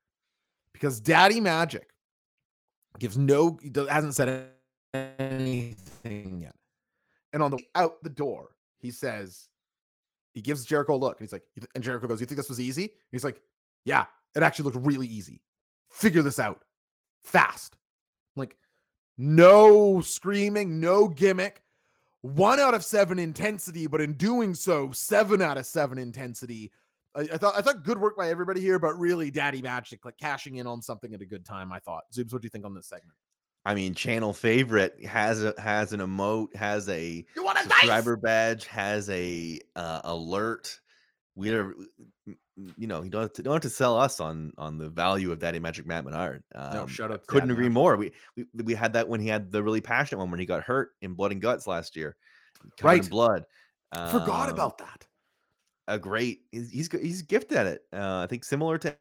Because 0.73 0.99
Daddy 0.99 1.39
Magic 1.39 1.89
gives 2.99 3.17
no 3.17 3.59
hasn't 3.89 4.15
said 4.15 4.49
anything 4.93 6.41
yet. 6.41 6.55
And 7.33 7.41
on 7.41 7.51
the 7.51 7.63
out 7.75 8.01
the 8.03 8.09
door, 8.09 8.49
he 8.79 8.91
says, 8.91 9.47
he 10.33 10.41
gives 10.41 10.65
Jericho 10.65 10.95
a 10.95 10.97
look, 10.97 11.19
and 11.19 11.27
he's 11.27 11.33
like, 11.33 11.43
and 11.75 11.83
Jericho 11.83 12.07
goes, 12.07 12.19
"You 12.19 12.25
think 12.25 12.37
this 12.37 12.49
was 12.49 12.59
easy?" 12.59 12.83
And 12.83 13.11
he's 13.11 13.23
like, 13.23 13.41
"Yeah, 13.85 14.05
it 14.35 14.43
actually 14.43 14.65
looked 14.65 14.85
really 14.85 15.07
easy. 15.07 15.41
Figure 15.89 16.21
this 16.21 16.39
out 16.39 16.63
fast." 17.23 17.75
Like, 18.35 18.57
no 19.21 20.01
screaming, 20.01 20.79
no 20.79 21.07
gimmick. 21.07 21.61
One 22.21 22.59
out 22.59 22.73
of 22.73 22.83
seven 22.83 23.19
intensity, 23.19 23.85
but 23.85 24.01
in 24.01 24.13
doing 24.13 24.55
so, 24.55 24.91
seven 24.91 25.41
out 25.41 25.57
of 25.57 25.65
seven 25.65 25.97
intensity. 25.97 26.71
I, 27.15 27.21
I 27.21 27.37
thought 27.37 27.55
I 27.55 27.61
thought 27.61 27.83
good 27.83 27.99
work 27.99 28.17
by 28.17 28.29
everybody 28.29 28.61
here, 28.61 28.79
but 28.79 28.97
really 28.97 29.29
Daddy 29.29 29.61
Magic, 29.61 30.05
like 30.05 30.17
cashing 30.17 30.55
in 30.55 30.65
on 30.65 30.81
something 30.81 31.13
at 31.13 31.21
a 31.21 31.25
good 31.25 31.45
time. 31.45 31.71
I 31.71 31.79
thought. 31.79 32.03
Zubes, 32.11 32.33
what 32.33 32.41
do 32.41 32.45
you 32.45 32.49
think 32.49 32.65
on 32.65 32.73
this 32.73 32.87
segment? 32.87 33.15
I 33.63 33.75
mean, 33.75 33.93
channel 33.93 34.33
favorite 34.33 35.03
has 35.05 35.43
a 35.43 35.53
has 35.59 35.93
an 35.93 35.99
emote, 35.99 36.55
has 36.55 36.89
a 36.89 37.23
You 37.35 37.43
want 37.43 37.59
a 37.59 37.63
subscriber 37.63 38.17
badge, 38.17 38.65
has 38.65 39.07
a 39.11 39.59
uh, 39.75 40.01
alert. 40.03 40.79
We're, 41.35 41.75
you 42.77 42.87
know, 42.87 43.01
you 43.03 43.09
don't 43.09 43.21
have, 43.23 43.33
to, 43.33 43.43
don't 43.43 43.53
have 43.53 43.61
to 43.63 43.69
sell 43.69 43.97
us 43.97 44.19
on 44.19 44.51
on 44.57 44.77
the 44.77 44.89
value 44.89 45.31
of 45.31 45.39
Daddy 45.39 45.59
Magic 45.59 45.85
Matt 45.85 46.03
Menard. 46.05 46.43
Um, 46.55 46.73
No, 46.73 46.87
shut 46.87 47.11
up. 47.11 47.25
couldn't 47.27 47.51
agree 47.51 47.69
more. 47.69 47.97
We, 47.97 48.11
we 48.35 48.45
we 48.63 48.73
had 48.73 48.93
that 48.93 49.07
when 49.07 49.19
he 49.19 49.27
had 49.27 49.51
the 49.51 49.63
really 49.63 49.81
passionate 49.81 50.19
one 50.19 50.31
when 50.31 50.39
he 50.39 50.45
got 50.45 50.63
hurt 50.63 50.91
in 51.01 51.13
Blood 51.13 51.31
and 51.31 51.41
Guts 51.41 51.67
last 51.67 51.95
year, 51.95 52.15
Right. 52.81 53.07
blood. 53.09 53.43
Forgot 53.93 54.49
Um, 54.49 54.55
about 54.55 54.77
that. 54.79 55.07
a 55.87 55.99
great. 55.99 56.45
He's 56.51 56.69
he's, 56.71 56.91
he's 56.91 57.21
gifted 57.23 57.57
at 57.57 57.67
it. 57.67 57.81
Uh, 57.93 58.19
I 58.23 58.27
think 58.27 58.43
similar 58.43 58.77
to 58.79 58.97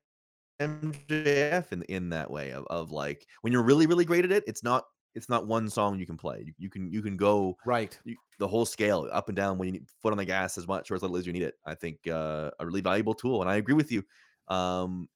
MJF 0.61 1.73
in 1.73 1.83
in 1.85 2.11
that 2.11 2.31
way 2.31 2.51
of, 2.53 2.67
of 2.69 2.91
like 2.91 3.27
when 3.43 3.53
you're 3.53 3.63
really 3.63 3.87
really 3.87 4.05
great 4.05 4.25
at 4.25 4.33
it, 4.33 4.45
it's 4.47 4.63
not 4.63 4.85
it's 5.15 5.29
not 5.29 5.47
one 5.47 5.69
song 5.71 5.99
you 5.99 6.07
can 6.07 6.17
play. 6.17 6.43
You, 6.47 6.55
you 6.59 6.71
can 6.71 6.93
you 6.93 7.03
can 7.03 7.17
go 7.17 7.57
Right. 7.65 7.99
you, 8.05 8.17
the 8.41 8.49
whole 8.49 8.65
scale 8.65 9.07
up 9.13 9.29
and 9.29 9.37
down 9.37 9.59
when 9.59 9.69
you 9.69 9.73
need 9.73 9.87
foot 10.01 10.13
on 10.13 10.19
the 10.19 10.25
gas 10.25 10.57
as 10.57 10.67
much 10.67 10.91
or 10.91 10.95
as 10.95 11.03
little 11.03 11.19
as 11.19 11.27
you 11.27 11.33
need 11.33 11.43
it. 11.43 11.55
I 11.65 11.75
think 11.75 11.99
uh, 12.09 12.51
a 12.59 12.67
really 12.67 12.81
valuable 12.81 13.15
tool, 13.15 13.43
and 13.43 13.51
I 13.51 13.57
agree 13.57 13.75
with 13.75 13.93
you. 13.93 14.03
Um, 14.49 15.09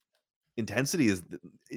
intensity 0.57 1.07
is 1.07 1.23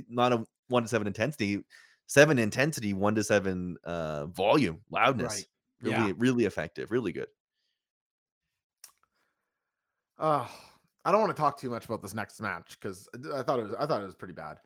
not 0.09 0.33
a 0.33 0.45
one 0.69 0.83
to 0.83 0.89
seven 0.89 1.07
intensity, 1.07 1.65
seven 2.07 2.39
intensity, 2.39 2.93
one 2.93 3.15
to 3.15 3.25
seven 3.25 3.79
uh, 3.83 4.27
volume, 4.27 4.81
loudness. 4.91 5.33
Right. 5.33 5.47
Really, 5.81 6.09
Yeah. 6.09 6.13
really 6.19 6.45
effective, 6.45 6.91
really 6.91 7.13
good. 7.13 7.29
Uh, 10.19 10.47
I 11.05 11.13
don't 11.13 11.21
want 11.23 11.35
to 11.35 11.41
talk 11.41 11.59
too 11.59 11.71
much 11.71 11.87
about 11.87 12.03
this 12.03 12.13
next 12.13 12.41
match 12.41 12.77
because 12.79 13.09
I 13.35 13.43
thought 13.43 13.59
it 13.61 13.63
was 13.63 13.75
I 13.79 13.87
thought 13.87 14.03
it 14.03 14.07
was 14.07 14.17
pretty 14.17 14.35
bad. 14.35 14.59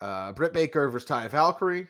Uh, 0.00 0.32
Britt 0.32 0.52
Baker 0.52 0.88
versus 0.88 1.08
Taya 1.08 1.30
Valkyrie. 1.30 1.86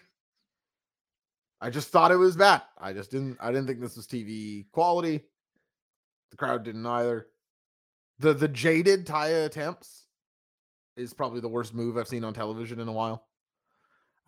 I 1.64 1.70
just 1.70 1.88
thought 1.88 2.10
it 2.12 2.16
was 2.16 2.36
bad. 2.36 2.60
I 2.78 2.92
just 2.92 3.10
didn't. 3.10 3.38
I 3.40 3.48
didn't 3.50 3.66
think 3.66 3.80
this 3.80 3.96
was 3.96 4.06
TV 4.06 4.66
quality. 4.70 5.22
The 6.30 6.36
crowd 6.36 6.62
didn't 6.62 6.84
either. 6.84 7.28
The 8.18 8.34
the 8.34 8.48
jaded 8.48 9.06
Taya 9.06 9.46
attempts 9.46 10.04
is 10.98 11.14
probably 11.14 11.40
the 11.40 11.48
worst 11.48 11.72
move 11.74 11.96
I've 11.96 12.06
seen 12.06 12.22
on 12.22 12.34
television 12.34 12.80
in 12.80 12.88
a 12.88 12.92
while. 12.92 13.24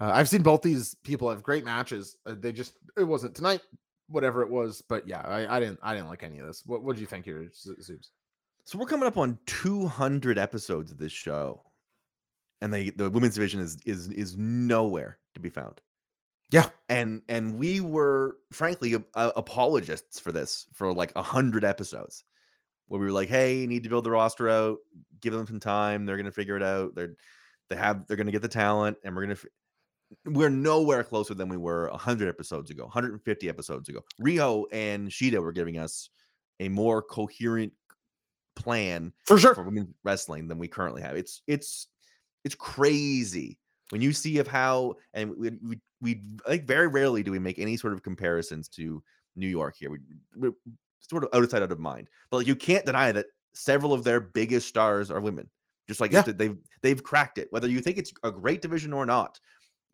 Uh, 0.01 0.13
I've 0.15 0.31
seen 0.31 0.43
both 0.43 0.63
these 0.63 0.95
people 1.05 1.29
have 1.29 1.43
great 1.43 1.65
matches. 1.65 2.17
Uh, 2.25 2.37
they 2.39 2.53
just 2.53 2.73
it 2.97 3.05
wasn't 3.05 3.35
tonight. 3.35 3.61
whatever 4.09 4.41
it 4.43 4.51
was. 4.51 4.83
But 4.89 5.07
yeah, 5.07 5.21
I, 5.21 5.57
I 5.57 5.61
didn't 5.61 5.79
I 5.83 5.95
didn't 5.95 6.09
like 6.09 6.23
any 6.23 6.39
of 6.39 6.47
this. 6.47 6.63
What 6.65 6.83
what 6.83 6.97
do 6.97 7.03
you 7.03 7.07
think 7.07 7.27
here, 7.27 7.47
Z- 7.55 7.75
Zubes? 7.83 8.09
So 8.65 8.79
we're 8.79 8.87
coming 8.87 9.07
up 9.07 9.19
on 9.19 9.39
200 9.45 10.39
episodes 10.39 10.91
of 10.91 10.97
this 10.97 11.13
show, 11.13 11.63
and 12.63 12.73
they 12.73 12.91
the 12.91 13.11
women's 13.11 13.35
division 13.35 13.61
is 13.61 13.77
is 13.85 14.09
is 14.09 14.39
nowhere 14.39 15.19
to 15.35 15.41
be 15.41 15.51
found. 15.51 15.83
Yeah. 16.51 16.69
and 16.89 17.23
and 17.29 17.59
we 17.59 17.81
were 17.81 18.37
frankly 18.53 18.95
a- 18.95 19.05
a- 19.15 19.33
apologists 19.37 20.21
for 20.21 20.33
this 20.33 20.67
for 20.75 20.93
like 20.93 21.13
a 21.17 21.23
hundred 21.23 21.65
episodes, 21.65 22.25
where 22.89 23.01
we 23.01 23.07
were 23.07 23.13
like, 23.13 23.29
"Hey, 23.29 23.59
you 23.61 23.67
need 23.67 23.83
to 23.85 23.89
build 23.89 24.05
the 24.05 24.11
roster 24.13 24.49
out, 24.49 24.79
give 25.21 25.33
them 25.33 25.47
some 25.47 25.61
time. 25.61 26.07
They're 26.07 26.17
gonna 26.17 26.31
figure 26.33 26.57
it 26.57 26.63
out. 26.63 26.95
They're 26.95 27.17
they 27.69 27.77
have 27.77 28.07
they're 28.07 28.17
gonna 28.17 28.31
get 28.33 28.43
the 28.43 28.49
talent, 28.49 28.97
and 29.05 29.15
we're 29.15 29.23
gonna." 29.23 29.33
F- 29.35 29.47
we're 30.25 30.51
nowhere 30.51 31.03
closer 31.03 31.35
than 31.35 31.49
we 31.49 31.57
were 31.57 31.89
100 31.91 32.29
episodes 32.29 32.71
ago 32.71 32.85
150 32.85 33.49
episodes 33.49 33.89
ago 33.89 34.01
Riho 34.23 34.67
and 34.71 35.09
shida 35.09 35.41
were 35.43 35.51
giving 35.51 35.79
us 35.79 36.11
a 36.61 36.69
more 36.69 37.03
coherent 37.03 37.73
plan 38.55 39.13
For 39.25 39.37
sure. 39.37 39.55
for 39.55 39.65
women's 39.65 39.93
wrestling 40.05 40.47
than 40.49 40.59
we 40.59 40.69
currently 40.69 41.03
have. 41.03 41.17
It's 41.17 41.43
it's 41.49 41.89
it's 42.45 42.55
crazy 42.55 43.59
when 43.91 44.01
you 44.01 44.13
see 44.13 44.39
of 44.39 44.47
how 44.47 44.95
and 45.13 45.31
we 45.37 45.51
we, 45.61 45.81
we 46.01 46.23
like 46.47 46.67
very 46.67 46.89
rarely 46.89 47.23
do 47.23 47.31
we 47.33 47.39
make 47.39 47.59
any 47.59 47.77
sort 47.77 47.93
of 47.93 48.03
comparisons 48.03 48.69
to 48.69 49.03
New 49.35 49.49
York 49.49 49.77
here. 49.79 49.91
We, 49.91 49.99
we're 50.37 50.53
sort 51.01 51.25
of 51.25 51.31
outside 51.33 51.63
out 51.63 51.73
of 51.73 51.79
mind, 51.79 52.09
but 52.31 52.39
like, 52.39 52.47
you 52.47 52.57
can't 52.57 52.85
deny 52.87 53.13
that 53.13 53.27
several 53.55 53.93
of 53.93 54.05
their 54.05 54.21
biggest 54.21 54.69
stars 54.69 55.11
are 55.11 55.21
women. 55.21 55.49
Just 55.89 56.01
like 56.01 56.11
Yeah. 56.13 56.23
they've 56.23 56.57
they've 56.83 57.03
cracked 57.03 57.39
it, 57.39 57.49
whether 57.51 57.69
you 57.69 57.81
think 57.81 57.97
it's 57.99 58.13
a 58.25 58.31
great 58.33 58.61
division 58.61 58.93
or 58.93 59.07
not. 59.07 59.39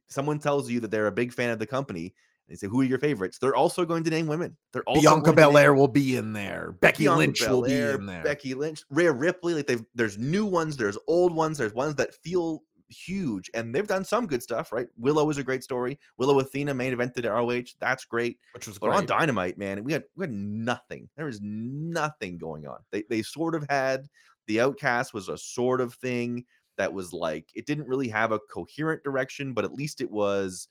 Someone 0.08 0.38
tells 0.38 0.70
you 0.70 0.80
that 0.80 0.90
they're 0.90 1.06
a 1.06 1.12
big 1.12 1.32
fan 1.32 1.50
of 1.50 1.58
the 1.58 1.66
company. 1.66 2.14
They 2.48 2.56
say, 2.56 2.66
"Who 2.66 2.80
are 2.80 2.84
your 2.84 2.98
favorites?" 2.98 3.38
They're 3.38 3.54
also 3.54 3.84
going 3.84 4.02
to 4.04 4.10
name 4.10 4.26
women. 4.26 4.56
They're 4.72 4.82
also 4.84 5.00
Bianca 5.00 5.24
going 5.26 5.36
to 5.36 5.42
name- 5.42 5.50
Belair 5.50 5.74
will 5.74 5.88
be 5.88 6.16
in 6.16 6.32
there. 6.32 6.72
Becky 6.80 7.04
Bianca 7.04 7.18
Lynch 7.18 7.40
will 7.48 7.62
be 7.62 7.78
in 7.78 8.06
there. 8.06 8.22
Becky 8.22 8.54
Lynch, 8.54 8.84
Rhea 8.90 9.12
Ripley. 9.12 9.54
Like 9.54 9.66
they've 9.66 9.84
there's 9.94 10.18
new 10.18 10.44
ones, 10.44 10.76
there's 10.76 10.98
old 11.06 11.34
ones, 11.34 11.56
there's 11.58 11.72
ones 11.74 11.94
that 11.96 12.14
feel 12.14 12.62
huge, 12.92 13.50
and 13.54 13.74
they've 13.74 13.86
done 13.86 14.04
some 14.04 14.26
good 14.26 14.42
stuff, 14.42 14.72
right? 14.72 14.86
Willow 14.96 15.28
is 15.30 15.38
a 15.38 15.42
great 15.44 15.64
story. 15.64 15.98
Willow 16.18 16.38
Athena 16.40 16.74
main 16.74 16.94
evented 16.94 17.24
ROH. 17.28 17.74
That's 17.80 18.04
great. 18.04 18.38
which 18.54 18.66
was 18.66 18.78
But 18.78 18.88
great. 18.88 18.98
on 18.98 19.06
Dynamite, 19.06 19.58
man, 19.58 19.82
we 19.84 19.92
had 19.92 20.04
we 20.16 20.24
had 20.24 20.32
nothing. 20.32 21.08
There 21.16 21.26
was 21.26 21.40
nothing 21.42 22.38
going 22.38 22.66
on. 22.66 22.78
They 22.90 23.04
they 23.08 23.22
sort 23.22 23.54
of 23.54 23.66
had 23.68 24.06
the 24.46 24.60
Outcast 24.60 25.14
was 25.14 25.28
a 25.28 25.38
sort 25.38 25.80
of 25.80 25.94
thing 25.94 26.44
that 26.76 26.92
was 26.92 27.12
like 27.12 27.50
it 27.54 27.66
didn't 27.66 27.88
really 27.88 28.08
have 28.08 28.32
a 28.32 28.38
coherent 28.38 29.02
direction, 29.02 29.52
but 29.54 29.64
at 29.64 29.72
least 29.74 30.00
it 30.00 30.10
was 30.10 30.68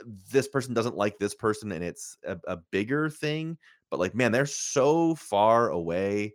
uh, 0.00 0.04
this 0.30 0.48
person 0.48 0.74
doesn't 0.74 0.96
like 0.96 1.18
this 1.18 1.34
person 1.34 1.72
and 1.72 1.84
it's 1.84 2.16
a, 2.26 2.38
a 2.46 2.56
bigger 2.70 3.10
thing. 3.10 3.58
But 3.90 4.00
like, 4.00 4.14
man, 4.14 4.32
they're 4.32 4.46
so 4.46 5.14
far 5.14 5.70
away 5.70 6.34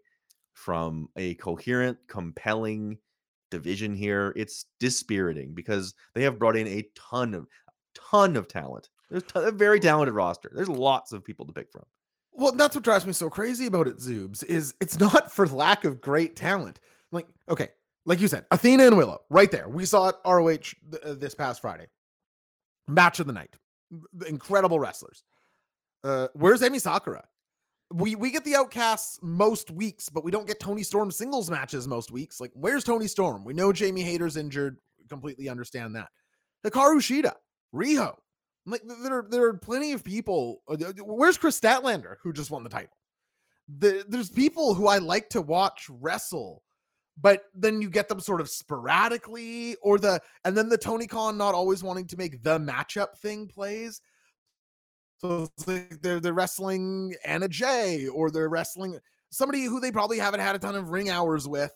from 0.53 1.09
a 1.15 1.35
coherent, 1.35 1.97
compelling 2.07 2.97
division 3.50 3.95
here. 3.95 4.34
It's 4.36 4.66
dispiriting 4.80 5.54
because 5.54 5.93
they 6.14 6.24
have 6.24 6.39
brought 6.39 6.56
in 6.56 6.68
a 6.68 6.88
ton 6.95 7.34
of 7.34 7.47
ton 7.93 8.36
of 8.36 8.47
talent. 8.47 8.89
There's 9.10 9.24
ton, 9.24 9.45
a 9.45 9.52
very 9.52 9.80
talented 9.80 10.16
roster. 10.16 10.52
There's 10.54 10.70
lots 10.70 11.12
of 11.12 11.24
people 11.24 11.45
to 11.45 11.54
pick 11.54 11.72
from. 11.72 11.84
Well, 12.32 12.54
that's 12.54 12.76
what 12.76 12.84
drives 12.84 13.06
me 13.06 13.14
so 13.14 13.30
crazy 13.30 13.66
about 13.66 13.88
it, 13.88 13.97
Zubes, 13.97 14.43
is 14.45 14.74
it's 14.80 15.00
not 15.00 15.32
for 15.32 15.47
lack 15.47 15.84
of 15.84 16.00
great 16.00 16.36
talent. 16.36 16.80
Like, 17.12 17.28
okay, 17.50 17.70
like 18.06 18.22
you 18.22 18.28
said, 18.28 18.45
Athena 18.52 18.88
and 18.88 18.97
Willow, 18.97 19.22
right 19.30 19.52
there. 19.52 19.68
We 19.68 19.86
saw 19.86 20.10
it 20.10 20.16
ROH 20.26 20.74
uh, 21.04 21.14
this 21.16 21.36
past 21.36 21.62
Friday. 21.62 21.88
Match 22.88 23.20
of 23.20 23.28
the 23.28 23.34
night. 23.34 23.56
Incredible 24.28 24.80
wrestlers. 24.80 25.24
Uh, 26.04 26.28
where's 26.34 26.62
Emi 26.62 26.80
Sakura? 26.80 27.26
We 27.91 28.15
we 28.15 28.29
get 28.31 28.45
the 28.45 28.55
outcasts 28.55 29.19
most 29.21 29.71
weeks, 29.71 30.09
but 30.09 30.23
we 30.23 30.31
don't 30.31 30.47
get 30.47 30.59
Toni 30.59 30.83
Storm 30.83 31.09
singles 31.09 31.49
matches 31.49 31.87
most 31.87 32.11
weeks. 32.11 32.39
Like, 32.39 32.51
where's 32.53 32.83
Toni 32.83 33.07
Storm? 33.07 33.43
We 33.43 33.53
know 33.53 33.73
Jamie 33.73 34.03
Hayter's 34.03 34.37
injured. 34.37 34.77
Completely 35.09 35.49
understand 35.49 35.95
that. 35.95 36.09
Hikaru 36.63 36.97
Shida, 36.97 37.33
Riho. 37.73 38.15
Like 38.65 38.81
th- 38.81 38.99
there, 39.03 39.25
there 39.27 39.45
are 39.45 39.57
plenty 39.57 39.93
of 39.93 40.03
people. 40.03 40.61
uh, 40.67 40.75
Where's 41.03 41.37
Kris 41.37 41.59
Statlander, 41.59 42.15
who 42.21 42.31
just 42.31 42.51
won 42.51 42.63
the 42.63 42.69
title? 42.69 42.95
The, 43.79 44.05
there's 44.07 44.29
people 44.29 44.73
who 44.73 44.87
I 44.87 44.97
like 44.99 45.29
to 45.29 45.41
watch 45.41 45.87
wrestle, 45.89 46.63
but 47.19 47.43
then 47.55 47.81
you 47.81 47.89
get 47.89 48.07
them 48.07 48.19
sort 48.19 48.41
of 48.41 48.49
sporadically, 48.49 49.75
or 49.81 49.97
the 49.97 50.19
and 50.45 50.55
then 50.55 50.69
the 50.69 50.77
Tony 50.77 51.07
Khan 51.07 51.37
not 51.37 51.55
always 51.55 51.83
wanting 51.83 52.05
to 52.07 52.17
make 52.17 52.43
the 52.43 52.59
matchup 52.59 53.17
thing 53.17 53.47
plays. 53.47 54.01
So 55.20 55.49
it's 55.57 55.67
like 55.67 56.01
they're 56.01 56.20
they're 56.20 56.34
wrestling 56.34 57.15
Anna 57.26 57.47
Jay, 57.49 58.07
or 58.07 58.32
they're 58.32 58.49
wrestling 58.49 58.99
somebody 59.32 59.63
who 59.65 59.80
they 59.80 59.91
probably 59.91 60.17
haven't 60.20 60.39
had 60.39 60.55
a 60.55 60.59
ton 60.59 60.76
of 60.76 60.89
ring 60.89 61.09
hours 61.09 61.47
with, 61.47 61.74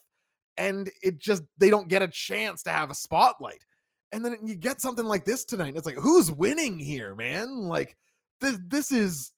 and 0.58 0.90
it 1.04 1.20
just 1.20 1.44
they 1.58 1.70
don't 1.70 1.90
get 1.90 2.02
a 2.02 2.08
chance 2.08 2.64
to 2.64 2.72
have 2.72 2.90
a 2.90 2.96
spotlight. 2.96 3.66
And 4.12 4.24
then 4.24 4.38
you 4.44 4.56
get 4.56 4.80
something 4.82 5.06
like 5.06 5.26
this 5.26 5.44
tonight. 5.44 5.70
and 5.70 5.78
It's 5.78 5.86
like, 5.88 5.98
who's 5.98 6.32
winning 6.32 6.80
here, 6.80 7.16
man? 7.16 7.50
Like 7.68 7.98
this 8.42 8.58
this 8.68 8.92
is 8.92 9.34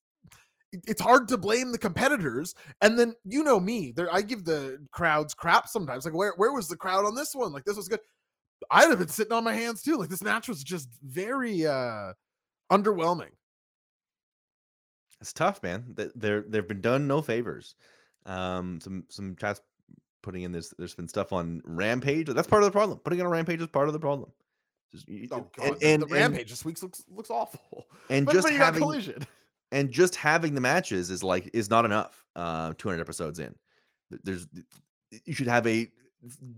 it's 0.74 1.02
hard 1.02 1.28
to 1.30 1.38
blame 1.38 1.72
the 1.72 1.78
competitors. 1.78 2.54
And 2.82 3.00
then 3.00 3.16
you 3.24 3.44
know 3.44 3.60
me, 3.60 3.94
there 3.96 4.14
I 4.14 4.22
give 4.22 4.46
the 4.46 4.86
crowds 4.92 5.34
crap 5.34 5.68
sometimes. 5.68 6.06
Like, 6.06 6.14
where 6.16 6.34
where 6.38 6.52
was 6.54 6.68
the 6.68 6.78
crowd 6.78 7.06
on 7.06 7.16
this 7.16 7.34
one? 7.34 7.54
Like 7.54 7.66
this 7.66 7.78
was 7.78 7.88
good. 7.88 8.02
I'd 8.72 8.90
have 8.90 9.00
been 9.00 9.08
sitting 9.10 9.34
on 9.34 9.44
my 9.44 9.54
hands 9.54 9.82
too. 9.82 9.98
Like 9.98 10.10
this 10.10 10.24
match 10.24 10.48
was 10.50 10.64
just 10.64 10.90
very 11.04 11.66
uh 11.68 12.14
underwhelming. 12.72 13.32
It's 15.22 15.34
tough, 15.34 15.62
man. 15.64 15.94
Th- 15.98 16.12
There 16.16 16.42
they've 16.48 16.68
been 16.68 16.82
done 16.82 17.08
no 17.08 17.22
favors. 17.22 17.76
Um, 18.26 18.80
some 18.82 19.06
some 19.10 19.36
chats 19.36 19.62
putting 20.24 20.44
in 20.44 20.52
this. 20.52 20.74
There's 20.78 20.96
been 20.96 21.08
stuff 21.08 21.32
on 21.34 21.62
Rampage. 21.66 22.28
That's 22.28 22.48
part 22.48 22.64
of 22.64 22.68
the 22.68 22.72
problem. 22.72 23.00
Putting 23.00 23.22
on 23.22 23.28
Rampage 23.28 23.62
is 23.62 23.68
part 23.68 23.88
of 23.88 23.94
the 23.94 24.00
problem. 24.00 24.32
Just, 24.92 25.06
Oh 25.10 25.12
and- 25.12 25.30
god, 25.32 25.52
the- 25.80 25.88
and, 25.88 26.02
the 26.02 26.06
and, 26.06 26.12
rampage 26.12 26.50
this 26.50 26.64
week 26.66 26.82
looks 26.82 27.04
looks 27.10 27.30
awful. 27.30 27.88
and 28.10 28.26
But, 28.26 28.34
just 28.34 28.48
but 28.48 28.56
having 28.56 28.82
collision. 28.82 29.26
and 29.72 29.90
just 29.92 30.16
having 30.16 30.54
the 30.56 30.62
matches 30.62 31.10
is 31.10 31.24
like 31.24 31.50
is 31.54 31.70
not 31.70 31.86
enough. 31.86 32.24
Uh, 32.36 32.74
200 32.78 33.02
episodes 33.02 33.40
in, 33.40 33.56
there's 34.24 34.48
you 35.26 35.34
should 35.34 35.48
have 35.48 35.66
a 35.68 35.90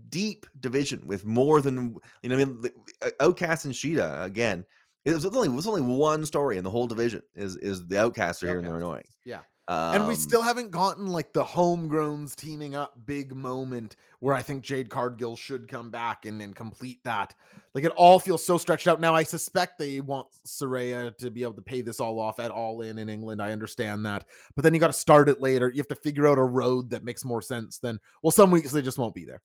deep 0.08 0.46
division 0.60 1.02
with 1.06 1.24
more 1.24 1.60
than 1.60 1.94
you 2.22 2.28
know. 2.28 2.36
I 2.36 2.44
mean, 2.44 2.62
uh, 3.02 3.10
Outcast 3.20 3.64
and 3.66 3.74
Shida 3.74 4.24
again. 4.24 4.64
It 5.04 5.14
was 5.14 5.24
only 5.24 5.48
it 5.48 5.52
was 5.52 5.66
only 5.66 5.82
one 5.82 6.24
story 6.26 6.58
in 6.58 6.64
the 6.64 6.70
whole 6.70 6.86
division. 6.86 7.22
Is 7.34 7.56
is 7.56 7.86
the 7.86 7.98
Outcasts 7.98 8.42
are 8.42 8.48
here 8.48 8.58
and 8.58 8.66
they're 8.66 8.76
annoying. 8.76 9.04
Yeah. 9.24 9.40
Um, 9.68 9.94
and 9.94 10.08
we 10.08 10.14
still 10.14 10.40
haven't 10.40 10.70
gotten 10.70 11.08
like 11.08 11.34
the 11.34 11.44
homegrowns 11.44 12.34
teaming 12.34 12.74
up 12.74 12.94
big 13.04 13.36
moment 13.36 13.96
where 14.20 14.34
I 14.34 14.40
think 14.40 14.64
Jade 14.64 14.88
Cargill 14.88 15.36
should 15.36 15.68
come 15.68 15.90
back 15.90 16.24
and, 16.24 16.40
and 16.40 16.56
complete 16.56 17.04
that. 17.04 17.34
Like 17.74 17.84
it 17.84 17.92
all 17.94 18.18
feels 18.18 18.44
so 18.44 18.56
stretched 18.56 18.88
out. 18.88 18.98
Now 18.98 19.14
I 19.14 19.24
suspect 19.24 19.78
they 19.78 20.00
want 20.00 20.26
Saraya 20.46 21.14
to 21.18 21.30
be 21.30 21.42
able 21.42 21.52
to 21.52 21.62
pay 21.62 21.82
this 21.82 22.00
all 22.00 22.18
off 22.18 22.40
at 22.40 22.50
all 22.50 22.80
in 22.80 22.98
in 22.98 23.10
England. 23.10 23.42
I 23.42 23.52
understand 23.52 24.06
that. 24.06 24.24
But 24.56 24.62
then 24.62 24.72
you 24.72 24.80
got 24.80 24.86
to 24.86 24.94
start 24.94 25.28
it 25.28 25.42
later. 25.42 25.68
You 25.68 25.76
have 25.76 25.88
to 25.88 25.96
figure 25.96 26.26
out 26.26 26.38
a 26.38 26.42
road 26.42 26.88
that 26.90 27.04
makes 27.04 27.22
more 27.22 27.42
sense 27.42 27.78
than 27.78 28.00
well, 28.22 28.30
some 28.30 28.50
weeks 28.50 28.72
they 28.72 28.80
just 28.80 28.96
won't 28.96 29.14
be 29.14 29.26
there. 29.26 29.42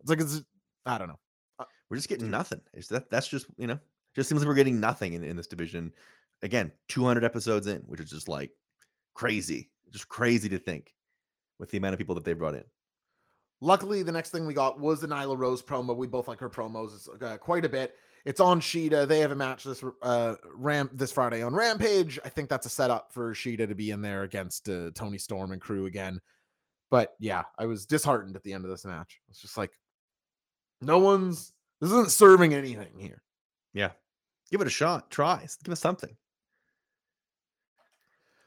It's 0.00 0.10
like 0.10 0.20
it's 0.20 0.42
I 0.84 0.98
don't 0.98 1.08
know. 1.08 1.66
we're 1.88 1.96
just 1.96 2.10
getting 2.10 2.30
nothing. 2.30 2.60
It's 2.74 2.88
that 2.88 3.08
that's 3.08 3.28
just 3.28 3.46
you 3.56 3.66
know 3.66 3.78
just 4.14 4.28
seems 4.28 4.40
like 4.40 4.48
we're 4.48 4.54
getting 4.54 4.80
nothing 4.80 5.14
in, 5.14 5.24
in 5.24 5.36
this 5.36 5.46
division. 5.46 5.92
Again, 6.42 6.72
200 6.88 7.24
episodes 7.24 7.66
in, 7.66 7.80
which 7.82 8.00
is 8.00 8.10
just 8.10 8.28
like 8.28 8.50
crazy, 9.14 9.70
just 9.90 10.08
crazy 10.08 10.48
to 10.48 10.58
think 10.58 10.94
with 11.58 11.70
the 11.70 11.78
amount 11.78 11.94
of 11.94 11.98
people 11.98 12.14
that 12.14 12.24
they 12.24 12.32
brought 12.32 12.54
in. 12.54 12.64
Luckily, 13.60 14.02
the 14.02 14.12
next 14.12 14.30
thing 14.30 14.46
we 14.46 14.54
got 14.54 14.78
was 14.78 15.00
the 15.00 15.06
Nyla 15.06 15.38
Rose 15.38 15.62
promo. 15.62 15.96
We 15.96 16.06
both 16.06 16.28
like 16.28 16.40
her 16.40 16.50
promos 16.50 17.08
uh, 17.22 17.38
quite 17.38 17.64
a 17.64 17.68
bit. 17.68 17.94
It's 18.24 18.40
on 18.40 18.60
Shida. 18.60 19.06
They 19.06 19.20
have 19.20 19.32
a 19.32 19.36
match 19.36 19.64
this 19.64 19.84
uh 20.02 20.34
ramp 20.54 20.90
this 20.94 21.12
Friday 21.12 21.42
on 21.42 21.54
Rampage. 21.54 22.18
I 22.24 22.28
think 22.30 22.48
that's 22.48 22.66
a 22.66 22.70
setup 22.70 23.12
for 23.12 23.32
Shida 23.34 23.68
to 23.68 23.74
be 23.74 23.90
in 23.90 24.00
there 24.00 24.22
against 24.22 24.68
uh, 24.68 24.90
Toni 24.94 25.18
Storm 25.18 25.52
and 25.52 25.60
crew 25.60 25.86
again. 25.86 26.20
But 26.90 27.14
yeah, 27.18 27.42
I 27.58 27.66
was 27.66 27.86
disheartened 27.86 28.36
at 28.36 28.42
the 28.42 28.52
end 28.52 28.64
of 28.64 28.70
this 28.70 28.84
match. 28.84 29.20
It's 29.28 29.40
just 29.40 29.56
like 29.56 29.72
no 30.80 30.98
one's 30.98 31.52
this 31.80 31.90
isn't 31.90 32.10
serving 32.10 32.54
anything 32.54 32.98
here. 32.98 33.22
Yeah, 33.74 33.90
give 34.54 34.60
it 34.60 34.68
a 34.68 34.70
shot. 34.70 35.10
Try. 35.10 35.44
Give 35.64 35.72
us 35.72 35.80
something. 35.80 36.16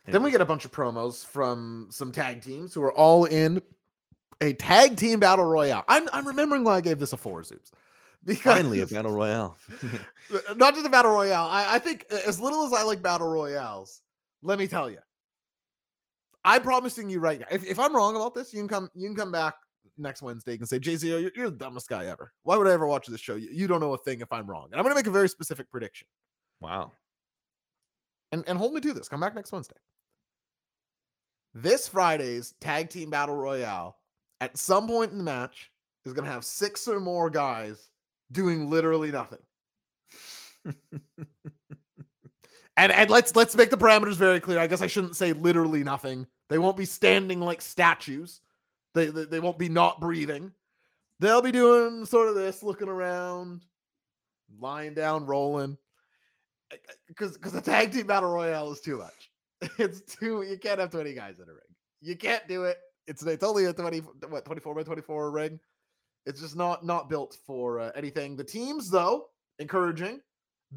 Then 0.06 0.24
we 0.24 0.32
get 0.32 0.40
a 0.40 0.46
bunch 0.46 0.64
of 0.64 0.72
promos 0.72 1.26
from 1.26 1.90
some 1.92 2.14
tag 2.14 2.42
teams 2.42 2.74
who 2.74 2.82
are 2.82 2.94
all 2.94 3.26
in 3.26 3.62
a 4.40 4.54
tag 4.54 4.96
team 4.96 5.20
battle 5.20 5.44
royale. 5.44 5.84
I'm 5.90 6.08
I'm 6.14 6.26
remembering 6.26 6.64
why 6.64 6.78
I 6.78 6.82
gave 6.82 6.98
this 6.98 7.12
a 7.12 7.18
four 7.18 7.42
zoops. 7.42 7.72
Because 8.24 8.42
finally 8.42 8.80
a 8.80 8.88
battle 8.88 9.12
royale. 9.12 9.58
Not 10.56 10.76
just 10.76 10.86
a 10.86 10.90
battle 10.90 11.12
royale. 11.12 11.50
I, 11.50 11.76
I 11.76 11.80
think 11.80 12.06
as 12.10 12.40
little 12.40 12.66
as 12.66 12.72
I 12.72 12.84
like 12.84 13.02
battle 13.02 13.28
royales, 13.28 14.02
let 14.42 14.60
me 14.60 14.68
tell 14.68 14.90
you, 14.90 15.00
I'm 16.46 16.62
promising 16.62 17.10
you 17.10 17.20
right 17.20 17.42
now. 17.42 17.48
If, 17.52 17.66
if 17.66 17.80
I'm 17.80 17.94
wrong 17.94 18.16
about 18.16 18.34
this, 18.34 18.54
you 18.54 18.62
can 18.62 18.70
come 18.70 18.90
you 18.96 19.10
can 19.10 19.16
come 19.18 19.34
back 19.34 19.56
next 19.98 20.22
Wednesday 20.22 20.56
and 20.56 20.68
say, 20.68 20.80
JZO, 20.80 21.22
you're, 21.22 21.32
you're 21.36 21.49
the 21.49 21.57
dumbest 21.57 21.90
guy 21.90 22.06
ever. 22.06 22.34
Why 22.44 22.57
would 22.57 22.68
I 22.68 22.72
ever 22.72 22.88
watch 22.88 23.07
this 23.07 23.22
show? 23.22 23.36
You, 23.36 23.49
you 23.52 23.68
don't 23.68 23.80
know 23.80 23.94
a 23.94 23.98
thing 23.98 24.22
if 24.22 24.32
I'm 24.32 24.48
wrong. 24.48 24.68
And 24.72 24.76
I'm 24.76 24.84
going 24.84 24.94
to 24.94 24.99
make 24.99 25.07
a 25.07 25.11
very 25.11 25.30
specific 25.30 25.69
prediction. 25.72 26.07
wow. 26.60 26.91
and, 28.32 28.44
and 28.48 28.57
hold 28.57 28.74
me 28.74 28.82
to 28.82 28.94
this. 28.94 29.07
Come 29.07 29.19
back 29.19 29.36
next 29.36 29.52
Wednesday. 29.52 29.76
This 31.53 31.88
Friday's 31.88 32.53
tag 32.61 32.90
team 32.90 33.10
battle 33.10 33.36
royale, 33.36 33.98
at 34.41 34.57
some 34.57 34.88
point 34.88 35.11
in 35.11 35.18
the 35.18 35.24
match, 35.24 35.72
is 36.06 36.14
going 36.14 36.26
to 36.26 36.32
have 36.32 36.45
six 36.45 36.88
or 36.88 36.99
more 36.99 37.30
guys 37.30 37.90
doing 38.32 38.69
literally 38.69 39.11
nothing. 39.11 39.40
and 42.78 42.91
and 42.91 43.10
let's 43.10 43.36
let's 43.36 43.56
make 43.56 43.69
the 43.69 43.78
parameters 43.78 44.15
very 44.15 44.40
clear. 44.40 44.60
I 44.60 44.68
guess 44.68 44.82
I 44.82 44.88
shouldn't 44.88 45.15
say 45.15 45.34
literally 45.34 45.84
nothing. 45.84 46.28
They 46.49 46.57
won't 46.57 46.78
be 46.78 46.86
standing 46.86 47.40
like 47.41 47.61
statues. 47.61 48.41
They 48.98 49.07
they, 49.07 49.26
they 49.26 49.40
won't 49.40 49.60
be 49.60 49.69
not 49.69 50.02
breathing. 50.02 50.52
They'll 51.19 51.41
be 51.41 51.52
doing 51.52 52.06
sort 52.06 52.30
of 52.30 52.36
this, 52.36 52.64
looking 52.64 52.90
around, 52.90 53.64
lying 54.60 54.95
down, 54.95 55.26
rolling. 55.26 55.78
Because 57.07 57.34
because 57.34 57.53
the 57.53 57.61
tag 57.61 57.91
team 57.91 58.07
battle 58.07 58.32
royale 58.32 58.72
is 58.72 58.82
too 58.82 58.98
much. 58.98 59.32
It's 59.80 60.02
too 60.02 60.44
you 60.44 60.57
can't 60.57 60.80
have 60.80 60.91
20 60.91 61.14
guys 61.14 61.38
in 61.38 61.45
a 61.45 61.53
ring. 61.53 61.76
You 62.02 62.15
can't 62.15 62.48
do 62.48 62.64
it. 62.65 62.78
It's 63.07 63.24
it's 63.24 63.44
only 63.44 63.65
a 63.65 63.74
20 63.74 63.99
what 64.30 64.45
24 64.45 64.76
by 64.76 64.84
24 64.84 65.32
ring. 65.32 65.60
It's 66.26 66.41
just 66.41 66.56
not 66.56 66.86
not 66.86 67.10
built 67.10 67.38
for 67.45 67.80
uh, 67.80 67.91
anything. 67.95 68.36
The 68.36 68.44
teams 68.44 68.90
though, 68.90 69.28
encouraging. 69.60 70.22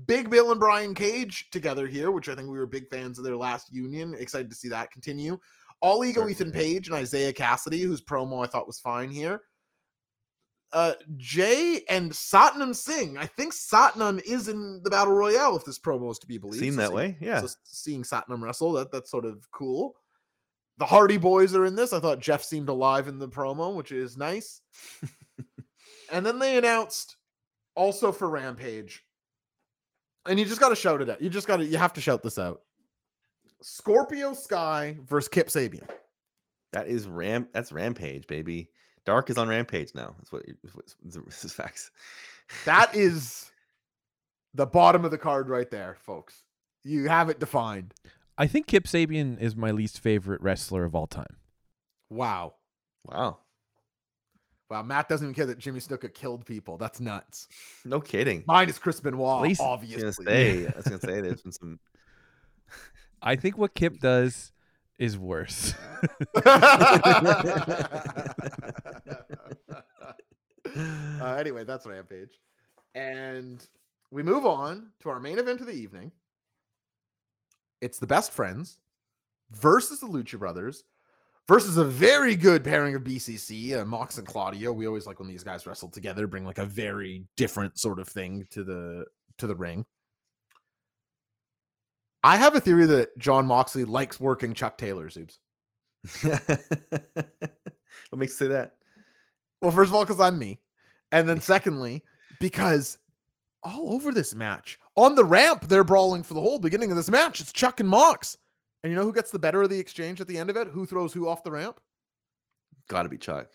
Big 0.06 0.30
Bill 0.30 0.52
and 0.52 0.60
Brian 0.60 0.94
Cage 0.94 1.50
together 1.50 1.86
here, 1.86 2.12
which 2.12 2.28
I 2.28 2.36
think 2.36 2.48
we 2.48 2.58
were 2.58 2.66
big 2.66 2.88
fans 2.88 3.18
of 3.18 3.24
their 3.24 3.36
last 3.36 3.72
union. 3.72 4.14
Excited 4.14 4.48
to 4.50 4.56
see 4.56 4.68
that 4.68 4.92
continue. 4.92 5.36
All 5.80 6.04
ego 6.04 6.28
Ethan 6.28 6.52
Page 6.52 6.88
and 6.88 6.98
Isiah 6.98 7.32
Kassidy, 7.32 7.82
whose 7.82 8.02
promo 8.02 8.44
I 8.44 8.46
thought 8.48 8.66
was 8.66 8.78
fine 8.80 9.10
here. 9.10 9.40
Uh, 10.72 10.92
Jay 11.16 11.82
and 11.88 12.12
Satnam 12.12 12.74
Singh. 12.76 13.18
I 13.18 13.26
think 13.26 13.52
Satnam 13.52 14.20
is 14.24 14.48
in 14.48 14.80
the 14.84 14.90
battle 14.90 15.14
royale 15.14 15.56
if 15.56 15.64
this 15.64 15.78
promo 15.80 16.10
is 16.12 16.18
to 16.20 16.26
be 16.28 16.38
believed. 16.38 16.62
Seem 16.62 16.74
So 16.74 16.80
that 16.80 16.88
see- 16.90 16.94
way, 16.94 17.16
yeah. 17.20 17.40
so 17.40 17.48
seeing 17.64 18.02
Satnam 18.04 18.40
wrestle, 18.42 18.72
that 18.74 18.92
that's 18.92 19.10
sort 19.10 19.24
of 19.24 19.50
cool. 19.50 19.94
The 20.78 20.86
Hardy 20.86 21.16
Boys 21.18 21.54
are 21.54 21.66
in 21.66 21.74
this. 21.74 21.92
I 21.92 21.98
thought 22.00 22.20
Jeff 22.20 22.42
seemed 22.42 22.68
alive 22.68 23.08
in 23.08 23.18
the 23.18 23.28
promo, 23.28 23.74
which 23.74 23.90
is 23.92 24.16
nice. 24.16 24.60
and 26.12 26.24
then 26.24 26.38
they 26.38 26.56
announced 26.56 27.16
also 27.74 28.12
for 28.12 28.28
Rampage, 28.30 29.02
and 30.26 30.38
you 30.38 30.44
just 30.44 30.60
got 30.60 30.68
to 30.70 30.76
shout 30.76 31.02
it 31.02 31.10
out. 31.10 31.20
You 31.20 31.30
just 31.30 31.46
got 31.48 31.56
to 31.58 31.64
you 31.66 31.78
have 31.78 31.92
to 31.94 32.00
shout 32.00 32.22
this 32.22 32.38
out. 32.38 32.60
Scorpio 33.62 34.32
Sky 34.34 34.96
versus 35.06 35.28
Kip 35.28 35.48
Sabian. 35.48 35.88
That 36.72 36.86
is 36.86 37.06
ram. 37.06 37.48
That's 37.52 37.72
Rampage, 37.72 38.26
baby. 38.26 38.68
Dark 39.04 39.30
is 39.30 39.38
on 39.38 39.48
Rampage 39.48 39.94
now. 39.94 40.14
That's 40.18 40.30
what. 40.32 40.42
That's 40.62 40.96
this 41.26 41.44
is 41.44 41.52
facts. 41.52 41.90
That 42.64 42.94
is 42.94 43.50
the 44.54 44.66
bottom 44.66 45.04
of 45.04 45.10
the 45.10 45.18
card 45.18 45.48
right 45.48 45.70
there, 45.70 45.96
folks. 46.00 46.42
You 46.84 47.08
have 47.08 47.28
it 47.28 47.40
defined. 47.40 47.94
I 48.38 48.46
think 48.46 48.66
Kip 48.66 48.84
Sabian 48.84 49.38
is 49.40 49.54
my 49.56 49.70
least 49.70 50.00
favorite 50.00 50.40
wrestler 50.40 50.84
of 50.84 50.94
all 50.94 51.06
time. 51.06 51.36
Wow. 52.08 52.54
Wow. 53.04 53.38
Wow, 54.70 54.82
Matt 54.84 55.08
doesn't 55.08 55.26
even 55.26 55.34
care 55.34 55.46
that 55.46 55.58
Jimmy 55.58 55.80
Snuka 55.80 56.12
killed 56.14 56.46
people. 56.46 56.78
That's 56.78 57.00
nuts. 57.00 57.48
No 57.84 58.00
kidding. 58.00 58.44
Mine 58.46 58.68
is 58.68 58.78
Chris 58.78 59.00
Benoit, 59.00 59.42
least- 59.42 59.60
I 59.60 59.64
was 59.64 59.72
obviously. 59.72 60.02
gonna 60.02 60.12
say. 60.12 60.66
I 60.66 60.72
was 60.76 60.84
gonna 60.86 61.00
say. 61.00 61.20
There's 61.20 61.42
been 61.42 61.52
some. 61.52 61.80
I 63.22 63.36
think 63.36 63.58
what 63.58 63.74
Kip 63.74 64.00
does 64.00 64.52
is 64.98 65.18
worse. 65.18 65.74
uh, 66.44 66.84
anyway, 71.38 71.64
that's 71.64 71.86
Rampage. 71.86 72.38
And 72.94 73.66
we 74.10 74.22
move 74.22 74.44
on 74.44 74.90
to 75.00 75.10
our 75.10 75.20
main 75.20 75.38
event 75.38 75.60
of 75.60 75.66
the 75.66 75.72
evening. 75.72 76.12
It's 77.80 77.98
the 77.98 78.06
best 78.06 78.32
friends 78.32 78.78
versus 79.50 80.00
the 80.00 80.06
Lucha 80.06 80.38
Brothers 80.38 80.84
versus 81.48 81.76
a 81.76 81.84
very 81.84 82.36
good 82.36 82.62
pairing 82.62 82.94
of 82.94 83.02
BCC, 83.02 83.80
uh, 83.80 83.84
Mox 83.84 84.18
and 84.18 84.26
Claudio. 84.26 84.72
We 84.72 84.86
always 84.86 85.06
like 85.06 85.18
when 85.18 85.28
these 85.28 85.44
guys 85.44 85.66
wrestle 85.66 85.88
together, 85.88 86.26
bring 86.26 86.44
like 86.44 86.58
a 86.58 86.66
very 86.66 87.24
different 87.36 87.78
sort 87.78 87.98
of 87.98 88.08
thing 88.08 88.46
to 88.50 88.64
the 88.64 89.04
to 89.38 89.46
the 89.46 89.56
ring. 89.56 89.84
I 92.22 92.36
have 92.36 92.54
a 92.54 92.60
theory 92.60 92.86
that 92.86 93.16
Jon 93.18 93.46
Moxley 93.46 93.84
likes 93.84 94.20
working 94.20 94.54
Chuck 94.54 94.76
Taylor, 94.76 95.08
Zubes. 95.08 95.38
what 96.22 98.18
makes 98.18 98.32
you 98.32 98.46
say 98.46 98.48
that? 98.48 98.74
Well, 99.62 99.70
first 99.70 99.90
of 99.90 99.94
all, 99.94 100.04
because 100.04 100.20
I'm 100.20 100.38
me. 100.38 100.60
And 101.12 101.28
then 101.28 101.40
secondly, 101.40 102.02
because 102.40 102.98
all 103.62 103.94
over 103.94 104.12
this 104.12 104.34
match, 104.34 104.78
on 104.96 105.14
the 105.14 105.24
ramp, 105.24 105.68
they're 105.68 105.84
brawling 105.84 106.22
for 106.22 106.34
the 106.34 106.40
whole 106.40 106.58
beginning 106.58 106.90
of 106.90 106.96
this 106.96 107.10
match. 107.10 107.40
It's 107.40 107.52
Chuck 107.52 107.80
and 107.80 107.88
Mox. 107.88 108.36
And 108.82 108.90
you 108.90 108.96
know 108.96 109.04
who 109.04 109.12
gets 109.12 109.30
the 109.30 109.38
better 109.38 109.62
of 109.62 109.70
the 109.70 109.78
exchange 109.78 110.20
at 110.20 110.26
the 110.26 110.38
end 110.38 110.50
of 110.50 110.56
it? 110.56 110.68
Who 110.68 110.86
throws 110.86 111.12
who 111.12 111.28
off 111.28 111.44
the 111.44 111.50
ramp? 111.50 111.80
Got 112.88 113.02
to 113.02 113.08
be 113.08 113.18
Chuck. 113.18 113.48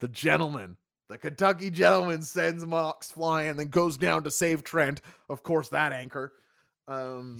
The 0.00 0.08
gentleman. 0.08 0.76
The 1.08 1.18
Kentucky 1.18 1.70
gentleman 1.70 2.22
sends 2.22 2.64
Mox 2.64 3.10
flying, 3.10 3.56
then 3.56 3.68
goes 3.68 3.96
down 3.96 4.24
to 4.24 4.30
save 4.30 4.64
Trent. 4.64 5.02
Of 5.28 5.42
course, 5.42 5.68
that 5.68 5.92
anchor. 5.92 6.32
Um, 6.88 7.38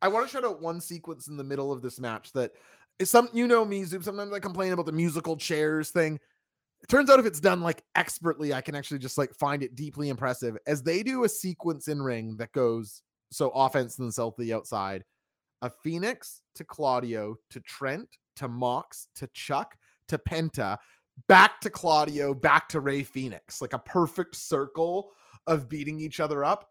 I 0.00 0.08
want 0.08 0.26
to 0.26 0.32
shout 0.32 0.44
out 0.44 0.62
one 0.62 0.80
sequence 0.80 1.28
in 1.28 1.36
the 1.36 1.44
middle 1.44 1.72
of 1.72 1.82
this 1.82 1.98
match 1.98 2.32
that 2.32 2.52
is 2.98 3.10
some 3.10 3.28
you 3.32 3.46
know 3.46 3.64
me, 3.64 3.84
Zoom. 3.84 4.02
Sometimes 4.02 4.32
I 4.32 4.38
complain 4.38 4.72
about 4.72 4.86
the 4.86 4.92
musical 4.92 5.36
chairs 5.36 5.90
thing. 5.90 6.18
It 6.82 6.88
turns 6.88 7.10
out 7.10 7.18
if 7.18 7.26
it's 7.26 7.40
done 7.40 7.60
like 7.60 7.82
expertly, 7.96 8.54
I 8.54 8.60
can 8.60 8.74
actually 8.74 8.98
just 8.98 9.18
like 9.18 9.34
find 9.34 9.62
it 9.62 9.74
deeply 9.74 10.08
impressive 10.08 10.56
as 10.66 10.82
they 10.82 11.02
do 11.02 11.24
a 11.24 11.28
sequence 11.28 11.88
in 11.88 12.00
ring 12.00 12.36
that 12.36 12.52
goes 12.52 13.02
so 13.30 13.50
offense 13.50 13.98
and 13.98 14.14
to 14.14 14.32
the 14.38 14.54
outside. 14.54 15.04
A 15.62 15.70
Phoenix 15.82 16.40
to 16.54 16.64
Claudio 16.64 17.36
to 17.50 17.60
Trent 17.60 18.08
to 18.36 18.48
Mox 18.48 19.08
to 19.16 19.26
Chuck 19.34 19.76
to 20.06 20.18
Penta, 20.18 20.78
back 21.26 21.60
to 21.60 21.70
Claudio, 21.70 22.32
back 22.32 22.68
to 22.68 22.80
Rey 22.80 23.02
Fenix, 23.02 23.60
like 23.60 23.72
a 23.72 23.78
perfect 23.80 24.36
circle 24.36 25.10
of 25.46 25.68
beating 25.68 26.00
each 26.00 26.20
other 26.20 26.44
up. 26.44 26.70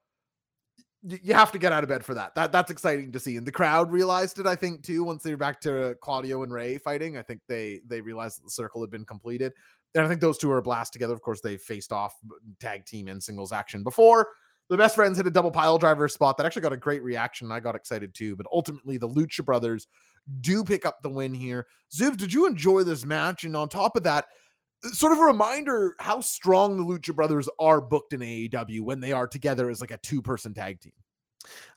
You 1.09 1.33
have 1.33 1.51
to 1.53 1.59
get 1.59 1.71
out 1.71 1.83
of 1.83 1.89
bed 1.89 2.03
for 2.03 2.13
that. 2.15 2.35
That 2.35 2.51
that's 2.51 2.69
exciting 2.69 3.11
to 3.13 3.19
see, 3.19 3.37
and 3.37 3.47
the 3.47 3.51
crowd 3.51 3.91
realized 3.91 4.39
it. 4.39 4.45
I 4.45 4.55
think 4.55 4.83
too 4.83 5.03
once 5.03 5.23
they 5.23 5.31
were 5.31 5.37
back 5.37 5.61
to 5.61 5.95
Claudio 6.01 6.43
and 6.43 6.51
Rey 6.51 6.77
fighting. 6.77 7.17
I 7.17 7.21
think 7.21 7.41
they 7.47 7.81
they 7.87 8.01
realized 8.01 8.39
that 8.39 8.45
the 8.45 8.51
circle 8.51 8.81
had 8.81 8.89
been 8.89 9.05
completed, 9.05 9.53
and 9.95 10.03
I 10.03 10.09
think 10.09 10.19
those 10.19 10.37
two 10.37 10.51
are 10.51 10.57
a 10.57 10.61
blast 10.61 10.91
together. 10.91 11.13
Of 11.13 11.21
course, 11.21 11.39
they 11.39 11.55
faced 11.57 11.93
off 11.93 12.15
tag 12.59 12.85
team 12.85 13.07
and 13.07 13.23
singles 13.23 13.51
action 13.53 13.83
before. 13.83 14.27
The 14.69 14.75
best 14.75 14.95
friends 14.95 15.17
hit 15.17 15.25
a 15.27 15.31
double 15.31 15.51
pile 15.51 15.77
driver 15.77 16.09
spot 16.09 16.35
that 16.37 16.45
actually 16.45 16.63
got 16.63 16.73
a 16.73 16.77
great 16.77 17.01
reaction. 17.01 17.51
I 17.51 17.61
got 17.61 17.75
excited 17.75 18.13
too, 18.13 18.35
but 18.35 18.47
ultimately 18.51 18.97
the 18.97 19.07
Lucha 19.07 19.45
Brothers 19.45 19.87
do 20.41 20.63
pick 20.63 20.85
up 20.85 21.01
the 21.01 21.09
win 21.09 21.33
here. 21.33 21.67
Zubes, 21.95 22.17
did 22.17 22.33
you 22.33 22.45
enjoy 22.47 22.83
this 22.83 23.05
match? 23.05 23.45
And 23.45 23.55
on 23.55 23.69
top 23.69 23.95
of 23.95 24.03
that, 24.03 24.25
sort 24.93 25.11
of 25.13 25.19
a 25.19 25.23
reminder 25.23 25.95
how 25.99 26.21
strong 26.21 26.77
the 26.77 26.83
Lucha 26.83 27.15
Brothers 27.15 27.49
are 27.59 27.81
booked 27.81 28.13
in 28.13 28.21
AEW 28.21 28.81
when 28.81 28.99
they 28.99 29.11
are 29.11 29.27
together 29.27 29.69
as 29.69 29.81
like 29.81 29.91
a 29.91 29.97
two 29.97 30.21
person 30.21 30.53
tag 30.53 30.79
team. 30.79 30.93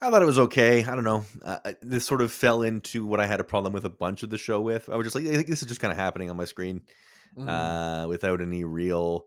I 0.01 0.10
thought 0.10 0.22
it 0.22 0.27
was 0.27 0.39
okay. 0.39 0.85
I 0.85 0.94
don't 0.94 1.05
know. 1.05 1.24
Uh, 1.44 1.72
this 1.81 2.05
sort 2.05 2.22
of 2.22 2.32
fell 2.32 2.62
into 2.62 3.06
what 3.06 3.20
I 3.20 3.27
had 3.27 3.39
a 3.40 3.44
problem 3.44 3.72
with 3.72 3.85
a 3.85 3.90
bunch 3.90 4.22
of 4.22 4.31
the 4.31 4.39
show 4.39 4.60
with. 4.60 4.89
I 4.89 4.97
was 4.97 5.05
just 5.06 5.14
like, 5.14 5.27
I 5.27 5.36
think 5.36 5.47
this 5.47 5.62
is 5.62 5.68
just 5.68 5.81
kind 5.81 5.93
of 5.93 5.98
happening 5.98 6.31
on 6.31 6.36
my 6.36 6.44
screen 6.44 6.82
Mm-hmm. 7.39 7.48
uh, 7.48 8.09
without 8.09 8.40
any 8.40 8.64
real. 8.64 9.27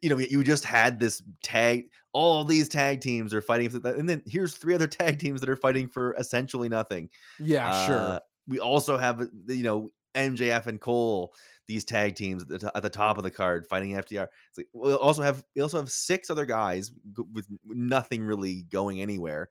You 0.00 0.08
know, 0.08 0.16
you 0.18 0.42
just 0.42 0.64
had 0.64 0.98
this 0.98 1.22
tag. 1.42 1.90
All 2.14 2.44
these 2.44 2.66
tag 2.66 3.02
teams 3.02 3.34
are 3.34 3.42
fighting, 3.42 3.68
for 3.68 3.78
that, 3.80 3.96
and 3.96 4.08
then 4.08 4.22
here's 4.26 4.56
three 4.56 4.74
other 4.74 4.86
tag 4.88 5.18
teams 5.18 5.40
that 5.40 5.50
are 5.50 5.56
fighting 5.56 5.86
for 5.86 6.14
essentially 6.14 6.70
nothing. 6.70 7.10
yeah, 7.38 7.86
sure. 7.86 7.96
Uh, 7.98 8.18
we 8.48 8.58
also 8.58 8.96
have, 8.96 9.20
uh, 9.20 9.26
you 9.48 9.62
know, 9.62 9.90
MJF 10.14 10.66
and 10.66 10.80
Cole, 10.80 11.34
these 11.70 11.84
tag 11.84 12.16
teams 12.16 12.42
at 12.42 12.48
the, 12.48 12.58
to- 12.58 12.72
at 12.76 12.82
the 12.82 12.90
top 12.90 13.16
of 13.16 13.22
the 13.22 13.30
card 13.30 13.64
fighting 13.68 13.92
FDR. 13.92 14.26
It's 14.48 14.58
like 14.58 14.66
we 14.74 14.92
also 14.92 15.22
have 15.22 15.44
we 15.54 15.62
also 15.62 15.78
have 15.78 15.88
six 15.90 16.28
other 16.28 16.44
guys 16.44 16.90
with 17.32 17.46
nothing 17.64 18.24
really 18.24 18.62
going 18.70 19.00
anywhere. 19.00 19.48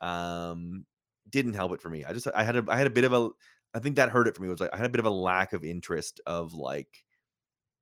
Um, 0.00 0.84
didn't 1.28 1.54
help 1.54 1.72
it 1.72 1.80
for 1.80 1.88
me. 1.88 2.04
I 2.04 2.12
just 2.12 2.26
I 2.34 2.42
had 2.42 2.56
a 2.56 2.64
I 2.68 2.76
had 2.76 2.86
a 2.88 2.90
bit 2.90 3.04
of 3.04 3.12
a 3.12 3.28
I 3.72 3.78
think 3.78 3.96
that 3.96 4.08
hurt 4.10 4.26
it 4.26 4.34
for 4.34 4.42
me. 4.42 4.48
Was 4.48 4.58
like 4.60 4.74
I 4.74 4.78
had 4.78 4.86
a 4.86 4.90
bit 4.90 4.98
of 4.98 5.06
a 5.06 5.10
lack 5.10 5.52
of 5.52 5.62
interest 5.64 6.20
of 6.26 6.54
like 6.54 6.88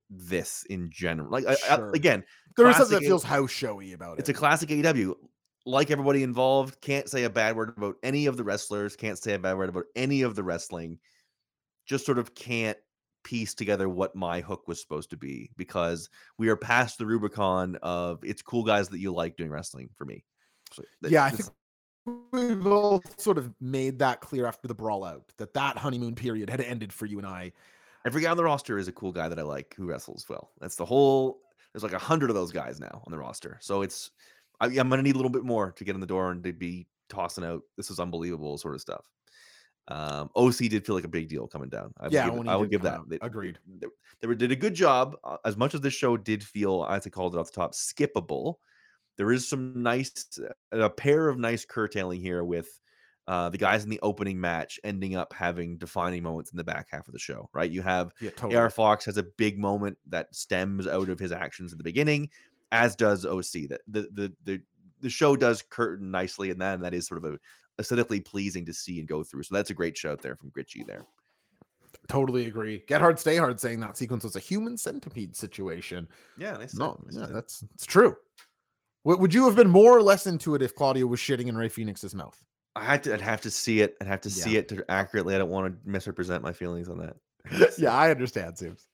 this 0.09 0.63
in 0.69 0.89
general. 0.91 1.31
Like 1.31 1.45
I, 1.47 1.55
I- 1.69 1.89
again, 1.95 2.23
There 2.57 2.69
is 2.69 2.75
something 2.77 2.99
that 2.99 3.05
feels 3.07 3.23
house 3.23 3.51
showy 3.51 3.93
about 3.93 4.13
it. 4.17 4.19
it's 4.19 4.29
a 4.29 4.33
classic 4.33 4.69
AEW. 4.69 5.15
Like 5.65 5.91
everybody 5.91 6.23
involved, 6.23 6.79
can't 6.81 7.09
say 7.09 7.23
a 7.23 7.29
bad 7.29 7.55
word 7.55 7.73
about 7.77 7.95
any 8.01 8.27
of 8.27 8.37
the 8.37 8.43
wrestlers, 8.43 8.95
can't 8.95 9.17
say 9.17 9.33
a 9.33 9.39
bad 9.39 9.57
word 9.57 9.69
about 9.69 9.85
any 9.95 10.21
of 10.21 10.35
the 10.35 10.43
wrestling. 10.43 10.99
Just 11.85 12.05
sort 12.05 12.17
of 12.19 12.33
can't 12.35 12.77
piece 13.23 13.53
together 13.53 13.89
what 13.89 14.15
my 14.15 14.41
hook 14.41 14.67
was 14.67 14.81
supposed 14.81 15.09
to 15.09 15.17
be 15.17 15.49
because 15.57 16.09
we 16.37 16.49
are 16.49 16.55
past 16.55 16.97
the 16.97 17.05
Rubicon 17.05 17.77
of 17.81 18.23
it's 18.23 18.41
cool 18.41 18.63
guys 18.63 18.89
that 18.89 18.99
you 18.99 19.11
like 19.13 19.37
doing 19.37 19.49
wrestling 19.49 19.89
for 19.95 20.05
me. 20.05 20.23
So 20.73 20.83
that- 21.01 21.11
yeah, 21.11 21.25
I 21.25 21.29
think 21.31 21.49
we 22.31 22.55
both 22.55 23.19
sort 23.19 23.37
of 23.37 23.53
made 23.59 23.99
that 23.99 24.21
clear 24.21 24.45
after 24.45 24.67
the 24.67 24.73
brawl 24.73 25.03
out 25.03 25.23
that 25.37 25.53
that 25.53 25.77
honeymoon 25.77 26.15
period 26.15 26.49
had 26.49 26.61
ended 26.61 26.91
for 26.93 27.05
you 27.05 27.17
and 27.17 27.27
I. 27.27 27.51
every 28.05 28.21
guy 28.21 28.31
on 28.31 28.37
the 28.37 28.43
roster 28.43 28.77
is 28.77 28.87
a 28.87 28.91
cool 28.93 29.11
guy 29.11 29.27
that 29.27 29.37
I 29.37 29.43
like 29.43 29.73
who 29.75 29.85
wrestles 29.85 30.25
well. 30.29 30.51
That's 30.59 30.75
the 30.75 30.85
whole. 30.85 31.41
There's 31.73 31.83
like 31.83 31.93
a 31.93 31.99
hundred 31.99 32.29
of 32.31 32.35
those 32.35 32.51
guys 32.51 32.79
now 32.79 33.03
on 33.05 33.11
the 33.11 33.17
roster, 33.17 33.57
so 33.61 33.81
it's 33.83 34.09
I, 34.59 34.65
I'm 34.67 34.89
gonna 34.89 35.03
need 35.03 35.15
a 35.15 35.17
little 35.17 35.29
bit 35.29 35.43
more 35.43 35.71
to 35.73 35.83
get 35.83 35.93
in 35.93 36.01
the 36.01 36.07
door 36.07 36.31
and 36.31 36.43
to 36.43 36.53
be 36.53 36.87
tossing 37.09 37.43
out 37.43 37.61
this 37.77 37.91
is 37.91 37.99
unbelievable 37.99 38.57
sort 38.57 38.73
of 38.75 38.81
stuff. 38.81 39.05
Um, 39.89 40.29
OC 40.35 40.69
did 40.69 40.85
feel 40.85 40.95
like 40.95 41.03
a 41.03 41.09
big 41.09 41.27
deal 41.29 41.47
coming 41.47 41.67
down. 41.69 41.91
I 41.99 42.03
would 42.03 42.13
Yeah, 42.13 42.25
give, 42.29 42.37
when 42.37 42.47
I 42.47 42.55
would 42.55 42.69
give 42.69 42.81
that. 42.83 43.01
They, 43.09 43.17
Agreed. 43.21 43.57
They, 43.67 43.87
they 44.21 44.27
were- 44.27 44.35
did 44.35 44.51
a 44.51 44.55
good 44.55 44.75
job. 44.75 45.15
uh, 45.23 45.37
As 45.45 45.57
much 45.57 45.73
as 45.73 45.81
this 45.81 45.93
show 45.93 46.15
did 46.15 46.43
feel, 46.43 46.85
as 46.89 47.05
I 47.07 47.09
called 47.09 47.35
it 47.35 47.39
off 47.39 47.51
the 47.51 47.55
top, 47.55 47.73
skippable. 47.73 48.55
There 49.17 49.31
is 49.31 49.47
some 49.49 49.81
nice, 49.83 50.39
uh, 50.71 50.79
a 50.79 50.89
pair 50.89 51.27
of 51.27 51.37
nice 51.37 51.65
curtailing 51.65 52.21
here 52.21 52.43
with 52.45 52.79
uh, 53.27 53.49
the 53.49 53.57
guys 53.57 53.83
in 53.83 53.89
the 53.89 53.99
opening 54.01 54.39
match 54.39 54.79
ending 54.83 55.15
up 55.15 55.33
having 55.33 55.77
defining 55.77 56.23
moments 56.23 56.51
in 56.51 56.57
the 56.57 56.63
back 56.63 56.87
half 56.89 57.07
of 57.07 57.13
the 57.13 57.19
show. 57.19 57.49
Right? 57.53 57.69
You 57.69 57.81
have 57.81 58.11
Yeah, 58.21 58.29
totally. 58.31 58.55
AR 58.55 58.69
Fox 58.69 59.05
has 59.05 59.17
a 59.17 59.23
big 59.23 59.59
moment 59.59 59.97
that 60.07 60.33
stems 60.33 60.87
out 60.87 61.09
of 61.09 61.19
his 61.19 61.31
actions 61.31 61.71
at 61.71 61.77
the 61.77 61.83
beginning, 61.83 62.29
as 62.71 62.95
does 62.95 63.25
OC. 63.25 63.67
That 63.69 63.81
the 63.87 64.07
the 64.13 64.33
the 64.45 64.61
the 65.01 65.09
show 65.09 65.35
does 65.35 65.61
curtain 65.61 66.11
nicely, 66.11 66.49
and 66.51 66.59
that 66.61 66.75
and 66.75 66.83
that 66.83 66.93
is 66.93 67.05
sort 67.07 67.23
of 67.23 67.33
a 67.33 67.39
aesthetically 67.79 68.19
pleasing 68.19 68.65
to 68.65 68.73
see 68.73 68.99
and 68.99 69.07
go 69.07 69.23
through. 69.23 69.43
So 69.43 69.55
that's 69.55 69.69
a 69.69 69.73
great 69.73 69.97
shout 69.97 70.21
there 70.21 70.35
from 70.35 70.51
Gritchy 70.51 70.85
there. 70.85 71.05
Totally 72.07 72.45
agree. 72.47 72.83
Get 72.87 73.01
hard, 73.01 73.19
stay 73.19 73.37
hard. 73.37 73.59
Saying 73.59 73.79
that 73.79 73.97
sequence 73.97 74.23
was 74.23 74.35
a 74.35 74.39
human 74.39 74.77
centipede 74.77 75.35
situation. 75.35 76.07
Yeah, 76.37 76.53
nice. 76.53 76.75
No, 76.75 76.99
yeah, 77.11 77.27
that's 77.29 77.63
it's 77.73 77.85
true. 77.85 78.15
Would 79.03 79.19
would 79.19 79.33
you 79.33 79.45
have 79.45 79.55
been 79.55 79.69
more 79.69 79.95
or 79.95 80.01
less 80.01 80.27
into 80.27 80.55
it 80.55 80.61
if 80.61 80.75
Claudio 80.75 81.07
was 81.07 81.19
shitting 81.19 81.47
in 81.47 81.57
Rey 81.57 81.69
Fenix's 81.69 82.13
mouth? 82.13 82.41
I 82.75 82.83
had 82.83 83.03
to. 83.03 83.13
I'd 83.13 83.21
have 83.21 83.41
to 83.41 83.51
see 83.51 83.81
it. 83.81 83.95
I'd 84.01 84.07
have 84.07 84.21
to 84.21 84.29
see 84.29 84.57
it 84.57 84.67
to 84.69 84.83
accurately. 84.89 85.35
I 85.35 85.37
don't 85.37 85.49
want 85.49 85.73
to 85.73 85.89
misrepresent 85.89 86.43
my 86.43 86.53
feelings 86.53 86.89
on 86.89 86.97
that. 86.99 87.15
yeah, 87.77 87.93
I 87.93 88.11
understand, 88.11 88.57
Sims. 88.57 88.87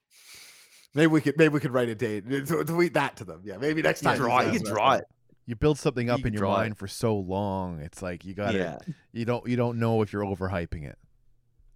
Maybe 0.93 1.07
we 1.07 1.21
could 1.21 1.37
maybe 1.37 1.53
we 1.53 1.59
could 1.59 1.73
write 1.73 1.89
a 1.89 1.95
date. 1.95 2.23
Tweet 2.47 2.93
that 2.93 3.17
to 3.17 3.25
them. 3.25 3.41
Yeah, 3.43 3.57
maybe 3.57 3.81
next 3.81 4.01
You 4.01 4.09
time. 4.09 4.17
draw. 4.17 4.41
You 4.41 4.59
can 4.59 4.63
draw 4.63 4.93
it. 4.93 5.05
You 5.45 5.55
build 5.55 5.77
something 5.77 6.09
up 6.09 6.19
You 6.21 6.25
in 6.27 6.33
your 6.33 6.39
draw 6.39 6.55
it. 6.55 6.57
mind 6.57 6.77
for 6.77 6.87
so 6.87 7.15
long. 7.17 7.79
It's 7.79 8.01
like 8.01 8.25
you 8.25 8.33
got 8.33 8.51
to 8.51 8.57
Yeah, 8.57 8.77
you 9.11 9.25
don't 9.25 9.47
you 9.47 9.55
don't 9.55 9.77
know 9.79 10.01
if 10.01 10.11
you're 10.11 10.23
overhyping 10.23 10.83
it. 10.85 10.97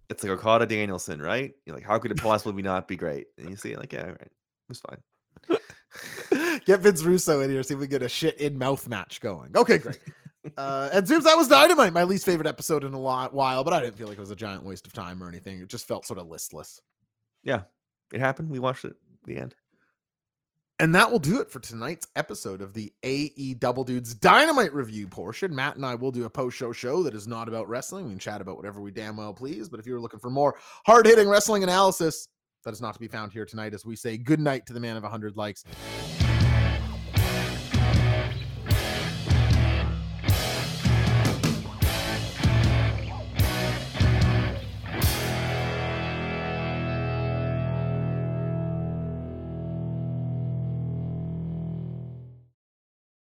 it's 0.08 0.22
like 0.24 0.32
Okada 0.32 0.66
Danielson, 0.66 1.22
right? 1.22 1.52
You're 1.66 1.76
like, 1.76 1.84
how 1.84 1.98
could 1.98 2.10
it 2.10 2.16
possibly 2.20 2.62
not 2.62 2.88
be 2.88 2.96
great? 2.96 3.26
And 3.38 3.48
you 3.50 3.56
see, 3.56 3.72
it, 3.72 3.78
like, 3.78 3.92
yeah, 3.92 4.02
all 4.02 4.08
right, 4.08 4.30
it's 4.68 4.80
fine. 4.80 4.98
Get 6.66 6.80
Vince 6.80 7.02
Russo 7.02 7.40
in 7.40 7.50
here, 7.50 7.62
see 7.62 7.74
if 7.74 7.80
we 7.80 7.86
get 7.86 8.02
a 8.02 8.08
shit 8.08 8.38
in 8.38 8.58
mouth 8.58 8.88
match 8.88 9.20
going. 9.20 9.50
Okay, 9.56 9.78
great. 9.78 9.98
uh, 10.56 10.88
and 10.92 11.06
Zubes, 11.06 11.24
that 11.24 11.36
was 11.36 11.48
Dynamite, 11.48 11.92
my 11.92 12.04
least 12.04 12.24
favorite 12.24 12.46
episode 12.46 12.84
in 12.84 12.92
a 12.92 12.98
lot 12.98 13.34
while, 13.34 13.64
but 13.64 13.72
I 13.72 13.80
didn't 13.80 13.96
feel 13.96 14.06
like 14.08 14.16
it 14.18 14.20
was 14.20 14.30
a 14.30 14.36
giant 14.36 14.64
waste 14.64 14.86
of 14.86 14.92
time 14.92 15.22
or 15.22 15.28
anything. 15.28 15.60
It 15.60 15.68
just 15.68 15.86
felt 15.88 16.06
sort 16.06 16.18
of 16.20 16.28
listless. 16.28 16.80
Yeah, 17.42 17.62
it 18.12 18.20
happened. 18.20 18.50
We 18.50 18.58
watched 18.58 18.84
it. 18.84 18.94
The 19.26 19.36
end. 19.36 19.54
And 20.80 20.94
that 20.94 21.12
will 21.12 21.18
do 21.18 21.42
it 21.42 21.50
for 21.50 21.60
tonight's 21.60 22.06
episode 22.16 22.62
of 22.62 22.72
the 22.72 22.90
AE 23.02 23.52
Double 23.58 23.84
Dudes 23.84 24.14
Dynamite 24.14 24.72
review 24.72 25.06
portion. 25.08 25.54
Matt 25.54 25.76
and 25.76 25.84
I 25.84 25.94
will 25.94 26.10
do 26.10 26.24
a 26.24 26.30
post 26.30 26.56
show 26.56 26.72
show 26.72 27.02
that 27.02 27.14
is 27.14 27.28
not 27.28 27.48
about 27.48 27.68
wrestling. 27.68 28.06
We 28.06 28.12
can 28.12 28.18
chat 28.18 28.40
about 28.40 28.56
whatever 28.56 28.80
we 28.80 28.90
damn 28.90 29.18
well 29.18 29.34
please. 29.34 29.68
But 29.68 29.78
if 29.78 29.84
you're 29.84 30.00
looking 30.00 30.20
for 30.20 30.30
more 30.30 30.56
hard 30.86 31.04
hitting 31.04 31.28
wrestling 31.28 31.62
analysis, 31.62 32.28
that 32.64 32.72
is 32.72 32.80
not 32.80 32.94
to 32.94 33.00
be 33.00 33.08
found 33.08 33.30
here 33.30 33.44
tonight 33.44 33.74
as 33.74 33.84
we 33.84 33.94
say 33.94 34.16
good 34.16 34.40
night 34.40 34.64
to 34.68 34.72
the 34.72 34.80
man 34.80 34.96
of 34.96 35.02
100 35.02 35.36
likes 35.36 35.64